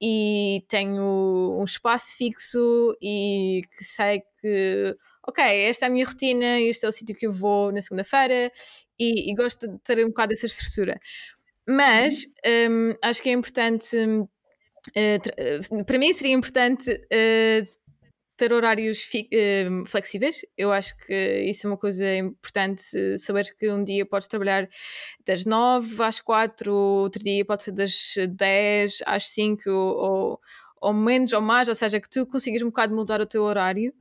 e 0.00 0.64
tenho 0.68 1.58
um 1.60 1.64
espaço 1.64 2.16
fixo 2.16 2.96
e 3.02 3.62
que 3.76 3.84
sei 3.84 4.22
que, 4.40 4.96
ok, 5.26 5.44
esta 5.44 5.86
é 5.86 5.88
a 5.88 5.90
minha 5.90 6.06
rotina, 6.06 6.60
este 6.60 6.86
é 6.86 6.88
o 6.88 6.92
sítio 6.92 7.16
que 7.16 7.26
eu 7.26 7.32
vou 7.32 7.72
na 7.72 7.82
segunda-feira 7.82 8.52
e, 8.96 9.30
e, 9.30 9.34
gosto 9.34 9.66
de 9.66 9.78
ter 9.80 10.04
um 10.04 10.08
bocado 10.08 10.32
essa 10.32 10.46
estrutura. 10.46 11.00
Mas 11.68 12.24
um, 12.70 12.94
acho 13.02 13.22
que 13.22 13.28
é 13.28 13.32
importante 13.32 13.96
Uh, 14.88 15.84
para 15.84 15.98
mim 15.98 16.12
seria 16.14 16.34
importante 16.34 16.90
uh, 16.90 17.88
ter 18.36 18.52
horários 18.52 19.08
uh, 19.14 19.86
flexíveis. 19.86 20.42
Eu 20.56 20.72
acho 20.72 20.96
que 20.98 21.42
isso 21.42 21.66
é 21.66 21.70
uma 21.70 21.76
coisa 21.76 22.16
importante, 22.16 23.18
saber 23.18 23.54
que 23.58 23.70
um 23.70 23.82
dia 23.82 24.06
podes 24.06 24.28
trabalhar 24.28 24.68
das 25.26 25.44
9 25.44 26.02
às 26.02 26.20
4, 26.20 26.72
outro 26.72 27.22
dia 27.22 27.44
pode 27.44 27.64
ser 27.64 27.72
das 27.72 28.14
10 28.28 28.98
às 29.04 29.28
5 29.28 29.68
ou, 29.68 30.40
ou 30.80 30.92
menos 30.92 31.32
ou 31.32 31.40
mais, 31.40 31.68
ou 31.68 31.74
seja, 31.74 32.00
que 32.00 32.08
tu 32.08 32.26
consigas 32.26 32.62
um 32.62 32.66
bocado 32.66 32.94
mudar 32.94 33.20
o 33.20 33.26
teu 33.26 33.42
horário. 33.42 33.92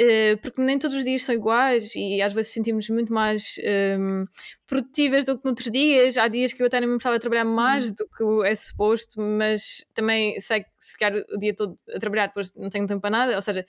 Uh, 0.00 0.36
porque 0.42 0.60
nem 0.60 0.78
todos 0.78 0.94
os 0.94 1.04
dias 1.04 1.24
são 1.24 1.34
iguais 1.34 1.94
e 1.96 2.20
às 2.20 2.34
vezes 2.34 2.52
sentimos 2.52 2.86
muito 2.90 3.10
mais 3.14 3.54
um, 3.58 4.20
ehm, 4.20 4.24
produtivas 4.66 5.24
do 5.24 5.38
que 5.38 5.44
noutros 5.46 5.70
dias. 5.70 6.18
Há 6.18 6.28
dias 6.28 6.52
que 6.52 6.62
eu 6.62 6.66
até 6.66 6.78
nem 6.80 6.88
me 6.88 6.96
estava 6.96 7.16
a 7.16 7.18
trabalhar 7.18 7.46
mais 7.46 7.88
uhum. 7.88 7.94
do 7.94 8.08
que 8.08 8.46
é 8.46 8.54
suposto, 8.54 9.18
mas 9.18 9.86
também 9.94 10.38
sei 10.38 10.64
que 10.64 10.70
se 10.78 10.92
ficar 10.92 11.14
o 11.14 11.38
dia 11.38 11.54
todo 11.54 11.78
a 11.94 11.98
trabalhar 11.98 12.26
depois 12.26 12.52
não 12.54 12.68
tenho 12.68 12.86
tempo 12.86 13.00
para 13.00 13.10
nada. 13.10 13.36
Ou 13.36 13.40
seja, 13.40 13.64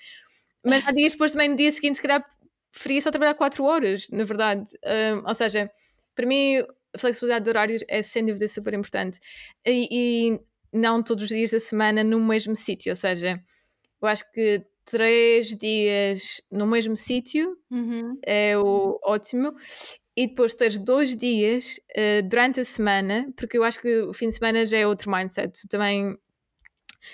mas 0.65 0.85
há 0.85 0.91
dias 0.91 1.13
depois 1.13 1.31
também 1.31 1.47
no 1.47 1.55
dia 1.55 1.71
seguinte, 1.71 1.95
se 1.95 2.01
calhar 2.01 2.25
preferia 2.71 3.01
só 3.01 3.09
trabalhar 3.09 3.33
4 3.35 3.63
horas, 3.63 4.09
na 4.09 4.25
verdade. 4.25 4.63
Um, 4.85 4.89
ehm, 4.89 5.23
ou 5.25 5.33
seja, 5.33 5.71
para 6.13 6.25
mim 6.25 6.57
a 6.93 6.97
flexibilidade 6.97 7.45
de 7.45 7.49
horários 7.49 7.83
é 7.87 8.01
sem 8.01 8.25
dúvida 8.25 8.49
super 8.49 8.73
importante 8.73 9.19
e, 9.65 9.87
e 9.91 10.39
não 10.73 11.01
todos 11.01 11.23
os 11.23 11.29
dias 11.29 11.51
da 11.51 11.59
semana 11.61 12.03
no 12.03 12.19
mesmo 12.19 12.53
sítio. 12.53 12.91
Ou 12.91 12.97
seja, 12.97 13.41
eu 14.01 14.07
acho 14.07 14.29
que 14.33 14.65
três 14.89 15.49
dias 15.55 16.41
no 16.49 16.65
mesmo 16.65 16.95
sítio 16.95 17.57
uhum. 17.69 18.18
é 18.26 18.57
o 18.57 18.99
ótimo. 19.03 19.53
E 20.15 20.27
depois 20.27 20.55
teres 20.55 20.80
dois 20.80 21.15
dias 21.15 21.80
uh, 21.91 22.27
durante 22.27 22.61
a 22.61 22.65
semana, 22.65 23.31
porque 23.35 23.57
eu 23.57 23.64
acho 23.64 23.80
que 23.80 24.01
o 24.01 24.14
fim 24.14 24.30
de 24.30 24.35
semana 24.35 24.65
já 24.65 24.77
é 24.77 24.88
outro 24.88 25.11
mindset. 25.11 25.51
Tu 25.61 25.68
também 25.68 26.18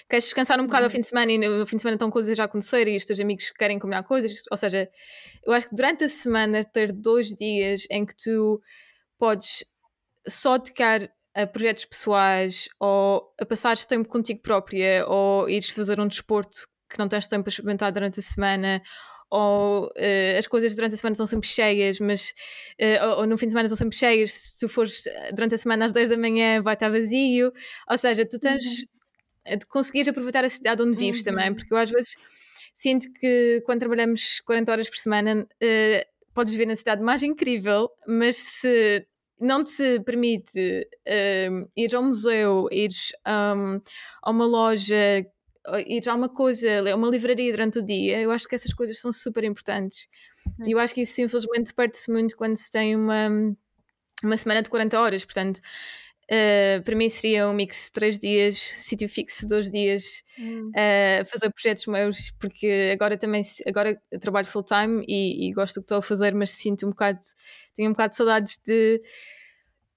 queres 0.07 0.25
descansar 0.25 0.59
um 0.59 0.65
bocado 0.65 0.83
uhum. 0.83 0.87
ao 0.87 0.91
fim 0.91 1.01
de 1.01 1.07
semana 1.07 1.31
e 1.31 1.37
no 1.37 1.67
fim 1.67 1.75
de 1.75 1.81
semana 1.81 1.95
estão 1.95 2.09
coisas 2.09 2.39
a 2.39 2.45
acontecer 2.45 2.87
e 2.87 2.95
os 2.95 3.05
teus 3.05 3.19
amigos 3.19 3.51
querem 3.51 3.77
combinar 3.77 4.03
coisas. 4.03 4.41
Ou 4.49 4.55
seja, 4.55 4.89
eu 5.43 5.51
acho 5.51 5.67
que 5.67 5.75
durante 5.75 6.05
a 6.05 6.09
semana 6.09 6.63
ter 6.63 6.93
dois 6.93 7.29
dias 7.29 7.85
em 7.89 8.05
que 8.05 8.15
tu 8.15 8.61
podes 9.17 9.65
só 10.27 10.57
dedicar 10.57 11.09
a 11.35 11.47
projetos 11.47 11.85
pessoais 11.85 12.69
ou 12.79 13.33
a 13.41 13.45
passares 13.45 13.85
tempo 13.85 14.07
contigo 14.07 14.41
própria 14.41 15.05
ou 15.07 15.49
ires 15.49 15.69
fazer 15.69 15.99
um 15.99 16.07
desporto 16.07 16.67
que 16.93 16.99
não 16.99 17.07
tens 17.07 17.27
tempo 17.27 17.43
para 17.43 17.49
experimentar 17.49 17.91
durante 17.91 18.19
a 18.19 18.23
semana, 18.23 18.81
ou 19.29 19.87
uh, 19.87 20.37
as 20.37 20.45
coisas 20.45 20.75
durante 20.75 20.93
a 20.93 20.97
semana 20.97 21.13
estão 21.13 21.25
sempre 21.25 21.47
cheias, 21.47 21.99
mas 21.99 22.33
uh, 22.79 23.05
ou, 23.07 23.19
ou, 23.21 23.27
no 23.27 23.35
fim 23.37 23.47
de 23.47 23.53
semana 23.53 23.65
estão 23.65 23.77
sempre 23.77 23.97
cheias, 23.97 24.31
se 24.31 24.59
tu 24.59 24.69
fores 24.69 25.07
eh, 25.07 25.31
durante 25.33 25.55
a 25.55 25.57
semana 25.57 25.85
às 25.85 25.91
10 25.91 26.09
da 26.09 26.17
manhã 26.17 26.61
vai 26.61 26.75
estar 26.75 26.89
vazio, 26.89 27.51
ou 27.89 27.97
seja, 27.97 28.25
tu 28.25 28.39
tens 28.39 28.63
uhum. 29.47 29.57
de 29.57 29.65
conseguir 29.65 30.07
aproveitar 30.07 30.45
a 30.45 30.49
cidade 30.49 30.83
onde 30.83 30.95
vives 30.97 31.21
uhum. 31.21 31.33
também, 31.33 31.53
porque 31.55 31.73
eu 31.73 31.77
às 31.77 31.89
vezes 31.89 32.15
sinto 32.75 33.11
que 33.13 33.63
quando 33.65 33.79
trabalhamos 33.79 34.39
40 34.41 34.71
horas 34.71 34.87
por 34.87 34.97
semana 34.97 35.41
uh, 35.41 36.31
podes 36.31 36.53
viver 36.53 36.67
na 36.67 36.75
cidade 36.75 37.01
mais 37.01 37.23
incrível, 37.23 37.89
mas 38.07 38.37
se 38.37 39.03
não 39.39 39.63
te 39.63 39.99
permite 40.01 40.87
uh, 41.07 41.69
ir 41.75 41.95
ao 41.95 42.03
museu, 42.03 42.67
ir 42.71 42.91
um, 43.27 43.81
a 44.21 44.29
uma 44.29 44.45
loja 44.45 45.25
ir 45.85 46.07
a 46.09 46.15
uma 46.15 46.29
coisa, 46.29 46.81
ler 46.81 46.95
uma 46.95 47.09
livraria 47.09 47.51
durante 47.51 47.79
o 47.79 47.81
dia, 47.81 48.19
eu 48.19 48.31
acho 48.31 48.47
que 48.47 48.55
essas 48.55 48.73
coisas 48.73 48.99
são 48.99 49.11
super 49.11 49.43
importantes. 49.43 50.07
E 50.65 50.71
eu 50.71 50.79
acho 50.79 50.93
que 50.93 51.01
isso 51.01 51.21
infelizmente 51.21 51.73
perde-se 51.73 52.11
muito 52.11 52.35
quando 52.35 52.55
se 52.57 52.69
tem 52.69 52.95
uma, 52.95 53.29
uma 54.23 54.37
semana 54.37 54.61
de 54.61 54.69
40 54.69 54.99
horas. 54.99 55.23
Portanto, 55.23 55.61
Uh, 56.23 56.81
para 56.83 56.95
mim 56.95 57.09
seria 57.09 57.49
um 57.49 57.53
mix 57.53 57.87
de 57.87 57.91
três 57.91 58.17
dias, 58.17 58.57
sítio 58.57 59.09
fixo 59.09 59.45
dois 59.45 59.69
dias, 59.69 60.23
hum. 60.39 60.69
uh, 60.69 61.25
fazer 61.25 61.51
projetos 61.51 61.85
meus, 61.85 62.31
porque 62.39 62.91
agora 62.93 63.17
também 63.17 63.43
agora 63.67 64.01
trabalho 64.21 64.47
full 64.47 64.63
time 64.63 65.03
e, 65.05 65.49
e, 65.49 65.53
gosto 65.53 65.75
do 65.75 65.81
que 65.81 65.85
estou 65.85 65.97
a 65.97 66.01
fazer, 66.01 66.33
mas 66.33 66.51
sinto 66.51 66.87
um 66.87 66.91
bocado, 66.91 67.19
tenho 67.75 67.89
um 67.89 67.91
bocado 67.91 68.11
de 68.11 68.15
saudades 68.15 68.57
de 68.65 69.01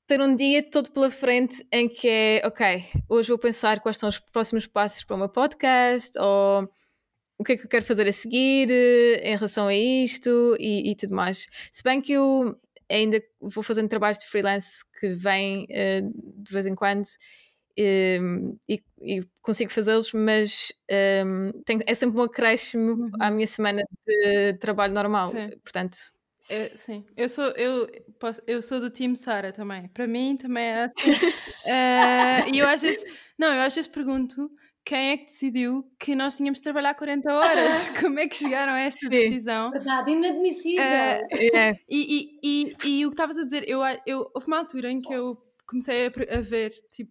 ter 0.06 0.20
um 0.20 0.34
dia 0.34 0.62
todo 0.62 0.90
pela 0.92 1.10
frente 1.10 1.66
em 1.72 1.88
que 1.88 2.08
é 2.08 2.42
ok, 2.44 2.84
hoje 3.08 3.28
vou 3.28 3.38
pensar 3.38 3.80
quais 3.80 3.96
são 3.96 4.08
os 4.08 4.18
próximos 4.18 4.66
passos 4.66 5.02
para 5.02 5.16
o 5.16 5.18
meu 5.18 5.28
podcast 5.28 6.16
ou 6.18 6.70
o 7.38 7.44
que 7.44 7.52
é 7.52 7.56
que 7.56 7.64
eu 7.64 7.68
quero 7.68 7.84
fazer 7.84 8.08
a 8.08 8.12
seguir 8.12 8.70
eh, 8.70 9.30
em 9.30 9.36
relação 9.36 9.66
a 9.66 9.74
isto 9.74 10.56
e, 10.58 10.90
e 10.90 10.94
tudo 10.94 11.14
mais. 11.14 11.46
Se 11.70 11.82
bem 11.82 12.00
que 12.00 12.12
eu 12.12 12.58
ainda 12.88 13.22
vou 13.40 13.62
fazendo 13.62 13.88
trabalhos 13.88 14.18
de 14.18 14.26
freelance 14.26 14.84
que 15.00 15.08
vêm 15.08 15.64
uh, 15.64 16.42
de 16.42 16.52
vez 16.52 16.66
em 16.66 16.74
quando 16.74 17.04
um, 17.78 18.56
e, 18.68 18.82
e, 19.02 19.22
consigo 19.42 19.70
fazê-los, 19.70 20.12
mas 20.12 20.72
um, 21.26 21.52
tem, 21.62 21.80
é 21.84 21.94
sempre 21.94 22.18
um 22.18 22.22
acréscimo 22.22 22.92
uhum. 22.92 23.10
à 23.20 23.30
minha 23.30 23.46
semana 23.46 23.82
de 24.06 24.54
trabalho 24.54 24.94
normal. 24.94 25.28
Sim. 25.28 25.48
Portanto. 25.62 26.15
Eu, 26.48 26.78
sim, 26.78 27.04
eu 27.16 27.28
sou, 27.28 27.46
eu, 27.50 27.88
posso, 28.18 28.40
eu 28.46 28.62
sou 28.62 28.80
do 28.80 28.90
time 28.90 29.16
Sara 29.16 29.52
também. 29.52 29.88
Para 29.88 30.06
mim 30.06 30.36
também 30.36 30.64
é 30.64 30.84
assim. 30.84 31.10
uh, 31.10 31.14
e 32.54 32.58
eu 32.58 32.68
às 32.68 32.82
vezes, 32.82 33.04
não, 33.38 33.48
eu 33.48 33.62
às 33.62 33.74
vezes 33.74 33.88
pergunto 33.88 34.50
quem 34.84 35.10
é 35.10 35.16
que 35.16 35.24
decidiu 35.24 35.84
que 35.98 36.14
nós 36.14 36.36
tínhamos 36.36 36.60
de 36.60 36.62
trabalhar 36.62 36.94
40 36.94 37.34
horas? 37.34 37.88
Como 38.00 38.20
é 38.20 38.28
que 38.28 38.36
chegaram 38.36 38.72
a 38.74 38.80
esta 38.80 39.00
Sim. 39.00 39.10
decisão? 39.10 39.72
Verdade, 39.72 40.12
inadmissível. 40.12 40.84
Uh, 40.84 41.34
é. 41.56 41.74
e, 41.88 42.38
e, 42.40 42.40
e, 42.42 42.76
e, 43.00 43.06
o 43.06 43.10
que 43.10 43.14
estavas 43.14 43.36
a 43.36 43.44
dizer, 43.44 43.68
eu, 43.68 43.80
eu, 44.06 44.30
houve 44.32 44.46
uma 44.46 44.58
altura 44.58 44.90
em 44.90 45.00
que 45.00 45.12
eu 45.12 45.36
comecei 45.66 46.06
a, 46.06 46.38
a 46.38 46.40
ver, 46.40 46.70
tipo, 46.92 47.10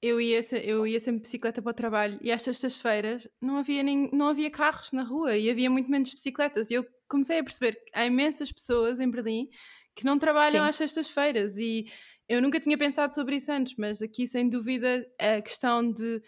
eu 0.00 0.20
ia, 0.20 0.40
eu 0.62 0.86
ia 0.86 1.00
sempre 1.00 1.22
de 1.22 1.22
bicicleta 1.22 1.60
para 1.60 1.70
o 1.70 1.74
trabalho 1.74 2.18
e 2.22 2.30
às 2.30 2.42
sextas-feiras 2.42 3.28
não 3.40 3.56
havia, 3.56 3.82
nem, 3.82 4.08
não 4.12 4.28
havia 4.28 4.50
carros 4.50 4.92
na 4.92 5.02
rua 5.02 5.36
e 5.36 5.50
havia 5.50 5.68
muito 5.68 5.90
menos 5.90 6.14
bicicletas. 6.14 6.70
E 6.70 6.74
eu 6.74 6.86
comecei 7.12 7.38
a 7.38 7.44
perceber 7.44 7.74
que 7.74 7.90
há 7.92 8.06
imensas 8.06 8.50
pessoas 8.50 8.98
em 8.98 9.10
Berlim 9.10 9.50
que 9.94 10.06
não 10.06 10.18
trabalham 10.18 10.64
Sim. 10.64 10.68
às 10.70 10.76
sextas-feiras 10.76 11.58
e 11.58 11.86
eu 12.26 12.40
nunca 12.40 12.58
tinha 12.58 12.78
pensado 12.78 13.14
sobre 13.14 13.36
isso 13.36 13.52
antes, 13.52 13.74
mas 13.76 14.00
aqui 14.00 14.26
sem 14.26 14.48
dúvida 14.48 15.06
a 15.18 15.42
questão 15.42 15.92
de 15.92 16.22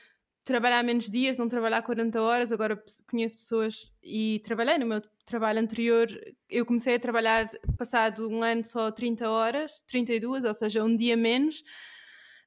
trabalhar 0.44 0.82
menos 0.82 1.08
dias, 1.08 1.38
não 1.38 1.48
trabalhar 1.48 1.80
40 1.80 2.20
horas. 2.20 2.52
Agora 2.52 2.78
conheço 3.08 3.36
pessoas 3.36 3.90
e 4.02 4.42
trabalhei 4.44 4.76
no 4.76 4.84
meu 4.84 5.00
trabalho 5.24 5.60
anterior. 5.60 6.06
Eu 6.50 6.66
comecei 6.66 6.96
a 6.96 7.00
trabalhar 7.00 7.48
passado 7.78 8.28
um 8.28 8.42
ano 8.42 8.62
só 8.62 8.90
30 8.90 9.30
horas, 9.30 9.82
32, 9.86 10.44
ou 10.44 10.52
seja, 10.52 10.84
um 10.84 10.94
dia 10.94 11.16
menos. 11.16 11.60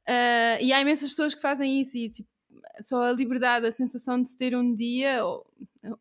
Uh, 0.08 0.62
e 0.62 0.72
há 0.72 0.80
imensas 0.80 1.10
pessoas 1.10 1.34
que 1.34 1.42
fazem 1.42 1.82
isso 1.82 1.98
e 1.98 2.10
tipo, 2.10 2.30
só 2.82 3.02
a 3.04 3.12
liberdade, 3.12 3.66
a 3.66 3.72
sensação 3.72 4.22
de 4.22 4.30
se 4.30 4.38
ter 4.38 4.56
um 4.56 4.74
dia, 4.74 5.20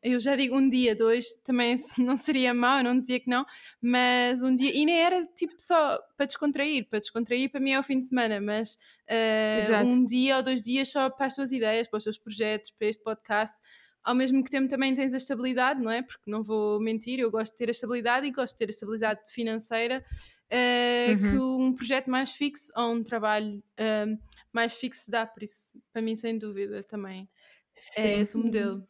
eu 0.02 0.20
já 0.20 0.36
digo 0.36 0.56
um 0.56 0.68
dia, 0.68 0.94
dois, 0.94 1.34
também 1.44 1.76
não 1.98 2.16
seria 2.16 2.52
mau, 2.54 2.78
eu 2.78 2.84
não 2.84 2.98
dizia 2.98 3.20
que 3.20 3.28
não, 3.28 3.44
mas 3.80 4.42
um 4.42 4.54
dia, 4.54 4.70
e 4.74 4.84
nem 4.84 4.96
era 4.98 5.26
tipo 5.34 5.54
só 5.58 5.98
para 6.16 6.26
descontrair, 6.26 6.88
para 6.88 6.98
descontrair 6.98 7.50
para 7.50 7.60
mim 7.60 7.72
é 7.72 7.78
o 7.78 7.82
fim 7.82 8.00
de 8.00 8.08
semana, 8.08 8.40
mas 8.40 8.78
uh, 9.08 9.84
um 9.86 10.04
dia 10.04 10.36
ou 10.36 10.42
dois 10.42 10.62
dias 10.62 10.88
só 10.88 11.10
para 11.10 11.26
as 11.26 11.34
tuas 11.34 11.52
ideias, 11.52 11.88
para 11.88 11.98
os 11.98 12.04
teus 12.04 12.18
projetos, 12.18 12.70
para 12.70 12.88
este 12.88 13.02
podcast, 13.02 13.56
ao 14.02 14.14
mesmo 14.14 14.42
tempo 14.44 14.68
também 14.68 14.94
tens 14.94 15.12
a 15.12 15.16
estabilidade, 15.16 15.82
não 15.82 15.90
é? 15.90 16.00
Porque 16.00 16.30
não 16.30 16.42
vou 16.42 16.80
mentir, 16.80 17.18
eu 17.18 17.30
gosto 17.30 17.52
de 17.52 17.58
ter 17.58 17.68
a 17.68 17.72
estabilidade 17.72 18.26
e 18.26 18.30
gosto 18.30 18.54
de 18.54 18.58
ter 18.58 18.66
a 18.66 18.70
estabilidade 18.70 19.20
financeira 19.28 20.04
uh, 20.52 21.10
uhum. 21.10 21.30
que 21.30 21.38
um 21.38 21.74
projeto 21.74 22.08
mais 22.08 22.30
fixo 22.30 22.72
ou 22.76 22.92
um 22.92 23.02
trabalho 23.02 23.58
uh, 23.58 24.18
mais 24.52 24.74
fixo 24.74 25.10
dá, 25.10 25.26
por 25.26 25.42
isso, 25.42 25.72
para 25.92 26.00
mim, 26.00 26.14
sem 26.14 26.38
dúvida, 26.38 26.82
também 26.84 27.28
é 27.76 28.00
Sim. 28.00 28.08
é 28.08 28.20
esse 28.20 28.36
o 28.36 28.38
modelo. 28.38 28.88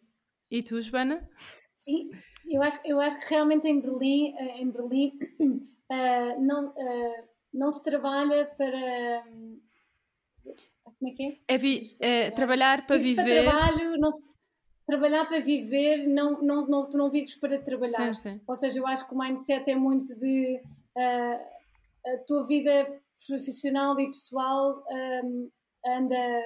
E 0.50 0.62
tu, 0.62 0.80
Joana? 0.80 1.28
Sim, 1.70 2.10
eu 2.48 2.62
acho, 2.62 2.80
eu 2.84 3.00
acho 3.00 3.18
que 3.20 3.34
realmente 3.34 3.66
em 3.66 3.80
Berlim, 3.80 4.34
eh, 4.36 4.60
em 4.60 4.70
Berlim 4.70 5.18
uh, 5.40 6.40
não, 6.40 6.68
uh, 6.68 7.24
não 7.52 7.72
se 7.72 7.82
trabalha 7.82 8.46
para. 8.56 9.24
Como 10.84 11.12
é 11.12 11.14
que 11.14 11.22
é? 11.24 11.54
É, 11.54 11.58
vi, 11.58 11.96
é 12.00 12.30
trabalhar 12.30 12.86
para 12.86 12.96
viver. 12.96 13.44
Para 13.44 13.52
trabalho, 13.52 13.98
não 13.98 14.10
se, 14.10 14.22
trabalhar 14.86 15.26
para 15.26 15.40
viver, 15.40 16.06
não, 16.06 16.40
não, 16.40 16.66
não, 16.66 16.88
tu 16.88 16.96
não 16.96 17.10
vives 17.10 17.34
para 17.34 17.58
trabalhar. 17.58 18.14
Sim, 18.14 18.30
sim. 18.30 18.40
Ou 18.46 18.54
seja, 18.54 18.78
eu 18.78 18.86
acho 18.86 19.06
que 19.08 19.14
o 19.14 19.18
mindset 19.18 19.68
é 19.68 19.74
muito 19.74 20.16
de 20.16 20.62
uh, 20.96 22.10
a 22.14 22.18
tua 22.26 22.46
vida 22.46 23.00
profissional 23.26 23.98
e 23.98 24.06
pessoal 24.06 24.84
um, 25.24 25.50
anda 25.84 26.42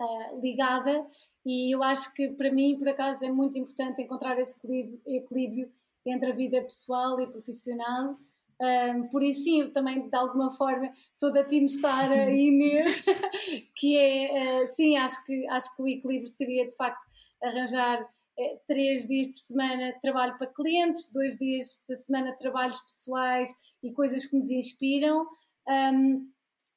uh, 0.00 0.40
ligada 0.40 1.06
e 1.44 1.74
eu 1.74 1.82
acho 1.82 2.12
que 2.14 2.28
para 2.30 2.50
mim, 2.50 2.76
por 2.78 2.88
acaso, 2.88 3.24
é 3.24 3.30
muito 3.30 3.58
importante 3.58 4.00
encontrar 4.00 4.38
esse 4.38 4.58
equilíbrio, 4.58 5.00
equilíbrio 5.06 5.72
entre 6.06 6.30
a 6.30 6.34
vida 6.34 6.62
pessoal 6.62 7.20
e 7.20 7.26
profissional. 7.26 8.18
Um, 8.60 9.08
por 9.08 9.22
isso, 9.22 9.44
sim, 9.44 9.60
eu 9.60 9.72
também, 9.72 10.08
de 10.08 10.16
alguma 10.16 10.52
forma, 10.52 10.90
sou 11.12 11.32
da 11.32 11.44
time 11.44 11.68
Sara 11.68 12.30
e 12.30 12.48
Inês, 12.48 13.04
que 13.76 13.98
é, 13.98 14.62
uh, 14.62 14.66
sim, 14.66 14.96
acho 14.96 15.24
que, 15.24 15.46
acho 15.48 15.76
que 15.76 15.82
o 15.82 15.88
equilíbrio 15.88 16.28
seria, 16.28 16.66
de 16.66 16.74
facto, 16.76 17.04
arranjar 17.42 18.02
uh, 18.02 18.60
três 18.66 19.06
dias 19.06 19.28
por 19.28 19.38
semana 19.38 19.92
de 19.92 20.00
trabalho 20.00 20.36
para 20.38 20.46
clientes, 20.46 21.10
dois 21.12 21.36
dias 21.36 21.82
da 21.88 21.94
semana 21.94 22.32
de 22.32 22.38
trabalhos 22.38 22.80
pessoais 22.80 23.50
e 23.82 23.92
coisas 23.92 24.24
que 24.24 24.36
nos 24.36 24.50
inspiram, 24.50 25.26
um, 25.68 26.30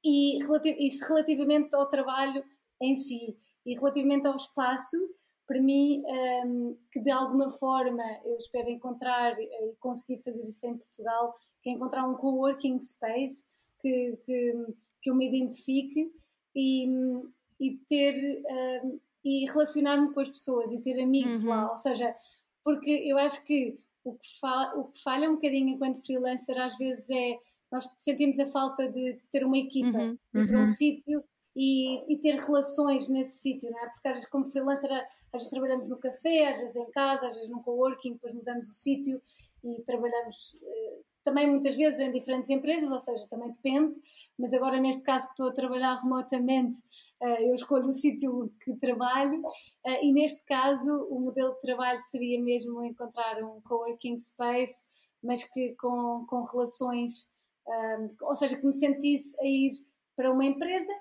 e, 0.03 0.39
isso 0.85 1.07
relativamente 1.07 1.75
ao 1.75 1.87
trabalho 1.87 2.43
em 2.81 2.95
si. 2.95 3.37
E 3.67 3.73
relativamente 3.73 4.25
ao 4.25 4.33
espaço, 4.33 4.95
para 5.45 5.61
mim, 5.61 6.01
um, 6.45 6.77
que 6.89 7.01
de 7.01 7.11
alguma 7.11 7.49
forma 7.49 8.01
eu 8.23 8.37
espero 8.37 8.69
encontrar 8.69 9.37
e 9.37 9.75
conseguir 9.77 10.23
fazer 10.23 10.41
isso 10.41 10.65
em 10.65 10.77
Portugal, 10.77 11.35
que 11.61 11.69
é 11.69 11.73
encontrar 11.73 12.07
um 12.07 12.15
coworking 12.15 12.79
space 12.81 13.43
que, 13.81 14.17
que, 14.23 14.53
que 15.01 15.09
eu 15.09 15.15
me 15.15 15.27
identifique 15.27 16.09
e, 16.55 16.87
e 17.59 17.77
ter 17.89 18.41
um, 18.83 18.99
e 19.23 19.45
relacionar-me 19.45 20.13
com 20.13 20.21
as 20.21 20.29
pessoas 20.29 20.71
e 20.71 20.81
ter 20.81 21.01
amigos 21.03 21.43
uhum. 21.43 21.49
lá. 21.49 21.69
Ou 21.69 21.75
seja, 21.75 22.15
porque 22.63 22.89
eu 22.89 23.17
acho 23.17 23.43
que 23.45 23.77
o 24.05 24.13
que, 24.13 24.39
fa 24.39 24.73
o 24.77 24.85
que 24.85 25.03
falha 25.03 25.29
um 25.29 25.35
bocadinho 25.35 25.67
enquanto 25.67 26.05
freelancer 26.05 26.57
às 26.57 26.77
vezes 26.77 27.09
é 27.09 27.37
nós 27.69 27.93
sentimos 27.97 28.39
a 28.39 28.47
falta 28.47 28.87
de, 28.89 29.13
de 29.13 29.27
ter 29.29 29.45
uma 29.45 29.57
equipa, 29.57 29.97
uhum. 29.97 30.17
ir 30.35 30.47
para 30.47 30.57
um 30.57 30.61
uhum. 30.61 30.67
sítio 30.67 31.21
e, 31.59 32.13
e, 32.13 32.17
ter 32.19 32.35
relações 32.35 33.09
nesse 33.09 33.39
sítio, 33.39 33.71
não 33.71 33.79
é? 33.79 33.89
Porque 33.89 34.07
às 34.07 34.13
vezes, 34.13 34.29
como 34.29 34.45
freelancer, 34.45 34.91
às 34.91 35.41
vezes 35.41 35.49
trabalhamos 35.49 35.89
no 35.89 35.97
café, 35.97 36.49
às 36.49 36.59
vezes 36.59 36.75
em 36.75 36.85
casa, 36.91 37.25
às 37.25 37.33
vezes 37.33 37.49
no 37.49 37.63
coworking, 37.63 38.13
depois 38.13 38.31
mudamos 38.31 38.67
o 38.67 38.73
sítio 38.73 39.19
e 39.63 39.81
trabalhamos 39.81 40.55
eh, 40.61 40.99
também 41.23 41.49
muitas 41.49 41.75
vezes 41.75 41.99
em 41.99 42.11
diferentes 42.11 42.51
empresas, 42.51 42.91
ou 42.91 42.99
seja, 42.99 43.25
também 43.27 43.51
depende, 43.51 43.99
mas 44.37 44.53
agora 44.53 44.79
neste 44.79 45.01
caso 45.01 45.25
que 45.25 45.31
estou 45.31 45.49
a 45.49 45.51
trabalhar 45.51 45.95
remotamente, 45.95 46.77
eh, 47.19 47.49
eu 47.49 47.55
escolho 47.55 47.87
o 47.87 47.91
sítio 47.91 48.53
que 48.63 48.75
trabalho 48.75 49.41
eh, 49.83 50.05
e 50.05 50.13
neste 50.13 50.45
caso 50.45 51.07
o 51.09 51.19
modelo 51.19 51.55
de 51.55 51.61
trabalho 51.61 51.97
seria 52.11 52.39
mesmo 52.39 52.83
encontrar 52.83 53.43
um 53.43 53.59
coworking 53.61 54.19
space, 54.19 54.85
mas 55.23 55.43
que 55.43 55.73
com, 55.73 56.23
com 56.29 56.43
relações, 56.43 57.27
ou 58.21 58.35
seja, 58.35 58.55
que 58.55 58.65
me 58.65 58.71
sentisse 58.71 59.35
a 59.41 59.43
ir 59.43 59.71
para 60.15 60.31
uma 60.31 60.45
empresa 60.45 60.93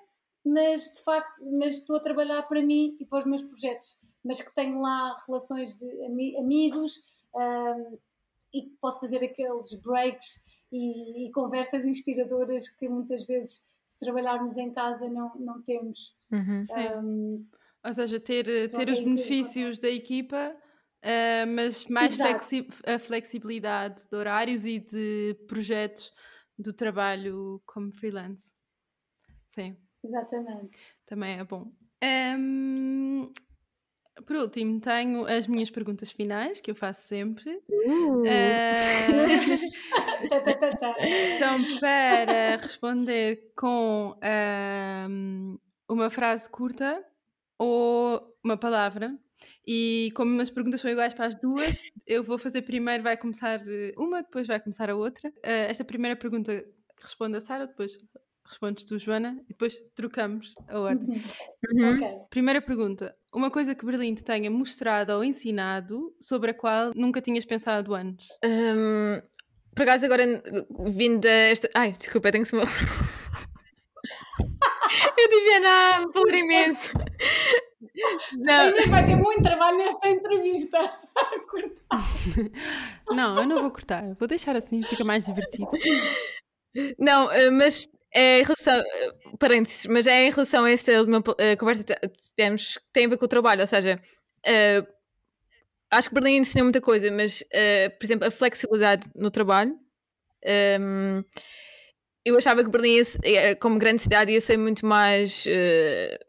mas 0.47 0.93
de 0.93 1.03
facto 1.03 1.43
mas 1.59 1.77
estou 1.77 1.95
a 1.97 1.99
trabalhar 1.99 2.43
para 2.43 2.61
mim 2.61 2.95
e 2.99 3.05
para 3.05 3.19
os 3.19 3.25
meus 3.25 3.43
projetos, 3.43 3.97
mas 4.23 4.41
que 4.41 4.53
tenho 4.53 4.81
lá 4.81 5.15
relações 5.25 5.75
de 5.77 6.05
ami 6.05 6.37
amigos 6.37 7.03
um, 7.35 7.97
e 8.53 8.61
que 8.63 8.77
posso 8.81 8.99
fazer 8.99 9.23
aqueles 9.23 9.73
breaks 9.81 10.43
e, 10.71 11.27
e, 11.27 11.31
conversas 11.31 11.85
inspiradoras 11.85 12.69
que 12.69 12.89
muitas 12.89 13.25
vezes 13.25 13.65
se 13.85 13.99
trabalharmos 13.99 14.57
em 14.57 14.71
casa 14.71 15.07
não, 15.07 15.33
não 15.37 15.61
temos. 15.61 16.15
Uhum, 16.31 16.61
um, 17.01 17.47
Ou 17.85 17.93
seja, 17.93 18.19
ter, 18.19 18.45
ter 18.71 18.89
os 18.89 18.99
benefícios 18.99 19.79
da 19.79 19.89
equipa, 19.89 20.53
uh, 21.03 21.47
mas 21.47 21.85
mais 21.85 22.15
flexi 22.15 22.67
a 22.85 22.99
flexibilidade 22.99 24.05
de 24.09 24.17
horários 24.17 24.65
e 24.65 24.79
de 24.79 25.35
projetos 25.47 26.11
do 26.59 26.73
trabalho 26.73 27.61
como 27.65 27.93
freelance. 27.93 28.51
Sim. 29.47 29.77
Exatamente. 30.03 30.77
Também 31.05 31.39
é 31.39 31.43
bom. 31.43 31.71
Um, 32.03 33.31
por 34.25 34.35
último, 34.35 34.79
tenho 34.79 35.25
as 35.25 35.47
minhas 35.47 35.69
perguntas 35.69 36.11
finais, 36.11 36.59
que 36.59 36.71
eu 36.71 36.75
faço 36.75 37.07
sempre. 37.07 37.61
Uh. 37.69 38.21
Uh, 38.21 38.23
são 41.37 41.79
para 41.79 42.55
responder 42.57 43.51
com 43.55 44.17
um, 45.09 45.57
uma 45.89 46.09
frase 46.09 46.49
curta 46.49 47.03
ou 47.59 48.35
uma 48.43 48.57
palavra. 48.57 49.15
E 49.65 50.11
como 50.15 50.41
as 50.41 50.49
perguntas 50.49 50.81
são 50.81 50.89
iguais 50.89 51.13
para 51.13 51.27
as 51.27 51.35
duas, 51.35 51.91
eu 52.07 52.23
vou 52.23 52.39
fazer 52.39 52.63
primeiro, 52.63 53.03
vai 53.03 53.15
começar 53.15 53.61
uma, 53.95 54.23
depois 54.23 54.47
vai 54.47 54.59
começar 54.59 54.89
a 54.89 54.95
outra. 54.95 55.29
Uh, 55.29 55.69
esta 55.69 55.83
primeira 55.83 56.15
pergunta 56.15 56.65
responde 57.01 57.37
a 57.37 57.41
Sara, 57.41 57.67
depois 57.67 57.95
respondes 58.47 58.83
tu, 58.83 58.97
Joana, 58.97 59.37
e 59.45 59.49
depois 59.49 59.75
trocamos 59.95 60.53
a 60.67 60.79
ordem. 60.91 61.21
Uhum. 61.71 61.95
Ok. 61.95 62.07
Primeira 62.29 62.61
pergunta: 62.61 63.15
uma 63.33 63.51
coisa 63.51 63.75
que 63.75 63.85
Berlim 63.85 64.15
te 64.15 64.23
tenha 64.23 64.49
mostrado 64.49 65.13
ou 65.13 65.23
ensinado 65.23 66.13
sobre 66.19 66.51
a 66.51 66.53
qual 66.53 66.91
nunca 66.95 67.21
tinhas 67.21 67.45
pensado 67.45 67.93
antes? 67.93 68.27
Hum, 68.43 69.21
por 69.75 69.83
acaso, 69.83 70.05
agora 70.05 70.23
vindo 70.91 71.19
desta. 71.21 71.69
Ai, 71.75 71.91
desculpa, 71.91 72.31
tenho 72.31 72.43
que 72.43 72.49
se. 72.49 72.55
eu 75.17 75.29
dizia 75.29 75.59
nada, 75.59 76.05
me 76.07 76.13
falar 76.13 76.37
imenso. 76.37 76.91
Não, 78.37 78.69
Inês 78.69 78.89
vai 78.89 79.05
ter 79.05 79.15
muito 79.15 79.41
trabalho 79.41 79.77
nesta 79.77 80.09
entrevista. 80.09 80.77
a 80.79 81.39
cortar. 81.49 82.03
Não, 83.11 83.39
eu 83.39 83.47
não 83.47 83.61
vou 83.61 83.71
cortar, 83.71 84.13
vou 84.15 84.27
deixar 84.27 84.55
assim, 84.55 84.81
fica 84.83 85.03
mais 85.03 85.25
divertido. 85.25 85.67
não, 86.99 87.31
eh, 87.31 87.49
mas 87.49 87.89
é 88.19 88.39
em 88.39 88.43
relação. 88.43 88.83
Parênteses, 89.39 89.85
mas 89.87 90.07
é 90.07 90.27
em 90.27 90.31
relação 90.31 90.63
a 90.65 90.71
esta 90.71 90.91
última 90.99 91.23
eh, 91.39 91.55
conversa 91.55 91.83
que 91.83 91.95
tivemos 92.35 92.77
que 92.77 92.83
tem 92.93 93.05
a 93.05 93.09
ver 93.09 93.17
com 93.17 93.25
o 93.25 93.27
trabalho, 93.27 93.61
ou 93.61 93.67
seja, 93.67 93.99
eh, 94.45 94.83
acho 95.91 96.09
que 96.09 96.15
Berlim 96.15 96.37
ensinou 96.37 96.65
muita 96.65 96.81
coisa, 96.81 97.09
mas, 97.11 97.43
eh, 97.51 97.89
por 97.89 98.05
exemplo, 98.05 98.27
a 98.27 98.31
flexibilidade 98.31 99.09
no 99.15 99.31
trabalho. 99.31 99.75
ehm, 100.43 101.23
eu 102.25 102.37
achava 102.37 102.63
que 102.63 102.69
Berlim, 102.69 103.01
como 103.61 103.79
grande 103.79 104.01
cidade, 104.01 104.31
ia 104.33 104.41
ser 104.41 104.57
muito 104.57 104.85
mais 104.85 105.45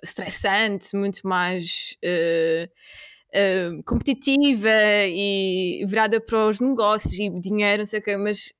estressante, 0.02 0.96
muito 0.96 1.26
mais 1.26 1.96
competitiva 3.84 4.68
e 5.08 5.84
virada 5.86 6.20
para 6.20 6.48
os 6.48 6.60
negócios 6.60 7.12
e 7.14 7.28
dinheiro, 7.40 7.78
não 7.78 7.86
sei 7.86 8.00
o 8.00 8.02
quê, 8.02 8.16
mas 8.16 8.52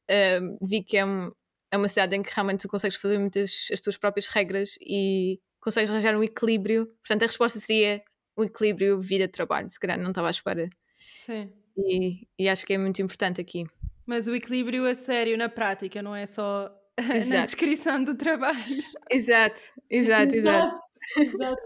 vi 0.62 0.82
que 0.82 0.96
é, 0.96 1.04
um- 1.04 1.30
é 1.70 1.76
uma 1.76 1.88
cidade 1.88 2.16
em 2.16 2.22
que 2.22 2.32
realmente 2.34 2.62
tu 2.62 2.68
consegues 2.68 2.96
fazer 2.96 3.18
muitas 3.18 3.68
as 3.72 3.80
tuas 3.80 3.96
próprias 3.96 4.28
regras 4.28 4.76
e 4.80 5.40
consegues 5.60 5.90
arranjar 5.90 6.16
um 6.16 6.22
equilíbrio. 6.22 6.86
Portanto, 7.02 7.22
a 7.22 7.26
resposta 7.26 7.58
seria 7.58 8.02
um 8.36 8.44
equilíbrio 8.44 9.00
vida-trabalho. 9.00 9.68
Se 9.68 9.78
calhar 9.78 9.98
não 9.98 10.10
estava 10.10 10.28
à 10.28 10.30
espera. 10.30 10.68
Sim. 11.14 11.52
E, 11.76 12.26
e 12.38 12.48
acho 12.48 12.64
que 12.64 12.72
é 12.72 12.78
muito 12.78 13.02
importante 13.02 13.40
aqui. 13.40 13.66
Mas 14.06 14.26
o 14.26 14.34
equilíbrio 14.34 14.86
a 14.86 14.94
sério 14.94 15.36
na 15.36 15.48
prática, 15.48 16.00
não 16.00 16.14
é 16.14 16.24
só 16.26 16.70
na 16.98 17.16
Exato. 17.16 17.44
descrição 17.44 18.02
do 18.02 18.14
trabalho. 18.14 18.56
Exato, 19.10 19.60
exato, 19.90 20.34
exato. 20.34 20.76
Exato. 21.16 21.62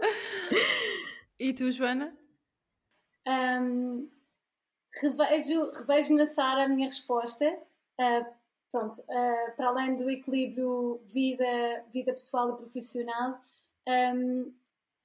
E 1.39 1.51
tu, 1.51 1.69
Joana? 1.71 2.15
Hum, 3.27 4.07
revejo, 5.01 5.71
revejo 5.71 6.15
na 6.15 6.25
Sara 6.25 6.65
a 6.65 6.69
minha 6.69 6.87
resposta. 6.87 7.45
Ah, 7.99 8.25
pronto, 8.73 9.03
ah, 9.07 9.53
para 9.55 9.67
além 9.67 9.95
do 9.95 10.09
equilíbrio 10.09 10.99
vida, 11.05 11.85
vida 11.93 12.11
pessoal 12.11 12.53
e 12.53 12.57
profissional, 12.57 13.39
hum, 13.87 14.51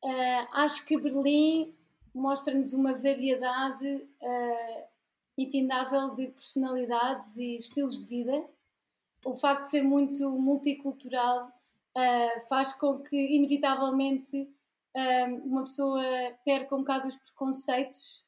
ah, 0.02 0.48
acho 0.64 0.86
que 0.86 0.98
Berlim 0.98 1.74
mostra-nos 2.14 2.72
uma 2.72 2.94
variedade 2.94 4.08
ah, 4.22 4.84
infindável 5.36 6.14
de 6.14 6.28
personalidades 6.28 7.36
e 7.36 7.56
estilos 7.56 8.00
de 8.00 8.06
vida. 8.06 8.42
O 9.22 9.36
facto 9.36 9.64
de 9.64 9.68
ser 9.68 9.82
muito 9.82 10.30
multicultural 10.32 11.52
faz 12.48 12.72
com 12.72 13.00
que, 13.00 13.16
inevitavelmente, 13.16 14.48
um, 14.94 15.34
uma 15.50 15.62
pessoa 15.62 16.00
perca 16.44 16.76
um 16.76 16.80
bocado 16.80 17.08
os 17.08 17.16
preconceitos 17.16 18.24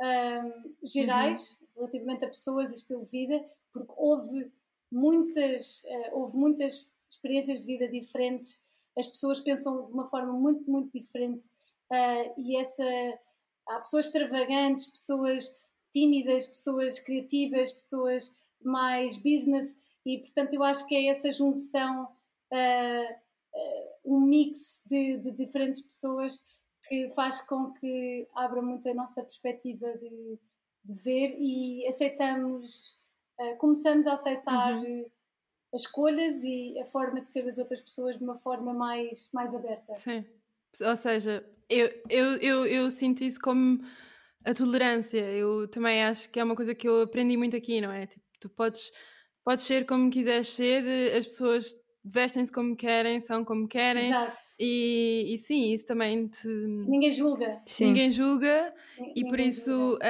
um, 0.00 0.74
gerais 0.82 1.58
relativamente 1.76 2.24
a 2.24 2.28
pessoas 2.28 2.72
e 2.72 2.76
estilo 2.76 3.04
de 3.04 3.10
vida, 3.10 3.44
porque 3.72 3.92
houve 3.94 4.50
muitas, 4.90 5.82
uh, 5.84 6.18
houve 6.18 6.36
muitas 6.36 6.90
experiências 7.08 7.60
de 7.60 7.66
vida 7.66 7.88
diferentes, 7.88 8.62
as 8.96 9.06
pessoas 9.06 9.40
pensam 9.40 9.86
de 9.86 9.92
uma 9.92 10.08
forma 10.08 10.32
muito, 10.32 10.68
muito 10.70 10.92
diferente 10.98 11.46
uh, 11.90 12.34
e 12.36 12.56
essa 12.56 12.84
há 13.68 13.78
pessoas 13.78 14.06
extravagantes, 14.06 14.90
pessoas 14.90 15.60
tímidas, 15.92 16.46
pessoas 16.46 16.98
criativas, 16.98 17.72
pessoas 17.72 18.36
mais 18.62 19.16
business 19.16 19.74
e 20.04 20.18
portanto 20.18 20.54
eu 20.54 20.62
acho 20.62 20.86
que 20.86 20.94
é 20.94 21.06
essa 21.06 21.30
junção 21.32 22.04
uh, 22.04 23.20
um 24.04 24.20
mix 24.20 24.82
de, 24.86 25.18
de, 25.18 25.30
diferentes 25.30 25.80
pessoas 25.80 26.44
que 26.88 27.08
faz 27.10 27.40
com 27.42 27.72
que 27.72 28.26
abra 28.34 28.62
muito 28.62 28.88
a 28.88 28.94
nossa 28.94 29.22
perspectiva 29.22 29.92
de, 29.98 30.38
de 30.84 30.94
ver 30.94 31.36
e 31.38 31.86
aceitamos, 31.86 32.98
uh, 33.40 33.56
começamos 33.56 34.06
a 34.06 34.12
aceitar 34.14 34.74
Uhum. 34.74 35.04
as 35.74 35.82
escolhas 35.82 36.42
e 36.44 36.78
a 36.80 36.84
forma 36.84 37.20
de 37.20 37.30
ser 37.30 37.44
das 37.44 37.58
outras 37.58 37.80
pessoas 37.80 38.18
de 38.18 38.24
uma 38.24 38.36
forma 38.36 38.72
mais, 38.74 39.30
mais 39.32 39.54
aberta. 39.54 39.96
Sim. 39.96 40.24
Ou 40.80 40.96
seja, 40.96 41.44
eu, 41.68 41.90
eu, 42.08 42.36
eu, 42.36 42.66
eu 42.66 42.90
sinto 42.90 43.22
isso 43.24 43.40
como 43.40 43.80
a 44.44 44.54
tolerância. 44.54 45.20
Eu 45.20 45.68
também 45.68 46.04
acho 46.04 46.28
que 46.30 46.40
é 46.40 46.44
uma 46.44 46.56
coisa 46.56 46.74
que 46.74 46.88
eu 46.88 47.02
aprendi 47.02 47.36
muito 47.36 47.56
aqui, 47.56 47.80
não 47.80 47.92
é? 47.92 48.06
Tipo, 48.06 48.24
tu 48.40 48.48
podes, 48.48 48.90
podes 49.44 49.64
ser 49.64 49.86
como 49.86 50.10
quiseres 50.10 50.48
ser, 50.48 50.84
as 51.16 51.26
pessoas 51.26 51.74
vestem-se 52.04 52.50
como 52.50 52.74
querem, 52.74 53.20
são 53.20 53.44
como 53.44 53.68
querem. 53.68 54.06
Exato. 54.06 54.36
E, 54.58 55.34
e 55.34 55.38
sim, 55.38 55.72
isso 55.72 55.86
também 55.86 56.28
te. 56.28 56.48
Ninguém 56.48 57.10
julga. 57.10 57.60
Sim. 57.66 57.86
Ninguém 57.86 58.10
julga 58.10 58.74
e 59.14 59.24
por 59.28 59.38
isso 59.38 59.70
julga. 59.70 60.06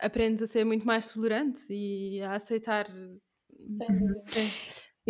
Aprendes 0.00 0.42
a 0.42 0.46
ser 0.46 0.64
muito 0.64 0.86
mais 0.86 1.12
tolerante 1.12 1.60
e 1.70 2.20
a 2.22 2.34
aceitar. 2.34 2.86
Sem 2.86 3.86
dúvida. 3.88 4.20
Sim. 4.20 4.50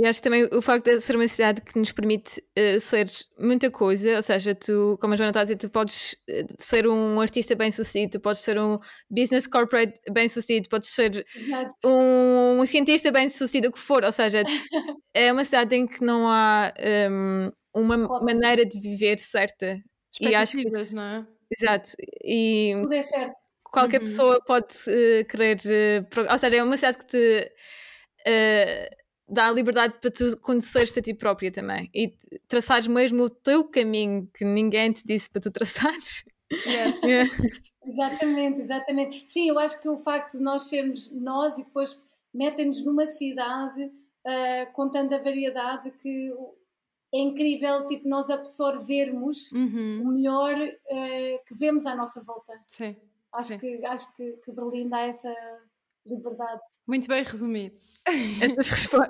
E 0.01 0.06
acho 0.06 0.20
que 0.20 0.28
também 0.31 0.48
o 0.52 0.62
facto 0.62 0.85
de 0.85 1.01
ser 1.01 1.16
uma 1.16 1.27
cidade 1.27 1.60
que 1.60 1.77
nos 1.77 1.90
permite 1.90 2.40
uh, 2.56 2.78
ser 2.78 3.09
muita 3.36 3.69
coisa, 3.69 4.15
ou 4.15 4.23
seja, 4.23 4.55
tu, 4.55 4.97
como 5.01 5.12
a 5.12 5.16
Joana 5.16 5.31
está 5.31 5.40
a 5.40 5.43
dizer, 5.43 5.56
tu 5.56 5.69
podes 5.69 6.12
uh, 6.31 6.55
ser 6.56 6.86
um 6.86 7.20
artista 7.20 7.56
bem 7.56 7.73
sucedido, 7.73 8.12
tu 8.12 8.20
podes 8.20 8.43
ser 8.43 8.60
um 8.60 8.78
business 9.10 9.48
corporate 9.48 9.98
bem 10.12 10.28
sucedido, 10.28 10.69
podes 10.69 10.90
ser 10.90 11.27
Exato. 11.35 11.74
um, 11.85 12.60
um 12.60 12.65
cientista 12.66 13.10
bem 13.10 13.28
sucedido, 13.28 13.70
o 13.70 13.73
que 13.73 13.78
for, 13.81 14.05
ou 14.05 14.12
seja, 14.12 14.44
é 15.12 15.32
uma 15.32 15.44
cidade 15.44 15.74
em 15.74 15.85
que 15.85 16.01
não 16.05 16.28
há 16.28 16.73
um, 17.10 17.51
uma 17.74 17.97
Rótulos. 17.97 18.23
maneira 18.32 18.65
de 18.65 18.78
viver 18.78 19.19
certa. 19.19 19.81
E 20.20 20.32
acho 20.32 20.59
que 20.59 20.69
isso- 20.78 20.94
não 20.94 21.02
é? 21.02 21.27
Exato. 21.51 21.90
E 22.23 22.73
Tudo 22.78 22.93
é 22.94 23.02
certo. 23.02 23.48
Qualquer 23.73 23.99
Uhum. 24.01 24.07
pessoa 24.07 24.40
pode 24.45 24.74
eh, 24.89 25.24
querer. 25.24 25.59
pro- 26.11 26.31
ou 26.31 26.39
seja, 26.39 26.57
é 26.57 26.62
uma 26.62 26.77
cidade 26.77 26.99
que 26.99 27.07
te 27.07 27.53
eh, 28.27 28.89
dá 29.28 29.49
a 29.49 29.53
liberdade 29.53 29.95
para 30.01 30.11
tu 30.11 30.36
conheceres-te 30.40 30.99
a 31.01 31.03
ti 31.03 31.15
própria 31.15 31.51
também 31.53 31.90
e 31.95 32.15
traçares 32.49 32.86
mesmo 32.86 33.24
o 33.24 33.31
teu 33.31 33.65
caminho 33.69 34.28
que 34.35 34.45
ninguém 34.45 34.93
te 34.93 35.05
disse 35.07 35.28
para 35.31 35.43
tu 35.43 35.51
traçares. 35.53 36.24
Yeah. 37.05 37.31
Exatamente, 37.85 38.61
exatamente. 38.61 39.23
Sim, 39.31 39.49
eu 39.49 39.59
acho 39.59 39.81
que 39.81 39.89
o 39.89 39.97
facto 39.99 40.36
de 40.39 40.43
nós 40.43 40.65
sermos 40.69 41.11
nós 41.12 41.59
e 41.59 41.65
depois 41.65 42.03
metem-nos 42.35 42.85
numa 42.85 43.07
cidade 43.07 43.90
com 44.73 44.90
tanta 44.90 45.19
variedade 45.19 45.90
que 45.93 46.31
é 47.15 47.19
incrível 47.19 47.86
tipo, 47.86 48.07
nós 48.09 48.28
absorvermos 48.28 49.51
Uhum. 49.53 50.03
o 50.05 50.12
melhor 50.12 50.55
ah, 50.55 51.39
que 51.47 51.55
vemos 51.55 51.86
à 51.86 51.95
nossa 51.95 52.23
volta. 52.24 52.53
Sim. 52.69 52.95
Acho, 53.33 53.49
Sim. 53.49 53.59
que, 53.59 53.85
acho 53.87 54.17
que, 54.17 54.33
que 54.45 54.53
Berlim 54.53 54.89
dá 54.89 55.01
essa 55.03 55.33
liberdade. 56.07 56.61
Muito 56.87 57.07
bem 57.09 57.23
resumido. 57.23 57.77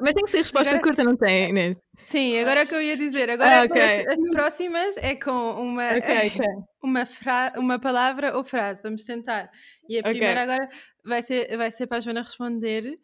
Mas 0.01 0.15
tem 0.15 0.25
que 0.25 0.31
ser 0.31 0.39
resposta 0.39 0.71
Agora- 0.71 0.83
curta, 0.83 1.05
não 1.05 1.17
tem, 1.17 1.51
Inês? 1.51 1.81
Sim, 2.05 2.37
agora 2.41 2.61
é 2.61 2.65
o 2.65 2.67
que 2.67 2.75
eu 2.75 2.83
ia 2.83 2.97
dizer. 2.97 3.31
Agora 3.31 3.49
Ah, 3.51 3.63
as- 3.63 3.71
ok. 3.71 3.81
as, 3.83 4.31
próximas 4.33 4.97
é 4.97 5.15
com 5.15 5.31
uma, 5.31 5.91
Ok, 5.97 6.17
ok. 6.29 6.41
uma, 6.83 7.07
fra 7.07 7.53
uma 7.57 7.79
palavra 7.79 8.37
ou 8.37 8.43
frase. 8.43 8.83
Vamos 8.83 9.05
tentar. 9.05 9.51
E 9.89 9.99
a 9.99 10.03
primeira 10.03 10.43
agora 10.43 10.69
vai 11.05 11.23
ser, 11.23 11.57
vai 11.57 11.71
ser 11.71 11.87
para 11.87 11.99
a 11.99 12.01
Joana 12.01 12.23
responder. 12.23 12.99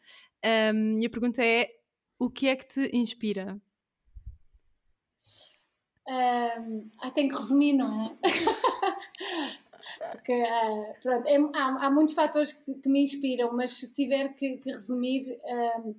Um, 0.75 0.99
e 1.01 1.07
a 1.07 1.11
pergunta 1.11 1.45
é: 1.45 1.69
o 2.19 2.29
que 2.29 2.49
é 2.49 2.57
que 2.57 2.67
te 2.67 2.91
inspira? 2.97 3.61
Ahm, 6.09 6.91
ah, 7.01 7.11
tem 7.11 7.29
que 7.29 7.35
resumir, 7.37 7.73
não 7.73 8.05
é? 8.07 8.17
Porque, 10.11 10.33
ah, 10.33 10.95
pronto, 11.03 11.27
é- 11.29 11.37
há, 11.59 11.87
há 11.87 11.91
muitos 11.91 12.15
fatores 12.15 12.53
que, 12.53 12.75
que 12.75 12.89
me 12.89 13.03
inspiram, 13.03 13.53
mas 13.53 13.73
se 13.73 13.93
tiver 13.93 14.35
que, 14.35 14.59
que 14.59 14.71
resumir, 14.71 15.39
ahm, 15.45 15.95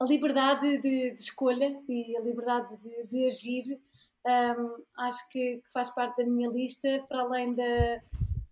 a 0.00 0.04
liberdade 0.06 0.78
de, 0.78 1.10
de 1.10 1.20
escolha 1.20 1.78
e 1.88 2.16
a 2.16 2.20
liberdade 2.20 2.76
de, 2.78 3.06
de 3.06 3.26
agir, 3.26 3.80
ahm, 4.26 4.82
acho 4.98 5.28
que, 5.30 5.58
que 5.58 5.72
faz 5.72 5.90
parte 5.90 6.16
da 6.24 6.30
minha 6.30 6.48
lista, 6.50 7.04
para 7.08 7.22
além 7.22 7.54
da- 7.54 8.00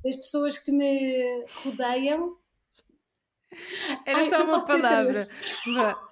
das 0.04 0.16
pessoas 0.16 0.58
que 0.58 0.70
me 0.70 1.44
rodeiam. 1.64 2.36
Era 4.06 4.20
Ai, 4.20 4.28
só 4.30 4.44
uma 4.44 4.64
palavra. 4.66 5.28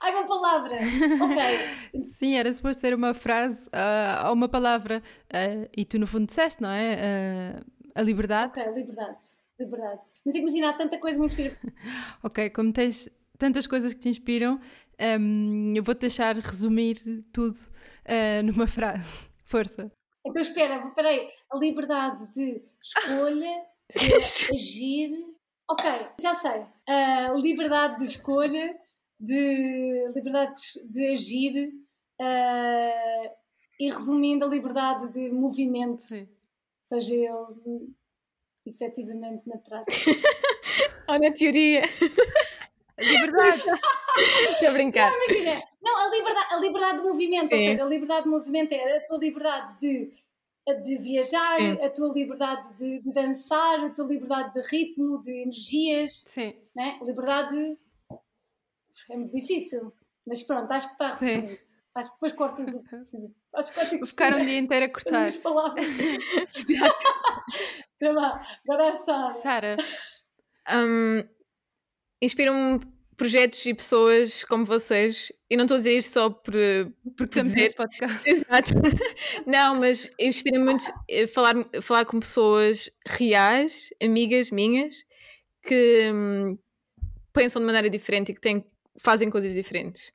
Ai, 0.00 0.12
uma 0.14 0.26
palavra! 0.26 0.76
Ok, 1.20 2.02
Sim, 2.02 2.34
era 2.36 2.52
suposto 2.52 2.80
ser 2.80 2.94
uma 2.94 3.12
frase 3.14 3.68
ah, 3.72 4.24
ou 4.28 4.34
uma 4.34 4.48
palavra. 4.48 5.02
ah, 5.32 5.68
e 5.76 5.84
tu, 5.84 5.98
no 5.98 6.06
fundo, 6.06 6.26
disseste, 6.26 6.62
não 6.62 6.70
é? 6.70 7.58
Ah, 7.58 7.62
a 7.98 8.02
liberdade. 8.02 8.58
ok, 8.58 8.72
liberdade. 8.72 9.24
Liberdade. 9.58 10.02
Mas 10.24 10.34
imagina, 10.34 10.70
há 10.70 10.72
tanta 10.72 10.98
coisa 10.98 11.16
que 11.16 11.20
me 11.20 11.26
inspira. 11.26 11.58
Ok, 12.22 12.50
como 12.50 12.72
tens 12.72 13.08
tantas 13.36 13.66
coisas 13.66 13.92
que 13.92 14.00
te 14.00 14.08
inspiram, 14.08 14.60
Um, 15.00 15.74
eu 15.76 15.82
vou-te 15.82 16.00
deixar 16.00 16.34
resumir 16.36 17.00
tudo 17.32 17.56
uh, 17.56 18.42
numa 18.44 18.66
frase. 18.66 19.30
Força. 19.46 19.90
Então 20.26 20.42
espera, 20.42 20.90
peraí. 20.90 21.28
A 21.50 21.56
liberdade 21.56 22.30
de 22.32 22.62
escolha, 22.82 23.64
de 23.94 24.52
agir. 24.52 25.10
Ok, 25.70 25.88
já 26.20 26.34
sei. 26.34 26.64
A 26.86 27.32
liberdade 27.34 27.98
de 27.98 28.04
escolha, 28.04 28.76
de 29.20 30.12
liberdade 30.14 30.60
de 30.90 31.06
agir 31.12 31.68
uh, 32.20 33.30
e 33.78 33.88
resumindo 33.90 34.44
a 34.44 34.48
liberdade 34.48 35.12
de 35.12 35.30
movimento, 35.30 36.02
Sim. 36.02 36.28
Seja 36.88 37.14
ele 37.14 37.94
efetivamente 38.66 39.46
na 39.46 39.58
prática. 39.58 40.10
Ou 41.08 41.18
na 41.18 41.30
teoria. 41.32 41.82
A 42.96 43.02
liberdade. 43.02 43.62
Estou 44.52 44.68
a 44.68 44.72
brincar. 44.72 45.10
Não, 45.10 45.24
imagina. 45.24 45.62
Não, 45.80 46.06
a 46.06 46.10
liberdade, 46.10 46.54
a 46.54 46.56
liberdade 46.58 46.98
de 46.98 47.04
movimento, 47.04 47.48
Sim. 47.48 47.54
ou 47.54 47.60
seja, 47.60 47.84
a 47.84 47.88
liberdade 47.88 48.24
de 48.24 48.28
movimento 48.30 48.72
é 48.72 48.96
a 48.96 49.04
tua 49.04 49.18
liberdade 49.18 49.78
de, 49.78 50.12
de 50.82 50.98
viajar, 50.98 51.56
Sim. 51.56 51.80
a 51.82 51.90
tua 51.90 52.12
liberdade 52.12 52.76
de, 52.76 52.98
de, 53.00 53.12
dançar, 53.12 53.80
a 53.84 53.90
tua 53.90 54.06
liberdade 54.06 54.52
de 54.52 54.68
ritmo, 54.68 55.18
de 55.20 55.30
energias. 55.30 56.24
Sim. 56.26 56.54
Né? 56.74 56.98
Liberdade 57.02 57.78
é 59.10 59.16
muito 59.16 59.32
difícil. 59.32 59.92
Mas 60.26 60.42
pronto, 60.42 60.70
acho 60.72 60.86
que 60.88 60.92
está 60.92 61.14
resumido. 61.14 61.58
Acho 61.94 62.10
que 62.10 62.14
depois 62.16 62.32
cortas 62.32 62.74
o. 62.74 62.82
Acho 63.54 63.72
que 63.72 63.96
Vou 63.96 64.06
ficar 64.06 64.34
um 64.34 64.38
dia 64.44 64.58
inteiro 64.58 64.86
a 64.86 64.88
cortar. 64.88 65.26
As 65.26 65.36
palavras. 65.36 65.84
lá, 68.02 68.46
agora 68.68 68.86
é 68.86 68.94
Sara. 68.94 69.34
Sara. 69.34 69.76
Um, 70.70 71.22
Inspiram-me 72.20 72.80
projetos 73.16 73.64
e 73.66 73.74
pessoas 73.74 74.44
como 74.44 74.64
vocês. 74.64 75.32
E 75.50 75.56
não 75.56 75.64
estou 75.64 75.76
a 75.76 75.78
dizer 75.78 75.96
isto 75.96 76.12
só 76.12 76.30
por. 76.30 76.54
Porque 77.16 77.24
estamos 77.24 77.54
neste 77.54 77.76
podcast. 77.76 78.28
Exato. 78.28 78.74
não, 79.46 79.78
mas 79.78 80.10
inspira-me 80.18 80.64
muito 80.64 80.84
eh, 81.08 81.26
falar, 81.26 81.54
falar 81.82 82.04
com 82.04 82.20
pessoas 82.20 82.90
reais, 83.06 83.90
amigas 84.02 84.50
minhas, 84.50 85.04
que 85.62 86.10
hum, 86.12 86.58
pensam 87.32 87.60
de 87.60 87.66
maneira 87.66 87.90
diferente 87.90 88.30
e 88.30 88.34
que 88.34 88.40
têm, 88.40 88.64
fazem 88.98 89.30
coisas 89.30 89.54
diferentes. 89.54 90.12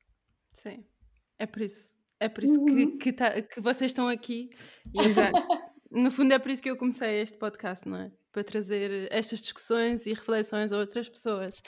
Sim. 0.51 0.85
É 1.37 1.45
por 1.45 1.61
isso. 1.61 1.92
É 2.23 2.29
por 2.29 2.41
isso 2.41 2.57
uhum. 2.57 2.65
que, 2.65 2.97
que, 2.97 3.11
tá, 3.11 3.41
que, 3.41 3.59
vocês 3.59 3.91
estão 3.91 4.07
aqui. 4.07 4.49
E, 4.93 5.07
Exato. 5.07 5.33
no 5.91 6.09
fundo, 6.09 6.33
é 6.33 6.39
por 6.39 6.49
isso 6.49 6.63
que 6.63 6.69
eu 6.69 6.77
comecei 6.77 7.21
este 7.21 7.37
podcast, 7.37 7.85
não 7.85 7.97
é? 7.97 8.11
Para 8.31 8.45
trazer 8.45 9.09
estas 9.11 9.41
discussões 9.41 10.05
e 10.05 10.13
reflexões 10.13 10.71
a 10.71 10.77
outras 10.77 11.09
pessoas. 11.09 11.61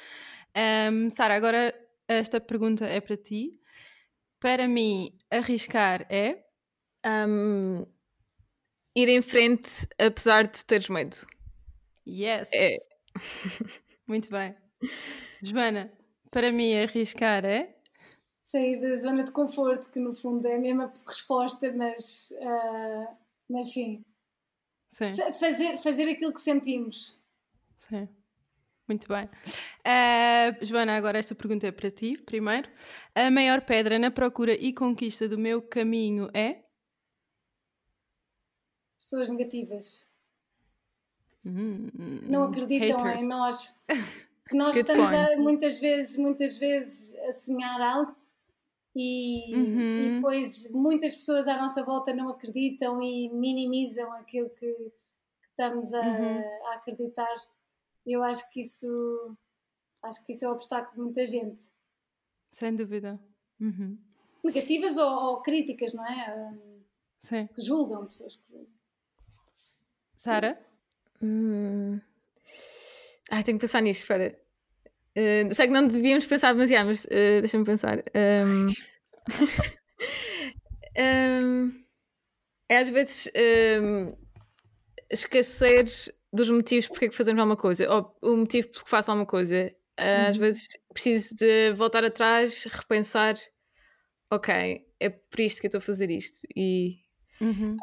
Um, 0.56 1.10
Sara, 1.10 1.36
agora 1.36 1.76
esta 2.07 2.40
pergunta 2.40 2.86
é 2.86 3.02
para 3.02 3.18
ti. 3.18 3.60
Para 4.40 4.65
mim, 4.65 5.11
arriscar 5.30 6.07
é. 6.10 6.45
Um, 7.06 7.86
ir 8.95 9.10
em 9.10 9.22
frente 9.22 9.86
apesar 9.99 10.48
de 10.48 10.64
teres 10.64 10.88
medo. 10.88 11.18
Yes! 12.07 12.49
É. 12.53 12.77
Muito 14.07 14.30
bem. 14.30 14.56
Joana, 15.44 15.91
para 16.32 16.49
mim, 16.49 16.73
arriscar 16.76 17.44
é 17.44 17.75
sair 18.46 18.80
da 18.80 18.96
zona 18.96 19.24
de 19.24 19.32
conforto, 19.32 19.92
que 19.92 20.00
no 20.00 20.14
fundo 20.14 20.48
é 20.48 20.56
a 20.56 20.60
mesma 20.60 20.94
resposta, 21.08 21.74
mas, 21.74 22.32
uh, 22.32 23.18
mas 23.50 23.74
sim. 23.74 24.06
sim. 24.92 25.34
Fazer, 25.34 25.78
fazer 25.80 26.08
aquilo 26.08 26.32
que 26.32 26.40
sentimos. 26.40 27.20
Sim. 27.76 28.08
Muito 28.88 29.08
bem. 29.08 29.26
Uh, 29.26 30.64
Joana, 30.64 30.96
agora 30.96 31.18
esta 31.18 31.34
pergunta 31.34 31.66
é 31.66 31.72
para 31.72 31.90
ti, 31.90 32.16
primeiro. 32.18 32.70
A 33.16 33.32
maior 33.32 33.62
pedra 33.62 33.98
na 33.98 34.12
procura 34.12 34.54
e 34.54 34.72
conquista 34.72 35.28
do 35.28 35.40
meu 35.40 35.60
caminho 35.60 36.30
é? 36.32 36.64
Pessoas 38.96 39.32
negativas. 39.32 40.06
Hum, 41.44 41.90
não 42.28 42.44
acreditam 42.44 43.00
haters. 43.00 43.24
em 43.24 43.28
nós. 43.28 43.82
Que 44.48 44.56
nós 44.56 44.78
estamos 44.78 45.12
a, 45.12 45.38
muitas 45.38 45.80
vezes, 45.80 46.18
muitas 46.18 46.60
vezes 46.60 47.16
a 47.28 47.32
sonhar 47.32 47.82
alto 47.82 48.35
e, 48.96 49.54
uhum. 49.54 49.80
e, 49.82 50.16
depois 50.16 50.70
muitas 50.72 51.14
pessoas 51.14 51.48
à 51.48 51.58
nossa 51.58 51.84
volta 51.84 52.14
não 52.14 52.30
acreditam 52.30 53.02
e 53.02 53.30
minimizam 53.30 54.12
aquilo 54.14 54.50
que, 54.52 54.72
que 54.74 55.50
estamos 55.50 55.94
a, 55.94 56.02
uhum. 56.02 56.40
a, 56.68 56.76
acreditar. 56.76 57.36
Eu 58.06 58.24
acho 58.24 58.50
que 58.52 58.62
isso 58.62 59.36
acho 60.02 60.26
que 60.26 60.34
isso 60.34 60.46
é 60.46 60.50
um 60.50 60.52
obstáculo 60.52 60.94
de 60.94 61.02
muita 61.02 61.26
gente. 61.26 61.64
Sem 62.52 62.74
dúvida. 62.74 63.20
Uhum. 63.60 63.98
Negativas 64.44 64.96
ou, 64.96 65.24
ou, 65.26 65.42
críticas, 65.42 65.94
não 65.94 66.06
é? 66.06 66.54
Sim. 67.20 67.48
Que 67.48 67.62
julgam 67.62 68.06
pessoas 68.06 68.36
que 68.36 68.44
julgam. 68.52 68.74
Sara? 70.16 70.64
Hum. 71.22 72.00
Ah, 73.30 73.42
tenho 73.44 73.58
que 73.58 73.66
pensar 73.66 73.82
nisto, 73.82 74.02
espera. 74.02 74.40
Uh, 75.18 75.54
sei 75.54 75.68
que 75.68 75.74
não 75.74 75.88
devíamos 75.88 76.26
pensar 76.26 76.52
demasiado, 76.54 76.88
mas 76.88 77.06
uh, 77.06 77.40
deixa-me 77.40 77.64
pensar. 77.64 78.00
Um, 78.14 78.68
um, 80.98 81.86
é 82.68 82.78
às 82.78 82.90
vezes 82.90 83.32
um, 83.82 84.14
esquecer 85.10 85.86
dos 86.34 86.50
motivos 86.50 86.88
porque 86.88 87.06
é 87.06 87.10
que 87.10 87.16
fazemos 87.16 87.40
alguma 87.40 87.56
coisa, 87.56 87.90
ou 87.90 88.18
o 88.22 88.38
motivo 88.38 88.68
porque 88.70 88.90
faço 88.90 89.12
alguma 89.12 89.26
coisa. 89.26 89.74
Uh, 89.98 90.28
às 90.28 90.36
uhum. 90.36 90.42
vezes 90.42 90.68
preciso 90.94 91.36
de 91.36 91.72
voltar 91.72 92.04
atrás, 92.04 92.66
repensar, 92.66 93.36
ok, 94.30 94.86
é 95.00 95.10
por 95.10 95.40
isto 95.40 95.62
que 95.62 95.68
eu 95.68 95.70
estou 95.70 95.80
a 95.80 95.82
fazer 95.82 96.12
isto. 96.12 96.46
E 96.54 96.98
uhum. 97.40 97.78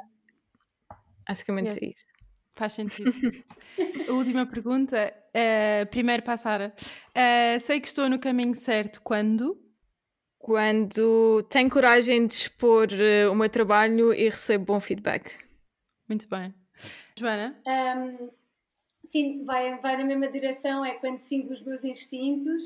basicamente 1.26 1.72
yes. 1.72 1.82
é 1.82 1.86
isso. 1.86 2.11
Faz 2.54 2.72
sentido. 2.72 3.10
a 4.08 4.12
última 4.12 4.46
pergunta, 4.46 5.12
uh, 5.28 5.86
primeiro 5.90 6.22
para 6.22 6.34
a 6.34 6.36
Sara. 6.36 6.74
Uh, 7.10 7.58
sei 7.60 7.80
que 7.80 7.88
estou 7.88 8.08
no 8.08 8.18
caminho 8.18 8.54
certo 8.54 9.00
quando? 9.02 9.58
Quando 10.38 11.42
tenho 11.44 11.70
coragem 11.70 12.26
de 12.26 12.34
expor 12.34 12.88
uh, 12.88 13.32
o 13.32 13.34
meu 13.34 13.48
trabalho 13.48 14.12
e 14.12 14.28
recebo 14.28 14.66
bom 14.66 14.80
feedback. 14.80 15.38
Muito 16.08 16.28
bem. 16.28 16.54
Joana? 17.16 17.60
Um, 17.66 18.28
sim, 19.04 19.44
vai, 19.44 19.78
vai 19.80 19.96
na 19.96 20.04
mesma 20.04 20.28
direção, 20.28 20.84
é 20.84 20.94
quando 20.94 21.18
sigo 21.18 21.52
os 21.52 21.62
meus 21.62 21.84
instintos 21.84 22.62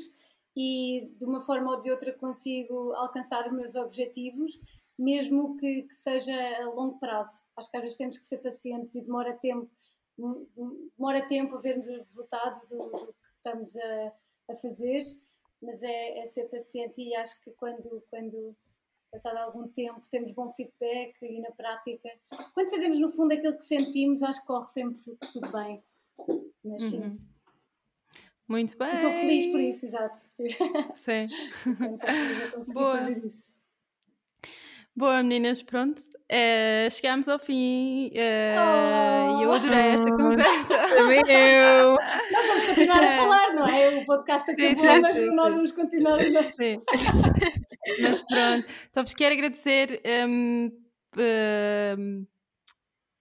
e 0.55 1.13
de 1.17 1.23
uma 1.25 1.39
forma 1.39 1.71
ou 1.71 1.79
de 1.79 1.91
outra 1.91 2.11
consigo 2.11 2.91
alcançar 2.93 3.45
os 3.45 3.53
meus 3.53 3.75
objetivos, 3.75 4.59
mesmo 4.97 5.55
que, 5.55 5.83
que 5.83 5.95
seja 5.95 6.33
a 6.61 6.65
longo 6.65 6.97
prazo. 6.97 7.41
Acho 7.55 7.69
que 7.69 7.77
às 7.77 7.83
vezes 7.83 7.97
temos 7.97 8.17
que 8.17 8.25
ser 8.25 8.39
pacientes 8.39 8.95
e 8.95 9.01
demora 9.01 9.33
tempo 9.33 9.69
demora 10.17 11.27
tempo 11.27 11.55
a 11.55 11.59
vermos 11.59 11.87
os 11.87 11.97
resultados 11.97 12.63
do, 12.65 12.77
do 12.77 13.07
que 13.07 13.27
estamos 13.35 13.77
a, 13.77 14.13
a 14.49 14.55
fazer, 14.55 15.01
mas 15.61 15.83
é, 15.83 16.19
é, 16.19 16.25
ser 16.25 16.45
paciente 16.49 17.01
e 17.01 17.15
acho 17.15 17.39
que 17.41 17.51
quando, 17.51 18.03
quando 18.09 18.55
passado 19.11 19.37
algum 19.37 19.67
tempo 19.67 20.01
temos 20.09 20.31
bom 20.31 20.51
feedback 20.53 21.15
e 21.21 21.39
na 21.39 21.51
prática, 21.51 22.09
quando 22.53 22.69
fazemos 22.69 22.99
no 22.99 23.09
fundo 23.09 23.33
aquilo 23.33 23.55
que 23.55 23.65
sentimos, 23.65 24.23
acho 24.23 24.41
que 24.41 24.47
corre 24.47 24.67
sempre 24.67 25.17
tudo 25.31 25.51
bem. 25.51 25.83
Mas 26.63 26.83
sim. 26.83 27.03
Uhum. 27.03 27.19
Muito 28.47 28.77
bem. 28.77 28.95
Estou 28.95 29.11
feliz 29.11 29.51
por 29.51 29.59
isso, 29.59 29.85
exato. 29.85 30.19
Sim. 30.95 31.25
Estou 31.25 31.97
feliz 31.99 32.43
a 32.43 32.51
conseguir 32.51 32.73
Boa. 32.73 32.97
fazer 32.97 33.25
isso. 33.25 33.56
Boa, 34.97 35.21
meninas, 35.21 35.61
pronto. 35.61 36.01
Uh, 36.01 36.89
chegámos 36.89 37.29
ao 37.29 37.37
fim 37.37 38.07
uh, 38.07 39.37
oh. 39.37 39.39
e 39.39 39.43
eu 39.43 39.53
adorei 39.53 39.89
esta 39.89 40.09
conversa. 40.17 40.75
Também 40.75 41.19
eu. 41.19 41.97
Nós 42.33 42.47
vamos 42.47 42.63
continuar 42.63 43.03
a 43.03 43.15
falar, 43.15 43.53
não 43.53 43.67
é? 43.67 43.89
O 43.89 44.05
podcast 44.05 44.49
acabou, 44.49 44.75
sim, 44.75 44.75
sim, 44.75 44.99
mas 44.99 45.15
sim, 45.15 45.29
nós 45.35 45.53
vamos 45.53 45.71
continuar 45.71 46.19
a 46.19 46.23
Sim. 46.51 46.81
mas 48.01 48.23
pronto, 48.23 48.67
só 48.91 49.03
vos 49.03 49.13
quero 49.13 49.35
agradecer. 49.35 50.01
Um, 50.27 50.71
um, 51.99 52.25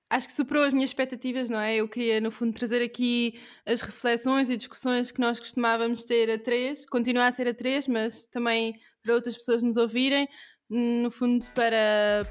acho 0.08 0.28
que 0.28 0.32
superou 0.32 0.64
as 0.64 0.72
minhas 0.72 0.88
expectativas, 0.88 1.50
não 1.50 1.60
é? 1.60 1.76
Eu 1.76 1.86
queria, 1.90 2.22
no 2.22 2.30
fundo, 2.30 2.54
trazer 2.54 2.82
aqui 2.82 3.38
as 3.66 3.82
reflexões 3.82 4.48
e 4.48 4.56
discussões 4.56 5.12
que 5.12 5.20
nós 5.20 5.38
costumávamos 5.38 6.04
ter 6.04 6.30
a 6.30 6.38
três, 6.38 6.86
continuar 6.86 7.26
a 7.26 7.32
ser 7.32 7.46
a 7.48 7.52
três, 7.52 7.86
mas 7.86 8.24
também 8.28 8.72
para 9.02 9.14
outras 9.14 9.36
pessoas 9.36 9.62
nos 9.62 9.76
ouvirem 9.76 10.26
no 10.68 11.10
fundo, 11.10 11.46
para, 11.54 12.26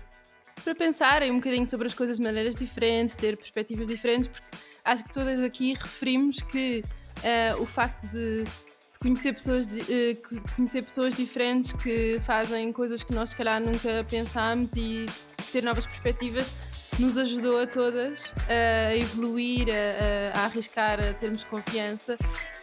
para 0.64 0.76
pensarem 0.76 1.32
um 1.32 1.36
bocadinho 1.36 1.68
sobre 1.68 1.88
as 1.88 1.94
coisas 1.94 2.18
de 2.18 2.24
maneiras 2.24 2.56
diferentes, 2.56 3.16
ter 3.16 3.38
perspectivas 3.38 3.88
diferentes, 3.88 4.30
porque 4.30 4.46
acho 4.84 5.04
que 5.04 5.12
todas 5.12 5.40
aqui 5.42 5.74
referimos 5.74 6.42
que 6.42 6.84
uh, 7.20 7.62
o 7.62 7.66
facto 7.66 8.08
de, 8.08 8.44
de 8.44 9.00
conhecer, 9.00 9.34
pessoas, 9.34 9.68
de, 9.68 9.82
uh, 9.82 10.56
conhecer 10.56 10.84
pessoas 10.84 11.16
diferentes 11.16 11.74
que 11.74 12.20
fazem 12.26 12.72
coisas 12.72 13.04
que 13.04 13.14
nós, 13.14 13.30
se 13.30 13.36
calhar, 13.36 13.62
nunca 13.62 14.06
pensámos 14.10 14.74
e 14.76 15.08
ter 15.52 15.64
novas 15.64 15.86
perspectivas 15.86 16.52
nos 17.00 17.18
ajudou 17.18 17.62
a 17.62 17.68
todas 17.68 18.20
a 18.48 18.96
evoluir, 18.96 19.68
a, 19.70 20.40
a, 20.40 20.46
arriscar, 20.46 21.00
a 21.00 21.14
termos 21.14 21.44
confiança 21.44 22.18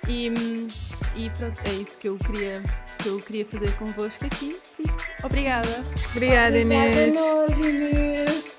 E, 0.09 0.29
e 1.17 1.31
pronto, 1.39 1.61
é 1.65 1.73
isso 1.75 1.99
que 1.99 2.09
eu 2.09 2.17
queria, 2.17 2.63
que 2.99 3.09
eu 3.09 3.21
queria 3.21 3.45
fazer 3.45 3.75
convosco 3.77 4.25
aqui. 4.25 4.59
Isso, 4.79 4.97
obrigada. 5.23 5.83
Obrigada, 6.11 6.59
Inês. 6.59 7.17
Obrigada 7.17 7.31
a 7.31 7.47
nós, 7.47 7.67
Inês. 7.67 8.57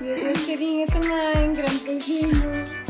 E 0.00 0.28
a 0.28 0.34
Cheirinha 0.36 0.86
também. 0.86 1.52
Grande 1.54 1.84
beijinho. 1.84 2.87